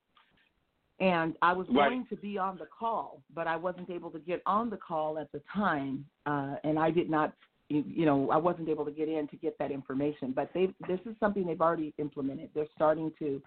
And 0.99 1.37
I 1.41 1.53
was 1.53 1.67
Right. 1.69 1.89
going 1.89 2.05
to 2.07 2.15
be 2.15 2.37
on 2.37 2.57
the 2.57 2.65
call, 2.65 3.21
but 3.33 3.45
I 3.45 3.55
wasn't 3.55 3.89
able 3.89 4.09
to 4.11 4.19
get 4.19 4.41
on 4.45 4.69
the 4.69 4.77
call 4.77 5.19
at 5.19 5.31
the 5.31 5.41
time, 5.53 6.05
uh, 6.25 6.55
and 6.63 6.79
I 6.79 6.89
did 6.89 7.09
not, 7.09 7.33
you 7.69 8.05
know, 8.05 8.31
I 8.31 8.37
wasn't 8.37 8.69
able 8.69 8.85
to 8.85 8.91
get 8.91 9.07
in 9.07 9.27
to 9.27 9.35
get 9.35 9.57
that 9.59 9.71
information. 9.71 10.31
But 10.31 10.51
they, 10.53 10.73
this 10.87 10.99
is 11.05 11.15
something 11.19 11.45
they've 11.45 11.61
already 11.61 11.93
implemented. 11.97 12.49
They're 12.55 12.67
starting 12.75 13.11
to 13.19 13.41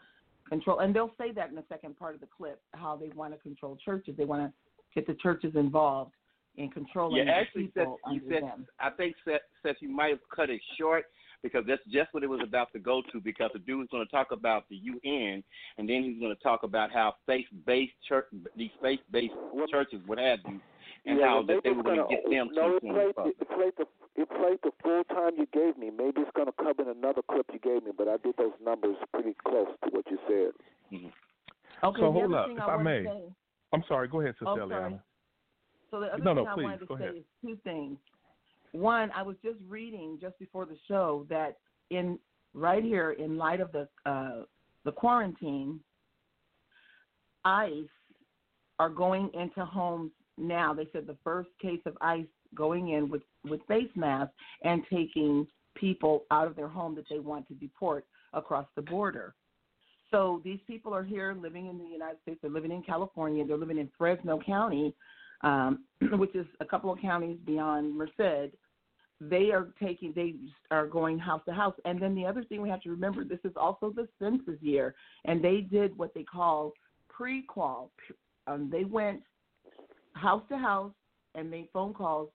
control, 0.49 0.79
and 0.79 0.95
they'll 0.95 1.15
say 1.19 1.33
that 1.33 1.49
in 1.49 1.57
the 1.57 1.65
second 1.69 1.99
part 1.99 2.15
of 2.15 2.21
the 2.21 2.29
clip, 2.29 2.61
how 2.73 2.97
they 2.97 3.09
want 3.17 3.33
to 3.33 3.39
control 3.41 3.77
churches. 3.85 4.15
They 4.17 4.27
want 4.27 4.43
to 4.43 4.53
get 4.95 5.07
the 5.07 5.15
churches 5.15 5.57
involved 5.57 6.13
in 6.57 6.71
controlling 6.71 7.27
yeah. 7.27 7.33
Actually, 7.33 7.71
Seth, 7.75 7.85
people 7.85 7.99
you 8.13 8.21
said. 8.29 8.43
I 8.79 8.91
think 8.91 9.17
Seth, 9.25 9.41
Seth, 9.63 9.77
you 9.81 9.89
might 9.89 10.11
have 10.11 10.21
cut 10.35 10.51
it 10.51 10.61
short 10.79 11.07
because 11.43 11.65
that's 11.67 11.83
just 11.91 12.13
what 12.13 12.23
it 12.23 12.29
was 12.29 12.41
about 12.43 12.73
to 12.73 12.79
go 12.79 13.03
to. 13.13 13.21
Because 13.21 13.51
the 13.53 13.59
dude 13.61 13.79
was 13.79 13.89
going 13.91 14.05
to 14.05 14.11
talk 14.11 14.33
about 14.33 14.65
the 14.69 14.77
UN, 14.77 15.43
and 15.79 15.89
then 15.89 16.03
he's 16.05 16.21
going 16.21 16.35
to 16.35 16.43
talk 16.43 16.63
about 16.63 16.91
how 16.93 17.15
faith-based 17.27 17.93
church, 18.09 18.27
these 18.57 18.71
faith-based 18.83 19.35
churches, 19.71 20.01
what 20.07 20.19
have 20.19 20.39
you, 20.47 20.61
and 21.07 21.19
yeah, 21.19 21.27
how 21.27 21.43
that 21.43 21.61
they 21.65 21.71
were 21.71 21.83
going 21.83 21.97
gonna, 21.97 22.09
get 22.09 22.25
them 22.31 22.49
no, 22.53 22.71
to 22.71 22.77
it 22.77 22.83
inform 22.85 23.13
played, 23.15 23.35
the 23.39 23.43
it 23.43 23.49
played 23.49 23.73
the 23.79 23.87
it 24.23 24.29
played 24.29 24.59
the 24.63 24.71
full 24.83 25.05
time 25.05 25.33
you 25.39 25.47
gave 25.53 25.79
me. 25.79 25.91
Maybe 25.91 26.21
it's 26.21 26.31
going 26.35 26.49
to 26.49 26.53
come 26.53 26.75
in 26.79 26.89
another 26.89 27.23
clip 27.31 27.47
you 27.53 27.59
gave 27.61 27.85
me, 27.85 27.93
but 27.97 28.09
I 28.09 28.17
did 28.19 28.35
those 28.37 28.53
numbers 28.63 28.97
pretty 29.15 29.35
close 29.47 29.69
to 29.85 29.91
what 29.91 30.05
you 30.11 30.19
said. 30.29 30.53
Mm-hmm. 30.93 31.87
Okay, 31.87 32.01
so 32.01 32.13
hold 32.13 32.35
up, 32.35 32.49
if 32.51 32.61
I 32.61 32.75
I 32.75 32.83
may. 32.83 33.05
say- 33.05 33.33
I'm 33.73 33.85
sorry. 33.89 34.09
Go 34.09 34.21
ahead, 34.21 34.35
Sister 34.35 34.47
Oh. 34.49 34.57
Eliana. 34.57 35.01
So 35.91 36.01
the 36.01 36.07
other 36.13 36.23
No, 36.23 36.35
thing 36.35 36.45
no, 36.45 36.51
I 36.51 36.55
please, 36.55 36.63
wanted 36.65 36.79
to 36.81 36.87
go 36.87 36.97
say 36.99 37.05
ahead. 37.05 37.17
is 37.17 37.25
two 37.41 37.57
things. 37.65 37.99
One, 38.73 39.11
I 39.15 39.23
was 39.23 39.37
just 39.45 39.59
reading 39.69 40.19
just 40.21 40.39
before 40.39 40.65
the 40.65 40.77
show 40.87 41.27
that 41.29 41.57
in 41.91 42.19
right 42.55 42.83
here, 42.83 43.13
in 43.13 43.37
light 43.37 43.61
of 43.61 43.73
the 43.73 43.89
uh, 44.07 44.45
the 44.85 44.93
quarantine, 44.93 45.81
ICE 47.45 47.89
are 48.79 48.89
going 48.89 49.31
into 49.35 49.65
homes 49.65 50.13
now. 50.39 50.73
They 50.73 50.87
said 50.93 51.07
the 51.07 51.17
first 51.23 51.51
case 51.61 51.81
of 51.87 51.97
ICE 52.01 52.27
going 52.55 52.91
in 52.91 53.09
with 53.09 53.23
with 53.45 53.61
face 53.67 53.91
masks 53.95 54.35
and 54.63 54.83
taking 54.93 55.47
people 55.75 56.25
out 56.31 56.47
of 56.47 56.57
their 56.57 56.69
home 56.69 56.95
that 56.95 57.05
they 57.09 57.19
want 57.19 57.47
to 57.49 57.55
deport 57.55 58.05
across 58.33 58.67
the 58.77 58.83
border. 58.83 59.35
So 60.11 60.41
these 60.45 60.59
people 60.67 60.93
are 60.93 61.05
here 61.05 61.37
living 61.41 61.67
in 61.67 61.79
the 61.79 61.85
United 61.85 62.21
States. 62.23 62.39
They're 62.43 62.51
living 62.51 62.73
in 62.73 62.83
California. 62.83 63.45
They're 63.47 63.57
living 63.57 63.79
in 63.79 63.89
Fresno 63.97 64.41
County, 64.45 64.95
um, 65.43 65.85
which 66.13 66.35
is 66.35 66.47
a 66.61 66.65
couple 66.65 66.93
of 66.93 67.01
counties 67.01 67.39
beyond 67.45 67.97
Merced. 67.97 68.55
They 69.21 69.51
are 69.53 69.69
taking, 69.83 70.13
they 70.17 70.37
are 70.71 70.87
going 70.87 71.19
house 71.19 71.43
to 71.47 71.53
house. 71.53 71.75
And 71.85 72.01
then 72.01 72.15
the 72.15 72.25
other 72.25 72.43
thing 72.45 72.63
we 72.63 72.71
have 72.71 72.81
to 72.83 72.91
remember, 72.91 73.23
this 73.23 73.39
is 73.45 73.53
also 73.55 73.93
the 73.95 74.09
census 74.19 74.61
year, 74.63 74.95
and 75.27 75.45
they 75.45 75.61
did 75.61 75.97
what 75.99 76.15
they 76.15 76.23
call 76.23 76.73
pre-qual. 77.09 77.91
Um, 78.47 78.71
they 78.73 78.85
went 78.85 79.21
house 80.15 80.43
to 80.49 80.57
house 80.57 80.93
and 81.35 81.51
made 81.51 81.69
phone 81.73 81.93
calls 81.93 82.31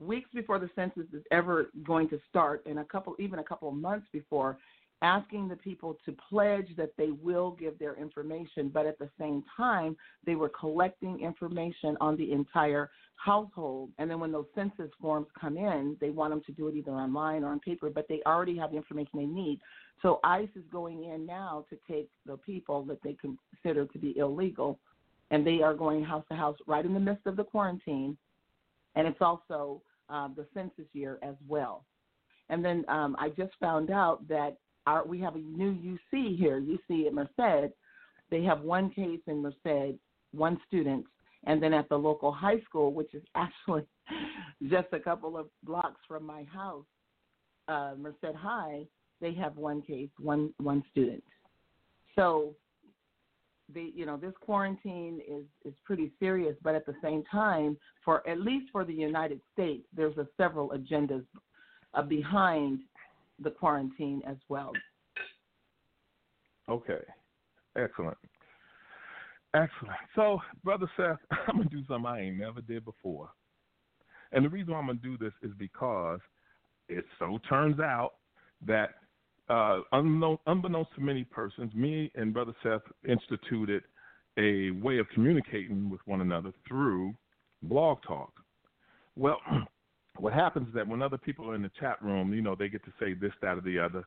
weeks 0.00 0.30
before 0.32 0.58
the 0.58 0.70
census 0.74 1.04
is 1.12 1.22
ever 1.30 1.70
going 1.86 2.08
to 2.08 2.18
start, 2.28 2.62
and 2.66 2.78
a 2.78 2.84
couple, 2.84 3.14
even 3.18 3.38
a 3.38 3.44
couple 3.44 3.68
of 3.68 3.74
months 3.74 4.06
before, 4.12 4.58
asking 5.02 5.48
the 5.48 5.56
people 5.56 5.96
to 6.04 6.14
pledge 6.28 6.68
that 6.76 6.92
they 6.96 7.10
will 7.10 7.52
give 7.52 7.78
their 7.78 7.94
information, 7.94 8.68
but 8.68 8.86
at 8.86 8.98
the 8.98 9.08
same 9.18 9.44
time, 9.56 9.96
they 10.26 10.34
were 10.34 10.48
collecting 10.48 11.20
information 11.20 11.96
on 12.00 12.16
the 12.16 12.32
entire 12.32 12.90
household. 13.16 13.90
And 13.98 14.10
then 14.10 14.18
when 14.20 14.32
those 14.32 14.46
census 14.54 14.90
forms 15.00 15.26
come 15.40 15.56
in, 15.56 15.96
they 16.00 16.10
want 16.10 16.32
them 16.32 16.42
to 16.46 16.52
do 16.52 16.68
it 16.68 16.74
either 16.74 16.92
online 16.92 17.44
or 17.44 17.52
on 17.52 17.60
paper, 17.60 17.90
but 17.90 18.06
they 18.08 18.20
already 18.26 18.56
have 18.56 18.70
the 18.70 18.76
information 18.76 19.12
they 19.14 19.26
need. 19.26 19.60
So 20.02 20.20
ICE 20.24 20.48
is 20.54 20.64
going 20.70 21.04
in 21.04 21.26
now 21.26 21.64
to 21.70 21.78
take 21.90 22.08
the 22.26 22.36
people 22.36 22.82
that 22.84 23.02
they 23.02 23.16
consider 23.20 23.86
to 23.86 23.98
be 23.98 24.16
illegal, 24.18 24.78
and 25.30 25.46
they 25.46 25.62
are 25.62 25.74
going 25.74 26.04
house 26.04 26.24
to 26.30 26.36
house 26.36 26.56
right 26.66 26.84
in 26.84 26.94
the 26.94 27.00
midst 27.00 27.26
of 27.26 27.36
the 27.36 27.44
quarantine. 27.44 28.16
And 28.94 29.06
it's 29.06 29.20
also 29.20 29.82
uh, 30.08 30.28
the 30.34 30.46
census 30.54 30.86
year 30.92 31.18
as 31.22 31.34
well. 31.46 31.84
And 32.48 32.64
then 32.64 32.84
um, 32.88 33.16
I 33.18 33.28
just 33.30 33.52
found 33.60 33.90
out 33.90 34.26
that 34.28 34.56
our, 34.88 35.06
we 35.06 35.20
have 35.20 35.36
a 35.36 35.38
new 35.38 35.74
UC 35.74 36.38
here, 36.38 36.60
UC 36.60 37.06
at 37.06 37.12
Merced. 37.12 37.74
They 38.30 38.42
have 38.42 38.62
one 38.62 38.90
case 38.90 39.20
in 39.26 39.42
Merced, 39.42 39.98
one 40.32 40.58
student, 40.66 41.04
and 41.44 41.62
then 41.62 41.74
at 41.74 41.88
the 41.90 41.96
local 41.96 42.32
high 42.32 42.60
school, 42.60 42.92
which 42.92 43.14
is 43.14 43.22
actually 43.34 43.84
just 44.68 44.88
a 44.92 44.98
couple 44.98 45.36
of 45.36 45.46
blocks 45.62 46.00
from 46.08 46.24
my 46.24 46.44
house, 46.44 46.86
uh, 47.68 47.92
Merced 47.98 48.34
High, 48.34 48.86
they 49.20 49.34
have 49.34 49.56
one 49.56 49.82
case, 49.82 50.08
one 50.18 50.54
one 50.58 50.82
student. 50.90 51.22
So, 52.14 52.54
the 53.74 53.92
you 53.94 54.06
know 54.06 54.16
this 54.16 54.32
quarantine 54.40 55.20
is 55.28 55.44
is 55.66 55.74
pretty 55.84 56.12
serious, 56.18 56.56
but 56.62 56.74
at 56.74 56.86
the 56.86 56.94
same 57.02 57.24
time, 57.30 57.76
for 58.04 58.26
at 58.26 58.40
least 58.40 58.66
for 58.72 58.84
the 58.84 58.94
United 58.94 59.40
States, 59.52 59.84
there's 59.94 60.16
a 60.16 60.26
several 60.38 60.70
agendas 60.70 61.26
behind 62.08 62.80
the 63.42 63.50
quarantine 63.50 64.22
as 64.26 64.36
well. 64.48 64.72
Okay, 66.68 67.00
excellent. 67.76 68.18
Excellent. 69.54 69.96
So, 70.14 70.40
Brother 70.62 70.90
Seth, 70.96 71.18
I'm 71.48 71.56
going 71.56 71.68
to 71.68 71.76
do 71.76 71.82
something 71.88 72.06
I 72.06 72.20
ain't 72.20 72.38
never 72.38 72.60
did 72.60 72.84
before. 72.84 73.30
And 74.32 74.44
the 74.44 74.48
reason 74.50 74.72
why 74.72 74.78
I'm 74.78 74.86
going 74.86 74.98
to 74.98 75.02
do 75.02 75.16
this 75.16 75.32
is 75.42 75.50
because 75.58 76.20
it 76.88 77.04
so 77.18 77.38
turns 77.48 77.80
out 77.80 78.14
that, 78.66 78.90
uh, 79.48 79.80
unbeknownst 79.92 80.94
to 80.96 81.00
many 81.00 81.24
persons, 81.24 81.72
me 81.74 82.12
and 82.14 82.34
Brother 82.34 82.52
Seth 82.62 82.82
instituted 83.08 83.82
a 84.36 84.70
way 84.82 84.98
of 84.98 85.08
communicating 85.14 85.88
with 85.88 86.00
one 86.04 86.20
another 86.20 86.52
through 86.66 87.14
Blog 87.62 87.98
Talk. 88.06 88.32
Well, 89.16 89.40
what 90.20 90.32
happens 90.32 90.68
is 90.68 90.74
that 90.74 90.86
when 90.86 91.02
other 91.02 91.18
people 91.18 91.50
are 91.50 91.54
in 91.54 91.62
the 91.62 91.70
chat 91.78 92.02
room, 92.02 92.32
you 92.32 92.42
know, 92.42 92.54
they 92.54 92.68
get 92.68 92.84
to 92.84 92.92
say 93.00 93.14
this, 93.14 93.32
that, 93.42 93.58
or 93.58 93.60
the 93.60 93.78
other. 93.78 94.04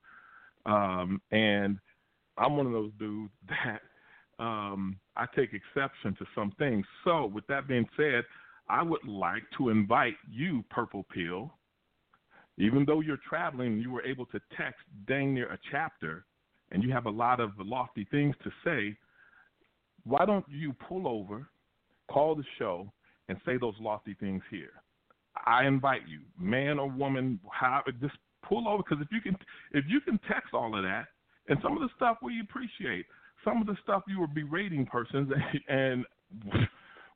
Um, 0.66 1.22
and 1.32 1.78
I'm 2.38 2.58
one 2.58 2.66
of 2.66 2.72
those 2.72 2.92
dudes 3.00 3.32
that 3.50 3.82
um, 4.44 4.98
I 5.16 5.26
take 5.36 5.52
exception 5.54 6.16
to 6.16 6.26
some 6.36 6.52
things. 6.58 6.86
So, 7.04 7.26
with 7.26 7.46
that 7.48 7.68
being 7.68 7.88
said, 7.96 8.24
I 8.70 8.82
would 8.82 9.06
like 9.06 9.44
to 9.58 9.70
invite 9.70 10.16
you, 10.30 10.64
Purple 10.70 11.06
Pill, 11.14 11.52
even 12.58 12.86
though 12.86 13.02
you're 13.02 13.20
traveling, 13.28 13.80
you 13.80 13.92
were 13.92 14.04
able 14.04 14.26
to 14.28 14.40
text 14.58 14.82
dang 15.08 15.34
near 15.34 15.52
a 15.52 15.60
chapter, 15.72 16.26
and 16.72 16.84
you 16.84 16.92
have 16.92 17.06
a 17.06 17.10
lot 17.12 17.40
of 17.40 17.52
lofty 17.58 18.08
things 18.12 18.36
to 18.44 18.52
say. 18.64 18.98
Why 20.04 20.26
don't 20.26 20.46
you 20.50 20.74
pull 20.88 21.08
over, 21.08 21.48
call 22.10 22.36
the 22.36 22.44
show, 22.58 22.92
and 23.30 23.38
say 23.46 23.58
those 23.58 23.76
lofty 23.80 24.16
things 24.20 24.42
here? 24.50 24.72
I 25.46 25.66
invite 25.66 26.08
you, 26.08 26.20
man 26.40 26.80
or 26.80 26.90
woman, 26.90 27.40
how 27.52 27.82
just 28.02 28.16
pull 28.48 28.68
over 28.68 28.84
because 28.84 29.04
if 29.04 29.12
you 29.12 29.22
can, 29.22 29.36
if 29.72 29.86
you 29.88 30.02
can 30.02 30.20
text 30.28 30.54
all 30.54 30.76
of 30.76 30.84
that, 30.84 31.06
and 31.48 31.58
some 31.64 31.74
of 31.74 31.82
the 31.82 31.90
stuff 31.96 32.18
we 32.22 32.40
appreciate, 32.42 33.06
some 33.44 33.62
of 33.62 33.68
the 33.68 33.76
stuff 33.84 34.04
you 34.08 34.20
were 34.20 34.28
berating 34.28 34.86
persons, 34.86 35.32
and 35.68 36.06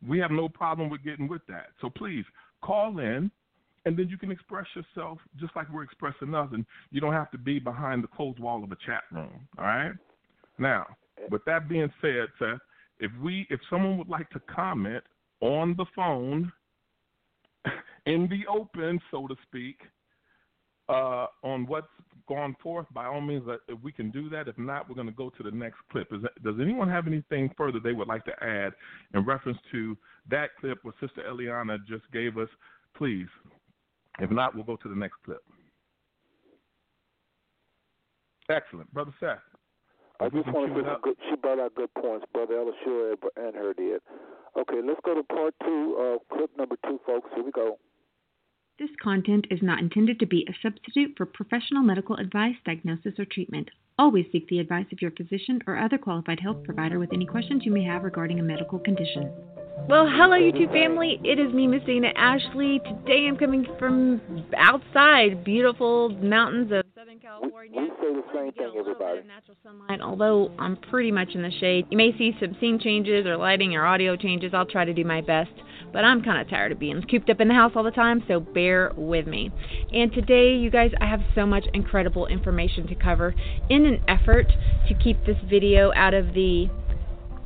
we 0.08 0.20
have 0.20 0.32
no 0.32 0.50
problem 0.50 0.90
with 0.90 1.04
getting 1.04 1.28
with 1.28 1.42
that. 1.48 1.68
So 1.82 1.90
please 1.90 2.26
call 2.64 3.00
in, 3.00 3.30
and 3.86 3.98
then 3.98 4.10
you 4.10 4.18
can 4.18 4.32
express 4.32 4.66
yourself 4.76 5.20
just 5.40 5.56
like 5.56 5.72
we're 5.72 5.84
expressing 5.84 6.34
us, 6.34 6.50
and 6.54 6.66
you 6.92 7.02
don't 7.02 7.14
have 7.14 7.32
to 7.32 7.38
be 7.38 7.60
behind 7.60 8.04
the 8.04 8.08
closed 8.08 8.40
wall 8.40 8.64
of 8.64 8.72
a 8.72 8.78
chat 8.86 9.04
room. 9.12 9.48
All 9.58 9.66
right. 9.66 9.94
Now, 10.58 10.86
with 11.30 11.44
that 11.46 11.68
being 11.70 11.92
said, 12.02 12.28
Seth, 12.40 12.60
if 13.00 13.12
we 13.22 13.46
if 13.50 13.60
someone 13.70 13.98
would 13.98 14.10
like 14.10 14.30
to 14.32 14.40
comment 14.54 15.04
on 15.42 15.76
the 15.78 15.86
phone 15.96 16.52
in 18.06 18.28
the 18.30 18.46
open, 18.52 19.00
so 19.12 19.28
to 19.28 19.36
speak, 19.48 19.80
uh, 20.90 21.28
on 21.44 21.66
what's 21.66 21.88
gone 22.28 22.56
forth, 22.62 22.86
by 22.94 23.06
all 23.06 23.22
means, 23.22 23.48
uh, 23.48 23.58
if 23.68 23.82
we 23.84 23.92
can 23.92 24.12
do 24.12 24.30
that. 24.30 24.48
If 24.48 24.58
not, 24.58 24.88
we're 24.88 24.96
going 24.96 25.08
to 25.08 25.14
go 25.14 25.30
to 25.30 25.44
the 25.44 25.52
next 25.52 25.78
clip. 25.92 26.10
That, 26.10 26.44
does 26.44 26.56
anyone 26.62 26.90
have 26.90 27.08
anything 27.08 27.52
further 27.58 27.80
they 27.80 27.94
would 27.94 28.08
like 28.08 28.26
to 28.26 28.44
add 28.44 28.74
in 29.14 29.26
reference 29.26 29.58
to 29.72 29.98
that 30.30 30.50
clip 30.60 30.80
what 30.84 30.96
Sister 31.00 31.24
Eliana 31.28 31.78
just 31.88 32.04
gave 32.12 32.38
us? 32.38 32.50
Please. 32.96 33.28
If 34.20 34.32
not, 34.32 34.56
we'll 34.56 34.64
go 34.64 34.76
to 34.78 34.90
the 34.90 34.96
next 34.96 35.16
clip. 35.26 35.44
Excellent. 38.50 38.92
Brother 38.94 39.14
Seth. 39.20 39.40
I 40.20 40.30
just 40.30 40.48
want 40.48 40.74
to 40.74 40.82
say 40.82 40.88
good, 41.04 41.18
she 41.30 41.36
brought 41.36 41.60
out 41.60 41.76
good 41.76 41.94
points. 41.96 42.26
Brother 42.32 42.58
El 42.58 42.72
Yeshua 42.72 43.16
and 43.36 43.56
her 43.56 43.74
did. 43.74 44.02
Okay, 44.58 44.80
let's 44.86 45.00
go 45.04 45.14
to 45.14 45.24
part 45.24 45.54
two, 45.62 46.20
clip 46.32 46.50
number 46.58 46.78
two, 46.88 47.00
folks. 47.06 47.30
Here 47.36 47.44
we 47.44 47.52
go. 47.52 47.78
This 48.78 48.90
content 49.02 49.48
is 49.50 49.62
not 49.62 49.80
intended 49.80 50.20
to 50.20 50.26
be 50.26 50.46
a 50.50 50.56
substitute 50.62 51.14
for 51.16 51.26
professional 51.26 51.82
medical 51.82 52.18
advice, 52.18 52.58
diagnosis, 52.66 53.14
or 53.18 53.24
treatment. 53.24 53.70
Always 53.98 54.26
seek 54.34 54.50
the 54.50 54.60
advice 54.60 54.88
of 54.92 55.02
your 55.02 55.12
physician 55.12 55.62
or 55.66 55.78
other 55.78 55.98
qualified 55.98 56.42
health 56.42 56.62
provider 56.66 57.00
with 57.00 57.14
any 57.14 57.26
questions 57.26 57.64
you 57.64 57.72
may 57.72 57.86
have 57.86 58.04
regarding 58.04 58.42
a 58.42 58.44
medical 58.44 58.78
condition. 58.78 59.32
Well, 59.88 60.10
hello, 60.10 60.36
YouTube 60.36 60.74
family. 60.74 61.22
It 61.24 61.40
is 61.40 61.54
me, 61.54 61.68
Miss 61.68 61.84
Dana 61.86 62.12
Ashley. 62.18 62.82
Today 62.84 63.28
I'm 63.30 63.38
coming 63.38 63.66
from 63.80 64.20
outside 64.58 65.46
beautiful 65.46 66.10
mountains 66.10 66.70
of 66.74 66.84
Southern 66.96 67.20
California. 67.20 67.80
We 67.80 67.88
say 67.88 68.14
the 68.14 68.24
same 68.34 68.52
thing, 68.52 68.74
everybody. 68.78 69.22
Natural 69.26 69.56
sunlight, 69.64 70.02
although 70.02 70.52
I'm 70.60 70.76
pretty 70.76 71.12
much 71.12 71.30
in 71.34 71.44
the 71.44 71.52
shade. 71.62 71.86
You 71.92 71.98
may 71.98 72.12
see 72.18 72.36
some 72.42 72.58
scene 72.60 72.78
changes 72.78 73.26
or 73.26 73.38
lighting 73.38 73.74
or 73.74 73.86
audio 73.86 74.18
changes. 74.18 74.54
I'll 74.54 74.66
try 74.66 74.84
to 74.84 74.94
do 74.94 75.06
my 75.06 75.22
best, 75.22 75.52
but 75.96 76.04
I'm 76.04 76.22
kind 76.22 76.42
of 76.42 76.50
tired 76.50 76.74
of 76.74 76.78
being 76.78 77.02
cooped 77.10 77.30
up 77.30 77.40
in 77.40 77.48
the 77.48 77.54
house 77.54 77.72
all 77.74 77.84
the 77.84 77.90
time, 77.90 78.22
so 78.28 78.42
bear 78.42 78.92
with 78.98 79.28
me. 79.28 79.50
And 79.94 80.12
today, 80.12 80.54
you 80.54 80.70
guys, 80.70 80.92
I 81.00 81.06
have 81.06 81.22
so 81.34 81.46
much 81.46 81.64
incredible 81.74 82.28
information 82.28 82.86
to 82.88 82.96
cover 82.96 83.34
in 83.70 83.86
an 83.86 84.04
effort 84.10 84.48
to 84.90 84.94
keep 84.94 85.26
this 85.26 85.38
video 85.50 85.94
out 85.94 86.14
of 86.14 86.34
the 86.34 86.68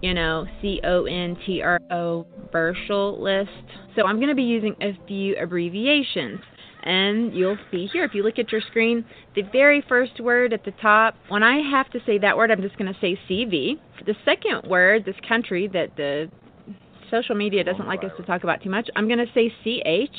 you 0.02 0.14
know, 0.14 0.48
C 0.62 0.80
O 0.84 1.04
N 1.06 1.38
T 1.46 1.62
R 1.62 1.80
O 1.92 2.26
Burchell 2.52 3.22
list. 3.22 3.52
So 3.96 4.08
I'm 4.08 4.16
going 4.16 4.30
to 4.30 4.36
be 4.36 4.44
using 4.44 4.76
a 4.82 4.98
few 5.08 5.36
abbreviations. 5.36 6.40
And 6.82 7.36
you'll 7.36 7.58
see 7.70 7.88
here, 7.92 8.06
if 8.06 8.16
you 8.16 8.24
look 8.24 8.40
at 8.40 8.52
your 8.52 8.62
screen, 8.62 9.06
the 9.36 9.44
very 9.52 9.84
first 9.88 10.20
word 10.22 10.54
at 10.54 10.64
the 10.64 10.72
top, 10.82 11.16
when 11.28 11.44
I 11.44 11.58
have 11.70 11.92
to 11.92 12.00
say 12.06 12.18
that 12.20 12.38
word, 12.38 12.50
I'm 12.50 12.62
just 12.62 12.78
going 12.78 12.92
to 12.92 13.00
say 13.00 13.20
CV. 13.30 13.74
The 14.06 14.16
second 14.24 14.68
word, 14.68 15.04
this 15.06 15.18
country 15.28 15.68
that 15.74 15.98
the 15.98 16.32
social 17.10 17.36
media 17.36 17.64
doesn't 17.64 17.88
like 17.88 18.04
us 18.04 18.12
to 18.18 18.24
talk 18.24 18.44
about 18.44 18.62
too 18.64 18.70
much, 18.70 18.90
I'm 18.96 19.08
going 19.08 19.20
to 19.20 19.32
say 19.34 19.50
CH. 19.64 20.16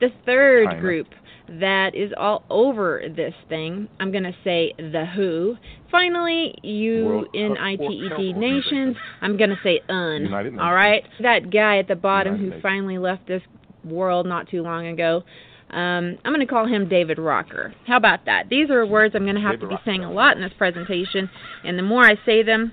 The 0.00 0.08
third 0.24 0.68
China. 0.68 0.80
group 0.80 1.08
that 1.48 1.94
is 1.94 2.12
all 2.16 2.44
over 2.50 3.02
this 3.14 3.34
thing, 3.48 3.88
I'm 3.98 4.12
going 4.12 4.24
to 4.24 4.34
say 4.44 4.74
the 4.76 5.06
WHO. 5.14 5.56
Finally, 5.90 6.54
you 6.62 7.04
World 7.06 7.28
in 7.34 7.56
ITED 7.56 8.36
nations, 8.36 8.96
I'm 9.22 9.36
going 9.36 9.50
to 9.50 9.58
say 9.62 9.80
UN. 9.88 10.58
All 10.58 10.74
right? 10.74 11.04
That 11.20 11.50
guy 11.50 11.78
at 11.78 11.88
the 11.88 11.96
bottom 11.96 12.36
United 12.36 12.56
who 12.56 12.60
finally 12.62 12.98
left 12.98 13.26
this 13.26 13.42
world 13.84 14.26
not 14.26 14.48
too 14.48 14.62
long 14.62 14.86
ago. 14.86 15.24
Um, 15.70 16.18
I'm 16.24 16.32
going 16.32 16.40
to 16.40 16.46
call 16.46 16.66
him 16.66 16.88
David 16.88 17.18
Rocker. 17.18 17.74
How 17.86 17.96
about 17.96 18.24
that? 18.24 18.48
These 18.48 18.70
are 18.70 18.86
words 18.86 19.14
I'm 19.14 19.24
going 19.24 19.34
to 19.34 19.40
have 19.40 19.52
David 19.52 19.60
to 19.60 19.66
be 19.68 19.74
Rocker. 19.74 19.84
saying 19.84 20.04
a 20.04 20.12
lot 20.12 20.36
in 20.36 20.42
this 20.42 20.52
presentation, 20.56 21.28
and 21.64 21.78
the 21.78 21.82
more 21.82 22.04
I 22.04 22.14
say 22.24 22.42
them, 22.42 22.72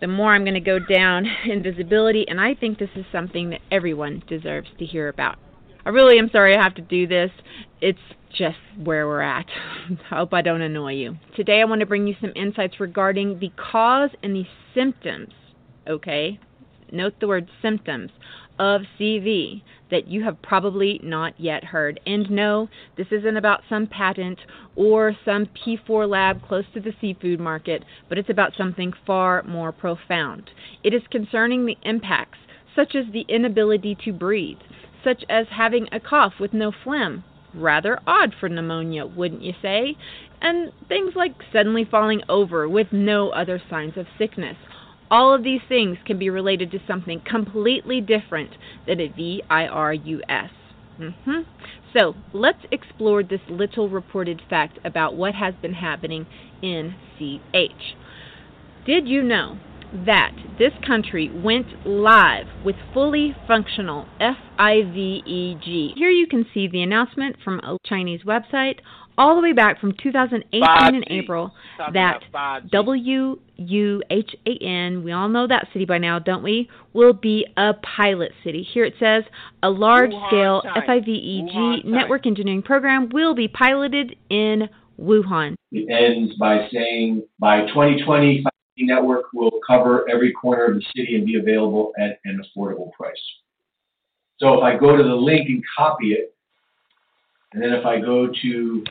the 0.00 0.06
more 0.06 0.34
I'm 0.34 0.44
going 0.44 0.54
to 0.54 0.60
go 0.60 0.78
down 0.78 1.26
in 1.44 1.62
visibility, 1.62 2.26
and 2.28 2.40
I 2.40 2.54
think 2.54 2.78
this 2.78 2.90
is 2.96 3.04
something 3.12 3.50
that 3.50 3.60
everyone 3.70 4.22
deserves 4.28 4.68
to 4.78 4.84
hear 4.84 5.08
about. 5.08 5.36
I 5.84 5.90
really 5.90 6.18
am 6.18 6.30
sorry 6.30 6.56
I 6.56 6.62
have 6.62 6.74
to 6.74 6.82
do 6.82 7.06
this. 7.06 7.30
It's 7.80 7.98
just 8.36 8.58
where 8.82 9.06
we're 9.06 9.22
at. 9.22 9.46
I 10.10 10.16
hope 10.16 10.34
I 10.34 10.42
don't 10.42 10.60
annoy 10.60 10.94
you. 10.94 11.16
Today 11.36 11.60
I 11.60 11.64
want 11.64 11.80
to 11.80 11.86
bring 11.86 12.06
you 12.06 12.14
some 12.20 12.32
insights 12.34 12.80
regarding 12.80 13.38
the 13.38 13.50
cause 13.56 14.10
and 14.22 14.34
the 14.34 14.44
symptoms, 14.74 15.32
okay? 15.88 16.38
Note 16.92 17.14
the 17.20 17.28
word 17.28 17.48
symptoms 17.62 18.10
of 18.58 18.82
CV 18.98 19.62
that 19.90 20.08
you 20.08 20.24
have 20.24 20.40
probably 20.42 21.00
not 21.02 21.34
yet 21.38 21.64
heard. 21.64 22.00
And 22.06 22.30
no, 22.30 22.68
this 22.96 23.06
isn't 23.10 23.36
about 23.36 23.62
some 23.68 23.86
patent 23.86 24.38
or 24.74 25.14
some 25.24 25.46
P4 25.46 26.08
lab 26.08 26.46
close 26.46 26.64
to 26.74 26.80
the 26.80 26.92
seafood 27.00 27.40
market, 27.40 27.84
but 28.08 28.18
it's 28.18 28.30
about 28.30 28.52
something 28.56 28.92
far 29.06 29.42
more 29.44 29.72
profound. 29.72 30.50
It 30.82 30.92
is 30.92 31.02
concerning 31.10 31.66
the 31.66 31.76
impacts, 31.82 32.38
such 32.74 32.94
as 32.94 33.04
the 33.12 33.24
inability 33.28 33.96
to 34.04 34.12
breathe, 34.12 34.58
such 35.04 35.22
as 35.28 35.46
having 35.50 35.88
a 35.92 36.00
cough 36.00 36.34
with 36.40 36.52
no 36.52 36.72
phlegm. 36.84 37.24
Rather 37.54 37.98
odd 38.06 38.34
for 38.38 38.50
pneumonia, 38.50 39.06
wouldn't 39.06 39.40
you 39.40 39.54
say? 39.62 39.96
and 40.40 40.72
things 40.88 41.12
like 41.14 41.34
suddenly 41.52 41.86
falling 41.90 42.22
over 42.28 42.68
with 42.68 42.88
no 42.92 43.30
other 43.30 43.60
signs 43.70 43.96
of 43.96 44.06
sickness. 44.18 44.56
All 45.10 45.34
of 45.34 45.44
these 45.44 45.60
things 45.68 45.98
can 46.04 46.18
be 46.18 46.30
related 46.30 46.70
to 46.72 46.78
something 46.86 47.20
completely 47.28 48.00
different 48.00 48.50
than 48.86 49.00
a 49.00 49.08
VIRUS. 49.08 50.50
Mm-hmm. 51.00 51.40
So 51.96 52.14
let's 52.32 52.64
explore 52.70 53.22
this 53.22 53.40
little 53.48 53.88
reported 53.88 54.42
fact 54.48 54.78
about 54.84 55.14
what 55.14 55.34
has 55.34 55.54
been 55.60 55.74
happening 55.74 56.26
in 56.62 56.94
CH. 57.18 57.96
Did 58.86 59.06
you 59.06 59.22
know 59.22 59.58
that 60.04 60.32
this 60.58 60.72
country 60.86 61.30
went 61.32 61.86
live 61.86 62.46
with 62.64 62.76
fully 62.92 63.34
functional 63.46 64.06
FIVEG? 64.20 65.94
Here 65.94 66.10
you 66.10 66.26
can 66.26 66.46
see 66.52 66.66
the 66.68 66.82
announcement 66.82 67.36
from 67.44 67.60
a 67.60 67.78
Chinese 67.84 68.22
website 68.24 68.78
all 69.18 69.36
the 69.36 69.42
way 69.42 69.52
back 69.52 69.80
from 69.80 69.92
2018 70.02 70.94
in 70.94 71.04
April 71.10 71.52
that 71.92 72.20
W 72.70 73.38
U 73.56 74.02
H 74.10 74.36
A 74.46 74.64
N, 74.64 75.02
we 75.02 75.12
all 75.12 75.28
know 75.28 75.46
that 75.46 75.68
city 75.72 75.84
by 75.84 75.98
now, 75.98 76.18
don't 76.18 76.42
we? 76.42 76.68
Will 76.92 77.12
be 77.12 77.46
a 77.56 77.72
pilot 77.96 78.32
city. 78.44 78.66
Here 78.74 78.84
it 78.84 78.94
says 79.00 79.24
a 79.62 79.70
large 79.70 80.12
scale 80.28 80.62
FIVEG 80.86 81.84
network 81.84 82.26
engineering 82.26 82.62
program 82.62 83.08
will 83.12 83.34
be 83.34 83.48
piloted 83.48 84.16
in 84.30 84.68
Wuhan. 85.00 85.54
It 85.72 85.90
ends 85.90 86.34
by 86.38 86.68
saying 86.72 87.22
by 87.38 87.66
2020, 87.66 88.44
5G 88.44 88.86
network 88.86 89.26
will 89.34 89.60
cover 89.66 90.08
every 90.10 90.32
corner 90.32 90.66
of 90.66 90.74
the 90.74 90.84
city 90.94 91.16
and 91.16 91.26
be 91.26 91.38
available 91.38 91.92
at 91.98 92.20
an 92.24 92.40
affordable 92.40 92.92
price. 92.92 93.14
So 94.38 94.54
if 94.54 94.62
I 94.62 94.76
go 94.76 94.96
to 94.96 95.02
the 95.02 95.14
link 95.14 95.48
and 95.48 95.62
copy 95.76 96.12
it, 96.12 96.34
and 97.52 97.62
then 97.62 97.72
if 97.72 97.86
I 97.86 98.00
go 98.00 98.28
to 98.42 98.84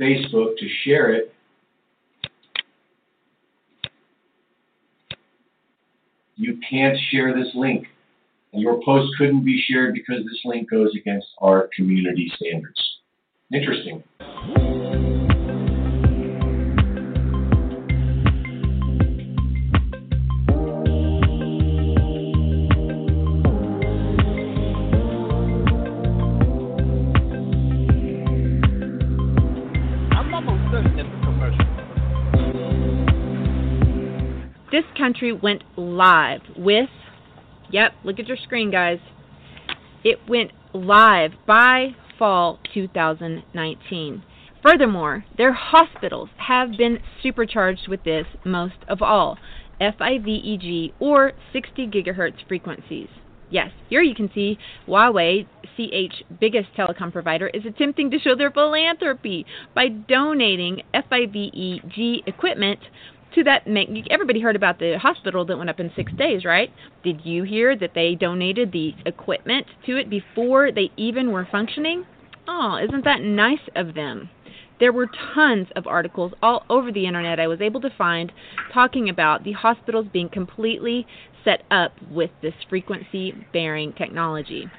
Facebook 0.00 0.56
to 0.56 0.68
share 0.84 1.12
it, 1.12 1.32
you 6.36 6.58
can't 6.68 6.96
share 7.10 7.34
this 7.34 7.54
link. 7.54 7.86
And 8.52 8.60
your 8.60 8.82
post 8.84 9.12
couldn't 9.16 9.44
be 9.44 9.62
shared 9.68 9.94
because 9.94 10.24
this 10.24 10.40
link 10.44 10.68
goes 10.68 10.90
against 10.96 11.28
our 11.40 11.68
community 11.76 12.32
standards. 12.34 12.80
Interesting. 13.52 14.02
Country 35.00 35.32
went 35.32 35.62
live 35.76 36.42
with, 36.56 36.90
yep, 37.70 37.92
look 38.04 38.18
at 38.18 38.28
your 38.28 38.36
screen, 38.36 38.70
guys. 38.70 38.98
It 40.04 40.18
went 40.28 40.52
live 40.74 41.32
by 41.46 41.96
fall 42.18 42.58
2019. 42.74 44.22
Furthermore, 44.62 45.24
their 45.38 45.54
hospitals 45.54 46.28
have 46.36 46.76
been 46.76 46.98
supercharged 47.22 47.88
with 47.88 48.04
this 48.04 48.26
most 48.44 48.74
of 48.88 49.00
all 49.00 49.38
FIVEG 49.80 50.92
or 51.00 51.32
60 51.52 51.86
gigahertz 51.86 52.46
frequencies. 52.46 53.08
Yes, 53.50 53.70
here 53.88 54.02
you 54.02 54.14
can 54.14 54.30
see 54.34 54.58
Huawei, 54.86 55.46
CH 55.76 56.22
biggest 56.38 56.68
telecom 56.76 57.10
provider, 57.10 57.48
is 57.48 57.64
attempting 57.66 58.10
to 58.10 58.18
show 58.18 58.36
their 58.36 58.50
philanthropy 58.50 59.46
by 59.74 59.88
donating 59.88 60.82
FIVEG 60.94 62.28
equipment 62.28 62.80
to 63.34 63.44
that 63.44 63.62
everybody 64.10 64.40
heard 64.40 64.56
about 64.56 64.78
the 64.78 64.98
hospital 64.98 65.44
that 65.44 65.56
went 65.56 65.70
up 65.70 65.80
in 65.80 65.92
6 65.94 66.12
days, 66.18 66.44
right? 66.44 66.70
Did 67.02 67.24
you 67.24 67.44
hear 67.44 67.76
that 67.76 67.94
they 67.94 68.14
donated 68.14 68.72
the 68.72 68.94
equipment 69.06 69.66
to 69.86 69.96
it 69.96 70.10
before 70.10 70.72
they 70.72 70.90
even 70.96 71.30
were 71.32 71.48
functioning? 71.50 72.04
Oh, 72.48 72.78
isn't 72.82 73.04
that 73.04 73.22
nice 73.22 73.68
of 73.76 73.94
them? 73.94 74.30
There 74.80 74.92
were 74.92 75.10
tons 75.34 75.68
of 75.76 75.86
articles 75.86 76.32
all 76.42 76.64
over 76.70 76.90
the 76.90 77.06
internet 77.06 77.38
I 77.38 77.46
was 77.46 77.60
able 77.60 77.80
to 77.82 77.90
find 77.96 78.32
talking 78.72 79.10
about 79.10 79.44
the 79.44 79.52
hospitals 79.52 80.06
being 80.12 80.28
completely 80.30 81.06
set 81.44 81.62
up 81.70 81.92
with 82.10 82.30
this 82.42 82.54
frequency 82.68 83.34
bearing 83.52 83.92
technology. 83.92 84.70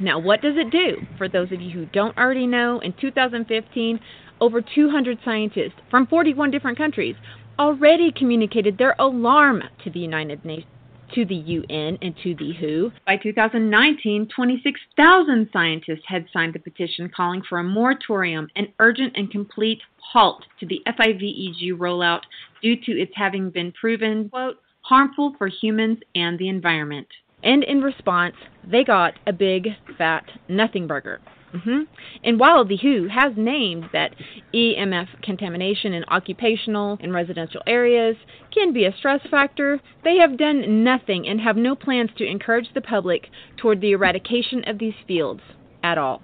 Now, 0.00 0.18
what 0.18 0.40
does 0.42 0.54
it 0.56 0.70
do? 0.70 0.96
For 1.18 1.28
those 1.28 1.52
of 1.52 1.60
you 1.60 1.70
who 1.70 1.86
don't 1.86 2.16
already 2.16 2.46
know, 2.46 2.80
in 2.80 2.92
2015, 3.00 4.00
over 4.40 4.60
200 4.60 5.18
scientists 5.24 5.74
from 5.90 6.06
41 6.06 6.50
different 6.50 6.78
countries 6.78 7.14
already 7.58 8.12
communicated 8.12 8.78
their 8.78 8.94
alarm 8.98 9.62
to 9.84 9.90
the 9.90 10.00
United 10.00 10.44
Nations 10.44 10.66
to 11.14 11.24
the 11.24 11.34
UN 11.34 11.98
and 12.00 12.14
to 12.22 12.34
the 12.34 12.52
WHO. 12.54 12.92
By 13.06 13.16
2019, 13.16 14.28
26,000 14.34 15.50
scientists 15.52 16.04
had 16.06 16.26
signed 16.32 16.54
the 16.54 16.58
petition 16.58 17.10
calling 17.14 17.42
for 17.48 17.58
a 17.58 17.64
moratorium, 17.64 18.48
an 18.56 18.68
urgent 18.78 19.12
and 19.16 19.30
complete 19.30 19.80
halt 19.98 20.44
to 20.60 20.66
the 20.66 20.82
FIVEG 20.86 21.76
rollout 21.78 22.22
due 22.62 22.76
to 22.76 22.92
its 22.92 23.12
having 23.14 23.50
been 23.50 23.72
proven, 23.72 24.28
quote, 24.28 24.58
harmful 24.82 25.34
for 25.38 25.48
humans 25.48 25.98
and 26.14 26.38
the 26.38 26.48
environment. 26.48 27.08
And 27.44 27.64
in 27.64 27.82
response, 27.82 28.36
they 28.64 28.84
got 28.84 29.14
a 29.26 29.32
big 29.32 29.68
fat 29.98 30.24
nothing 30.48 30.86
burger. 30.86 31.20
Hmm 31.52 31.82
And 32.24 32.40
while 32.40 32.64
the 32.64 32.76
WHO 32.76 33.08
has 33.08 33.32
named 33.36 33.84
that 33.92 34.14
EMF 34.54 35.22
contamination 35.22 35.92
in 35.92 36.04
occupational 36.04 36.98
and 37.00 37.12
residential 37.12 37.62
areas 37.66 38.16
can 38.52 38.72
be 38.72 38.84
a 38.84 38.96
stress 38.96 39.20
factor, 39.30 39.80
they 40.04 40.16
have 40.16 40.38
done 40.38 40.82
nothing 40.82 41.28
and 41.28 41.40
have 41.40 41.56
no 41.56 41.74
plans 41.74 42.10
to 42.18 42.26
encourage 42.26 42.68
the 42.74 42.80
public 42.80 43.28
toward 43.56 43.80
the 43.80 43.92
eradication 43.92 44.64
of 44.66 44.78
these 44.78 44.94
fields 45.06 45.42
at 45.82 45.98
all. 45.98 46.22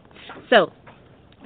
So, 0.50 0.72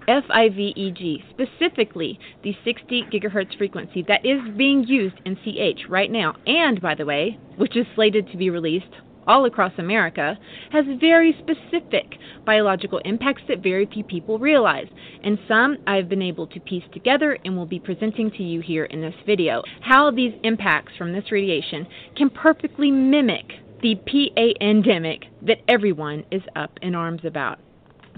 FIVEG, 0.08 1.22
specifically 1.30 2.18
the 2.42 2.56
60 2.64 3.04
gigahertz 3.12 3.56
frequency 3.56 4.04
that 4.08 4.26
is 4.26 4.40
being 4.56 4.84
used 4.84 5.20
in 5.24 5.36
CH 5.36 5.88
right 5.88 6.10
now, 6.10 6.34
and 6.46 6.80
by 6.80 6.94
the 6.94 7.06
way, 7.06 7.38
which 7.56 7.76
is 7.76 7.86
slated 7.94 8.30
to 8.30 8.36
be 8.36 8.50
released 8.50 8.94
all 9.26 9.44
across 9.44 9.72
America, 9.78 10.38
has 10.70 10.84
very 11.00 11.36
specific 11.38 12.18
biological 12.44 12.98
impacts 13.04 13.42
that 13.48 13.62
very 13.62 13.86
few 13.86 14.04
people 14.04 14.38
realize, 14.38 14.86
and 15.22 15.38
some 15.48 15.78
I've 15.86 16.08
been 16.08 16.22
able 16.22 16.46
to 16.48 16.60
piece 16.60 16.84
together 16.92 17.38
and 17.44 17.56
will 17.56 17.66
be 17.66 17.80
presenting 17.80 18.30
to 18.32 18.42
you 18.42 18.60
here 18.60 18.84
in 18.84 19.00
this 19.00 19.14
video. 19.26 19.62
How 19.80 20.10
these 20.10 20.34
impacts 20.42 20.92
from 20.96 21.12
this 21.12 21.30
radiation 21.30 21.86
can 22.16 22.30
perfectly 22.30 22.90
mimic 22.90 23.46
the 23.82 23.96
PA 23.96 24.64
endemic 24.64 25.24
that 25.42 25.58
everyone 25.68 26.24
is 26.30 26.42
up 26.54 26.78
in 26.82 26.94
arms 26.94 27.22
about. 27.24 27.58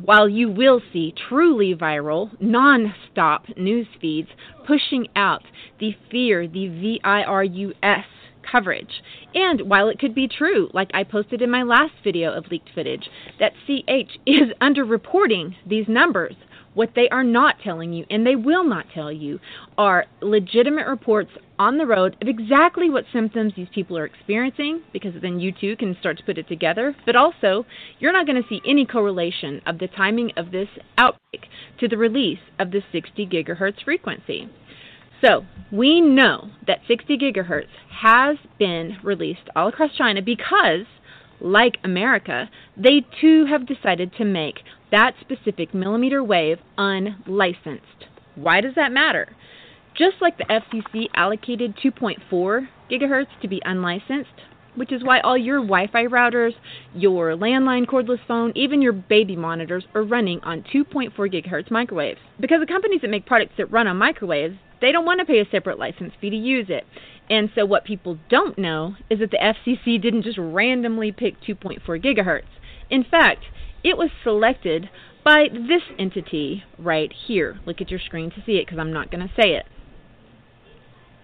While 0.03 0.29
you 0.29 0.51
will 0.51 0.81
see 0.93 1.15
truly 1.29 1.75
viral, 1.75 2.31
non 2.41 2.95
stop 3.11 3.47
news 3.57 3.87
feeds 4.01 4.29
pushing 4.67 5.07
out 5.15 5.45
the 5.79 5.95
fear, 6.11 6.49
the 6.49 6.69
VIRUS 6.69 8.05
coverage. 8.51 9.03
And 9.35 9.69
while 9.69 9.89
it 9.89 9.99
could 9.99 10.15
be 10.15 10.29
true, 10.29 10.71
like 10.73 10.91
I 10.95 11.05
posted 11.05 11.43
in 11.43 11.51
my 11.51 11.63
last 11.63 11.93
video 12.03 12.33
of 12.33 12.47
leaked 12.51 12.71
footage, 12.75 13.09
that 13.41 13.53
CH 13.67 14.19
is 14.27 14.51
underreporting 14.61 15.55
these 15.67 15.87
numbers, 15.89 16.35
what 16.75 16.91
they 16.95 17.09
are 17.09 17.25
not 17.25 17.57
telling 17.63 17.93
you, 17.93 18.05
and 18.11 18.27
they 18.27 18.37
will 18.37 18.65
not 18.65 18.87
tell 18.93 19.11
you, 19.11 19.39
are 19.79 20.07
legitimate 20.21 20.87
reports 20.87 21.31
on 21.59 21.79
the 21.79 21.87
road 21.87 22.17
of 22.21 22.29
exactly 22.29 22.91
what 22.91 23.05
symptoms 23.13 23.53
these 23.57 23.69
people 23.73 23.97
are 23.97 24.05
experiencing, 24.05 24.83
because 24.93 25.15
then 25.23 25.39
you 25.39 25.53
too 25.53 25.77
can 25.77 25.97
start 26.01 26.19
to 26.19 26.25
put 26.25 26.39
it 26.39 26.49
together. 26.49 26.95
But 27.07 27.17
also, 27.17 27.65
you're 28.01 28.13
not 28.13 28.27
going 28.27 28.43
to 28.43 28.49
see 28.49 28.61
any 28.67 28.87
correlation 28.87 29.61
of 29.67 29.79
the 29.79 29.89
timing 29.89 30.33
of 30.37 30.51
this 30.51 30.69
outbreak 30.99 31.49
to 31.79 31.89
the 31.89 31.97
release 31.97 32.41
of 32.59 32.73
the 32.73 32.83
60 32.93 33.27
gigahertz 33.27 33.85
frequency. 33.85 34.49
So, 35.25 35.47
we 35.73 36.03
know 36.03 36.51
that 36.67 36.81
60 36.87 37.17
gigahertz 37.17 37.69
has 37.91 38.37
been 38.59 38.99
released 39.03 39.49
all 39.57 39.69
across 39.69 39.91
China 39.97 40.21
because, 40.21 40.85
like 41.41 41.79
America, 41.83 42.51
they 42.77 43.07
too 43.23 43.47
have 43.47 43.67
decided 43.67 44.13
to 44.19 44.25
make 44.27 44.57
that 44.91 45.15
specific 45.21 45.73
millimeter 45.73 46.23
wave 46.23 46.59
unlicensed. 46.77 48.05
Why 48.35 48.61
does 48.61 48.75
that 48.75 48.93
matter? 48.93 49.35
Just 49.97 50.17
like 50.21 50.37
the 50.37 50.45
FCC 50.45 51.07
allocated 51.15 51.75
2.4 51.83 52.69
gigahertz 52.91 53.41
to 53.41 53.49
be 53.49 53.63
unlicensed, 53.65 54.43
which 54.75 54.93
is 54.93 55.03
why 55.03 55.21
all 55.21 55.39
your 55.39 55.61
Wi 55.61 55.87
Fi 55.87 56.05
routers, 56.05 56.53
your 56.95 57.31
landline 57.31 57.87
cordless 57.87 58.19
phone, 58.29 58.53
even 58.55 58.83
your 58.83 58.93
baby 58.93 59.37
monitors 59.37 59.85
are 59.95 60.03
running 60.03 60.41
on 60.41 60.65
2.4 60.75 61.13
gigahertz 61.17 61.71
microwaves. 61.71 62.21
Because 62.39 62.61
the 62.61 62.67
companies 62.67 63.01
that 63.01 63.11
make 63.11 63.25
products 63.25 63.55
that 63.57 63.73
run 63.73 63.87
on 63.87 63.97
microwaves, 63.97 64.59
they 64.85 64.93
don't 64.93 65.07
want 65.07 65.21
to 65.21 65.25
pay 65.25 65.41
a 65.41 65.49
separate 65.51 65.79
license 65.79 66.13
fee 66.21 66.31
to 66.31 66.37
use 66.37 66.67
it. 66.69 66.85
And 67.31 67.49
so, 67.55 67.65
what 67.65 67.85
people 67.85 68.19
don't 68.29 68.59
know 68.59 68.97
is 69.09 69.19
that 69.21 69.31
the 69.31 69.39
FCC 69.39 70.01
didn't 70.01 70.25
just 70.25 70.37
randomly 70.39 71.11
pick 71.11 71.41
2.4 71.41 71.81
gigahertz. 72.05 72.43
In 72.91 73.03
fact, 73.03 73.45
it 73.83 73.97
was 73.97 74.11
selected 74.23 74.91
by 75.25 75.47
this 75.51 75.83
entity 75.99 76.65
right 76.79 77.11
here. 77.27 77.59
Look 77.65 77.81
at 77.81 77.91
your 77.91 77.99
screen 77.99 78.31
to 78.33 78.43
see 78.45 78.53
it 78.53 78.67
because 78.67 78.79
I'm 78.79 78.93
not 78.93 79.11
going 79.11 79.27
to 79.27 79.35
say 79.35 79.53
it. 79.53 79.65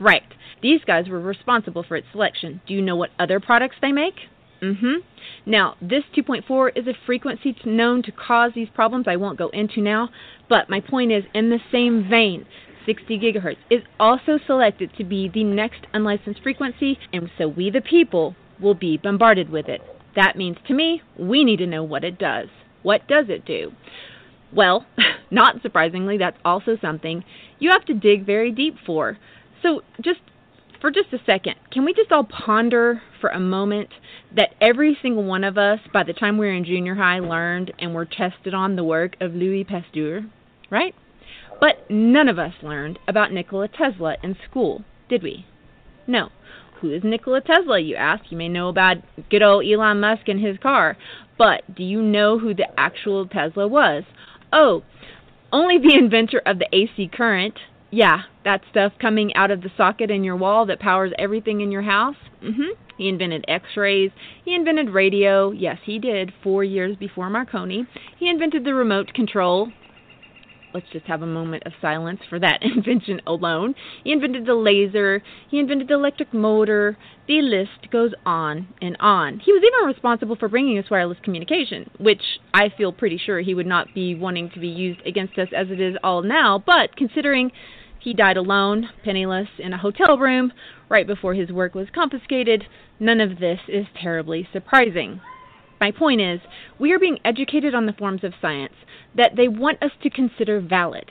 Right. 0.01 0.23
These 0.63 0.81
guys 0.87 1.09
were 1.09 1.21
responsible 1.21 1.85
for 1.87 1.97
its 1.97 2.07
selection. 2.13 2.63
Do 2.67 2.73
you 2.73 2.81
know 2.81 2.97
what 2.97 3.11
other 3.19 3.41
products 3.41 3.77
they 3.83 3.93
make? 3.93 4.15
Mm-hmm. 4.63 4.97
Now, 5.47 5.77
this 5.81 6.05
2.4 6.17 6.71
is 6.77 6.87
a 6.87 6.95
frequency 7.07 7.55
known 7.65 8.03
to 8.05 8.13
cause 8.13 8.53
these 8.55 8.69
problems 8.75 9.07
I 9.07 9.17
won't 9.17 9.39
go 9.39 9.49
into 9.51 9.81
now, 9.81 10.09
but 10.49 10.69
my 10.69 10.81
point 10.81 11.13
is, 11.13 11.25
in 11.35 11.51
the 11.51 11.61
same 11.73 12.09
vein, 12.09 12.47
60 12.87 13.19
gigahertz 13.19 13.59
is 13.71 13.83
also 13.99 14.39
selected 14.47 14.91
to 14.97 15.05
be 15.05 15.29
the 15.29 15.45
next 15.45 15.87
unlicensed 15.93 16.43
frequency, 16.43 16.99
and 17.13 17.31
so 17.39 17.49
we 17.49 17.71
the 17.71 17.81
people 17.81 18.35
will 18.61 18.75
be 18.75 18.97
bombarded 18.97 19.51
with 19.51 19.69
it. 19.69 19.81
That 20.17 20.37
means 20.37 20.57
to 20.67 20.75
me, 20.75 21.03
we 21.19 21.45
need 21.45 21.59
to 21.59 21.67
know 21.67 21.83
what 21.83 22.05
it 22.05 22.19
does. 22.19 22.49
What 22.83 23.07
does 23.09 23.27
it 23.29 23.45
do? 23.45 23.73
Well, 24.53 24.87
not 25.31 25.63
surprisingly, 25.63 26.19
that's 26.19 26.39
also 26.45 26.77
something 26.81 27.25
you 27.59 27.71
have 27.71 27.85
to 27.87 27.95
dig 27.95 28.27
very 28.27 28.51
deep 28.51 28.77
for. 28.85 29.19
So, 29.63 29.83
just 30.03 30.21
for 30.81 30.91
just 30.91 31.13
a 31.13 31.19
second, 31.27 31.57
can 31.71 31.85
we 31.85 31.93
just 31.93 32.11
all 32.11 32.25
ponder 32.25 33.03
for 33.21 33.29
a 33.31 33.39
moment 33.39 33.91
that 34.35 34.55
every 34.61 34.97
single 35.03 35.25
one 35.25 35.45
of 35.45 35.59
us, 35.59 35.79
by 35.93 36.05
the 36.05 36.15
time 36.15 36.39
we 36.39 36.47
were 36.47 36.55
in 36.55 36.65
junior 36.65 36.95
high, 36.95 37.19
learned 37.19 37.73
and 37.79 37.95
were 37.95 38.07
tested 38.07 38.55
on 38.55 38.77
the 38.77 38.85
work 38.85 39.17
of 39.21 39.35
Louis 39.35 39.65
Pasteur, 39.65 40.23
right? 40.71 40.95
But 41.61 41.91
none 41.91 42.29
of 42.29 42.39
us 42.39 42.55
learned 42.63 42.99
about 43.07 43.33
Nikola 43.33 43.69
Tesla 43.69 44.17
in 44.23 44.37
school, 44.49 44.83
did 45.09 45.23
we? 45.23 45.45
No. 46.07 46.31
Who 46.81 46.91
is 46.91 47.05
Nikola 47.05 47.43
Tesla, 47.43 47.79
you 47.79 47.95
ask? 47.97 48.25
You 48.31 48.39
may 48.39 48.49
know 48.49 48.71
about 48.71 48.97
good 49.31 49.43
old 49.43 49.67
Elon 49.67 50.01
Musk 50.01 50.29
and 50.29 50.41
his 50.41 50.57
car, 50.57 50.97
but 51.37 51.75
do 51.75 51.85
you 51.85 52.01
know 52.01 52.39
who 52.39 52.55
the 52.55 52.69
actual 52.79 53.27
Tesla 53.27 53.69
was? 53.69 54.05
Oh, 54.51 54.83
only 55.53 55.77
the 55.77 55.95
inventor 55.95 56.41
of 56.47 56.59
the 56.59 56.69
AC 56.73 57.11
current. 57.13 57.59
Yeah, 57.91 58.23
that 58.45 58.63
stuff 58.71 58.93
coming 58.99 59.35
out 59.35 59.51
of 59.51 59.61
the 59.61 59.71
socket 59.77 60.11
in 60.11 60.25
your 60.25 60.37
wall 60.37 60.65
that 60.67 60.81
powers 60.81 61.13
everything 61.19 61.61
in 61.61 61.71
your 61.71 61.83
house. 61.83 62.17
Mhm. 62.43 62.71
He 62.97 63.09
invented 63.09 63.45
X-rays. 63.49 64.13
He 64.45 64.55
invented 64.55 64.91
radio. 64.91 65.51
Yes, 65.51 65.79
he 65.83 65.99
did. 65.99 66.33
4 66.43 66.65
years 66.65 66.97
before 66.97 67.29
Marconi. 67.29 67.87
He 68.17 68.31
invented 68.31 68.65
the 68.65 68.75
remote 68.75 69.13
control 69.13 69.73
let's 70.75 70.87
just 70.93 71.07
have 71.07 71.23
a 71.23 71.27
moment 71.27 71.63
of 71.67 71.73
silence 71.81 72.21
for 72.29 72.39
that 72.39 72.63
invention 72.63 73.21
alone. 73.27 73.75
He 74.05 74.13
invented 74.13 74.47
the 74.47 74.55
laser, 74.55 75.23
he 75.51 75.59
invented 75.59 75.89
the 75.89 75.95
electric 75.95 76.33
motor, 76.33 76.97
the 77.27 77.43
list 77.43 77.91
goes 77.91 78.13
on 78.27 78.69
and 78.81 78.97
on. 79.01 79.41
He 79.41 79.53
was 79.53 79.63
even 79.63 79.87
responsible 79.87 80.37
for 80.37 80.49
bringing 80.49 80.79
us 80.79 80.91
wireless 80.91 81.19
communication, 81.23 81.91
which 81.99 82.23
I 82.53 82.71
feel 82.77 82.93
pretty 82.93 83.19
sure 83.19 83.41
he 83.41 83.55
would 83.55 83.67
not 83.67 83.95
be 83.95 84.15
wanting 84.15 84.51
to 84.51 84.61
be 84.61 84.69
used 84.69 85.01
against 85.07 85.39
us 85.39 85.49
as 85.57 85.69
it 85.71 85.81
is 85.81 85.97
all 86.03 86.23
now, 86.23 86.63
but 86.65 86.97
considering 86.97 87.53
he 88.01 88.15
died 88.15 88.39
alone, 88.39 88.89
penniless, 89.05 89.49
in 89.59 89.73
a 89.75 89.79
hotel 89.79 90.17
room 90.19 90.53
right 90.89 91.07
before 91.07 91.35
his 91.35 91.51
work 91.51 91.75
was 91.75 91.89
confiscated, 91.95 92.65
none 92.99 93.21
of 93.21 93.39
this 93.39 93.61
is 93.69 93.87
terribly 94.01 94.49
surprising. 94.53 95.21
My 95.81 95.91
point 95.91 96.21
is, 96.21 96.41
we 96.79 96.93
are 96.93 96.99
being 96.99 97.19
educated 97.25 97.75
on 97.75 97.87
the 97.87 97.93
forms 97.93 98.25
of 98.25 98.35
science 98.41 98.75
that 99.17 99.37
they 99.37 99.49
want 99.49 99.83
us 99.83 99.93
to 100.03 100.11
consider 100.11 100.61
valid, 100.61 101.11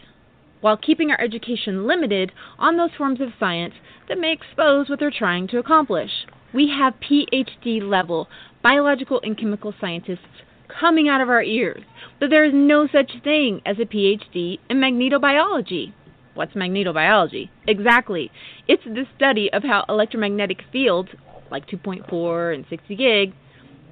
while 0.62 0.78
keeping 0.78 1.12
our 1.12 1.22
education 1.22 1.88
limited 1.88 2.32
on 2.58 2.78
those 2.78 2.92
forms 2.98 3.22
of 3.22 3.30
science 3.40 3.74
that 4.08 4.20
may 4.20 4.34
expose 4.34 4.90
what 4.90 5.00
they're 5.00 5.12
trying 5.12 5.48
to 5.48 5.60
accomplish. 5.60 6.12
We 6.54 6.70
have 6.70 6.96
PhD 7.00 7.82
level 7.82 8.28
biological 8.62 9.22
and 9.24 9.38
chemical 9.38 9.74
scientists 9.80 10.44
coming 10.68 11.08
out 11.08 11.22
of 11.22 11.30
our 11.30 11.44
ears, 11.44 11.84
but 12.20 12.30
there 12.30 12.44
is 12.44 12.54
no 12.54 12.88
such 12.88 13.12
thing 13.24 13.62
as 13.66 13.78
a 13.80 13.86
PhD 13.86 14.60
in 14.70 14.78
magnetobiology. 14.78 15.94
What's 16.34 16.54
magnetobiology? 16.54 17.50
Exactly. 17.68 18.32
It's 18.68 18.84
the 18.84 19.06
study 19.16 19.52
of 19.52 19.64
how 19.64 19.86
electromagnetic 19.90 20.62
fields, 20.72 21.10
like 21.52 21.68
2.4 21.68 22.54
and 22.54 22.66
60 22.70 22.96
gig, 22.96 23.34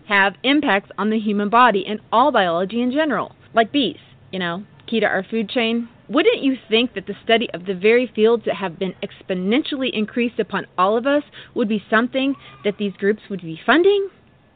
have 0.08 0.36
impacts 0.44 0.92
on 0.98 1.10
the 1.10 1.20
human 1.20 1.50
body 1.50 1.86
and 1.86 2.00
all 2.12 2.32
biology 2.32 2.82
in 2.82 2.92
general, 2.92 3.36
like 3.58 3.72
bees, 3.72 3.98
you 4.32 4.40
know, 4.40 4.64
key 4.88 5.02
to 5.02 5.06
our 5.06 5.24
food 5.24 5.50
chain. 5.50 5.90
Wouldn't 6.08 6.42
you 6.42 6.56
think 6.70 6.94
that 6.94 7.08
the 7.08 7.16
study 7.26 7.50
of 7.54 7.66
the 7.66 7.74
very 7.74 8.10
fields 8.16 8.44
that 8.46 8.56
have 8.56 8.80
been 8.80 8.94
exponentially 9.04 9.90
increased 9.92 10.40
upon 10.40 10.68
all 10.78 10.96
of 10.96 11.06
us 11.06 11.24
would 11.56 11.68
be 11.68 11.84
something 11.90 12.36
that 12.64 12.78
these 12.78 12.94
groups 12.94 13.24
would 13.30 13.42
be 13.42 13.60
funding? 13.66 14.10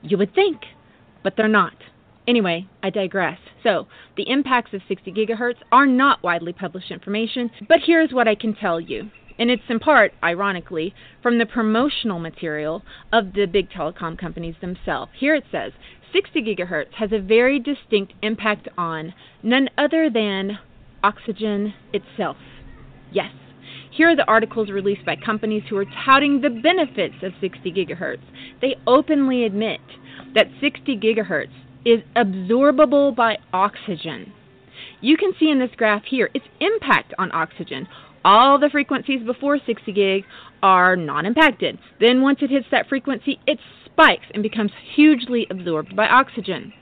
You 0.04 0.18
would 0.20 0.34
think, 0.34 0.62
but 1.24 1.34
they're 1.36 1.50
not. 1.50 1.74
Anyway, 2.28 2.68
I 2.82 2.92
digress. 2.92 3.40
So, 3.64 3.88
the 4.16 4.30
impacts 4.30 4.74
of 4.74 4.82
60 4.88 5.12
gigahertz 5.12 5.58
are 5.72 5.88
not 5.88 6.24
widely 6.24 6.54
published 6.54 6.92
information, 6.92 7.50
but 7.68 7.80
here's 7.86 8.14
what 8.14 8.28
I 8.28 8.36
can 8.36 8.56
tell 8.56 8.80
you 8.80 9.10
and 9.42 9.50
it's 9.50 9.64
in 9.70 9.80
part, 9.80 10.14
ironically, 10.24 10.94
from 11.24 11.40
the 11.40 11.48
promotional 11.48 12.20
material 12.20 12.84
of 13.12 13.34
the 13.34 13.48
big 13.48 13.72
telecom 13.72 14.16
companies 14.16 14.54
themselves. 14.62 15.12
Here 15.18 15.34
it 15.34 15.46
says 15.52 15.72
60 16.14 16.42
gigahertz 16.42 16.94
has 16.94 17.12
a 17.12 17.20
very 17.20 17.60
distinct 17.60 18.14
impact 18.22 18.68
on 18.78 19.14
none 19.44 19.70
other 19.78 20.10
than 20.10 20.60
oxygen 21.04 21.74
itself. 21.94 22.38
Yes. 23.12 23.32
Here 23.92 24.10
are 24.10 24.16
the 24.16 24.28
articles 24.28 24.70
released 24.70 25.06
by 25.06 25.16
companies 25.16 25.64
who 25.70 25.78
are 25.78 25.86
touting 26.06 26.42
the 26.42 26.50
benefits 26.50 27.16
of 27.24 27.34
60 27.42 27.72
gigahertz. 27.72 28.24
They 28.62 28.76
openly 28.88 29.44
admit 29.44 29.82
that 30.34 30.48
60 30.62 30.98
gigahertz 30.98 31.52
is 31.86 32.02
absorbable 32.16 33.16
by 33.16 33.38
oxygen. 33.52 34.34
You 35.02 35.18
can 35.18 35.34
see 35.40 35.50
in 35.50 35.60
this 35.60 35.72
graph 35.76 36.04
here 36.06 36.30
its 36.34 36.46
impact 36.60 37.14
on 37.18 37.32
oxygen 37.34 37.88
all 38.24 38.60
the 38.60 38.70
frequencies 38.70 39.24
before 39.26 39.58
60 39.66 39.92
gig 39.92 40.24
are 40.62 40.96
not 40.96 41.26
impacted. 41.26 41.80
Then 42.00 42.22
once 42.22 42.40
it 42.42 42.50
hits 42.50 42.68
that 42.72 42.88
frequency, 42.88 43.40
it 43.48 43.60
spikes 43.94 44.26
and 44.34 44.44
becomes 44.44 44.72
hugely 44.96 45.48
absorbed 45.50 45.96
by 45.96 46.08
oxygen. 46.08 46.74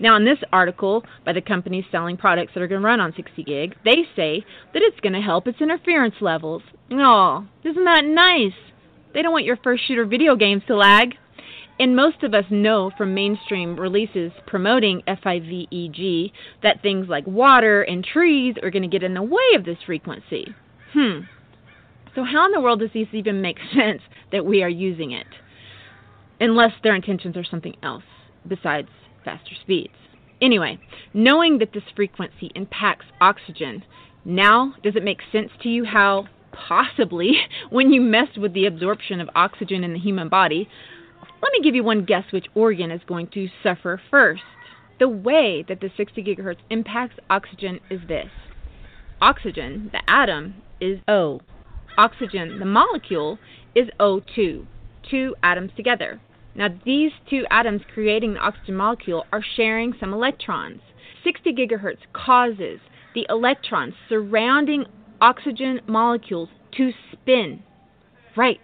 Now, 0.00 0.16
in 0.16 0.24
this 0.24 0.38
article 0.52 1.04
by 1.24 1.32
the 1.32 1.40
companies 1.40 1.84
selling 1.90 2.16
products 2.16 2.52
that 2.54 2.62
are 2.62 2.68
going 2.68 2.80
to 2.80 2.86
run 2.86 3.00
on 3.00 3.12
60 3.16 3.42
gig, 3.42 3.74
they 3.84 4.04
say 4.14 4.44
that 4.72 4.82
it's 4.82 5.00
going 5.00 5.14
to 5.14 5.20
help 5.20 5.46
its 5.48 5.60
interference 5.60 6.14
levels. 6.20 6.62
Oh, 6.90 7.46
isn't 7.64 7.84
that 7.84 8.04
nice? 8.04 8.56
They 9.12 9.22
don't 9.22 9.32
want 9.32 9.44
your 9.44 9.56
first 9.56 9.86
shooter 9.86 10.04
video 10.04 10.36
games 10.36 10.62
to 10.68 10.76
lag. 10.76 11.14
And 11.80 11.94
most 11.94 12.24
of 12.24 12.34
us 12.34 12.44
know 12.50 12.90
from 12.98 13.14
mainstream 13.14 13.78
releases 13.78 14.32
promoting 14.46 15.02
FIVEG 15.06 16.32
that 16.62 16.82
things 16.82 17.08
like 17.08 17.26
water 17.26 17.82
and 17.82 18.04
trees 18.04 18.56
are 18.62 18.70
going 18.70 18.82
to 18.82 18.88
get 18.88 19.04
in 19.04 19.14
the 19.14 19.22
way 19.22 19.54
of 19.54 19.64
this 19.64 19.78
frequency. 19.86 20.54
Hmm. 20.92 21.20
So, 22.14 22.24
how 22.24 22.46
in 22.46 22.52
the 22.52 22.60
world 22.60 22.80
does 22.80 22.90
this 22.92 23.06
even 23.12 23.40
make 23.40 23.58
sense 23.74 24.02
that 24.32 24.44
we 24.44 24.62
are 24.62 24.68
using 24.68 25.12
it? 25.12 25.26
Unless 26.40 26.72
their 26.82 26.94
intentions 26.94 27.36
are 27.36 27.44
something 27.44 27.76
else 27.82 28.04
besides 28.46 28.88
faster 29.24 29.54
speeds. 29.60 29.94
Anyway, 30.40 30.78
knowing 31.12 31.58
that 31.58 31.72
this 31.72 31.82
frequency 31.96 32.50
impacts 32.54 33.06
oxygen, 33.20 33.82
now 34.24 34.74
does 34.82 34.94
it 34.94 35.02
make 35.02 35.18
sense 35.32 35.50
to 35.62 35.68
you 35.68 35.84
how 35.84 36.28
possibly 36.52 37.32
when 37.70 37.92
you 37.92 38.00
mess 38.00 38.28
with 38.36 38.54
the 38.54 38.66
absorption 38.66 39.20
of 39.20 39.28
oxygen 39.34 39.84
in 39.84 39.92
the 39.92 39.98
human 39.98 40.28
body, 40.28 40.68
let 41.42 41.52
me 41.52 41.60
give 41.62 41.74
you 41.74 41.84
one 41.84 42.04
guess 42.04 42.24
which 42.32 42.46
organ 42.54 42.90
is 42.90 43.00
going 43.06 43.28
to 43.28 43.48
suffer 43.62 44.00
first. 44.10 44.42
The 44.98 45.08
way 45.08 45.64
that 45.68 45.80
the 45.80 45.90
60 45.96 46.22
gigahertz 46.22 46.58
impacts 46.70 47.16
oxygen 47.30 47.80
is 47.90 48.00
this. 48.08 48.30
Oxygen, 49.20 49.90
the 49.92 50.00
atom, 50.08 50.54
is 50.80 51.00
O. 51.06 51.40
Oxygen, 51.96 52.58
the 52.58 52.64
molecule, 52.64 53.38
is 53.74 53.88
O2, 54.00 54.66
two 55.08 55.34
atoms 55.42 55.70
together. 55.76 56.20
Now, 56.58 56.68
these 56.84 57.12
two 57.30 57.46
atoms 57.52 57.82
creating 57.94 58.34
the 58.34 58.40
oxygen 58.40 58.74
molecule 58.74 59.24
are 59.32 59.44
sharing 59.56 59.94
some 60.00 60.12
electrons. 60.12 60.80
60 61.22 61.54
gigahertz 61.54 62.00
causes 62.12 62.80
the 63.14 63.24
electrons 63.30 63.94
surrounding 64.08 64.84
oxygen 65.20 65.80
molecules 65.86 66.48
to 66.76 66.90
spin. 67.12 67.62
Right. 68.36 68.60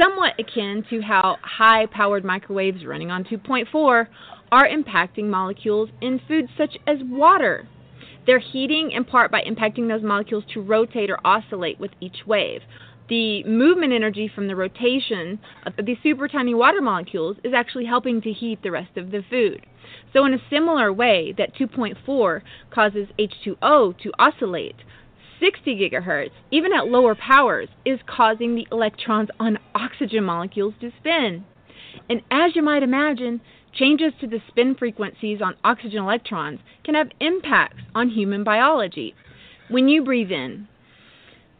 Somewhat 0.00 0.32
akin 0.40 0.84
to 0.90 1.02
how 1.02 1.36
high 1.42 1.86
powered 1.86 2.24
microwaves 2.24 2.84
running 2.84 3.12
on 3.12 3.22
2.4 3.22 4.08
are 4.50 4.68
impacting 4.68 5.26
molecules 5.26 5.90
in 6.00 6.20
foods 6.26 6.48
such 6.58 6.78
as 6.88 6.96
water. 7.04 7.68
They're 8.26 8.40
heating 8.40 8.90
in 8.90 9.04
part 9.04 9.30
by 9.30 9.42
impacting 9.42 9.88
those 9.88 10.02
molecules 10.02 10.44
to 10.54 10.60
rotate 10.60 11.10
or 11.10 11.24
oscillate 11.24 11.78
with 11.78 11.92
each 12.00 12.26
wave. 12.26 12.62
The 13.10 13.42
movement 13.42 13.92
energy 13.92 14.30
from 14.32 14.46
the 14.46 14.54
rotation 14.54 15.40
of 15.66 15.74
these 15.84 15.96
super 16.00 16.28
tiny 16.28 16.54
water 16.54 16.80
molecules 16.80 17.38
is 17.42 17.52
actually 17.52 17.86
helping 17.86 18.20
to 18.20 18.32
heat 18.32 18.62
the 18.62 18.70
rest 18.70 18.96
of 18.96 19.10
the 19.10 19.24
food. 19.28 19.66
So, 20.12 20.24
in 20.26 20.32
a 20.32 20.42
similar 20.48 20.92
way 20.92 21.34
that 21.36 21.56
2.4 21.56 22.40
causes 22.70 23.08
H2O 23.18 23.98
to 23.98 24.12
oscillate, 24.16 24.76
60 25.40 25.74
gigahertz, 25.74 26.30
even 26.52 26.72
at 26.72 26.86
lower 26.86 27.16
powers, 27.16 27.68
is 27.84 27.98
causing 28.06 28.54
the 28.54 28.68
electrons 28.70 29.28
on 29.40 29.58
oxygen 29.74 30.22
molecules 30.22 30.74
to 30.80 30.92
spin. 31.00 31.44
And 32.08 32.22
as 32.30 32.54
you 32.54 32.62
might 32.62 32.84
imagine, 32.84 33.40
changes 33.72 34.12
to 34.20 34.28
the 34.28 34.40
spin 34.46 34.76
frequencies 34.76 35.40
on 35.42 35.56
oxygen 35.64 35.98
electrons 35.98 36.60
can 36.84 36.94
have 36.94 37.10
impacts 37.18 37.82
on 37.92 38.10
human 38.10 38.44
biology. 38.44 39.16
When 39.68 39.88
you 39.88 40.04
breathe 40.04 40.30
in, 40.30 40.68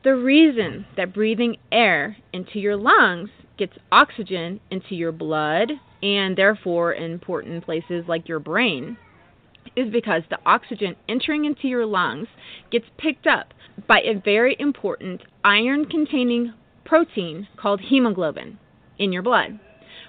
the 0.03 0.15
reason 0.15 0.87
that 0.97 1.15
breathing 1.15 1.57
air 1.71 2.17
into 2.33 2.59
your 2.59 2.77
lungs 2.77 3.29
gets 3.59 3.75
oxygen 3.93 4.61
into 4.71 4.95
your 4.95 5.13
blood 5.13 5.71
and 6.03 6.37
therefore 6.37 6.95
important 6.95 7.65
places 7.65 8.05
like 8.09 8.29
your 8.29 8.39
brain 8.39 8.97
is 9.77 9.93
because 9.93 10.23
the 10.31 10.39
oxygen 10.47 10.97
entering 11.09 11.45
into 11.45 11.69
your 11.69 11.85
lungs 11.85 12.29
gets 12.71 12.87
picked 12.99 13.27
up 13.27 13.53
by 13.87 14.01
a 14.01 14.19
very 14.19 14.57
important 14.59 15.21
iron 15.45 15.85
containing 15.85 16.55
protein 16.85 17.47
called 17.57 17.81
hemoglobin 17.81 18.59
in 18.99 19.13
your 19.13 19.23
blood. 19.23 19.59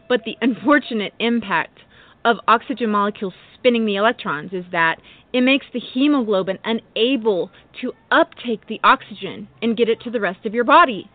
But 0.07 0.21
the 0.25 0.37
unfortunate 0.41 1.13
impact 1.19 1.79
of 2.23 2.37
oxygen 2.47 2.89
molecules 2.89 3.33
spinning 3.55 3.85
the 3.85 3.95
electrons 3.95 4.53
is 4.53 4.65
that 4.71 4.99
it 5.33 5.41
makes 5.41 5.65
the 5.71 5.79
hemoglobin 5.79 6.59
unable 6.63 7.51
to 7.81 7.93
uptake 8.11 8.67
the 8.67 8.79
oxygen 8.83 9.47
and 9.61 9.77
get 9.77 9.89
it 9.89 10.01
to 10.01 10.11
the 10.11 10.19
rest 10.19 10.45
of 10.45 10.53
your 10.53 10.63
body. 10.63 11.09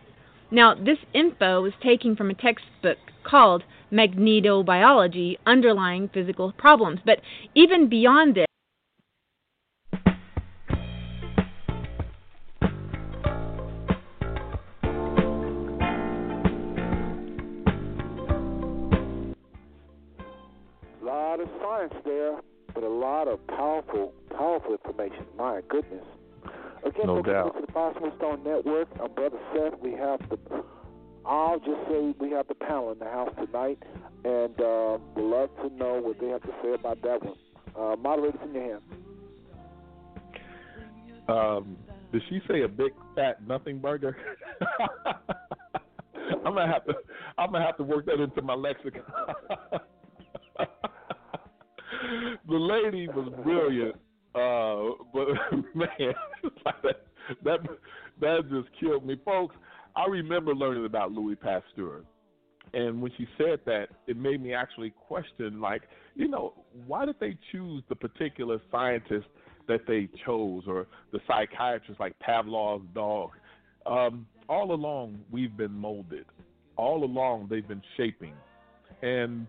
Now, 0.49 0.73
this 0.75 0.97
info 1.13 1.65
is 1.65 1.73
taken 1.83 2.15
from 2.15 2.29
a 2.29 2.33
textbook 2.33 2.97
called 3.23 3.63
Magnetobiology 3.91 5.37
Underlying 5.45 6.09
Physical 6.13 6.53
Problems. 6.53 6.99
But 7.05 7.19
even 7.53 7.89
beyond 7.89 8.35
this, 8.35 8.47
A 20.99 21.05
lot 21.05 21.39
of 21.39 21.47
science 21.61 21.93
there, 22.03 22.39
but 22.79 22.85
a 22.85 22.89
lot 22.89 23.27
of 23.27 23.39
powerful, 23.47 24.13
powerful 24.29 24.73
information. 24.73 25.25
My 25.35 25.61
goodness. 25.67 26.03
Again, 26.85 27.07
No 27.07 27.13
welcome 27.15 27.33
doubt. 27.33 27.55
to 27.59 27.65
the 27.65 27.71
Five 27.71 27.95
Smooth 27.97 28.15
Stone 28.17 28.43
Network. 28.43 28.87
I'm 29.03 29.11
Brother 29.13 29.39
Seth. 29.51 29.79
We 29.81 29.93
have 29.93 30.19
the, 30.29 30.37
I'll 31.25 31.57
just 31.57 31.87
say 31.89 32.13
we 32.19 32.29
have 32.29 32.47
the 32.47 32.53
panel 32.53 32.91
in 32.91 32.99
the 32.99 33.05
house 33.05 33.33
tonight, 33.43 33.81
and 34.23 34.61
uh, 34.61 34.99
we'd 35.15 35.23
love 35.23 35.49
to 35.63 35.75
know 35.75 35.99
what 35.99 36.19
they 36.19 36.27
have 36.27 36.43
to 36.43 36.53
say 36.61 36.73
about 36.75 37.01
that 37.01 37.23
one. 37.23 37.35
Uh, 37.75 37.95
moderators 37.95 38.39
in 38.43 38.53
your 38.53 38.63
hands. 38.63 38.83
Um, 41.27 41.77
did 42.11 42.21
she 42.29 42.41
say 42.47 42.61
a 42.61 42.67
big 42.67 42.91
fat 43.15 43.45
nothing 43.47 43.79
burger? 43.79 44.15
I'm 46.45 46.53
gonna 46.53 46.71
have 46.71 46.85
to. 46.85 46.93
I'm 47.39 47.51
gonna 47.51 47.65
have 47.65 47.77
to 47.77 47.83
work 47.83 48.05
that 48.05 48.21
into 48.21 48.43
my 48.43 48.53
lexicon. 48.53 49.01
the 52.47 52.55
lady 52.55 53.07
was 53.07 53.31
brilliant, 53.43 53.95
uh, 54.35 55.03
but 55.13 55.27
man, 55.75 56.13
that, 56.83 57.01
that 57.43 57.59
that 58.19 58.49
just 58.49 58.67
killed 58.79 59.05
me, 59.05 59.15
folks. 59.23 59.55
I 59.95 60.05
remember 60.07 60.53
learning 60.53 60.85
about 60.85 61.11
Louis 61.11 61.35
Pasteur, 61.35 62.03
and 62.73 63.01
when 63.01 63.11
she 63.17 63.27
said 63.37 63.59
that, 63.65 63.87
it 64.07 64.17
made 64.17 64.41
me 64.41 64.53
actually 64.53 64.91
question, 65.07 65.59
like, 65.59 65.83
you 66.15 66.27
know, 66.27 66.53
why 66.85 67.05
did 67.05 67.15
they 67.19 67.37
choose 67.51 67.83
the 67.89 67.95
particular 67.95 68.59
scientist 68.71 69.27
that 69.67 69.81
they 69.87 70.07
chose, 70.25 70.63
or 70.67 70.87
the 71.11 71.19
psychiatrist 71.27 71.99
like 71.99 72.17
Pavlov's 72.19 72.85
dog? 72.93 73.31
Um, 73.85 74.27
all 74.49 74.73
along, 74.73 75.19
we've 75.31 75.55
been 75.55 75.73
molded. 75.73 76.25
All 76.75 77.03
along, 77.03 77.47
they've 77.49 77.67
been 77.67 77.81
shaping, 77.95 78.33
and 79.01 79.47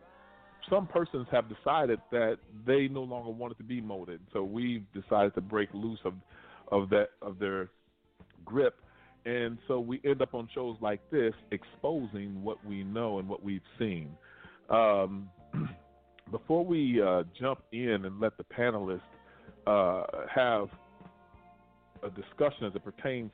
some 0.70 0.86
persons 0.86 1.26
have 1.30 1.44
decided 1.48 2.00
that 2.10 2.38
they 2.66 2.88
no 2.88 3.02
longer 3.02 3.30
wanted 3.30 3.58
to 3.58 3.64
be 3.64 3.80
molded. 3.80 4.20
So 4.32 4.42
we've 4.42 4.84
decided 4.92 5.34
to 5.34 5.40
break 5.40 5.68
loose 5.72 6.00
of 6.04 6.14
of 6.70 6.90
that 6.90 7.08
of 7.22 7.38
their 7.38 7.70
grip. 8.44 8.76
And 9.24 9.58
so 9.66 9.80
we 9.80 10.00
end 10.04 10.22
up 10.22 10.34
on 10.34 10.48
shows 10.54 10.76
like 10.80 11.00
this 11.10 11.34
exposing 11.50 12.42
what 12.42 12.64
we 12.64 12.84
know 12.84 13.18
and 13.18 13.28
what 13.28 13.42
we've 13.42 13.60
seen. 13.78 14.10
Um, 14.70 15.28
before 16.30 16.64
we 16.64 17.02
uh, 17.02 17.24
jump 17.38 17.60
in 17.72 18.04
and 18.04 18.20
let 18.20 18.36
the 18.36 18.44
panelists 18.44 19.00
uh, 19.66 20.04
have 20.34 20.68
a 22.02 22.10
discussion 22.10 22.66
as 22.66 22.74
it 22.74 22.84
pertains 22.84 23.32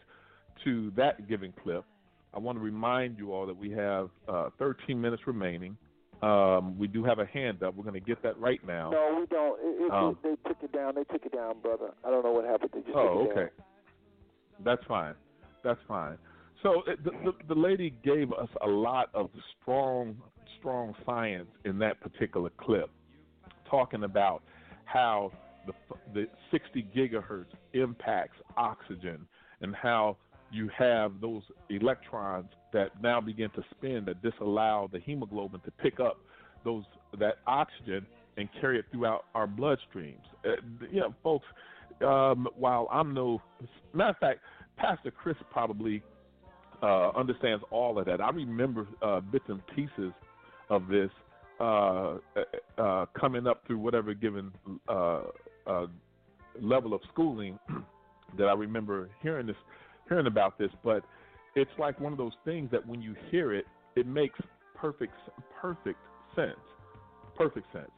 to 0.64 0.92
that 0.96 1.28
given 1.28 1.52
clip, 1.62 1.84
I 2.32 2.38
want 2.38 2.58
to 2.58 2.64
remind 2.64 3.18
you 3.18 3.32
all 3.32 3.46
that 3.46 3.56
we 3.56 3.70
have 3.72 4.10
uh, 4.28 4.48
13 4.58 5.00
minutes 5.00 5.22
remaining. 5.26 5.76
Um, 6.24 6.78
we 6.78 6.86
do 6.86 7.04
have 7.04 7.18
a 7.18 7.26
hand 7.26 7.62
up. 7.62 7.74
We're 7.74 7.82
going 7.84 8.00
to 8.00 8.00
get 8.00 8.22
that 8.22 8.38
right 8.38 8.64
now. 8.66 8.90
No, 8.90 9.18
we 9.20 9.26
don't. 9.26 9.60
It, 9.60 9.84
it, 9.84 9.92
Um, 9.92 10.18
they 10.22 10.36
took 10.48 10.62
it 10.62 10.72
down. 10.72 10.94
They 10.94 11.04
took 11.04 11.26
it 11.26 11.32
down, 11.32 11.60
brother. 11.60 11.90
I 12.04 12.10
don't 12.10 12.24
know 12.24 12.32
what 12.32 12.44
happened. 12.44 12.70
They 12.72 12.80
just 12.80 12.96
Oh, 12.96 13.26
took 13.26 13.36
it 13.36 13.38
okay. 13.38 13.52
That's 14.64 14.82
fine. 14.86 15.14
That's 15.62 15.80
fine. 15.86 16.16
So 16.62 16.82
it, 16.86 17.02
the, 17.04 17.10
the 17.10 17.54
the 17.54 17.60
lady 17.60 17.94
gave 18.02 18.32
us 18.32 18.48
a 18.62 18.66
lot 18.66 19.10
of 19.12 19.28
strong 19.60 20.16
strong 20.58 20.94
science 21.04 21.48
in 21.66 21.78
that 21.80 22.00
particular 22.00 22.50
clip, 22.58 22.88
talking 23.68 24.04
about 24.04 24.42
how 24.86 25.30
the 25.66 25.72
the 26.14 26.26
60 26.50 26.86
gigahertz 26.96 27.46
impacts 27.74 28.38
oxygen 28.56 29.26
and 29.60 29.74
how 29.74 30.16
you 30.54 30.70
have 30.76 31.20
those 31.20 31.42
electrons 31.68 32.48
that 32.72 32.90
now 33.02 33.20
begin 33.20 33.50
to 33.50 33.62
spin 33.72 34.04
that 34.06 34.22
disallow 34.22 34.88
the 34.92 35.00
hemoglobin 35.00 35.60
to 35.60 35.70
pick 35.72 36.00
up 36.00 36.18
those 36.64 36.84
that 37.18 37.38
oxygen 37.46 38.06
and 38.36 38.48
carry 38.60 38.78
it 38.78 38.84
throughout 38.90 39.24
our 39.34 39.46
bloodstreams. 39.46 40.14
Uh, 40.44 40.52
know, 40.92 41.14
folks, 41.22 41.46
um, 42.04 42.48
while 42.56 42.88
I'm 42.90 43.14
no 43.14 43.40
matter 43.92 44.10
of 44.10 44.18
fact, 44.18 44.40
Pastor 44.76 45.10
Chris 45.10 45.36
probably 45.50 46.02
uh, 46.82 47.10
understands 47.10 47.64
all 47.70 47.98
of 47.98 48.06
that. 48.06 48.20
I 48.20 48.30
remember 48.30 48.86
uh, 49.02 49.20
bits 49.20 49.44
and 49.48 49.60
pieces 49.74 50.12
of 50.70 50.88
this 50.88 51.10
uh, 51.60 52.16
uh, 52.78 53.06
coming 53.18 53.46
up 53.46 53.62
through 53.66 53.78
whatever 53.78 54.14
given 54.14 54.50
uh, 54.88 55.22
uh, 55.66 55.86
level 56.60 56.94
of 56.94 57.00
schooling 57.12 57.58
that 58.38 58.44
I 58.44 58.54
remember 58.54 59.08
hearing 59.22 59.46
this, 59.46 59.56
hearing 60.08 60.26
about 60.26 60.58
this. 60.58 60.70
But 60.82 61.04
it's 61.54 61.70
like 61.78 62.00
one 62.00 62.12
of 62.12 62.18
those 62.18 62.32
things 62.44 62.70
that 62.72 62.86
when 62.86 63.00
you 63.00 63.14
hear 63.30 63.52
it, 63.52 63.66
it 63.96 64.06
makes 64.06 64.38
perfect 64.74 65.14
perfect 65.60 65.98
sense. 66.34 66.58
Perfect 67.36 67.66
sense. 67.72 67.90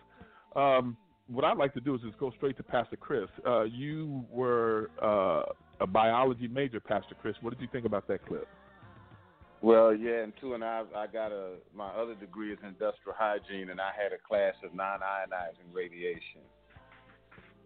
Um, 0.54 0.96
what 1.28 1.44
I'd 1.44 1.58
like 1.58 1.74
to 1.74 1.80
do 1.80 1.94
is 1.94 2.00
just 2.02 2.18
go 2.18 2.30
straight 2.36 2.56
to 2.56 2.62
Pastor 2.62 2.96
Chris. 2.96 3.28
Uh, 3.46 3.64
you 3.64 4.24
were 4.30 4.90
uh, 5.02 5.42
a 5.80 5.86
biology 5.86 6.48
major, 6.48 6.80
Pastor 6.80 7.16
Chris. 7.20 7.34
What 7.40 7.50
did 7.50 7.60
you 7.60 7.68
think 7.72 7.84
about 7.84 8.06
that 8.08 8.24
clip? 8.26 8.46
Well, 9.62 9.94
yeah, 9.94 10.22
and 10.22 10.32
two, 10.40 10.54
and 10.54 10.62
I 10.62 10.82
I 10.94 11.06
got 11.06 11.32
a 11.32 11.54
my 11.74 11.88
other 11.88 12.14
degree 12.14 12.52
is 12.52 12.58
industrial 12.62 13.16
hygiene, 13.18 13.70
and 13.70 13.80
I 13.80 13.90
had 13.90 14.12
a 14.12 14.20
class 14.28 14.54
of 14.64 14.74
non-ionizing 14.74 15.72
radiation. 15.72 16.42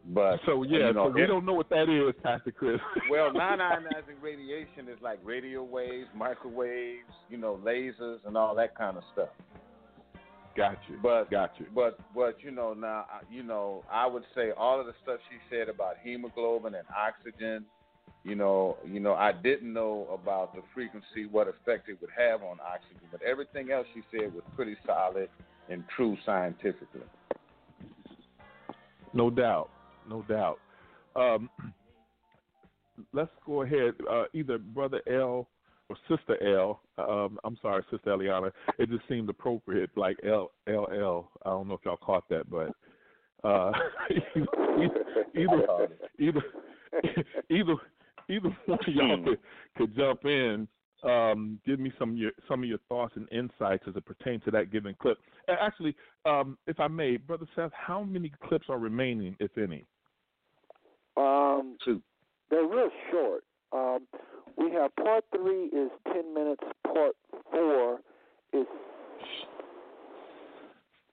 But 0.07 0.41
So 0.47 0.63
yeah, 0.63 0.89
you 0.89 0.93
know, 0.95 1.09
so 1.09 1.13
we 1.15 1.23
it- 1.23 1.27
don't 1.27 1.45
know 1.45 1.53
what 1.53 1.69
that 1.71 1.89
is, 1.89 2.15
Pastor 2.23 2.51
Chris. 2.51 2.81
well, 3.11 3.33
non-ionizing 3.35 4.21
radiation 4.23 4.89
is 4.89 4.97
like 5.03 5.19
radio 5.23 5.63
waves, 5.63 6.09
microwaves, 6.15 7.13
you 7.29 7.37
know, 7.37 7.61
lasers, 7.65 8.19
and 8.27 8.37
all 8.37 8.55
that 8.55 8.75
kind 8.77 8.97
of 8.97 9.03
stuff. 9.13 9.29
Got 10.57 10.79
you. 10.89 10.97
But 11.03 11.31
got 11.31 11.53
you. 11.59 11.67
But 11.75 11.99
but 12.15 12.37
you 12.43 12.51
know 12.51 12.75
now 12.75 13.05
you 13.31 13.43
know 13.45 13.85
I 13.91 14.07
would 14.07 14.25
say 14.35 14.51
all 14.57 14.81
of 14.81 14.87
the 14.87 14.95
stuff 15.03 15.21
she 15.31 15.37
said 15.55 15.69
about 15.69 15.95
hemoglobin 16.03 16.75
and 16.75 16.87
oxygen, 16.97 17.65
you 18.25 18.35
know 18.35 18.77
you 18.85 18.99
know 18.99 19.15
I 19.15 19.31
didn't 19.33 19.73
know 19.73 20.09
about 20.13 20.55
the 20.55 20.63
frequency, 20.75 21.27
what 21.31 21.47
effect 21.47 21.89
it 21.89 21.99
would 22.01 22.11
have 22.19 22.43
on 22.43 22.59
oxygen, 22.61 23.07
but 23.13 23.23
everything 23.23 23.71
else 23.71 23.87
she 23.95 24.03
said 24.11 24.35
was 24.35 24.43
pretty 24.57 24.77
solid 24.85 25.29
and 25.69 25.85
true 25.95 26.17
scientifically. 26.27 27.03
No 29.15 29.31
doubt, 29.31 29.71
no 30.11 30.23
doubt. 30.29 30.59
Um, 31.17 31.49
let's 33.13 33.31
go 33.47 33.63
ahead. 33.63 33.95
Uh, 34.11 34.25
either 34.35 34.59
Brother 34.59 35.01
L 35.11 35.49
or 35.89 35.97
Sister 36.09 36.43
L. 36.57 36.83
Um, 36.99 37.39
I'm 37.45 37.57
sorry, 37.63 37.83
Sister 37.91 38.11
Eliana. 38.11 38.51
It 38.79 38.91
just 38.91 39.09
seemed 39.09 39.29
appropriate, 39.31 39.91
like 39.97 40.19
L 40.27 40.51
L 40.69 40.87
L. 40.93 41.31
I 41.45 41.51
don't 41.51 41.69
know 41.69 41.75
if 41.75 41.81
y'all 41.85 41.97
caught 41.97 42.29
that, 42.29 42.51
but 42.51 42.71
uh, 43.49 43.73
either 44.37 44.87
either 45.37 45.89
either 46.19 46.43
either 47.51 47.75
either 48.29 48.57
one 48.67 48.79
of 48.87 48.95
y'all 48.95 49.25
could, 49.25 49.39
could 49.77 49.97
jump 49.97 50.25
in. 50.25 50.69
Um, 51.03 51.59
give 51.65 51.81
me 51.81 51.91
some 51.99 52.11
of 52.11 52.17
your 52.19 52.31
some 52.47 52.63
of 52.63 52.69
your 52.69 52.79
thoughts 52.89 53.15
and 53.17 53.27
insights 53.33 53.85
as 53.89 53.97
it 53.97 54.05
pertains 54.05 54.45
to 54.45 54.51
that 54.51 54.71
given 54.71 54.95
clip. 55.01 55.17
A- 55.49 55.63
Actually, 55.63 55.97
um, 56.27 56.59
if 56.67 56.79
I 56.79 56.89
may, 56.89 57.17
Brother 57.17 57.47
Seth, 57.57 57.73
how 57.73 58.05
many 58.05 58.31
clips 58.47 58.67
are 58.69 58.79
remaining, 58.79 59.35
if 59.41 59.57
any? 59.57 59.87
Um, 61.17 61.77
They're 62.51 62.67
real 62.67 62.91
short. 63.11 63.45
Um, 63.73 64.07
we 64.57 64.71
have 64.73 64.95
part 64.97 65.25
three 65.35 65.67
is 65.67 65.91
ten 66.13 66.35
minutes. 66.35 66.63
Part 66.85 67.15
four 67.51 68.01
is 68.53 68.67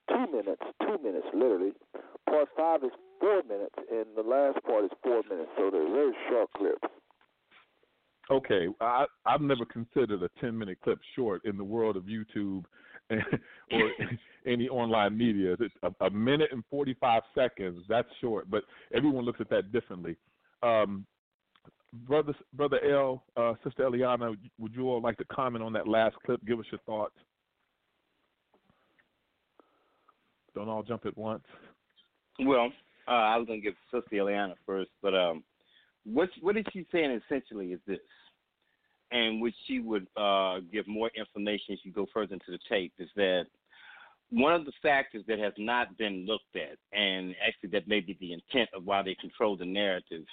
two 0.09 0.31
minutes, 0.31 0.61
two 0.81 0.97
minutes 1.03 1.27
literally. 1.33 1.71
Part 2.29 2.49
five 2.57 2.83
is 2.83 2.91
four 3.19 3.43
minutes, 3.43 3.75
and 3.91 4.05
the 4.15 4.23
last 4.23 4.61
part 4.63 4.85
is 4.85 4.91
four 5.03 5.21
minutes. 5.29 5.49
So 5.57 5.69
they're 5.71 5.89
very 5.89 6.13
short 6.29 6.49
clips. 6.57 6.87
Okay, 8.29 8.67
I 8.81 9.05
I've 9.25 9.41
never 9.41 9.65
considered 9.65 10.21
a 10.23 10.29
ten 10.41 10.57
minute 10.57 10.79
clip 10.83 10.99
short 11.15 11.45
in 11.45 11.57
the 11.57 11.63
world 11.63 11.95
of 11.95 12.03
YouTube 12.03 12.65
or 13.71 13.91
any 14.45 14.67
online 14.69 15.17
media. 15.17 15.55
A, 15.83 16.05
a 16.05 16.09
minute 16.09 16.49
and 16.51 16.63
forty 16.69 16.95
five 16.99 17.23
seconds. 17.35 17.83
That's 17.87 18.07
short, 18.21 18.49
but 18.49 18.63
everyone 18.93 19.25
looks 19.25 19.41
at 19.41 19.49
that 19.49 19.71
differently. 19.71 20.15
Um, 20.63 21.05
brother, 22.05 22.33
brother 22.53 22.79
L, 22.83 23.23
uh, 23.35 23.53
sister 23.63 23.83
Eliana, 23.83 24.35
would 24.59 24.75
you 24.75 24.89
all 24.89 25.01
like 25.01 25.17
to 25.17 25.25
comment 25.25 25.63
on 25.63 25.73
that 25.73 25.87
last 25.87 26.15
clip? 26.25 26.43
Give 26.45 26.59
us 26.59 26.65
your 26.71 26.81
thoughts. 26.85 27.15
Don't 30.55 30.69
all 30.69 30.83
jump 30.83 31.05
at 31.05 31.15
once. 31.17 31.43
Well, 32.39 32.71
uh, 33.07 33.11
I 33.11 33.37
was 33.37 33.47
going 33.47 33.61
to 33.61 33.65
give 33.65 33.75
Sister 33.91 34.15
Eliana 34.15 34.53
first, 34.65 34.89
but 35.01 35.13
um, 35.13 35.43
what 36.03 36.29
what 36.41 36.57
is 36.57 36.65
she 36.73 36.85
saying 36.91 37.19
essentially 37.25 37.73
is 37.73 37.79
this, 37.87 37.99
and 39.11 39.41
which 39.41 39.55
she 39.65 39.79
would 39.79 40.07
uh, 40.17 40.59
give 40.71 40.87
more 40.87 41.09
information 41.15 41.73
as 41.73 41.79
you 41.83 41.91
go 41.91 42.07
further 42.13 42.33
into 42.33 42.51
the 42.51 42.59
tape 42.69 42.93
is 42.99 43.09
that 43.15 43.45
one 44.29 44.53
of 44.53 44.65
the 44.65 44.73
factors 44.81 45.23
that 45.27 45.39
has 45.39 45.53
not 45.57 45.97
been 45.97 46.25
looked 46.25 46.55
at, 46.55 46.77
and 46.91 47.33
actually 47.45 47.69
that 47.69 47.87
may 47.87 48.01
be 48.01 48.17
the 48.19 48.33
intent 48.33 48.69
of 48.73 48.85
why 48.85 49.01
they 49.01 49.15
control 49.15 49.55
the 49.55 49.65
narrative, 49.65 50.25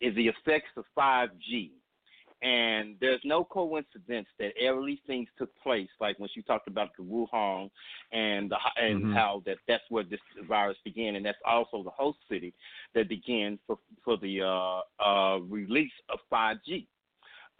is 0.00 0.14
the 0.14 0.28
effects 0.28 0.70
of 0.76 0.84
5G 0.96 1.70
and 2.42 2.96
there's 3.00 3.20
no 3.24 3.44
coincidence 3.44 4.26
that 4.38 4.52
all 4.66 4.84
these 4.84 4.98
things 5.06 5.28
took 5.36 5.50
place, 5.62 5.88
like 6.00 6.18
when 6.18 6.30
she 6.32 6.40
talked 6.42 6.68
about 6.68 6.88
the 6.96 7.02
Wuhan 7.02 7.70
and 8.12 8.50
the 8.50 8.56
and 8.76 9.04
Mhm. 9.04 9.12
how 9.12 9.42
that 9.44 9.58
that's 9.66 9.84
where 9.90 10.04
this 10.04 10.20
virus 10.42 10.78
began, 10.82 11.16
and 11.16 11.24
that's 11.24 11.40
also 11.44 11.82
the 11.82 11.90
host 11.90 12.18
city 12.28 12.54
that 12.94 13.08
began 13.08 13.58
for 13.66 13.78
for 14.02 14.16
the 14.16 14.40
uh, 14.42 14.80
uh, 15.00 15.38
release 15.40 15.92
of 16.08 16.18
5G. 16.30 16.86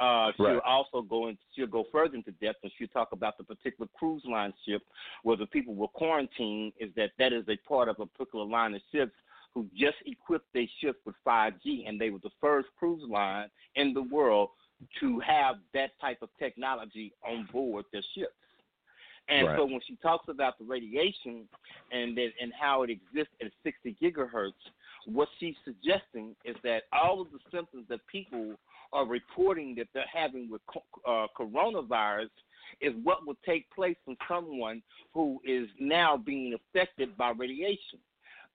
Uh, 0.01 0.33
she'll 0.37 0.47
Right. 0.47 0.63
also 0.65 1.03
go 1.03 1.29
in, 1.29 1.37
she'll 1.55 1.67
go 1.67 1.85
further 1.93 2.15
into 2.17 2.33
depth 2.33 2.61
and 2.63 2.73
she'll 2.79 2.89
talk 2.89 3.13
about 3.13 3.37
the 3.37 3.45
particular 3.45 3.87
cruise 3.99 4.25
line 4.25 4.53
ship 4.67 4.83
where 5.25 5.37
the 5.37 5.47
people 5.47 5.75
were 5.75 5.89
quarantined. 5.89 6.73
Is 6.81 6.91
that 6.97 7.11
that 7.19 7.35
is 7.35 7.45
a 7.49 7.57
part 7.69 7.89
of 7.89 8.01
a 8.01 8.07
particular 8.07 8.47
line 8.47 8.75
of 8.75 8.81
ships 8.91 9.13
who 9.53 9.69
just 9.77 9.97
equipped 10.07 10.51
their 10.55 10.67
ship 10.81 11.01
with 11.05 11.17
5G, 11.27 11.87
and 11.87 12.01
they 12.01 12.11
were 12.11 12.21
the 12.21 12.31
first 12.41 12.69
cruise 12.79 13.03
line 13.09 13.49
in 13.75 13.93
the 13.93 14.03
world 14.03 14.51
to 15.01 15.21
have 15.21 15.57
that 15.75 15.91
type 16.01 16.23
of 16.23 16.31
technology 16.39 17.13
on 17.29 17.47
board 17.53 17.85
their 17.93 18.03
ships. 18.15 18.33
And 19.29 19.47
Right. 19.47 19.57
so 19.57 19.65
when 19.67 19.81
she 19.87 19.97
talks 19.97 20.29
about 20.29 20.59
the 20.59 20.65
radiation 20.65 21.47
and 21.93 22.17
that, 22.17 22.31
and 22.41 22.53
how 22.59 22.83
it 22.85 22.91
exists 22.91 23.35
at 23.43 23.53
60 23.63 23.97
gigahertz, 24.03 24.53
what 25.07 25.29
she's 25.39 25.55
suggesting 25.65 26.35
is 26.45 26.57
that 26.63 26.83
all 26.93 27.21
of 27.21 27.29
the 27.33 27.39
symptoms 27.53 27.85
that 27.89 28.01
people 28.07 28.55
are 28.93 29.07
reporting 29.07 29.75
that 29.77 29.87
they're 29.95 30.05
having 30.13 30.51
with 30.51 30.61
co- 30.67 30.85
uh, 31.07 31.27
coronavirus 31.39 32.31
is 32.81 32.93
what 33.03 33.27
will 33.27 33.37
take 33.47 33.71
place 33.71 33.97
from 34.05 34.17
someone 34.29 34.83
who 35.15 35.41
is 35.45 35.69
now 35.79 36.17
being 36.17 36.55
affected 36.55 37.17
by 37.17 37.31
radiation. 37.31 37.99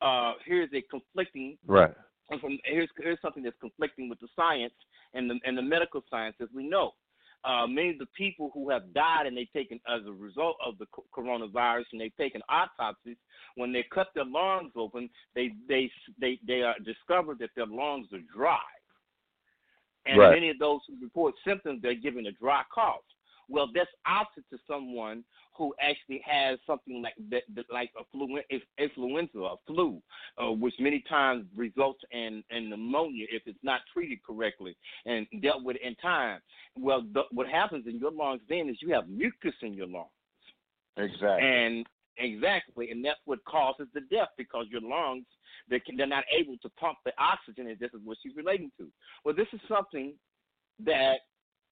Uh, 0.02 0.34
here's 0.46 0.70
a 0.74 0.82
conflicting 0.90 1.58
Right. 1.66 1.94
from 2.42 2.60
here's 2.66 2.90
here's 2.98 3.22
something 3.22 3.44
that's 3.44 3.56
conflicting 3.60 4.10
with 4.10 4.20
the 4.20 4.28
science 4.36 4.74
and 5.14 5.30
the 5.30 5.40
and 5.46 5.58
the 5.58 5.62
medical 5.62 6.04
science 6.10 6.36
as 6.42 6.50
we 6.54 6.68
know. 6.68 6.94
Uh, 7.46 7.68
many 7.68 7.92
of 7.92 8.00
the 8.00 8.08
people 8.18 8.50
who 8.56 8.70
have 8.72 8.92
died 8.94 9.28
and 9.28 9.38
they've 9.38 9.54
taken 9.54 9.80
as 9.88 10.02
a 10.08 10.12
result 10.12 10.56
of 10.66 10.78
the 10.80 10.88
co- 10.88 11.06
coronavirus 11.16 11.84
and 11.92 12.02
they've 12.02 12.16
taken 12.18 12.42
autopsies 12.50 13.18
when 13.56 13.72
they 13.72 13.84
cut 13.94 14.08
their 14.16 14.26
lungs 14.26 14.72
open 14.76 15.08
they 15.36 15.52
they 15.70 15.92
they 16.20 16.40
they 16.48 16.62
are 16.64 16.76
discovered 16.84 17.38
that 17.38 17.52
their 17.56 17.68
lungs 17.68 18.08
are 18.14 18.24
dry 18.36 18.58
and 20.08 20.20
Right. 20.20 20.34
many 20.34 20.50
of 20.50 20.58
those 20.60 20.82
who 20.88 20.96
report 21.02 21.36
symptoms 21.46 21.82
they're 21.82 21.94
given 21.94 22.26
a 22.26 22.32
dry 22.32 22.64
cough 22.74 23.06
well 23.50 23.70
that's 23.74 23.90
opposite 24.06 24.50
to 24.50 24.58
someone 24.68 25.24
who 25.58 25.74
actually 25.80 26.22
has 26.26 26.60
something 26.68 27.02
like 27.02 27.14
that, 27.30 27.44
like 27.72 27.92
a 28.00 28.04
flu, 28.12 28.40
influenza 28.78 29.38
or 29.38 29.58
flu, 29.66 30.02
uh, 30.38 30.52
which 30.52 30.74
many 30.80 31.04
times 31.08 31.46
results 31.56 32.02
in, 32.12 32.44
in 32.50 32.70
pneumonia 32.70 33.26
if 33.32 33.44
it's 33.46 33.60
not 33.64 33.80
treated 33.94 34.20
correctly 34.24 34.76
and 35.06 35.26
dealt 35.42 35.64
with 35.64 35.78
in 35.78 35.96
time. 35.96 36.40
Well, 36.78 37.04
the, 37.14 37.24
what 37.32 37.48
happens 37.48 37.86
in 37.88 38.00
your 38.00 38.12
lungs 38.12 38.42
then 38.50 38.70
is 38.70 38.78
you 38.82 38.94
have 38.94 39.08
mucus 39.08 39.56
in 39.62 39.74
your 39.74 39.88
lungs. 39.88 40.10
Exactly. 40.98 41.48
And 41.48 41.86
exactly, 42.18 42.92
and 42.92 43.04
that's 43.04 43.20
what 43.26 43.44
causes 43.46 43.88
the 43.94 44.02
death 44.12 44.30
because 44.38 44.66
your 44.70 44.82
lungs 44.82 45.26
they 45.70 45.80
can, 45.80 45.98
they're 45.98 46.08
not 46.08 46.26
able 46.38 46.58
to 46.62 46.70
pump 46.70 46.98
the 47.06 47.12
oxygen, 47.18 47.68
and 47.68 47.80
this 47.80 47.92
is 47.94 48.02
what 48.04 48.18
she's 48.22 48.36
relating 48.36 48.72
to. 48.78 48.88
Well, 49.24 49.36
this 49.36 49.48
is 49.54 49.60
something 49.68 50.14
that 50.86 51.18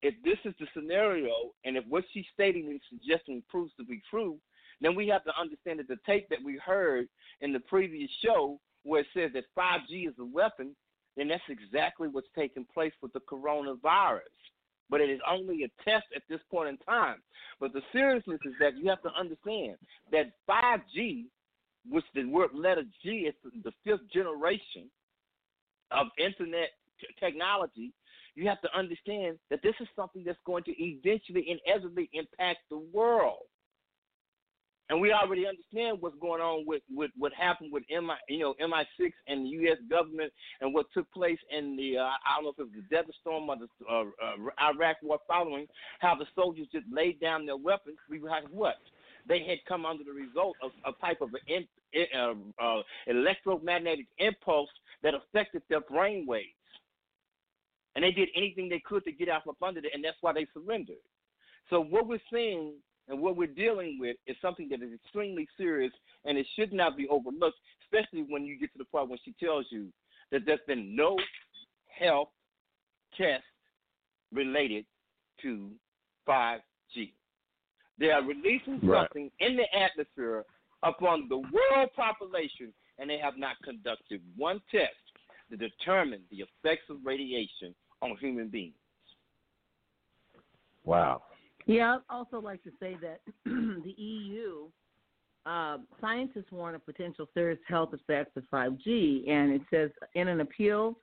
if 0.04 0.14
this 0.24 0.38
is 0.44 0.54
the 0.60 0.68
scenario, 0.76 1.32
and 1.64 1.78
if 1.78 1.86
what 1.88 2.04
she's 2.14 2.26
stating 2.34 2.68
and 2.68 2.80
suggesting 2.90 3.42
proves 3.50 3.72
to 3.78 3.86
be 3.86 4.02
true, 4.10 4.38
then 4.82 4.96
we 4.96 5.08
have 5.08 5.24
to 5.24 5.32
understand 5.40 5.80
that 5.80 5.88
the 5.88 5.98
tape 6.06 6.28
that 6.30 6.44
we 6.44 6.60
heard 6.64 7.08
in 7.40 7.54
the 7.54 7.62
previous 7.62 8.12
show, 8.24 8.60
where 8.84 9.02
it 9.02 9.08
says 9.14 9.32
that 9.34 9.46
5G 9.58 10.10
is 10.10 10.14
a 10.20 10.26
weapon, 10.26 10.76
then 11.16 11.30
that's 11.30 11.42
exactly 11.48 12.10
what's 12.10 12.28
taking 12.38 12.66
place 12.74 12.92
with 13.02 13.14
the 13.14 13.22
coronavirus. 13.22 14.20
But 14.90 15.00
it 15.00 15.10
is 15.10 15.22
only 15.30 15.64
a 15.64 15.90
test 15.90 16.06
at 16.14 16.24
this 16.28 16.42
point 16.52 16.68
in 16.68 16.78
time. 16.80 17.18
But 17.62 17.72
the 17.72 17.82
seriousness 17.94 18.42
is 18.44 18.54
that 18.60 18.78
you 18.78 18.90
have 18.90 19.02
to 19.04 19.12
understand 19.18 19.78
that 20.12 20.34
5G, 20.50 21.26
which 21.90 22.06
the 22.14 22.26
word 22.26 22.50
letter 22.54 22.84
G 23.02 23.30
is 23.30 23.36
the 23.64 23.72
fifth 23.86 24.12
generation 24.12 24.90
of 25.92 26.08
internet 26.18 26.72
technology, 27.20 27.94
you 28.36 28.48
have 28.48 28.62
to 28.62 28.78
understand 28.78 29.38
that 29.50 29.62
this 29.64 29.76
is 29.80 29.88
something 29.96 30.24
that's 30.26 30.40
going 30.46 30.64
to 30.64 30.72
eventually 30.82 31.46
inevitably 31.48 32.10
impact 32.14 32.60
the 32.70 32.80
world. 32.92 33.46
And 34.90 35.00
we 35.00 35.14
already 35.14 35.48
understand 35.48 35.98
what's 36.02 36.18
going 36.20 36.42
on 36.42 36.66
with, 36.68 36.84
with 36.94 37.12
what 37.18 37.32
happened 37.34 37.72
with 37.72 37.84
MI, 37.90 38.14
you 38.28 38.40
know, 38.40 38.54
MI6 38.62 39.12
and 39.28 39.46
the 39.46 39.50
U.S. 39.50 39.78
government 39.90 40.32
and 40.62 40.74
what 40.74 40.88
took 40.94 41.12
place 41.12 41.40
in 41.50 41.78
the, 41.78 41.98
uh, 41.98 42.02
I 42.04 42.36
don't 42.36 42.44
know 42.44 42.50
if 42.50 42.60
it 42.60 42.64
was 42.64 42.84
the 42.90 42.96
Desert 42.96 43.16
Storm 43.22 43.50
or 43.50 43.56
the 43.56 43.68
uh, 43.90 44.02
uh, 44.02 44.70
Iraq 44.74 44.98
war 45.02 45.20
following, 45.28 45.68
how 46.00 46.16
the 46.16 46.26
soldiers 46.36 46.68
just 46.72 46.86
laid 46.92 47.20
down 47.22 47.46
their 47.46 47.58
weapons. 47.58 47.98
We 48.10 48.18
had 48.30 48.44
what? 48.52 48.76
They 49.28 49.40
had 49.40 49.60
come 49.68 49.86
under 49.86 50.04
the 50.04 50.12
result 50.12 50.58
of 50.62 50.72
a 50.86 50.92
type 51.00 51.22
of 51.22 51.30
an 51.48 51.66
uh, 52.16 52.64
uh, 52.64 52.82
electromagnetic 53.08 54.08
impulse 54.18 54.70
that 55.02 55.14
affected 55.14 55.62
their 55.70 55.82
brain 55.82 56.26
waves. 56.28 56.54
And 57.96 58.04
they 58.04 58.12
did 58.12 58.30
anything 58.36 58.70
they 58.70 58.82
could 58.84 59.04
to 59.06 59.12
get 59.12 59.30
out 59.30 59.44
from 59.44 59.56
under 59.62 59.80
it, 59.80 59.92
and 59.94 60.04
that's 60.04 60.18
why 60.22 60.34
they 60.34 60.48
surrendered. 60.54 60.98
So 61.70 61.82
what 61.82 62.08
we're 62.08 62.20
seeing 62.32 62.74
and 63.08 63.22
what 63.22 63.36
we're 63.36 63.48
dealing 63.48 63.98
with 64.00 64.16
is 64.28 64.36
something 64.42 64.70
that 64.70 64.82
is 64.82 64.94
extremely 64.94 65.48
serious, 65.58 65.92
and 66.26 66.38
it 66.38 66.48
should 66.56 66.74
not 66.74 66.98
be 66.98 67.08
overlooked, 67.10 67.58
especially 67.84 68.26
when 68.28 68.46
you 68.46 68.58
get 68.58 68.72
to 68.74 68.78
the 68.78 68.86
part 68.86 69.10
when 69.10 69.20
she 69.24 69.34
tells 69.44 69.66
you 69.70 69.88
that 70.32 70.46
there's 70.46 70.60
been 70.68 70.96
no 70.96 71.18
health 71.88 72.30
test 73.18 73.44
related 74.32 74.86
to 75.42 75.70
5G. 76.28 77.14
They 78.00 78.10
are 78.10 78.24
releasing 78.24 78.80
Right. 78.80 79.02
something 79.02 79.32
in 79.40 79.56
the 79.56 79.76
atmosphere 79.76 80.46
upon 80.82 81.28
the 81.30 81.38
world 81.38 81.94
population, 81.96 82.74
and 82.98 83.10
they 83.10 83.18
have 83.18 83.38
not 83.38 83.58
conducted 83.64 84.22
one 84.36 84.62
test 84.72 84.96
to 85.50 85.58
determine 85.58 86.26
the 86.32 86.42
effects 86.42 86.90
of 86.90 87.06
radiation 87.06 87.76
on 88.04 88.18
human 88.18 88.50
beings. 88.50 88.74
Wow. 90.84 91.24
Yeah, 91.66 91.98
I'd 92.10 92.14
also 92.14 92.40
like 92.40 92.62
to 92.64 92.72
say 92.80 92.98
that 93.02 93.22
the 93.46 93.96
EU 93.98 94.68
uh, 95.46 95.78
scientists 96.02 96.52
warn 96.52 96.76
of 96.76 96.86
potential 96.86 97.28
serious 97.34 97.60
health 97.68 97.94
effects 97.94 98.36
of 98.36 98.44
5G, 98.52 99.30
and 99.30 99.52
it 99.54 99.62
says 99.70 99.90
in 100.16 100.28
an 100.28 100.42
appeal 100.42 100.98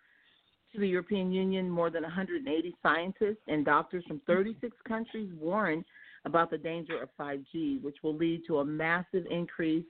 to 0.72 0.80
the 0.80 0.88
European 0.88 1.32
Union, 1.32 1.68
more 1.68 1.90
than 1.90 2.02
180 2.02 2.74
scientists 2.82 3.42
and 3.48 3.64
doctors 3.64 4.04
from 4.06 4.20
36 4.26 4.76
countries 4.86 5.30
warn 5.38 5.84
about 6.24 6.50
the 6.50 6.58
danger 6.58 7.02
of 7.02 7.08
5G, 7.18 7.82
which 7.82 7.96
will 8.02 8.14
lead 8.14 8.42
to 8.46 8.58
a 8.58 8.64
massive 8.64 9.24
increase 9.30 9.86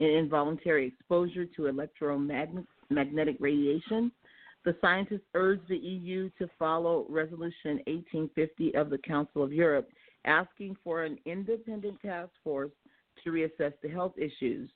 in 0.00 0.08
involuntary 0.08 0.86
exposure 0.86 1.46
to 1.46 1.66
electromagnetic 1.66 3.36
radiation. 3.40 4.12
The 4.64 4.76
scientists 4.80 5.26
urge 5.34 5.60
the 5.68 5.76
EU 5.76 6.30
to 6.38 6.48
follow 6.58 7.06
Resolution 7.08 7.80
1850 7.86 8.74
of 8.74 8.90
the 8.90 8.98
Council 8.98 9.42
of 9.42 9.52
Europe, 9.52 9.88
asking 10.24 10.76
for 10.82 11.04
an 11.04 11.18
independent 11.26 12.00
task 12.00 12.30
force 12.42 12.72
to 13.24 13.30
reassess 13.30 13.72
the 13.82 13.88
health 13.88 14.14
issues. 14.16 14.70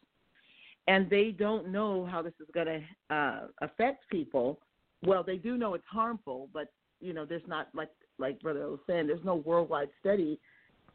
And 0.89 1.09
they 1.11 1.31
don't 1.31 1.69
know 1.69 2.07
how 2.07 2.23
this 2.23 2.33
is 2.41 2.49
going 2.55 2.67
to 2.67 3.15
uh, 3.15 3.41
affect 3.61 4.09
people. 4.11 4.59
Well, 5.05 5.23
they 5.23 5.37
do 5.37 5.57
know 5.57 5.75
it's 5.75 5.85
harmful, 5.87 6.49
but 6.53 6.73
you 7.01 7.13
know, 7.13 7.25
there's 7.25 7.43
not 7.47 7.69
like 7.75 7.91
like 8.19 8.41
Brother 8.41 8.69
was 8.69 8.79
saying, 8.87 9.09
there's 9.09 9.25
no 9.25 9.37
worldwide 9.37 9.89
study 9.99 10.39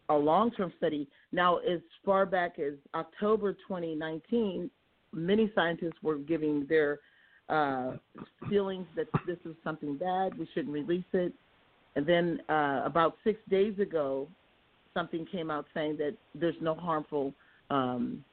a 0.10 0.16
long-term 0.16 0.74
study. 0.78 1.08
Now, 1.32 1.58
as 1.58 1.80
far 2.06 2.26
back 2.26 2.60
as 2.60 2.74
October 2.96 3.54
2019, 3.54 4.70
many 5.14 5.52
scientists 5.54 6.02
were 6.02 6.18
giving 6.18 6.66
their 6.68 7.00
uh, 7.50 7.92
feelings 8.50 8.86
that 8.96 9.08
this 9.26 9.38
is 9.46 9.56
something 9.64 9.98
bad, 9.98 10.38
we 10.38 10.48
shouldn't 10.54 10.74
release 10.74 11.06
it. 11.14 11.34
And 11.96 12.06
then 12.06 12.40
uh, 12.50 12.82
about 12.86 13.16
six 13.24 13.40
days 13.50 13.78
ago, 13.80 14.28
something 14.94 15.26
came 15.32 15.50
out 15.50 15.66
saying 15.74 15.98
that 15.98 16.16
there's 16.36 16.56
no 16.62 16.76
harmful 16.76 17.34
um, 17.70 18.24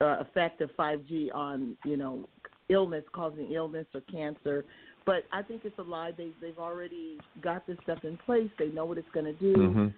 uh, 0.00 0.20
effect 0.20 0.60
of 0.60 0.70
5G 0.78 1.34
on, 1.34 1.76
you 1.84 1.96
know, 1.96 2.28
illness, 2.68 3.04
causing 3.12 3.52
illness 3.52 3.86
or 3.94 4.00
cancer. 4.02 4.64
But 5.06 5.24
I 5.32 5.42
think 5.42 5.62
it's 5.64 5.78
a 5.78 5.82
lie. 5.82 6.12
They 6.16 6.30
they've 6.40 6.58
already 6.58 7.18
got 7.42 7.66
this 7.66 7.76
stuff 7.82 7.98
in 8.04 8.16
place. 8.24 8.48
They 8.58 8.68
know 8.68 8.86
what 8.86 8.96
it's 8.96 9.10
going 9.12 9.26
to 9.26 9.34
do. 9.34 9.54
Mhm. 9.54 9.94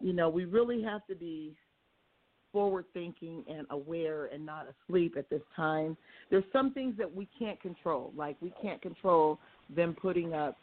You 0.00 0.12
know, 0.12 0.28
we 0.30 0.44
really 0.44 0.82
have 0.82 1.06
to 1.08 1.14
be 1.14 1.54
forward 2.52 2.84
thinking 2.94 3.44
and 3.48 3.66
aware 3.70 4.26
and 4.26 4.44
not 4.44 4.66
asleep 4.68 5.14
at 5.18 5.28
this 5.30 5.42
time. 5.54 5.96
There's 6.30 6.44
some 6.52 6.72
things 6.72 6.94
that 6.98 7.14
we 7.14 7.28
can't 7.38 7.60
control. 7.60 8.12
Like 8.16 8.36
we 8.40 8.52
can't 8.62 8.80
control 8.80 9.38
them 9.74 9.96
putting 10.00 10.34
up 10.34 10.56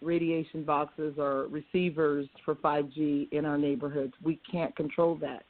radiation 0.00 0.64
boxes 0.64 1.14
or 1.18 1.46
receivers 1.48 2.26
for 2.44 2.54
5G 2.56 3.32
in 3.32 3.44
our 3.44 3.56
neighborhoods. 3.56 4.12
We 4.22 4.40
can't 4.50 4.74
control 4.76 5.16
that. 5.16 5.44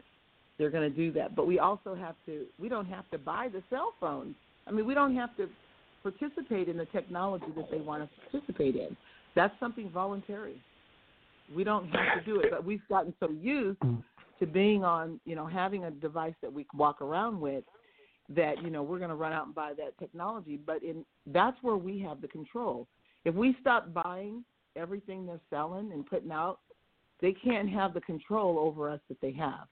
They're 0.59 0.70
going 0.70 0.88
to 0.88 0.96
do 0.96 1.10
that. 1.12 1.34
But 1.34 1.46
we 1.46 1.59
also 1.59 1.94
have 1.94 2.14
to 2.26 2.44
we 2.60 2.68
don't 2.68 2.86
have 2.86 3.10
to 3.10 3.18
buy 3.18 3.48
the 3.52 3.62
cell 3.70 3.94
phones. 4.00 4.34
I 4.66 4.70
mean, 4.70 4.86
we 4.86 4.94
don't 4.94 5.16
have 5.16 5.36
to 5.38 5.48
participate 6.02 6.68
in 6.68 6.76
the 6.76 6.86
technology 6.86 7.46
that 7.56 7.70
they 7.70 7.78
want 7.78 8.02
to 8.02 8.30
participate 8.30 8.76
in. 8.76 8.96
That's 9.34 9.54
something 9.59 9.90
voluntary. 9.90 10.60
We 11.54 11.64
don't 11.64 11.88
have 11.90 12.18
to 12.18 12.24
do 12.24 12.40
it, 12.40 12.46
but 12.50 12.64
we've 12.64 12.86
gotten 12.88 13.14
so 13.18 13.30
used 13.30 13.80
mm. 13.80 14.02
To 14.43 14.47
being 14.48 14.82
on, 14.82 15.20
you 15.24 15.36
know, 15.36 15.47
having 15.47 15.85
a 15.85 15.90
device 15.93 16.35
that 16.43 16.52
we 16.52 16.66
walk 16.74 17.01
around 17.01 17.40
with 17.40 17.62
that, 18.28 18.60
you 18.60 18.70
know, 18.70 18.82
we're 18.82 18.98
going 18.98 19.09
to 19.09 19.14
run 19.14 19.32
out 19.32 19.47
and 19.47 19.55
buy 19.55 19.73
that 19.77 19.97
technology, 20.01 20.59
but 20.66 20.82
in 20.82 21.05
that's 21.27 21.56
where 21.62 21.77
we 21.77 22.01
have 22.01 22.20
the 22.20 22.27
control. 22.27 22.89
If 23.24 23.36
we 23.36 23.56
stop 23.60 23.94
buying 23.94 24.44
everything 24.74 25.27
they're 25.27 25.39
selling 25.48 25.93
and 25.93 26.05
putting 26.05 26.32
out, 26.32 26.59
they 27.20 27.32
can't 27.32 27.70
have 27.70 27.94
the 27.94 28.01
control 28.01 28.59
over 28.59 28.90
us 28.90 28.98
that 29.09 29.20
they 29.20 29.31
have. 29.31 29.69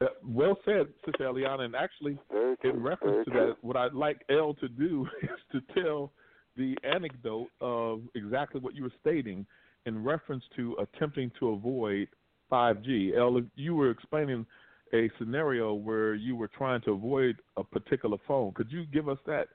Uh, 0.00 0.06
well 0.26 0.56
said, 0.64 0.86
Sister 1.04 1.24
Eliana. 1.24 1.66
And 1.66 1.76
actually, 1.76 2.18
in 2.64 2.82
reference 2.82 3.26
to 3.26 3.30
that, 3.32 3.56
what 3.60 3.76
I'd 3.76 3.92
like 3.92 4.22
El 4.30 4.54
to 4.54 4.68
do 4.68 5.06
is 5.22 5.28
to 5.52 5.60
tell 5.82 6.12
the 6.56 6.74
anecdote 6.82 7.48
of 7.60 8.00
exactly 8.14 8.62
what 8.62 8.74
you 8.74 8.84
were 8.84 8.92
stating 9.02 9.44
in 9.84 10.02
reference 10.02 10.44
to 10.56 10.78
attempting 10.80 11.30
to 11.38 11.50
avoid 11.50 12.08
5G. 12.50 13.16
El, 13.16 13.42
you 13.56 13.74
were 13.74 13.90
explaining 13.90 14.46
a 14.92 15.10
scenario 15.18 15.74
where 15.74 16.14
you 16.14 16.36
were 16.36 16.48
trying 16.48 16.80
to 16.82 16.92
avoid 16.92 17.36
a 17.56 17.64
particular 17.64 18.16
phone. 18.26 18.52
Could 18.52 18.70
you 18.70 18.84
give 18.86 19.08
us 19.08 19.18
that? 19.26 19.48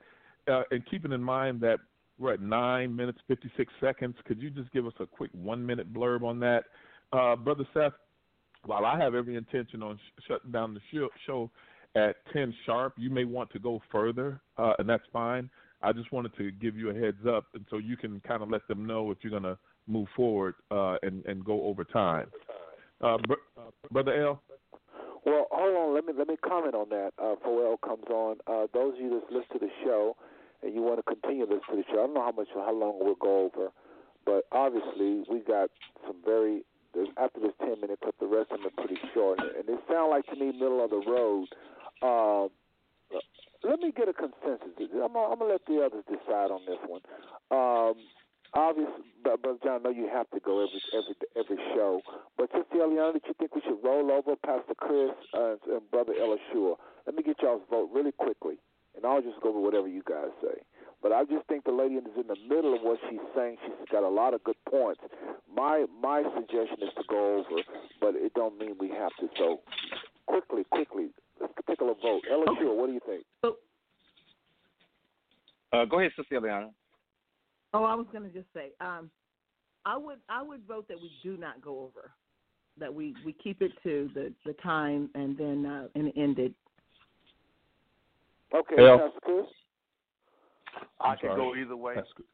Uh, 0.48 0.62
and 0.70 0.82
keeping 0.90 1.12
in 1.12 1.22
mind 1.22 1.60
that 1.60 1.78
we're 2.18 2.34
at 2.34 2.40
nine 2.40 2.94
minutes, 2.94 3.18
56 3.28 3.72
seconds, 3.80 4.14
could 4.26 4.40
you 4.40 4.50
just 4.50 4.70
give 4.72 4.86
us 4.86 4.92
a 5.00 5.06
quick 5.06 5.30
one 5.32 5.64
minute 5.64 5.92
blurb 5.92 6.22
on 6.22 6.38
that? 6.40 6.64
Uh, 7.12 7.34
Brother 7.36 7.64
Seth, 7.72 7.92
while 8.66 8.84
I 8.84 8.98
have 8.98 9.14
every 9.14 9.36
intention 9.36 9.82
on 9.82 9.96
sh- 9.96 10.22
shutting 10.28 10.50
down 10.50 10.74
the 10.74 10.80
show, 10.92 11.08
show 11.26 11.50
at 11.96 12.16
10 12.32 12.54
sharp, 12.66 12.94
you 12.98 13.10
may 13.10 13.24
want 13.24 13.50
to 13.52 13.58
go 13.58 13.80
further, 13.90 14.40
uh, 14.58 14.74
and 14.78 14.88
that's 14.88 15.04
fine. 15.12 15.48
I 15.82 15.92
just 15.92 16.12
wanted 16.12 16.36
to 16.36 16.50
give 16.50 16.76
you 16.76 16.90
a 16.90 16.94
heads 16.94 17.26
up, 17.26 17.46
and 17.54 17.64
so 17.70 17.78
you 17.78 17.96
can 17.96 18.20
kind 18.20 18.42
of 18.42 18.50
let 18.50 18.68
them 18.68 18.86
know 18.86 19.10
if 19.10 19.18
you're 19.22 19.30
going 19.30 19.42
to 19.44 19.58
move 19.86 20.08
forward 20.14 20.54
uh, 20.70 20.96
and, 21.02 21.24
and 21.24 21.44
go 21.44 21.62
over 21.64 21.84
time. 21.84 22.26
Uh, 23.00 23.18
br- 23.18 23.34
uh, 23.58 23.70
Brother 23.90 24.22
L? 24.22 24.42
Well, 25.24 25.46
hold 25.50 25.76
on. 25.76 25.94
Let 25.94 26.06
me 26.06 26.12
let 26.16 26.28
me 26.28 26.36
comment 26.36 26.74
on 26.74 26.88
that. 26.90 27.12
Uh, 27.18 27.36
El 27.44 27.76
comes 27.78 28.04
on, 28.10 28.36
uh, 28.46 28.66
those 28.72 28.94
of 28.94 29.00
you 29.00 29.10
that 29.20 29.32
listen 29.32 29.52
to 29.52 29.58
the 29.58 29.70
show 29.84 30.16
and 30.62 30.74
you 30.74 30.82
want 30.82 30.98
to 30.98 31.02
continue 31.02 31.46
to 31.46 31.54
listen 31.54 31.76
to 31.76 31.76
the 31.76 31.84
show, 31.90 32.04
I 32.04 32.06
don't 32.06 32.14
know 32.14 32.22
how 32.24 32.32
much 32.32 32.48
how 32.54 32.72
long 32.72 32.98
we'll 33.00 33.14
go 33.14 33.50
over, 33.50 33.70
but 34.24 34.44
obviously 34.52 35.24
we 35.30 35.40
got 35.40 35.70
some 36.06 36.16
very 36.24 36.62
after 37.16 37.40
this 37.40 37.52
ten 37.60 37.80
minute 37.80 38.00
clip, 38.02 38.18
the 38.18 38.26
rest 38.26 38.50
of 38.50 38.58
them 38.58 38.66
are 38.66 38.84
pretty 38.84 39.00
short, 39.14 39.38
and 39.40 39.68
it 39.68 39.80
sounds 39.88 40.10
like 40.10 40.26
to 40.26 40.36
me 40.36 40.52
middle 40.52 40.82
of 40.84 40.90
the 40.90 41.02
road. 41.06 41.48
Uh, 42.02 42.48
let 43.62 43.78
me 43.80 43.92
get 43.92 44.08
a 44.08 44.12
consensus. 44.12 44.72
I'm 44.78 45.12
gonna, 45.12 45.32
I'm 45.32 45.38
gonna 45.38 45.52
let 45.52 45.66
the 45.66 45.84
others 45.84 46.04
decide 46.08 46.50
on 46.50 46.60
this 46.66 46.80
one. 46.88 47.02
Um, 47.50 47.94
obviously, 48.54 49.04
but 49.22 49.42
John, 49.62 49.80
I 49.80 49.82
know 49.84 49.90
you 49.90 50.08
have 50.12 50.30
to 50.30 50.40
go 50.40 50.66
every 50.66 50.82
every 50.94 51.14
every 51.36 51.64
show. 51.74 52.00
But 52.36 52.50
Sister 52.52 52.84
Eliana, 52.84 53.14
did 53.14 53.22
you 53.26 53.34
think 53.38 53.54
we 53.54 53.62
should 53.62 53.82
roll 53.82 54.10
over 54.10 54.36
Pastor 54.36 54.74
Chris 54.76 55.10
uh, 55.34 55.56
and 55.70 55.90
Brother 55.90 56.12
El 56.18 56.36
Yeshua? 56.36 56.76
Let 57.06 57.14
me 57.14 57.22
get 57.22 57.36
y'all's 57.42 57.62
vote 57.70 57.90
really 57.92 58.12
quickly, 58.12 58.56
and 58.96 59.04
I'll 59.04 59.22
just 59.22 59.40
go 59.42 59.52
with 59.52 59.64
whatever 59.64 59.88
you 59.88 60.02
guys 60.08 60.30
say. 60.42 60.62
But 61.02 61.12
I 61.12 61.24
just 61.24 61.46
think 61.48 61.64
the 61.64 61.72
lady 61.72 61.94
is 61.94 62.04
in 62.16 62.26
the 62.26 62.36
middle 62.48 62.74
of 62.74 62.82
what 62.82 62.98
she's 63.08 63.24
saying. 63.34 63.56
She's 63.64 63.88
got 63.90 64.02
a 64.02 64.08
lot 64.08 64.34
of 64.34 64.44
good 64.44 64.58
points. 64.68 65.00
My 65.54 65.86
my 66.02 66.22
suggestion 66.34 66.82
is 66.82 66.94
to 66.96 67.04
go 67.08 67.38
over, 67.38 67.62
but 68.00 68.14
it 68.16 68.34
don't 68.34 68.58
mean 68.58 68.76
we 68.78 68.88
have 68.90 69.10
to. 69.20 69.28
So 69.38 69.60
quickly, 70.26 70.64
quickly, 70.70 71.08
let's 71.40 71.52
take 71.66 71.80
a 71.80 71.84
vote. 71.84 72.22
El 72.30 72.44
Yeshua, 72.44 72.76
what 72.76 72.86
do 72.86 72.92
you 72.92 73.00
think? 73.06 73.24
Uh, 75.72 75.84
go 75.84 76.00
ahead, 76.00 76.10
Sister 76.16 76.40
Eliana. 76.40 76.70
Oh, 77.72 77.84
I 77.84 77.94
was 77.94 78.06
going 78.12 78.24
to 78.24 78.30
just 78.30 78.52
say, 78.54 78.70
um, 78.80 79.10
I 79.86 79.96
would 79.96 80.18
I 80.28 80.42
would 80.42 80.66
vote 80.66 80.86
that 80.88 81.00
we 81.00 81.10
do 81.22 81.36
not 81.36 81.62
go 81.62 81.80
over, 81.80 82.10
that 82.78 82.92
we 82.92 83.14
we 83.24 83.32
keep 83.32 83.62
it 83.62 83.72
to 83.82 84.10
the 84.14 84.32
the 84.44 84.52
time 84.62 85.08
and 85.14 85.36
then 85.38 85.66
uh, 85.66 85.88
and 85.94 86.12
end 86.16 86.38
it. 86.38 86.52
Okay, 88.54 88.74
El. 88.78 88.98
Pastor 88.98 89.20
Chris. 89.22 89.46
I 91.00 91.08
I'm 91.12 91.18
can 91.18 91.36
go 91.36 91.54
either 91.54 91.76
way, 91.76 91.94
That's 91.94 92.08
good. 92.16 92.26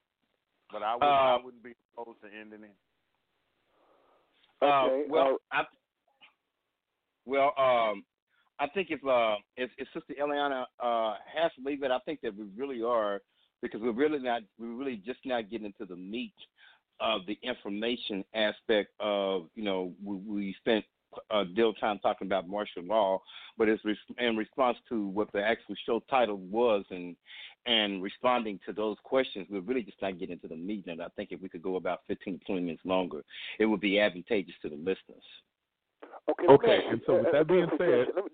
but 0.73 0.83
I, 0.83 0.95
would, 0.95 1.03
Uh, 1.03 1.07
I 1.07 1.39
wouldn't 1.43 1.63
be 1.63 1.73
opposed 1.97 2.21
to 2.23 2.29
ending 2.29 2.65
it. 2.65 2.75
Uh, 4.63 4.87
Okay, 4.87 5.05
well, 5.09 5.37
I, 5.53 5.65
well, 7.27 7.53
um, 7.59 8.05
I 8.59 8.67
think 8.69 8.89
if 8.91 9.05
uh, 9.07 9.37
if, 9.57 9.71
if 9.79 9.87
Sister 9.93 10.15
Eliana 10.21 10.65
uh, 10.81 11.15
has 11.35 11.53
to 11.55 11.63
leave 11.65 11.83
it, 11.83 11.91
I 11.91 11.99
think 12.01 12.21
that 12.23 12.37
we 12.37 12.47
really 12.57 12.83
are 12.83 13.21
because 13.63 13.81
we're 13.81 13.93
really 13.93 14.19
not 14.19 14.43
we're 14.59 14.75
really 14.75 14.97
just 14.97 15.21
not 15.25 15.51
getting 15.51 15.67
into 15.67 15.85
the 15.87 15.97
meat 15.97 16.35
of 17.01 17.23
the 17.27 17.39
information 17.43 18.25
aspect 18.35 18.91
of 19.01 19.49
you 19.55 19.65
know 19.65 19.93
we, 20.03 20.17
we 20.17 20.57
spent 20.59 20.85
a 21.31 21.45
deal 21.45 21.71
of 21.71 21.81
time 21.81 21.99
talking 22.01 22.27
about 22.27 22.49
martial 22.49 22.83
law, 22.83 23.21
but 23.57 23.69
it's 23.69 23.85
res- 23.85 23.97
in 24.19 24.37
response 24.37 24.77
to 24.89 25.07
what 25.09 25.31
the 25.33 25.43
actual 25.43 25.75
show 25.87 26.03
title 26.11 26.37
was 26.37 26.85
and 26.91 27.17
and 27.67 28.01
responding 28.03 28.61
to 28.65 28.73
those 28.73 28.97
questions, 29.03 29.47
we're 29.51 29.61
really 29.61 29.83
just 29.83 30.01
not 30.01 30.19
getting 30.21 30.35
into 30.35 30.47
the 30.47 30.57
meat. 30.57 30.85
And 30.87 31.03
I 31.03 31.09
think 31.17 31.33
if 31.33 31.41
we 31.41 31.49
could 31.49 31.63
go 31.63 31.77
about 31.77 32.01
15 32.07 32.41
20 32.47 32.61
minutes 32.63 32.83
longer, 32.85 33.23
it 33.59 33.67
would 33.67 33.81
be 33.81 33.99
advantageous 33.99 34.55
to 34.63 34.69
the 34.69 34.77
listeners. 34.77 35.25
Okay. 36.31 36.47
Okay, 36.49 36.81
and 36.89 37.01
so 37.07 37.17
with 37.17 37.33
that 37.33 37.49
being 37.49 37.67
said, 37.71 37.79
question. 37.79 38.13
Let 38.17 38.25
me- 38.25 38.31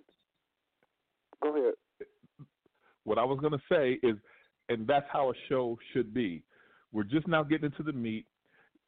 go 1.42 1.56
ahead. 1.56 1.74
what 3.04 3.18
I 3.18 3.24
was 3.24 3.38
going 3.40 3.52
to 3.52 3.62
say 3.70 3.98
is, 4.06 4.16
and 4.72 4.86
that's 4.86 5.06
how 5.12 5.30
a 5.30 5.34
show 5.48 5.78
should 5.92 6.12
be. 6.12 6.42
We're 6.92 7.04
just 7.04 7.26
now 7.26 7.42
getting 7.42 7.66
into 7.66 7.82
the 7.82 7.92
meat. 7.92 8.26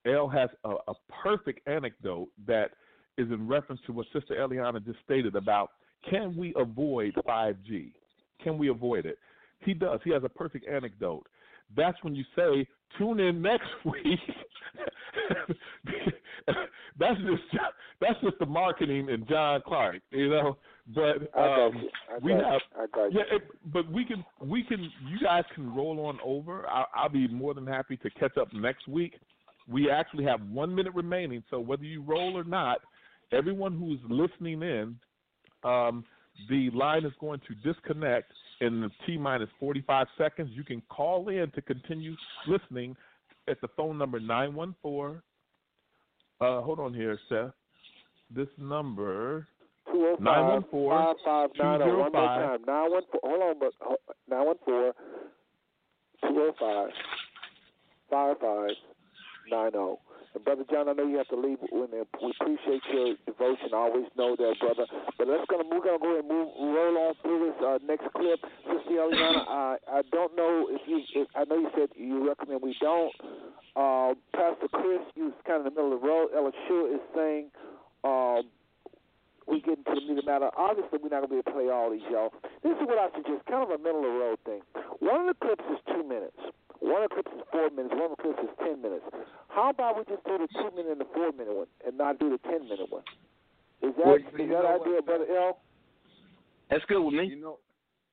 El 0.07 0.29
has 0.29 0.51
a, 0.65 0.71
a 0.89 0.95
perfect 1.23 1.67
anecdote 1.67 2.29
that 2.47 2.71
is 3.17 3.31
in 3.31 3.47
reference 3.47 3.81
to 3.87 3.93
what 3.93 4.07
Sister 4.13 4.35
Eliana 4.35 4.85
just 4.85 4.99
stated 5.05 5.37
about 5.37 5.71
can 6.09 6.37
we 6.37 6.53
avoid 6.57 7.15
5G? 7.27 7.93
Can 8.43 8.59
we 8.59 8.69
avoid 8.69 9.07
it? 9.07 9.19
He 9.61 9.73
does. 9.73 10.01
He 10.05 10.11
has 10.11 10.23
a 10.25 10.29
perfect 10.29 10.69
anecdote. 10.69 11.27
That's 11.75 11.97
when 12.03 12.15
you 12.15 12.25
say, 12.37 12.67
tune 12.99 13.21
in 13.21 13.41
next 13.41 13.69
week. 13.85 14.21
that's 16.99 17.21
just 17.21 17.43
that's 18.01 18.21
just 18.23 18.39
the 18.39 18.47
marketing 18.47 19.09
and 19.11 19.27
John 19.29 19.63
Clark, 19.67 20.01
you 20.11 20.31
know. 20.31 20.57
But 20.95 21.31
I 21.37 21.67
um, 21.67 21.77
you. 21.77 21.89
I 22.11 22.19
we 22.23 22.33
have. 22.33 22.61
I 22.77 23.09
yeah, 23.11 23.23
it, 23.33 23.43
but 23.73 23.91
we 23.91 24.05
can 24.05 24.25
we 24.43 24.63
can 24.63 24.81
you 25.09 25.19
guys 25.23 25.45
can 25.55 25.75
roll 25.75 26.07
on 26.07 26.19
over. 26.25 26.67
I'll, 26.69 26.89
I'll 26.95 27.09
be 27.09 27.27
more 27.29 27.55
than 27.55 27.67
happy 27.67 27.97
to 27.99 28.11
catch 28.11 28.37
up 28.37 28.53
next 28.53 28.87
week. 28.89 29.15
We 29.69 29.91
actually 29.91 30.25
have 30.25 30.43
one 30.51 30.75
minute 30.75 30.95
remaining, 30.95 31.43
so 31.51 31.59
whether 31.59 31.85
you 31.85 32.03
roll 32.03 32.37
or 32.37 32.45
not, 32.45 32.81
everyone 33.33 33.79
who's 33.79 33.99
listening 34.11 34.63
in, 34.63 34.97
um, 35.63 36.05
the 36.51 36.69
line 36.71 37.07
is 37.07 37.13
going 37.19 37.41
to 37.49 37.73
disconnect 37.73 38.31
in 38.61 38.83
the 38.83 38.91
T 39.07 39.17
minus 39.17 39.49
45 39.59 40.07
seconds. 40.19 40.51
You 40.53 40.65
can 40.65 40.83
call 40.91 41.29
in 41.29 41.51
to 41.53 41.63
continue 41.63 42.15
listening 42.47 42.95
at 43.49 43.61
the 43.61 43.69
phone 43.77 43.99
number 43.99 44.21
914. 44.21 45.21
Uh, 46.41 46.61
hold 46.63 46.81
on 46.81 46.93
here, 46.95 47.19
Seth. 47.29 47.53
This 48.35 48.49
number 48.59 49.47
205 49.93 50.21
914 50.21 51.17
5590. 51.55 51.91
One 51.91 52.13
more 52.13 52.27
time. 52.27 52.61
914. 52.67 53.21
Hold 53.23 53.43
on, 53.43 53.59
but 53.61 53.73
ho- 53.81 54.05
914 54.29 54.93
205 56.23 56.91
5590. 58.11 60.01
And 60.35 60.45
Brother 60.45 60.65
John, 60.71 60.89
I 60.89 60.93
know 60.93 61.07
you 61.07 61.17
have 61.19 61.29
to 61.29 61.37
leave. 61.37 61.59
We 61.71 61.87
appreciate 61.87 62.83
your 62.93 63.15
devotion. 63.27 63.71
I 63.73 63.77
always 63.77 64.07
know 64.19 64.35
that, 64.37 64.55
brother. 64.59 64.87
But 65.17 65.29
let's 65.29 65.45
gonna 65.49 65.65
we're 65.71 65.85
gonna 65.85 65.99
go 65.99 66.11
ahead 66.13 66.25
and 66.25 66.29
move 66.29 66.49
roll 66.59 66.99
on 66.99 67.15
through 67.23 67.47
this 67.47 67.59
uh, 67.63 67.79
next 67.87 68.11
clip. 68.15 68.41
Sister 68.67 68.99
Eliana, 68.99 69.47
I 69.49 69.77
I 69.89 70.03
don't 70.11 70.35
know 70.37 70.69
if 70.71 70.83
you. 70.87 71.03
If, 71.15 71.29
I 71.35 71.45
know 71.45 71.59
you 71.59 71.71
said 71.77 71.89
you 71.97 72.27
recommend 72.27 72.63
we 72.63 72.75
don't. 72.81 73.15
Uh, 73.77 74.15
Pastor 74.35 74.69
Chris, 74.73 75.03
you 75.15 75.31
was 75.31 75.39
kind 75.47 75.61
of 75.61 75.67
in 75.67 75.75
the 75.75 75.81
middle 75.81 75.95
of 75.95 76.01
the 76.01 76.07
road. 76.07 76.29
El 76.35 76.51
Yeshua 76.51 76.95
is 76.95 77.01
saying. 77.15 77.51
Um, 78.03 78.51
we 79.47 79.61
get 79.61 79.77
into 79.79 79.93
the 79.93 80.01
meat 80.01 80.19
of 80.19 80.25
the 80.25 80.31
matter. 80.31 80.49
Obviously, 80.57 80.99
we're 81.03 81.13
not 81.13 81.21
going 81.21 81.29
to 81.29 81.29
be 81.29 81.37
able 81.37 81.53
to 81.53 81.53
play 81.53 81.69
all 81.69 81.91
these, 81.91 82.05
y'all. 82.11 82.33
This 82.63 82.73
is 82.73 82.89
what 82.89 82.97
I 82.97 83.13
suggest, 83.15 83.45
kind 83.45 83.63
of 83.63 83.69
a 83.69 83.77
middle 83.77 84.01
of 84.01 84.09
the 84.09 84.19
road 84.19 84.39
thing. 84.45 84.61
One 85.01 85.29
of 85.29 85.37
the 85.37 85.37
clips 85.37 85.65
is 85.69 85.79
two 85.93 86.03
minutes. 86.03 86.41
One 86.85 87.03
eclipse 87.03 87.33
is 87.33 87.43
four 87.51 87.71
minutes. 87.71 87.95
One 87.97 88.13
eclipse 88.13 88.41
is 88.43 88.51
ten 88.61 88.83
minutes. 88.83 89.05
How 89.49 89.71
about 89.71 89.97
we 89.97 90.05
just 90.05 90.23
do 90.25 90.37
the 90.37 90.49
two 90.53 90.77
minute 90.77 90.93
and 90.93 91.01
the 91.01 91.09
four 91.15 91.33
minute 91.33 91.57
one, 91.57 91.67
and 91.87 91.97
not 91.97 92.19
do 92.19 92.29
the 92.29 92.39
ten 92.39 92.69
minute 92.69 92.91
one? 92.91 93.03
Is 93.83 93.95
that 93.97 94.05
Well, 94.05 94.17
is 94.17 94.23
that 94.37 94.65
idea, 94.69 95.01
what? 95.01 95.07
brother 95.07 95.25
L? 95.31 95.61
That's 96.71 96.85
good 96.85 97.03
with 97.03 97.15
me. 97.15 97.27
You 97.27 97.41
know, 97.41 97.59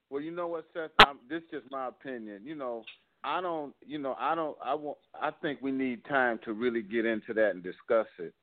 well, 0.10 0.22
you 0.22 0.32
know 0.32 0.48
what, 0.48 0.66
Seth? 0.74 0.92
I'm, 1.06 1.20
this 1.30 1.44
is 1.44 1.62
just 1.62 1.72
my 1.72 1.90
opinion. 1.90 2.42
You 2.46 2.56
know, 2.56 2.84
I 3.26 3.42
don't. 3.42 3.74
You 3.86 4.00
know, 4.00 4.16
I 4.18 4.36
don't. 4.36 4.56
I 4.64 4.74
want. 4.74 4.98
I 5.22 5.32
think 5.42 5.62
we 5.62 5.72
need 5.72 6.06
time 6.06 6.40
to 6.46 6.54
really 6.54 6.82
get 6.82 7.06
into 7.06 7.34
that 7.34 7.52
and 7.52 7.62
discuss 7.62 8.08
it. 8.20 8.34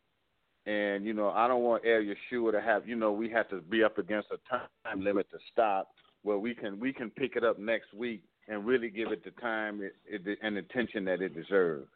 And 0.66 1.06
you 1.06 1.14
know, 1.14 1.30
I 1.30 1.48
don't 1.48 1.62
want 1.62 1.84
El 1.86 2.02
Yeshua 2.02 2.52
to 2.52 2.60
have. 2.60 2.86
You 2.86 2.96
know, 2.96 3.12
we 3.12 3.30
have 3.30 3.48
to 3.48 3.62
be 3.62 3.82
up 3.82 3.96
against 3.96 4.28
a 4.30 4.38
time 4.50 5.02
limit 5.02 5.30
to 5.30 5.38
stop. 5.50 5.88
Where 6.22 6.36
we 6.36 6.54
can 6.54 6.78
we 6.78 6.92
can 6.92 7.08
pick 7.08 7.36
it 7.36 7.44
up 7.44 7.58
next 7.58 7.94
week 7.94 8.22
and 8.48 8.66
really 8.66 8.88
give 8.88 9.12
it 9.12 9.24
the 9.24 9.30
time 9.40 9.82
it, 9.82 9.94
it, 10.06 10.38
and 10.42 10.56
attention 10.56 11.04
that 11.04 11.20
it 11.20 11.34
deserves. 11.34 11.88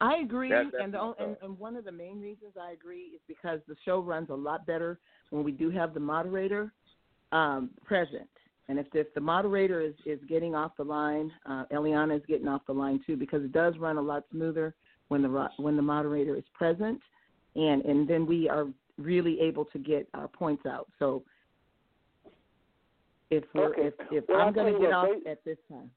I 0.00 0.16
agree, 0.16 0.50
That- 0.50 0.74
and, 0.80 0.92
the, 0.92 1.14
and 1.18 1.36
and 1.42 1.58
one 1.58 1.76
of 1.76 1.84
the 1.84 1.92
main 1.92 2.20
reasons 2.20 2.52
I 2.60 2.72
agree 2.72 3.12
is 3.14 3.20
because 3.28 3.60
the 3.68 3.76
show 3.84 4.00
runs 4.00 4.30
a 4.30 4.34
lot 4.34 4.66
better 4.66 4.98
when 5.30 5.44
we 5.44 5.52
do 5.52 5.70
have 5.70 5.94
the 5.94 6.00
moderator 6.00 6.72
um, 7.32 7.70
present. 7.84 8.28
And 8.68 8.78
if, 8.78 8.86
if 8.94 9.12
the 9.14 9.20
moderator 9.20 9.80
is, 9.80 9.94
is 10.06 10.18
getting 10.28 10.54
off 10.54 10.72
the 10.76 10.84
line, 10.84 11.30
uh, 11.46 11.64
Eliana 11.72 12.16
is 12.16 12.22
getting 12.26 12.48
off 12.48 12.62
the 12.66 12.72
line 12.72 13.00
too, 13.06 13.16
because 13.16 13.44
it 13.44 13.52
does 13.52 13.76
run 13.78 13.98
a 13.98 14.02
lot 14.02 14.24
smoother 14.30 14.74
when 15.08 15.22
the 15.22 15.48
when 15.58 15.76
the 15.76 15.82
moderator 15.82 16.34
is 16.34 16.44
present, 16.54 17.00
and 17.56 17.84
and 17.84 18.08
then 18.08 18.26
we 18.26 18.48
are 18.48 18.66
really 18.98 19.38
able 19.40 19.66
to 19.66 19.78
get 19.78 20.08
our 20.14 20.28
points 20.28 20.64
out. 20.66 20.88
So 20.98 21.24
if 23.30 23.44
we're 23.54 23.70
Okay. 23.70 23.86
if, 23.88 23.94
if 24.10 24.24
Well, 24.28 24.40
I'm 24.40 24.52
going 24.52 24.72
to 24.74 24.80
get 24.80 24.92
off 24.92 25.08
ba- 25.24 25.30
at 25.30 25.44
this 25.44 25.58
time, 25.68 25.90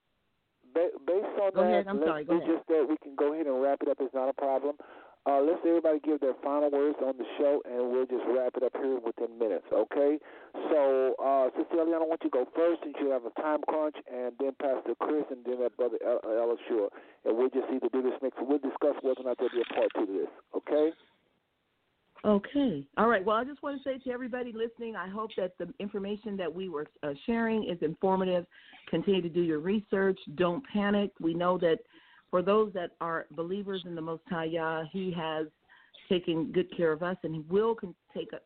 Ba- 0.74 0.92
based 1.06 1.26
on 1.42 1.52
Go 1.54 1.62
that, 1.62 1.68
ahead, 1.70 1.88
I'm 1.88 2.00
sorry, 2.06 2.24
go 2.26 2.36
ahead. 2.38 2.48
just 2.48 2.68
that. 2.68 2.86
We 2.90 2.98
can 3.04 3.16
go 3.16 3.34
ahead 3.34 3.48
and 3.48 3.62
wrap 3.62 3.80
it 3.82 3.90
up. 3.90 3.98
It's 4.00 4.14
not 4.14 4.30
a 4.30 4.34
problem. 4.34 4.76
Uh, 5.28 5.42
let's 5.44 5.60
everybody 5.68 6.00
give 6.08 6.22
their 6.22 6.36
final 6.42 6.72
words 6.72 6.96
on 7.04 7.12
the 7.20 7.26
show, 7.38 7.60
and 7.68 7.92
we'll 7.92 8.06
just 8.08 8.24
wrap 8.32 8.56
it 8.56 8.64
up 8.64 8.72
here 8.80 8.96
within 9.04 9.28
minutes, 9.38 9.68
okay? 9.76 10.16
So, 10.72 11.16
uh, 11.20 11.52
Sister 11.52 11.84
Eliana, 11.84 12.08
want 12.08 12.24
you 12.24 12.30
to 12.32 12.46
go 12.46 12.48
first 12.56 12.80
since 12.88 12.96
you 13.02 13.12
have 13.12 13.26
a 13.28 13.34
time 13.42 13.60
crunch, 13.68 13.98
and 14.08 14.32
then 14.40 14.56
Pastor 14.56 14.96
Chris, 15.04 15.26
and 15.30 15.44
then 15.44 15.60
that 15.60 15.76
brother 15.76 16.00
El- 16.00 16.24
uh, 16.24 16.32
El 16.32 16.56
Yeshua. 16.56 16.88
And 17.28 17.36
we'll 17.38 17.50
just 17.52 17.68
either 17.68 17.90
do 17.92 18.02
this 18.02 18.16
next, 18.24 18.40
we'll 18.40 18.58
discuss 18.64 18.96
whether 19.04 19.20
or 19.20 19.28
not 19.28 19.36
there'll 19.36 19.52
be 19.52 19.60
a 19.68 19.74
part 19.76 19.92
two 20.00 20.06
to 20.08 20.14
this, 20.16 20.32
okay? 20.64 20.94
Okay. 22.26 22.86
All 22.98 23.08
right. 23.08 23.24
Well, 23.24 23.38
I 23.38 23.44
just 23.44 23.62
want 23.62 23.82
to 23.82 23.90
say 23.90 24.00
to 24.00 24.12
everybody 24.12 24.52
listening, 24.52 24.96
I 24.96 25.08
hope 25.08 25.30
that 25.38 25.58
the 25.58 25.72
information 25.80 26.36
that 26.38 26.54
we 26.54 26.68
were 26.68 26.88
uh, 27.04 27.14
sharing 27.26 27.70
is 27.70 27.78
informative. 27.82 28.46
Continue 28.90 29.22
to 29.22 29.30
do 29.30 29.42
your 29.42 29.60
research. 29.60 30.20
Don't 30.36 30.64
panic. 30.74 31.12
We 31.22 31.34
know 31.34 31.58
that 31.60 31.80
for 32.32 32.42
those 32.42 32.74
that 32.74 32.92
are 33.02 33.28
believers 33.32 33.84
in 33.86 33.96
the 33.96 34.02
Most 34.02 34.24
High 34.30 34.46
Yah, 34.46 34.84
He 34.92 35.14
has 35.16 35.48
taken 36.10 36.52
good 36.52 36.76
care 36.76 36.92
of 36.92 37.04
us, 37.04 37.18
and 37.24 37.36
He 37.36 37.42
will 37.50 37.76
con- 37.76 37.96
take 38.16 38.34
a, 38.34 38.40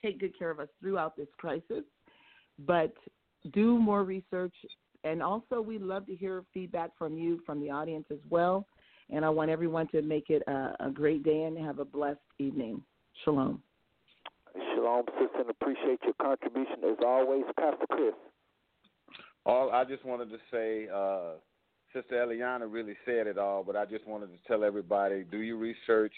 take 0.00 0.20
good 0.20 0.38
care 0.38 0.50
of 0.50 0.60
us 0.60 0.68
throughout 0.80 1.16
this 1.16 1.28
crisis. 1.36 1.84
But 2.66 2.94
do 3.52 3.78
more 3.78 4.04
research, 4.04 4.54
and 5.04 5.22
also 5.22 5.60
we 5.60 5.78
love 5.78 6.06
to 6.06 6.14
hear 6.14 6.44
feedback 6.54 6.90
from 6.96 7.18
you, 7.18 7.40
from 7.44 7.60
the 7.60 7.70
audience 7.70 8.06
as 8.10 8.18
well. 8.30 8.66
And 9.10 9.24
I 9.24 9.28
want 9.28 9.50
everyone 9.50 9.88
to 9.88 10.02
make 10.02 10.30
it 10.30 10.42
a, 10.46 10.74
a 10.80 10.90
great 10.90 11.22
day 11.22 11.44
and 11.44 11.58
have 11.58 11.78
a 11.78 11.84
blessed 11.84 12.18
evening. 12.38 12.82
Shalom. 13.24 13.62
Shalom, 14.74 15.04
sister, 15.20 15.40
and 15.40 15.50
appreciate 15.50 16.00
your 16.04 16.14
contribution 16.20 16.76
as 16.84 16.96
always. 17.04 17.44
Pastor 17.58 17.86
Chris. 17.90 18.14
All 19.44 19.70
I 19.70 19.84
just 19.84 20.04
wanted 20.04 20.30
to 20.30 20.38
say, 20.50 20.88
uh, 20.92 21.38
Sister 21.92 22.26
Eliana 22.26 22.70
really 22.70 22.96
said 23.04 23.26
it 23.26 23.38
all, 23.38 23.62
but 23.62 23.76
I 23.76 23.84
just 23.84 24.06
wanted 24.06 24.26
to 24.28 24.38
tell 24.46 24.64
everybody: 24.64 25.24
do 25.24 25.38
your 25.38 25.56
research, 25.56 26.14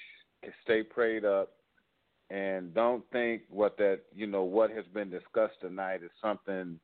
stay 0.64 0.82
prayed 0.82 1.24
up, 1.24 1.50
and 2.30 2.74
don't 2.74 3.04
think 3.12 3.42
what 3.48 3.76
that 3.78 4.00
you 4.14 4.26
know 4.26 4.44
what 4.44 4.70
has 4.70 4.84
been 4.92 5.10
discussed 5.10 5.60
tonight 5.60 6.02
is 6.02 6.10
something 6.22 6.78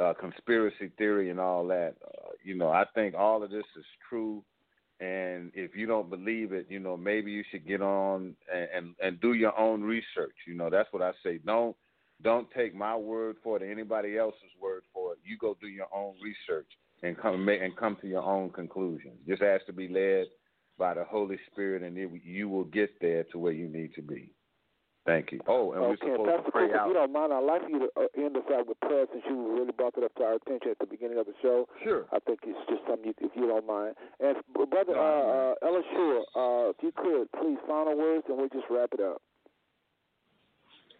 uh, 0.00 0.14
conspiracy 0.18 0.90
theory 0.98 1.30
and 1.30 1.40
all 1.40 1.66
that. 1.66 1.94
Uh, 2.04 2.30
you 2.42 2.54
know, 2.54 2.68
I 2.68 2.84
think 2.94 3.14
all 3.14 3.42
of 3.42 3.50
this 3.50 3.64
is 3.76 3.84
true, 4.08 4.42
and 5.02 5.50
if 5.54 5.74
you 5.74 5.86
don't 5.86 6.08
believe 6.08 6.52
it, 6.52 6.66
you 6.68 6.78
know, 6.78 6.96
maybe 6.96 7.32
you 7.32 7.42
should 7.50 7.66
get 7.66 7.82
on 7.82 8.36
and 8.52 8.68
and, 8.74 8.94
and 9.02 9.20
do 9.20 9.32
your 9.32 9.58
own 9.58 9.82
research. 9.82 10.36
You 10.46 10.54
know, 10.54 10.70
that's 10.70 10.92
what 10.92 11.02
I 11.02 11.10
say. 11.24 11.40
Don't 11.44 11.76
don't 12.22 12.48
take 12.56 12.72
my 12.72 12.96
word 12.96 13.36
for 13.42 13.56
it 13.56 13.64
or 13.64 13.70
anybody 13.70 14.16
else's 14.16 14.54
word 14.60 14.84
for 14.94 15.14
it. 15.14 15.18
You 15.24 15.36
go 15.38 15.56
do 15.60 15.66
your 15.66 15.88
own 15.92 16.14
research 16.22 16.68
and 17.02 17.18
come 17.18 17.48
and 17.48 17.76
come 17.76 17.96
to 18.00 18.06
your 18.06 18.22
own 18.22 18.50
conclusions. 18.50 19.18
Just 19.26 19.42
ask 19.42 19.66
to 19.66 19.72
be 19.72 19.88
led 19.88 20.26
by 20.78 20.94
the 20.94 21.04
Holy 21.04 21.38
Spirit, 21.50 21.82
and 21.82 21.98
it, 21.98 22.08
you 22.24 22.48
will 22.48 22.64
get 22.64 22.90
there 23.00 23.24
to 23.32 23.38
where 23.38 23.52
you 23.52 23.68
need 23.68 23.94
to 23.94 24.02
be. 24.02 24.30
Thank 25.04 25.32
you. 25.32 25.40
Oh, 25.48 25.72
and 25.72 25.82
we're 25.82 25.98
okay, 25.98 26.14
supposed 26.14 26.30
Pastor 26.30 26.46
to 26.46 26.50
pray 26.52 26.68
Chris, 26.70 26.78
if 26.78 26.86
you 26.86 26.94
don't 26.94 27.12
mind, 27.12 27.32
I'd 27.32 27.42
like 27.42 27.62
for 27.62 27.70
you 27.70 27.80
to 27.80 27.90
uh, 27.98 28.06
end 28.14 28.36
us 28.36 28.46
out 28.54 28.68
with 28.68 28.78
prayer 28.80 29.06
since 29.10 29.24
you 29.28 29.34
really 29.34 29.72
brought 29.72 29.98
it 29.98 30.04
up 30.04 30.14
to 30.14 30.22
our 30.22 30.34
attention 30.34 30.70
at 30.70 30.78
the 30.78 30.86
beginning 30.86 31.18
of 31.18 31.26
the 31.26 31.34
show. 31.42 31.66
Sure. 31.82 32.06
I 32.12 32.20
think 32.20 32.38
it's 32.46 32.58
just 32.70 32.86
something 32.86 33.10
you, 33.10 33.14
if 33.18 33.34
you 33.34 33.48
don't 33.48 33.66
mind. 33.66 33.96
And 34.20 34.38
brother 34.54 34.94
No, 34.94 35.02
uh, 35.02 35.66
uh, 35.66 35.66
El 35.66 35.82
Yeshua, 35.82 36.20
uh, 36.38 36.70
if 36.70 36.76
you 36.82 36.92
could, 36.94 37.26
please 37.34 37.58
final 37.66 37.98
words, 37.98 38.24
and 38.28 38.38
we'll 38.38 38.48
just 38.48 38.70
wrap 38.70 38.90
it 38.94 39.00
up. 39.00 39.20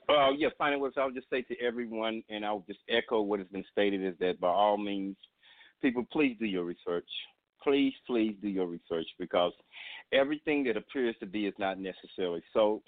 Uh, 0.09 0.31
yeah, 0.37 0.49
final 0.59 0.81
words. 0.81 0.97
I'll 0.99 1.13
just 1.13 1.31
say 1.31 1.43
to 1.43 1.55
everyone, 1.63 2.25
and 2.29 2.45
I'll 2.45 2.65
just 2.67 2.81
echo 2.91 3.23
what 3.23 3.39
has 3.39 3.49
been 3.49 3.65
stated: 3.71 4.05
is 4.05 4.15
that 4.19 4.41
by 4.41 4.49
all 4.49 4.77
means, 4.77 5.17
people, 5.81 6.05
please 6.11 6.37
do 6.41 6.47
your 6.47 6.65
research. 6.65 7.09
Please, 7.63 7.95
please 8.07 8.35
do 8.43 8.49
your 8.49 8.67
research 8.67 9.07
because 9.21 9.53
everything 10.13 10.65
that 10.65 10.77
appears 10.77 11.15
to 11.21 11.27
be 11.27 11.47
is 11.47 11.55
not 11.59 11.79
necessarily 11.79 12.43
so. 12.53 12.83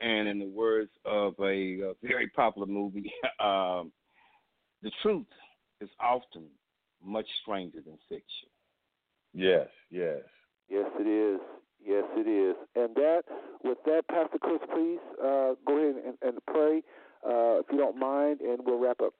And 0.00 0.28
in 0.28 0.38
the 0.38 0.48
words 0.48 0.90
of 1.04 1.34
a, 1.40 1.80
a 1.80 1.92
very 2.02 2.28
popular 2.28 2.66
movie, 2.66 3.12
um, 3.40 3.92
the 4.82 4.90
truth 5.02 5.26
is 5.80 5.88
often 6.00 6.44
much 7.04 7.26
stranger 7.42 7.78
than 7.84 7.98
fiction. 8.08 8.48
Yes, 9.32 9.68
yes. 9.90 10.20
Yes, 10.68 10.86
it 10.98 11.06
is. 11.06 11.40
Yes, 11.84 12.04
it 12.16 12.28
is. 12.28 12.56
And 12.74 12.94
that, 12.96 13.22
with 13.62 13.78
that, 13.84 14.02
Pastor 14.08 14.38
Chris, 14.40 14.60
please 14.72 15.00
uh, 15.20 15.54
go 15.66 15.78
ahead 15.78 16.02
and, 16.04 16.16
and 16.22 16.38
pray, 16.46 16.82
uh, 17.26 17.60
if 17.60 17.66
you 17.70 17.78
don't 17.78 17.98
mind, 17.98 18.40
and 18.40 18.58
we'll 18.64 18.78
wrap 18.78 19.00
up. 19.00 19.12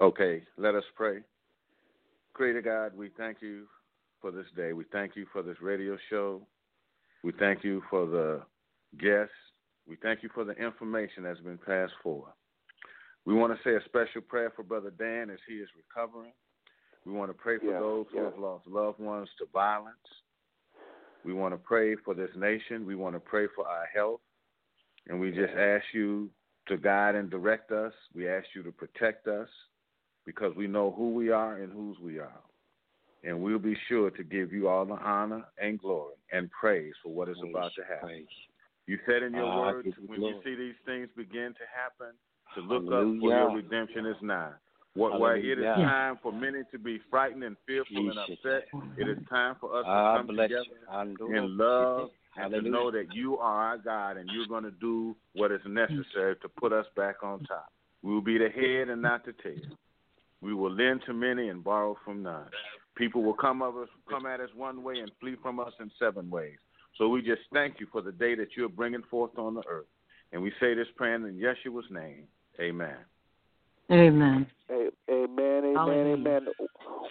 Okay, 0.00 0.42
let 0.58 0.74
us 0.74 0.84
pray. 0.94 1.20
Creator 2.34 2.62
God, 2.62 2.96
we 2.96 3.10
thank 3.16 3.38
you 3.40 3.66
for 4.20 4.30
this 4.30 4.46
day. 4.56 4.72
We 4.72 4.84
thank 4.92 5.16
you 5.16 5.26
for 5.32 5.42
this 5.42 5.56
radio 5.62 5.96
show. 6.10 6.42
We 7.22 7.32
thank 7.38 7.64
you 7.64 7.82
for 7.88 8.06
the 8.06 8.42
guests. 8.98 9.34
We 9.88 9.96
thank 10.02 10.22
you 10.22 10.28
for 10.34 10.44
the 10.44 10.52
information 10.52 11.22
that's 11.22 11.40
been 11.40 11.58
passed 11.58 11.92
forward. 12.02 12.32
We 13.24 13.34
want 13.34 13.52
to 13.56 13.62
say 13.68 13.74
a 13.74 13.84
special 13.84 14.20
prayer 14.20 14.52
for 14.54 14.62
Brother 14.62 14.90
Dan 14.90 15.30
as 15.30 15.38
he 15.48 15.54
is 15.54 15.68
recovering. 15.76 16.32
We 17.04 17.12
want 17.12 17.30
to 17.30 17.34
pray 17.34 17.58
for 17.58 17.66
Yeah, 17.66 17.80
those 17.80 18.06
who 18.10 18.18
yeah. 18.18 18.24
have 18.24 18.38
lost 18.38 18.66
loved 18.66 18.98
ones 18.98 19.28
to 19.38 19.46
violence. 19.52 19.96
We 21.24 21.32
want 21.32 21.54
to 21.54 21.58
pray 21.58 21.96
for 21.96 22.14
this 22.14 22.30
nation. 22.36 22.86
We 22.86 22.94
want 22.94 23.14
to 23.14 23.20
pray 23.20 23.46
for 23.54 23.66
our 23.66 23.86
health. 23.92 24.20
And 25.08 25.20
we 25.20 25.30
just 25.30 25.54
ask 25.54 25.84
you 25.92 26.30
to 26.68 26.76
guide 26.76 27.14
and 27.14 27.30
direct 27.30 27.70
us. 27.70 27.92
We 28.14 28.28
ask 28.28 28.46
you 28.54 28.62
to 28.64 28.72
protect 28.72 29.28
us 29.28 29.48
because 30.24 30.54
we 30.56 30.66
know 30.66 30.92
who 30.96 31.12
we 31.12 31.30
are 31.30 31.58
and 31.58 31.72
whose 31.72 31.98
we 32.00 32.18
are. 32.18 32.40
And 33.24 33.40
we'll 33.40 33.58
be 33.58 33.76
sure 33.88 34.10
to 34.10 34.22
give 34.22 34.52
you 34.52 34.68
all 34.68 34.84
the 34.84 34.94
honor 34.94 35.44
and 35.60 35.78
glory 35.80 36.14
and 36.32 36.50
praise 36.50 36.92
for 37.02 37.12
what 37.12 37.28
is 37.28 37.36
about 37.48 37.72
to 37.76 37.82
happen. 37.82 38.26
You 38.86 38.98
said 39.06 39.22
in 39.22 39.34
your 39.34 39.46
I 39.50 39.72
words, 39.72 39.88
when 40.06 40.22
you 40.22 40.40
see 40.44 40.54
these 40.54 40.74
things 40.84 41.08
begin 41.16 41.54
to 41.54 41.66
happen, 41.74 42.14
to 42.54 42.60
look 42.60 42.84
up 42.92 43.02
for 43.20 43.30
your 43.30 43.54
redemption 43.54 44.06
is 44.06 44.16
nigh. 44.22 44.52
What, 44.94 45.20
where 45.20 45.36
it 45.36 45.58
is 45.58 45.64
time 45.64 46.18
for 46.22 46.32
many 46.32 46.62
to 46.72 46.78
be 46.78 46.98
frightened 47.10 47.44
and 47.44 47.56
fearful 47.66 47.96
and 47.98 48.18
upset, 48.18 48.68
it 48.96 49.08
is 49.08 49.18
time 49.28 49.56
for 49.60 49.78
us 49.78 49.84
to 49.84 49.90
Ah, 49.90 50.16
come 50.16 50.28
together. 50.28 50.62
Hallelujah. 50.90 51.42
in 51.42 51.58
love 51.58 52.10
and 52.36 52.52
to 52.52 52.62
know 52.62 52.90
that 52.90 53.14
you 53.14 53.36
are 53.36 53.62
our 53.72 53.78
God 53.78 54.16
and 54.16 54.30
you're 54.32 54.46
going 54.46 54.64
to 54.64 54.70
do 54.70 55.14
what 55.34 55.52
is 55.52 55.60
necessary 55.66 56.36
to 56.36 56.48
put 56.48 56.72
us 56.72 56.86
back 56.96 57.22
on 57.22 57.40
top. 57.44 57.70
We 58.02 58.14
will 58.14 58.22
be 58.22 58.38
the 58.38 58.48
head 58.48 58.88
and 58.88 59.02
not 59.02 59.26
the 59.26 59.34
tail. 59.42 59.76
We 60.40 60.54
will 60.54 60.70
lend 60.70 61.02
to 61.06 61.12
many 61.12 61.48
and 61.48 61.62
borrow 61.64 61.96
from 62.04 62.22
none. 62.22 62.46
People 62.96 63.22
will 63.22 63.34
come 63.34 63.60
of 63.62 63.76
us, 63.76 63.88
come 64.08 64.24
at 64.26 64.40
us 64.40 64.48
one 64.54 64.82
way 64.82 65.00
and 65.00 65.10
flee 65.20 65.36
from 65.42 65.60
us 65.60 65.72
in 65.80 65.90
seven 65.98 66.30
ways. 66.30 66.56
So 66.98 67.08
we 67.08 67.20
just 67.22 67.42
thank 67.52 67.78
you 67.78 67.86
for 67.92 68.00
the 68.00 68.12
day 68.12 68.34
that 68.36 68.48
you're 68.56 68.68
bringing 68.68 69.02
forth 69.10 69.38
on 69.38 69.54
the 69.54 69.62
earth. 69.68 69.86
And 70.32 70.42
we 70.42 70.50
say 70.60 70.74
this 70.74 70.88
prayer 70.96 71.14
in 71.14 71.22
Yeshua's 71.22 71.90
name. 71.90 72.24
Amen. 72.60 72.96
Amen. 73.90 74.46
Amen. 74.70 74.90
Amen. 75.08 75.76
Amen. 75.76 76.06
Amen. 76.06 76.46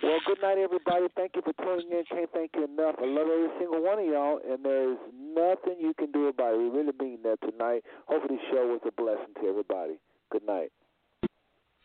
Well, 0.04 0.20
good 0.26 0.42
night, 0.42 0.58
everybody. 0.58 1.08
Thank 1.16 1.32
you 1.36 1.42
for 1.42 1.54
tuning 1.64 1.90
in. 1.92 2.04
Can't 2.10 2.30
thank 2.34 2.52
you 2.56 2.66
enough. 2.66 2.96
I 3.00 3.06
love 3.06 3.28
every 3.32 3.50
single 3.60 3.82
one 3.82 4.00
of 4.00 4.06
y'all, 4.06 4.40
and 4.44 4.66
there's 4.66 4.98
nothing 5.14 5.80
you 5.80 5.94
can 5.98 6.12
do 6.12 6.28
about 6.28 6.56
it. 6.56 6.58
We 6.58 6.70
really 6.70 6.92
being 6.92 7.20
there 7.24 7.38
tonight. 7.38 7.84
Hopefully, 8.08 8.38
the 8.38 8.44
show 8.52 8.68
was 8.68 8.82
a 8.86 8.92
blessing 8.92 9.34
to 9.42 9.48
everybody. 9.48 9.98
Good 10.32 10.46
night. 10.46 10.72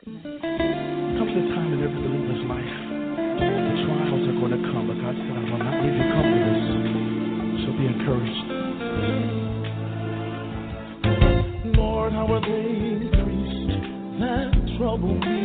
Comes 0.05 0.25
a 0.27 1.43
time 1.55 1.73
in 1.73 1.81
every 1.87 2.03
believer's 2.03 2.45
life. 2.51 2.75
The 3.39 3.77
trials 3.87 4.27
are 4.27 4.39
going 4.43 4.55
to 4.59 4.63
come, 4.75 4.91
but 4.91 4.99
God 4.99 5.15
said, 5.15 5.31
I 5.31 5.45
will 5.47 5.63
not 5.63 5.85
leave 5.85 5.95
you 5.95 6.10
be 7.81 7.87
encouraged. 7.87 8.47
Lord, 11.79 12.13
how 12.13 12.27
are 12.27 12.41
they 12.43 13.07
increased 13.07 14.21
that 14.21 14.77
trouble? 14.77 15.40